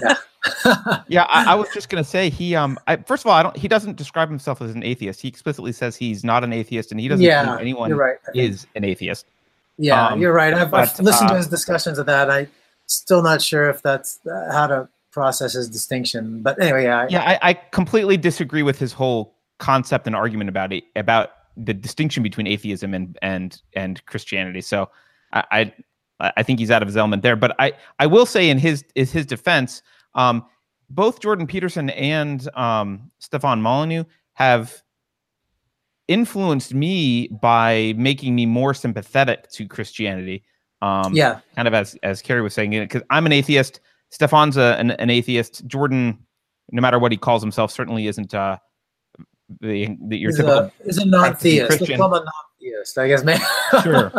yeah. 0.00 0.14
yeah, 1.06 1.22
I, 1.28 1.52
I, 1.52 1.54
was 1.54 1.68
just 1.72 1.88
gonna 1.88 2.02
say 2.02 2.28
he 2.28 2.56
um 2.56 2.76
I, 2.88 2.96
first 2.96 3.24
of 3.24 3.30
all 3.30 3.34
I 3.34 3.44
don't 3.44 3.56
he 3.56 3.68
doesn't 3.68 3.96
describe 3.96 4.28
himself 4.28 4.60
as 4.60 4.74
an 4.74 4.82
atheist. 4.82 5.20
He 5.20 5.28
explicitly 5.28 5.70
says 5.70 5.94
he's 5.94 6.24
not 6.24 6.42
an 6.42 6.52
atheist 6.52 6.90
and 6.90 7.00
he 7.00 7.06
doesn't 7.06 7.24
yeah, 7.24 7.44
think 7.44 7.60
anyone 7.60 7.92
right. 7.94 8.16
is 8.34 8.66
an 8.74 8.82
atheist. 8.82 9.26
Yeah, 9.78 10.08
um, 10.08 10.20
you're 10.20 10.32
right. 10.32 10.52
I've, 10.52 10.70
but, 10.72 10.80
I've 10.80 11.00
listened 11.00 11.30
uh, 11.30 11.34
to 11.34 11.36
his 11.36 11.46
discussions 11.46 11.98
of 11.98 12.06
that. 12.06 12.28
I 12.28 12.48
still 12.86 13.22
not 13.22 13.40
sure 13.40 13.70
if 13.70 13.82
that's 13.82 14.18
uh, 14.26 14.52
how 14.52 14.66
to 14.66 14.88
process 15.12 15.52
his 15.52 15.68
distinction. 15.68 16.42
But 16.42 16.60
anyway, 16.60 16.84
yeah, 16.84 17.06
yeah, 17.08 17.22
I, 17.22 17.50
I 17.50 17.54
completely 17.54 18.16
disagree 18.16 18.64
with 18.64 18.78
his 18.78 18.92
whole 18.92 19.34
concept 19.58 20.08
and 20.08 20.16
argument 20.16 20.48
about 20.48 20.72
it 20.72 20.82
about 20.96 21.30
the 21.56 21.74
distinction 21.74 22.22
between 22.22 22.46
atheism 22.46 22.94
and 22.94 23.18
and 23.22 23.60
and 23.74 24.04
Christianity. 24.06 24.60
So 24.60 24.90
I, 25.32 25.44
I 26.20 26.32
I 26.36 26.42
think 26.42 26.58
he's 26.58 26.70
out 26.70 26.82
of 26.82 26.88
his 26.88 26.96
element 26.96 27.22
there. 27.22 27.36
But 27.36 27.54
I 27.58 27.72
I 27.98 28.06
will 28.06 28.26
say 28.26 28.48
in 28.48 28.58
his 28.58 28.84
is 28.94 29.12
his 29.12 29.26
defense 29.26 29.82
um, 30.14 30.44
both 30.90 31.20
Jordan 31.20 31.46
Peterson 31.46 31.90
and 31.90 32.48
um, 32.54 33.10
Stefan 33.18 33.62
Molyneux 33.62 34.04
have 34.34 34.82
influenced 36.08 36.74
me 36.74 37.28
by 37.28 37.94
making 37.96 38.34
me 38.34 38.46
more 38.46 38.74
sympathetic 38.74 39.50
to 39.52 39.66
Christianity. 39.66 40.44
Um, 40.82 41.14
yeah, 41.14 41.40
kind 41.54 41.68
of 41.68 41.74
as 41.74 41.96
as 42.02 42.22
Keri 42.22 42.42
was 42.42 42.54
saying, 42.54 42.70
because 42.70 43.02
I'm 43.10 43.26
an 43.26 43.32
atheist. 43.32 43.80
Stefan's 44.10 44.58
a, 44.58 44.76
an, 44.78 44.90
an, 44.92 45.08
atheist. 45.08 45.66
Jordan, 45.66 46.18
no 46.70 46.82
matter 46.82 46.98
what 46.98 47.12
he 47.12 47.16
calls 47.16 47.42
himself, 47.42 47.70
certainly 47.70 48.08
isn't 48.08 48.34
uh, 48.34 48.58
the, 49.60 49.96
the 50.08 50.16
your 50.16 50.30
is 50.30 50.36
typical 50.36 50.58
a, 50.58 50.72
is 50.84 50.98
a 50.98 51.04
non-theist. 51.04 51.86
Become 51.86 52.12
a 52.12 52.16
non-theist, 52.16 52.98
I 52.98 53.08
guess, 53.08 53.24
man. 53.24 53.40
sure, 53.82 54.12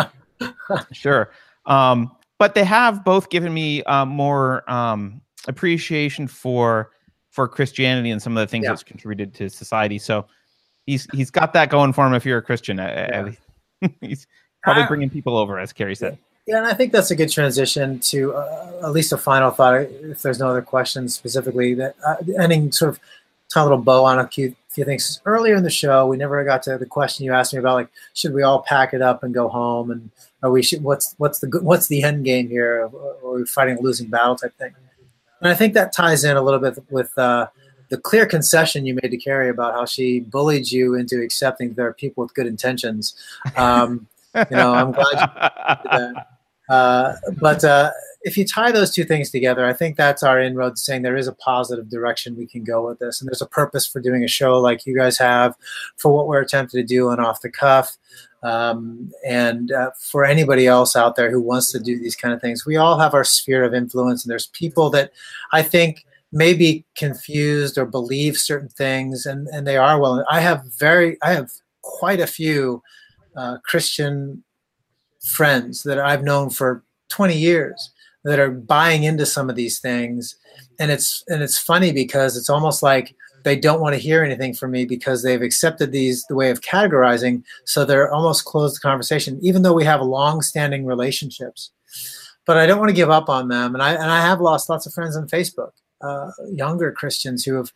sure. 0.92 1.32
Um, 1.66 2.12
but 2.40 2.56
they 2.56 2.64
have 2.64 3.04
both 3.04 3.30
given 3.30 3.54
me 3.54 3.84
uh, 3.84 4.06
more 4.06 4.70
um, 4.70 5.22
appreciation 5.48 6.28
for 6.28 6.92
for 7.30 7.48
Christianity 7.48 8.12
and 8.12 8.22
some 8.22 8.38
of 8.38 8.42
the 8.42 8.48
things 8.48 8.64
yeah. 8.64 8.72
that's 8.72 8.84
contributed 8.84 9.34
to 9.36 9.50
society. 9.50 9.98
So 9.98 10.26
he's 10.86 11.08
he's 11.14 11.32
got 11.32 11.54
that 11.54 11.70
going 11.70 11.94
for 11.94 12.06
him. 12.06 12.14
If 12.14 12.26
you're 12.26 12.38
a 12.38 12.44
Christian, 12.44 12.78
yeah. 12.78 13.30
he's 14.02 14.28
probably 14.64 14.86
bringing 14.88 15.10
people 15.10 15.38
over, 15.38 15.60
as 15.60 15.74
Keri 15.74 15.96
said. 15.96 16.18
Yeah, 16.46 16.58
and 16.58 16.68
I 16.68 16.74
think 16.74 16.92
that's 16.92 17.10
a 17.10 17.16
good 17.16 17.32
transition 17.32 18.00
to 18.00 18.34
uh, 18.34 18.82
at 18.84 18.92
least 18.92 19.14
a 19.14 19.18
final 19.18 19.50
thought. 19.50 19.76
If 19.76 20.22
there's 20.22 20.40
no 20.40 20.50
other 20.50 20.62
questions 20.62 21.16
specifically, 21.16 21.74
that 21.76 21.96
uh, 22.06 22.16
ending 22.38 22.72
sort 22.72 22.90
of 22.90 23.00
tie 23.50 23.62
a 23.62 23.64
little 23.64 23.78
bow 23.78 24.04
on 24.04 24.20
a 24.20 24.28
few, 24.28 24.56
few 24.74 24.86
things. 24.86 25.22
Earlier 25.26 25.56
in 25.56 25.64
the 25.64 25.70
show, 25.70 26.08
we 26.08 26.18
never 26.18 26.44
got 26.44 26.64
to 26.64 26.78
the 26.78 26.86
question 26.86 27.26
you 27.26 27.34
asked 27.34 27.54
me 27.54 27.60
about, 27.60 27.76
like, 27.76 27.90
should 28.14 28.34
we 28.34 28.44
all 28.44 28.64
pack 28.64 28.94
it 28.94 29.02
up 29.02 29.24
and 29.24 29.34
go 29.34 29.48
home, 29.48 29.92
and 29.92 30.10
are 30.42 30.52
we 30.52 30.64
should 30.64 30.84
what's 30.84 31.16
what's 31.18 31.40
the 31.40 31.48
what's 31.62 31.88
the 31.88 32.04
end 32.04 32.26
game 32.26 32.50
here? 32.50 32.90
Are 33.24 33.34
we 33.34 33.46
fighting 33.46 33.78
a 33.78 33.82
losing 33.82 34.10
battle 34.10 34.36
type 34.36 34.58
thing? 34.58 34.74
And 35.42 35.50
I 35.50 35.56
think 35.56 35.74
that 35.74 35.94
ties 35.94 36.24
in 36.24 36.38
a 36.38 36.42
little 36.42 36.60
bit 36.60 36.78
with 36.90 37.18
uh, 37.18 37.48
the 37.90 37.98
clear 37.98 38.26
concession 38.26 38.86
you 38.86 38.96
made 38.96 39.12
to 39.12 39.18
Keri 39.18 39.50
about 39.50 39.74
how 39.74 39.86
she 39.86 40.22
bullied 40.22 40.72
you 40.72 40.96
into 40.96 41.22
accepting 41.22 41.74
there 41.74 41.88
are 41.88 41.94
people 41.94 42.24
with 42.24 42.34
good 42.34 42.48
intentions. 42.48 43.16
Um, 43.56 44.08
you 44.36 44.46
know, 44.58 44.74
I'm 44.74 44.92
glad. 44.92 46.26
Uh, 46.70 47.14
but 47.40 47.64
uh, 47.64 47.92
if 48.24 48.38
you 48.38 48.46
tie 48.46 48.72
those 48.72 48.92
two 48.92 49.04
things 49.04 49.30
together, 49.30 49.66
I 49.66 49.74
think 49.74 49.98
that's 49.98 50.24
our 50.24 50.40
inroad 50.40 50.78
saying 50.78 51.02
there 51.02 51.18
is 51.18 51.28
a 51.28 51.34
positive 51.34 51.90
direction 51.90 52.36
we 52.36 52.48
can 52.48 52.64
go 52.64 52.86
with 52.88 53.00
this. 53.00 53.20
And 53.20 53.28
there's 53.28 53.42
a 53.42 53.48
purpose 53.48 53.86
for 53.86 54.00
doing 54.00 54.24
a 54.24 54.28
show 54.28 54.60
like 54.60 54.86
you 54.86 54.96
guys 54.96 55.18
have 55.18 55.56
for 55.98 56.14
what 56.14 56.28
we're 56.28 56.42
attempting 56.42 56.82
to 56.82 56.88
do 56.88 57.10
and 57.10 57.20
off 57.20 57.42
the 57.42 57.52
cuff. 57.52 57.98
Um, 58.44 59.12
and 59.26 59.72
uh, 59.72 59.92
for 59.98 60.26
anybody 60.26 60.68
else 60.68 60.96
out 60.96 61.16
there 61.16 61.32
who 61.32 61.42
wants 61.42 61.72
to 61.72 61.80
do 61.80 62.00
these 62.00 62.16
kind 62.16 62.34
of 62.34 62.42
things, 62.42 62.66
we 62.66 62.78
all 62.78 62.98
have 62.98 63.14
our 63.14 63.24
sphere 63.24 63.64
of 63.64 63.74
influence. 63.74 64.24
And 64.24 64.32
there's 64.32 64.48
people 64.48 64.90
that 64.92 65.12
I 65.52 65.64
think 65.64 66.06
may 66.32 66.54
be 66.54 66.84
confused 66.96 67.78
or 67.78 67.86
believe 67.86 68.38
certain 68.38 68.70
things, 68.70 69.26
and, 69.26 69.48
and 69.50 69.68
they 69.68 69.78
are 69.78 70.00
willing. 70.00 70.26
I 70.30 70.40
have 70.40 70.64
very, 70.78 71.18
I 71.22 71.34
have 71.34 71.52
quite 71.82 72.20
a 72.20 72.28
few 72.28 72.82
uh, 73.38 73.58
Christian 73.64 74.44
friends 75.24 75.84
that 75.84 76.00
I've 76.00 76.24
known 76.24 76.50
for 76.50 76.84
20 77.10 77.36
years 77.36 77.92
that 78.24 78.40
are 78.40 78.52
buying 78.52 79.04
into 79.04 79.26
some 79.26 79.50
of 79.50 79.56
these 79.56 79.80
things. 79.80 80.36
And 80.80 80.92
it's 80.92 81.24
and 81.28 81.42
it's 81.44 81.58
funny 81.58 81.92
because 81.92 82.36
it's 82.38 82.50
almost 82.50 82.82
like 82.84 83.16
they 83.44 83.56
don't 83.58 83.82
want 83.82 83.94
to 83.94 84.02
hear 84.02 84.24
anything 84.24 84.54
from 84.54 84.72
me 84.72 84.86
because 84.86 85.22
they've 85.22 85.42
accepted 85.42 85.92
these 85.92 86.26
the 86.30 86.36
way 86.36 86.50
of 86.50 86.62
categorizing. 86.62 87.44
So 87.66 87.86
they're 87.86 88.12
almost 88.12 88.46
closed 88.46 88.78
the 88.78 88.80
conversation 88.80 89.40
even 89.42 89.62
though 89.62 89.74
we 89.74 89.84
have 89.84 90.02
long-standing 90.02 90.86
relationships. 90.86 91.72
But 92.46 92.58
i 92.58 92.66
don't 92.66 92.80
want 92.80 92.90
to 92.90 92.96
give 92.96 93.10
up 93.10 93.30
on 93.30 93.48
them. 93.48 93.76
And 93.76 93.84
i 93.84 93.94
and 93.94 94.10
i 94.10 94.22
have 94.22 94.42
lost 94.42 94.70
lots 94.70 94.86
of 94.86 94.94
friends 94.94 95.16
on 95.16 95.28
facebook. 95.28 95.72
Uh, 96.02 96.32
younger 96.52 96.92
christians 96.92 97.46
who 97.46 97.56
have 97.56 97.72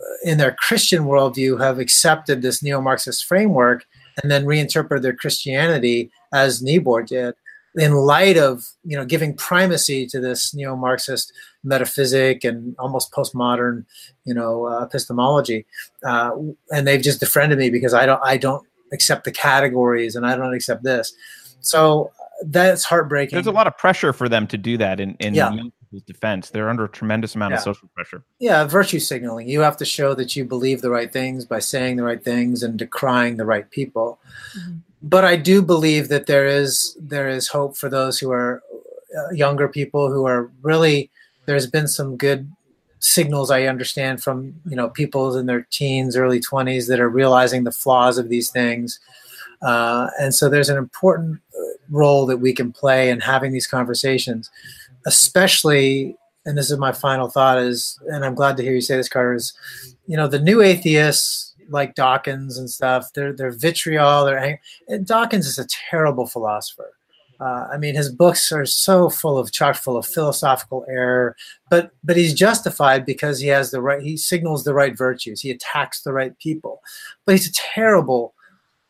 uh, 0.00 0.30
in 0.30 0.38
their 0.38 0.52
christian 0.52 1.04
worldview 1.04 1.60
have 1.60 1.78
accepted 1.78 2.40
this 2.40 2.62
neo-marxist 2.62 3.26
framework 3.26 3.84
and 4.22 4.30
then 4.30 4.46
reinterpreted 4.46 5.02
their 5.02 5.16
christianity 5.16 6.10
as 6.32 6.62
Niebuhr 6.62 7.02
did 7.02 7.34
in 7.78 7.92
light 7.92 8.36
of 8.36 8.64
you 8.84 8.96
know 8.96 9.04
giving 9.04 9.34
primacy 9.34 10.06
to 10.06 10.20
this 10.20 10.54
neo-Marxist 10.54 11.32
metaphysic 11.62 12.44
and 12.44 12.74
almost 12.78 13.12
postmodern 13.12 13.84
you 14.24 14.34
know 14.34 14.66
uh, 14.66 14.84
epistemology, 14.84 15.66
uh, 16.04 16.30
and 16.70 16.86
they've 16.86 17.02
just 17.02 17.20
defriended 17.20 17.58
me 17.58 17.70
because 17.70 17.94
I 17.94 18.06
don't 18.06 18.20
I 18.24 18.36
don't 18.36 18.66
accept 18.92 19.24
the 19.24 19.32
categories 19.32 20.16
and 20.16 20.26
I 20.26 20.36
don't 20.36 20.54
accept 20.54 20.82
this. 20.82 21.12
So 21.60 22.10
that's 22.42 22.84
heartbreaking. 22.84 23.36
There's 23.36 23.46
a 23.46 23.52
lot 23.52 23.66
of 23.66 23.76
pressure 23.76 24.12
for 24.12 24.28
them 24.28 24.46
to 24.48 24.58
do 24.58 24.76
that 24.78 25.00
in 25.00 25.14
in 25.20 25.34
yeah. 25.34 25.52
young 25.52 25.72
defense. 26.06 26.50
They're 26.50 26.68
under 26.68 26.84
a 26.84 26.88
tremendous 26.88 27.34
amount 27.34 27.52
yeah. 27.52 27.58
of 27.58 27.62
social 27.62 27.88
pressure. 27.94 28.22
Yeah, 28.38 28.64
virtue 28.64 28.98
signaling. 28.98 29.48
You 29.48 29.60
have 29.60 29.76
to 29.78 29.84
show 29.84 30.14
that 30.14 30.36
you 30.36 30.44
believe 30.44 30.82
the 30.82 30.90
right 30.90 31.12
things 31.12 31.44
by 31.44 31.58
saying 31.58 31.96
the 31.96 32.04
right 32.04 32.22
things 32.22 32.62
and 32.62 32.78
decrying 32.78 33.36
the 33.36 33.46
right 33.46 33.68
people. 33.70 34.18
Mm-hmm 34.58 34.78
but 35.02 35.24
I 35.24 35.36
do 35.36 35.62
believe 35.62 36.08
that 36.08 36.26
there 36.26 36.46
is 36.46 36.96
there 37.00 37.28
is 37.28 37.48
hope 37.48 37.76
for 37.76 37.88
those 37.88 38.18
who 38.18 38.30
are 38.30 38.62
uh, 39.16 39.30
younger 39.30 39.68
people 39.68 40.10
who 40.10 40.26
are 40.26 40.50
really. 40.62 41.10
There's 41.46 41.66
been 41.66 41.88
some 41.88 42.16
good 42.16 42.50
signals 43.00 43.50
I 43.50 43.62
understand 43.64 44.22
from 44.22 44.54
you 44.68 44.76
know 44.76 44.90
people 44.90 45.36
in 45.36 45.46
their 45.46 45.66
teens, 45.70 46.16
early 46.16 46.40
20s 46.40 46.88
that 46.88 47.00
are 47.00 47.08
realizing 47.08 47.64
the 47.64 47.72
flaws 47.72 48.18
of 48.18 48.28
these 48.28 48.50
things, 48.50 48.98
uh, 49.62 50.08
and 50.20 50.34
so 50.34 50.48
there's 50.48 50.68
an 50.68 50.76
important 50.76 51.40
uh, 51.56 51.62
role 51.90 52.26
that 52.26 52.38
we 52.38 52.52
can 52.52 52.72
play 52.72 53.08
in 53.08 53.20
having 53.20 53.52
these 53.52 53.66
conversations, 53.66 54.50
especially. 55.06 56.16
And 56.46 56.56
this 56.56 56.70
is 56.70 56.78
my 56.78 56.92
final 56.92 57.28
thought: 57.28 57.58
is 57.58 57.98
and 58.06 58.24
I'm 58.24 58.34
glad 58.34 58.56
to 58.56 58.62
hear 58.62 58.72
you 58.72 58.80
say 58.80 58.96
this, 58.96 59.08
Carter. 59.08 59.34
Is 59.34 59.52
you 60.06 60.16
know 60.16 60.28
the 60.28 60.38
new 60.38 60.62
atheists 60.62 61.54
like 61.68 61.94
Dawkins 61.94 62.58
and 62.58 62.70
stuff. 62.70 63.12
They're 63.14 63.32
they're 63.32 63.50
vitriol. 63.50 64.24
They're 64.24 64.60
Dawkins 65.04 65.46
is 65.46 65.58
a 65.58 65.66
terrible 65.90 66.26
philosopher. 66.26 66.94
Uh, 67.40 67.68
I 67.72 67.76
mean, 67.76 67.94
his 67.94 68.10
books 68.10 68.50
are 68.50 68.66
so 68.66 69.08
full 69.08 69.38
of 69.38 69.52
chock 69.52 69.76
full 69.76 69.96
of 69.96 70.06
philosophical 70.06 70.84
error, 70.88 71.36
but 71.70 71.92
but 72.02 72.16
he's 72.16 72.34
justified 72.34 73.06
because 73.06 73.38
he 73.38 73.48
has 73.48 73.70
the 73.70 73.80
right. 73.80 74.02
He 74.02 74.16
signals 74.16 74.64
the 74.64 74.74
right 74.74 74.96
virtues. 74.96 75.40
He 75.40 75.50
attacks 75.50 76.02
the 76.02 76.12
right 76.12 76.36
people, 76.38 76.82
but 77.24 77.32
he's 77.32 77.48
a 77.48 77.52
terrible 77.52 78.34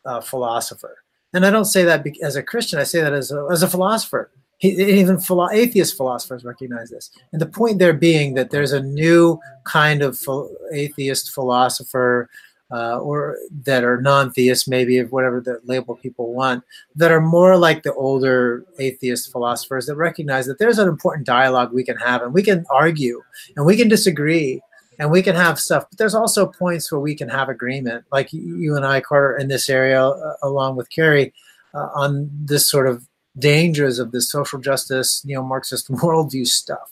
uh, 0.05 0.21
philosopher. 0.21 1.03
And 1.33 1.45
I 1.45 1.51
don't 1.51 1.65
say 1.65 1.83
that 1.83 2.05
as 2.23 2.35
a 2.35 2.41
Christian. 2.41 2.79
I 2.79 2.83
say 2.83 3.01
that 3.01 3.13
as 3.13 3.31
a, 3.31 3.47
as 3.51 3.61
a 3.61 3.67
philosopher. 3.67 4.31
Even 4.61 5.19
philo- 5.19 5.49
atheist 5.51 5.95
philosophers 5.95 6.43
recognize 6.43 6.89
this. 6.89 7.11
And 7.31 7.41
the 7.41 7.45
point 7.45 7.79
there 7.79 7.93
being 7.93 8.33
that 8.33 8.51
there's 8.51 8.73
a 8.73 8.81
new 8.81 9.39
kind 9.63 10.01
of 10.01 10.19
ph- 10.19 10.49
atheist 10.73 11.31
philosopher 11.33 12.29
uh, 12.71 12.99
or 12.99 13.37
that 13.63 13.83
are 13.83 14.01
non-theists, 14.01 14.67
maybe 14.67 14.99
of 14.99 15.11
whatever 15.11 15.41
the 15.41 15.59
label 15.63 15.95
people 15.95 16.33
want, 16.33 16.63
that 16.95 17.11
are 17.11 17.21
more 17.21 17.57
like 17.57 17.83
the 17.83 17.93
older 17.93 18.63
atheist 18.77 19.31
philosophers 19.31 19.87
that 19.87 19.95
recognize 19.95 20.45
that 20.45 20.59
there's 20.59 20.77
an 20.77 20.87
important 20.87 21.25
dialogue 21.25 21.73
we 21.73 21.83
can 21.83 21.97
have, 21.97 22.21
and 22.21 22.33
we 22.33 22.43
can 22.43 22.65
argue, 22.69 23.23
and 23.55 23.65
we 23.65 23.75
can 23.75 23.87
disagree, 23.87 24.61
and 24.99 25.09
we 25.09 25.23
can 25.23 25.35
have 25.35 25.59
stuff. 25.59 25.85
But 25.89 25.97
there's 25.97 26.13
also 26.13 26.45
points 26.45 26.91
where 26.91 27.01
we 27.01 27.15
can 27.15 27.29
have 27.29 27.49
agreement, 27.49 28.05
like 28.11 28.31
you 28.31 28.75
and 28.75 28.85
I, 28.85 29.01
Carter, 29.01 29.37
in 29.37 29.47
this 29.47 29.67
area, 29.69 30.05
uh, 30.05 30.33
along 30.43 30.75
with 30.75 30.91
Keri, 30.91 31.33
uh, 31.73 31.89
on 31.95 32.29
this 32.31 32.69
sort 32.69 32.87
of 32.87 33.08
dangers 33.39 33.99
of 33.99 34.11
this 34.11 34.29
social 34.29 34.59
justice, 34.59 35.23
neo-Marxist 35.25 35.91
worldview 35.91 36.47
stuff. 36.47 36.91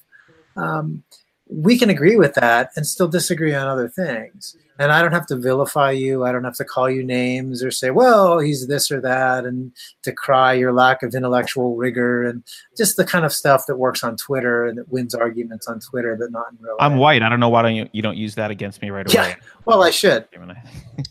Um, 0.55 1.03
we 1.49 1.77
can 1.77 1.89
agree 1.89 2.17
with 2.17 2.33
that 2.33 2.71
and 2.75 2.85
still 2.85 3.07
disagree 3.07 3.53
on 3.53 3.67
other 3.67 3.87
things 3.87 4.57
and 4.79 4.91
I 4.91 5.01
don't 5.01 5.11
have 5.11 5.25
to 5.27 5.35
vilify 5.35 5.91
you. 5.91 6.23
I 6.23 6.31
don't 6.31 6.43
have 6.43 6.55
to 6.57 6.65
call 6.65 6.89
you 6.89 7.03
names 7.03 7.63
or 7.63 7.71
say, 7.71 7.89
well, 7.89 8.39
he's 8.39 8.67
this 8.67 8.91
or 8.91 9.01
that, 9.01 9.45
and 9.45 9.71
decry 10.03 10.53
your 10.53 10.71
lack 10.71 11.03
of 11.03 11.15
intellectual 11.15 11.75
rigor 11.75 12.23
and 12.23 12.43
just 12.77 12.97
the 12.97 13.05
kind 13.05 13.25
of 13.25 13.33
stuff 13.33 13.65
that 13.67 13.77
works 13.77 14.03
on 14.03 14.17
Twitter 14.17 14.65
and 14.65 14.77
that 14.77 14.89
wins 14.89 15.15
arguments 15.15 15.67
on 15.67 15.79
Twitter, 15.79 16.15
but 16.15 16.31
not 16.31 16.51
in 16.51 16.57
real 16.61 16.73
life. 16.73 16.91
I'm 16.91 16.97
white. 16.97 17.23
I 17.23 17.29
don't 17.29 17.39
know 17.39 17.49
why 17.49 17.63
don't 17.63 17.75
you, 17.75 17.89
you 17.91 18.01
don't 18.01 18.17
use 18.17 18.35
that 18.35 18.51
against 18.51 18.81
me 18.81 18.89
right 18.89 19.07
away. 19.07 19.29
Yeah, 19.29 19.35
well, 19.65 19.83
I 19.83 19.89
should. 19.89 20.27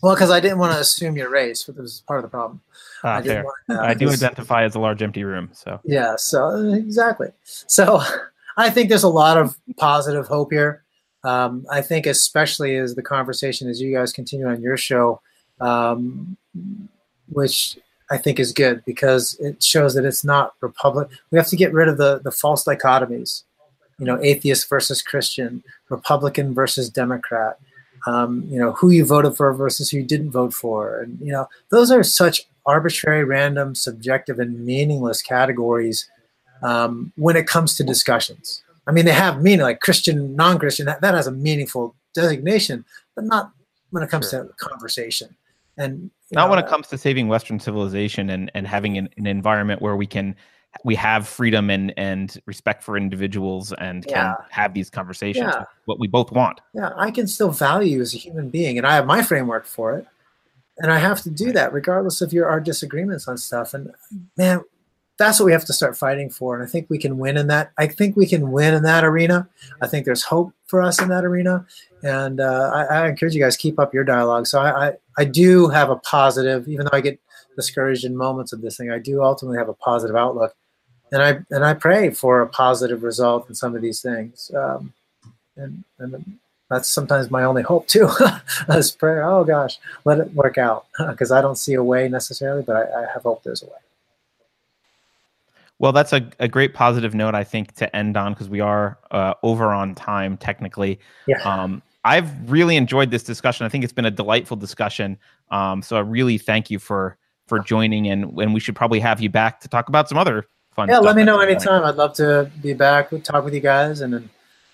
well, 0.01 0.15
because 0.15 0.31
I 0.31 0.39
didn't 0.39 0.59
want 0.59 0.73
to 0.73 0.79
assume 0.79 1.17
your 1.17 1.29
race, 1.29 1.63
but 1.63 1.75
this 1.75 1.85
is 1.85 2.03
part 2.07 2.19
of 2.19 2.23
the 2.23 2.29
problem. 2.29 2.61
Ah, 3.03 3.17
I, 3.17 3.21
fair. 3.21 3.45
I 3.69 3.93
do 3.93 4.09
identify 4.09 4.63
as 4.63 4.75
a 4.75 4.79
large 4.79 5.01
empty 5.01 5.23
room. 5.23 5.49
So 5.53 5.79
yeah, 5.83 6.15
so 6.17 6.71
exactly. 6.73 7.29
So 7.43 8.01
I 8.57 8.69
think 8.69 8.89
there's 8.89 9.03
a 9.03 9.09
lot 9.09 9.37
of 9.37 9.57
positive 9.77 10.27
hope 10.27 10.51
here 10.51 10.83
um, 11.23 11.65
I 11.69 11.81
think 11.81 12.05
especially 12.05 12.77
as 12.77 12.95
the 12.95 13.01
conversation 13.01 13.69
as 13.69 13.81
you 13.81 13.93
guys 13.93 14.13
continue 14.13 14.47
on 14.47 14.61
your 14.61 14.77
show, 14.77 15.21
um, 15.59 16.37
which 17.29 17.77
I 18.09 18.17
think 18.17 18.39
is 18.39 18.53
good 18.53 18.83
because 18.85 19.37
it 19.39 19.61
shows 19.61 19.93
that 19.95 20.05
it's 20.05 20.23
not 20.23 20.53
republic. 20.61 21.09
We 21.31 21.37
have 21.37 21.47
to 21.47 21.57
get 21.57 21.73
rid 21.73 21.89
of 21.89 21.97
the 21.97 22.19
the 22.19 22.31
false 22.31 22.63
dichotomies, 22.63 23.43
you 23.99 24.05
know, 24.05 24.19
atheist 24.21 24.69
versus 24.69 25.01
Christian, 25.01 25.63
Republican 25.89 26.53
versus 26.53 26.89
Democrat. 26.89 27.59
Um, 28.05 28.45
you 28.47 28.59
know, 28.59 28.71
who 28.73 28.91
you 28.91 29.03
voted 29.03 29.35
for 29.35 29.51
versus 29.53 29.89
who 29.89 29.97
you 29.97 30.03
didn't 30.03 30.31
vote 30.31 30.53
for, 30.53 31.01
and 31.01 31.19
you 31.19 31.31
know, 31.31 31.49
those 31.71 31.91
are 31.91 32.03
such 32.03 32.47
arbitrary, 32.67 33.23
random, 33.23 33.73
subjective, 33.73 34.39
and 34.39 34.65
meaningless 34.65 35.21
categories 35.21 36.09
um, 36.61 37.11
when 37.15 37.35
it 37.35 37.47
comes 37.47 37.75
to 37.77 37.83
discussions. 37.83 38.61
I 38.85 38.91
mean, 38.91 39.05
they 39.05 39.13
have 39.13 39.41
meaning 39.41 39.61
like 39.61 39.79
Christian, 39.79 40.35
non-Christian. 40.35 40.85
That, 40.85 41.01
that 41.01 41.13
has 41.13 41.27
a 41.27 41.31
meaningful 41.31 41.95
designation, 42.13 42.85
but 43.15 43.25
not 43.25 43.51
when 43.89 44.03
it 44.03 44.09
comes 44.09 44.29
sure. 44.29 44.45
to 44.45 44.53
conversation. 44.53 45.35
And 45.77 46.09
not 46.31 46.45
know, 46.45 46.49
when 46.49 46.59
it 46.59 46.67
comes 46.67 46.87
to 46.87 46.97
saving 46.97 47.27
Western 47.27 47.59
civilization 47.59 48.29
and 48.29 48.51
and 48.55 48.67
having 48.67 48.97
an, 48.97 49.09
an, 49.17 49.27
environment 49.27 49.81
where 49.81 49.95
we 49.95 50.07
can 50.07 50.35
we 50.83 50.95
have 50.95 51.27
freedom 51.27 51.69
and 51.69 51.93
and 51.97 52.41
respect 52.45 52.83
for 52.83 52.97
individuals 52.97 53.73
and 53.73 54.05
can 54.05 54.15
yeah. 54.15 54.35
have 54.49 54.73
these 54.73 54.89
conversations. 54.89 55.53
Yeah. 55.53 55.65
What 55.85 55.99
we 55.99 56.07
both 56.07 56.31
want. 56.31 56.61
Yeah, 56.73 56.91
I 56.97 57.11
can 57.11 57.27
still 57.27 57.51
value 57.51 58.01
as 58.01 58.13
a 58.15 58.17
human 58.17 58.49
being, 58.49 58.77
and 58.77 58.87
I 58.87 58.95
have 58.95 59.05
my 59.05 59.21
framework 59.21 59.65
for 59.65 59.97
it, 59.97 60.07
and 60.79 60.91
I 60.91 60.99
have 60.99 61.21
to 61.23 61.29
do 61.29 61.51
that 61.53 61.73
regardless 61.73 62.21
of 62.21 62.33
your 62.33 62.47
our 62.47 62.59
disagreements 62.59 63.27
on 63.27 63.37
stuff. 63.37 63.73
And 63.73 63.91
man, 64.37 64.61
that's 65.17 65.39
what 65.39 65.47
we 65.47 65.51
have 65.51 65.65
to 65.65 65.73
start 65.73 65.97
fighting 65.97 66.29
for. 66.29 66.55
And 66.55 66.63
I 66.63 66.69
think 66.69 66.89
we 66.89 66.99
can 66.99 67.17
win 67.17 67.37
in 67.37 67.47
that. 67.47 67.71
I 67.77 67.87
think 67.87 68.15
we 68.15 68.27
can 68.27 68.51
win 68.51 68.73
in 68.73 68.83
that 68.83 69.03
arena. 69.03 69.49
I 69.81 69.87
think 69.87 70.05
there's 70.05 70.23
hope 70.23 70.53
for 70.67 70.81
us 70.81 71.01
in 71.01 71.09
that 71.09 71.25
arena. 71.25 71.65
And 72.03 72.39
uh, 72.39 72.71
I, 72.73 72.83
I, 72.83 73.07
encourage 73.07 73.33
you 73.33 73.41
guys 73.41 73.57
keep 73.57 73.79
up 73.79 73.93
your 73.93 74.03
dialogue. 74.03 74.45
So 74.45 74.59
I, 74.59 74.89
I, 74.89 74.93
I, 75.17 75.25
do 75.25 75.67
have 75.69 75.89
a 75.89 75.95
positive, 75.95 76.67
even 76.67 76.85
though 76.85 76.95
I 76.95 77.01
get 77.01 77.19
discouraged 77.55 78.05
in 78.05 78.15
moments 78.15 78.53
of 78.53 78.61
this 78.61 78.77
thing, 78.77 78.91
I 78.91 78.99
do 78.99 79.23
ultimately 79.23 79.57
have 79.57 79.69
a 79.69 79.73
positive 79.73 80.15
outlook. 80.15 80.55
And 81.11 81.23
I 81.23 81.39
and 81.49 81.65
I 81.65 81.73
pray 81.73 82.11
for 82.11 82.41
a 82.41 82.47
positive 82.47 83.01
result 83.01 83.49
in 83.49 83.55
some 83.55 83.75
of 83.75 83.81
these 83.81 84.01
things. 84.01 84.51
Um, 84.55 84.93
and, 85.55 85.83
and 85.97 86.37
that's 86.69 86.89
sometimes 86.89 87.31
my 87.31 87.43
only 87.43 87.61
hope 87.63 87.87
too. 87.87 88.09
As 88.67 88.91
prayer, 88.91 89.23
oh 89.23 89.43
gosh, 89.43 89.79
let 90.05 90.19
it 90.19 90.33
work 90.33 90.57
out 90.57 90.85
because 91.09 91.31
I 91.31 91.41
don't 91.41 91.57
see 91.57 91.73
a 91.73 91.83
way 91.83 92.09
necessarily, 92.09 92.63
but 92.63 92.75
I, 92.75 93.03
I 93.03 93.05
have 93.13 93.23
hope 93.23 93.43
there's 93.43 93.63
a 93.63 93.65
way. 93.65 93.71
Well, 95.79 95.91
that's 95.91 96.11
a, 96.11 96.27
a 96.39 96.47
great 96.47 96.73
positive 96.73 97.13
note, 97.13 97.35
I 97.35 97.43
think, 97.43 97.73
to 97.75 97.95
end 97.95 98.17
on 98.17 98.33
because 98.33 98.49
we 98.49 98.59
are 98.59 98.97
uh, 99.11 99.35
over 99.43 99.71
on 99.71 99.93
time 99.93 100.35
technically. 100.37 100.99
Yeah. 101.27 101.37
Um, 101.43 101.83
I've 102.03 102.49
really 102.49 102.77
enjoyed 102.77 103.11
this 103.11 103.23
discussion. 103.23 103.65
I 103.65 103.69
think 103.69 103.83
it's 103.83 103.93
been 103.93 104.05
a 104.05 104.11
delightful 104.11 104.57
discussion. 104.57 105.17
Um, 105.51 105.81
so 105.81 105.97
I 105.97 105.99
really 105.99 106.37
thank 106.37 106.71
you 106.71 106.79
for 106.79 107.17
for 107.47 107.59
joining, 107.59 108.07
and 108.07 108.37
and 108.39 108.53
we 108.53 108.59
should 108.59 108.75
probably 108.75 108.99
have 108.99 109.21
you 109.21 109.29
back 109.29 109.59
to 109.61 109.67
talk 109.67 109.89
about 109.89 110.09
some 110.09 110.17
other 110.17 110.45
fun. 110.73 110.89
Yeah, 110.89 110.99
let 110.99 111.15
me 111.15 111.23
know 111.23 111.39
anytime. 111.39 111.83
I'd 111.83 111.95
love 111.95 112.13
to 112.15 112.49
be 112.61 112.73
back, 112.73 113.09
talk 113.23 113.43
with 113.43 113.53
you 113.53 113.59
guys, 113.59 114.01
and 114.01 114.13
then 114.13 114.29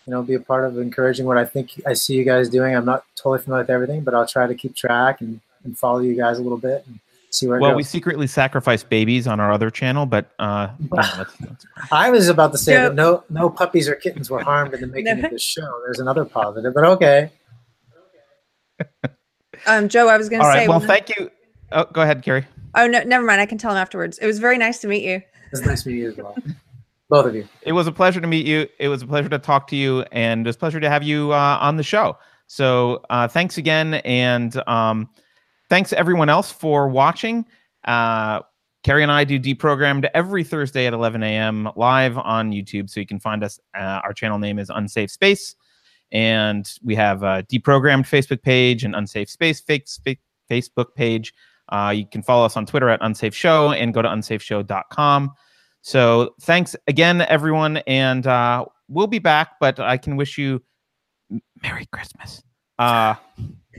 you 0.05 0.11
know 0.11 0.21
be 0.21 0.33
a 0.33 0.39
part 0.39 0.65
of 0.65 0.77
encouraging 0.77 1.25
what 1.25 1.37
I 1.37 1.45
think 1.45 1.81
I 1.85 1.93
see 1.93 2.15
you 2.15 2.23
guys 2.23 2.49
doing. 2.49 2.75
I'm 2.75 2.85
not 2.85 3.05
totally 3.15 3.39
familiar 3.39 3.63
with 3.63 3.69
everything, 3.69 4.01
but 4.01 4.13
I'll 4.13 4.27
try 4.27 4.47
to 4.47 4.55
keep 4.55 4.75
track 4.75 5.21
and, 5.21 5.39
and 5.63 5.77
follow 5.77 5.99
you 5.99 6.15
guys 6.15 6.39
a 6.39 6.41
little 6.41 6.57
bit. 6.57 6.83
And, 6.87 6.99
see 7.29 7.47
where 7.47 7.59
well 7.59 7.73
we 7.73 7.81
secretly 7.81 8.27
sacrifice 8.27 8.83
babies 8.83 9.25
on 9.25 9.39
our 9.39 9.51
other 9.51 9.71
channel 9.71 10.05
but 10.05 10.29
uh 10.37 10.69
that's, 10.91 11.35
that's 11.37 11.65
i 11.91 12.11
was 12.11 12.27
about 12.27 12.51
to 12.51 12.59
say 12.59 12.75
that 12.75 12.93
no 12.93 13.23
no 13.31 13.49
puppies 13.49 13.89
or 13.89 13.95
kittens 13.95 14.29
were 14.29 14.43
harmed 14.43 14.71
in 14.75 14.81
the 14.81 14.87
making 15.03 15.25
of 15.25 15.31
this 15.31 15.41
show. 15.41 15.81
There's 15.83 15.97
another 15.99 16.25
positive 16.25 16.75
but 16.75 16.85
okay. 16.85 17.31
Um 19.65 19.89
joe 19.89 20.09
i 20.09 20.17
was 20.17 20.29
gonna 20.29 20.43
All 20.43 20.51
say 20.51 20.59
right, 20.59 20.69
well 20.69 20.79
thank 20.79 21.09
you. 21.17 21.31
Oh 21.71 21.85
go 21.85 22.03
ahead 22.03 22.21
keri. 22.21 22.45
Oh 22.75 22.85
no 22.85 23.01
never 23.01 23.25
mind. 23.25 23.41
I 23.41 23.47
can 23.47 23.57
tell 23.57 23.71
him 23.71 23.77
afterwards. 23.77 24.19
It 24.19 24.27
was 24.27 24.37
very 24.37 24.59
nice 24.59 24.77
to 24.81 24.87
meet 24.87 25.03
you. 25.03 25.19
It's 25.51 25.65
nice 25.65 25.81
to 25.83 25.89
meet 25.89 25.97
you 25.97 26.09
as 26.09 26.17
well 26.17 26.35
both 27.13 27.25
of 27.25 27.35
you 27.35 27.47
it 27.61 27.71
was 27.71 27.87
a 27.87 27.91
pleasure 27.91 28.19
to 28.19 28.27
meet 28.27 28.45
you 28.45 28.67
it 28.79 28.87
was 28.87 29.01
a 29.01 29.07
pleasure 29.07 29.29
to 29.29 29.39
talk 29.39 29.67
to 29.67 29.75
you 29.75 30.03
and 30.11 30.45
it 30.45 30.49
was 30.49 30.55
a 30.55 30.59
pleasure 30.59 30.79
to 30.79 30.89
have 30.89 31.03
you 31.03 31.31
uh, 31.31 31.57
on 31.61 31.77
the 31.77 31.83
show 31.83 32.17
so 32.47 33.03
uh, 33.09 33.27
thanks 33.27 33.57
again 33.57 33.95
and 34.05 34.61
um 34.67 35.09
Thanks 35.73 35.91
everyone 35.91 36.29
else 36.29 36.51
for 36.51 36.87
watching. 36.87 37.47
Uh, 37.83 38.41
Keri 38.83 39.01
and 39.01 39.11
I 39.11 39.23
do 39.23 39.39
deprogrammed 39.39 40.07
every 40.13 40.43
Thursday 40.43 40.85
at 40.85 40.93
11 40.93 41.23
a.m. 41.23 41.67
live 41.75 42.15
on 42.15 42.51
YouTube, 42.51 42.91
so 42.91 42.99
you 42.99 43.07
can 43.07 43.19
find 43.19 43.43
us. 43.43 43.59
Uh, 43.75 43.99
our 44.03 44.13
channel 44.13 44.37
name 44.37 44.59
is 44.59 44.69
Unsafe 44.69 45.09
Space, 45.09 45.55
and 46.11 46.71
we 46.83 46.93
have 46.93 47.23
a 47.23 47.41
deprogrammed 47.51 48.03
Facebook 48.03 48.43
page 48.43 48.83
and 48.83 48.95
Unsafe 48.95 49.29
Space 49.29 49.63
Facebook 49.63 50.93
page. 50.95 51.33
Uh, 51.69 51.91
you 51.95 52.05
can 52.05 52.21
follow 52.21 52.45
us 52.45 52.55
on 52.55 52.67
Twitter 52.67 52.89
at 52.89 52.99
Unsafe 53.01 53.33
Show 53.33 53.71
and 53.71 53.95
go 53.95 54.03
to 54.03 54.09
unsafeshow.com. 54.09 55.31
So 55.83 56.33
thanks 56.41 56.77
again, 56.87 57.21
everyone, 57.21 57.77
and 57.87 58.25
uh, 58.25 58.65
we'll 58.87 59.07
be 59.07 59.19
back. 59.19 59.59
But 59.59 59.81
I 59.81 59.97
can 59.97 60.15
wish 60.15 60.37
you 60.37 60.63
Merry 61.61 61.85
Christmas. 61.87 62.41
Uh, 62.79 63.15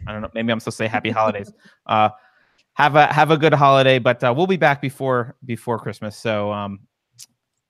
I 0.07 0.13
don't 0.13 0.21
know. 0.21 0.31
Maybe 0.35 0.53
I'm 0.53 0.61
supposed 0.61 0.77
to 0.77 0.85
say 0.85 0.87
Happy 0.87 1.11
Holidays. 1.11 1.53
Uh, 1.87 2.09
have 2.73 2.97
a 2.97 3.13
have 3.13 3.31
a 3.31 3.37
good 3.37 3.53
holiday, 3.53 3.99
but 3.99 4.25
uh, 4.25 4.33
we'll 4.35 4.47
be 4.47 4.57
back 4.57 4.81
before 4.81 5.37
before 5.45 5.79
Christmas. 5.79 6.17
So 6.17 6.51
um, 6.51 6.81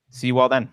see 0.09 0.27
you 0.27 0.39
all 0.39 0.47
then. 0.47 0.69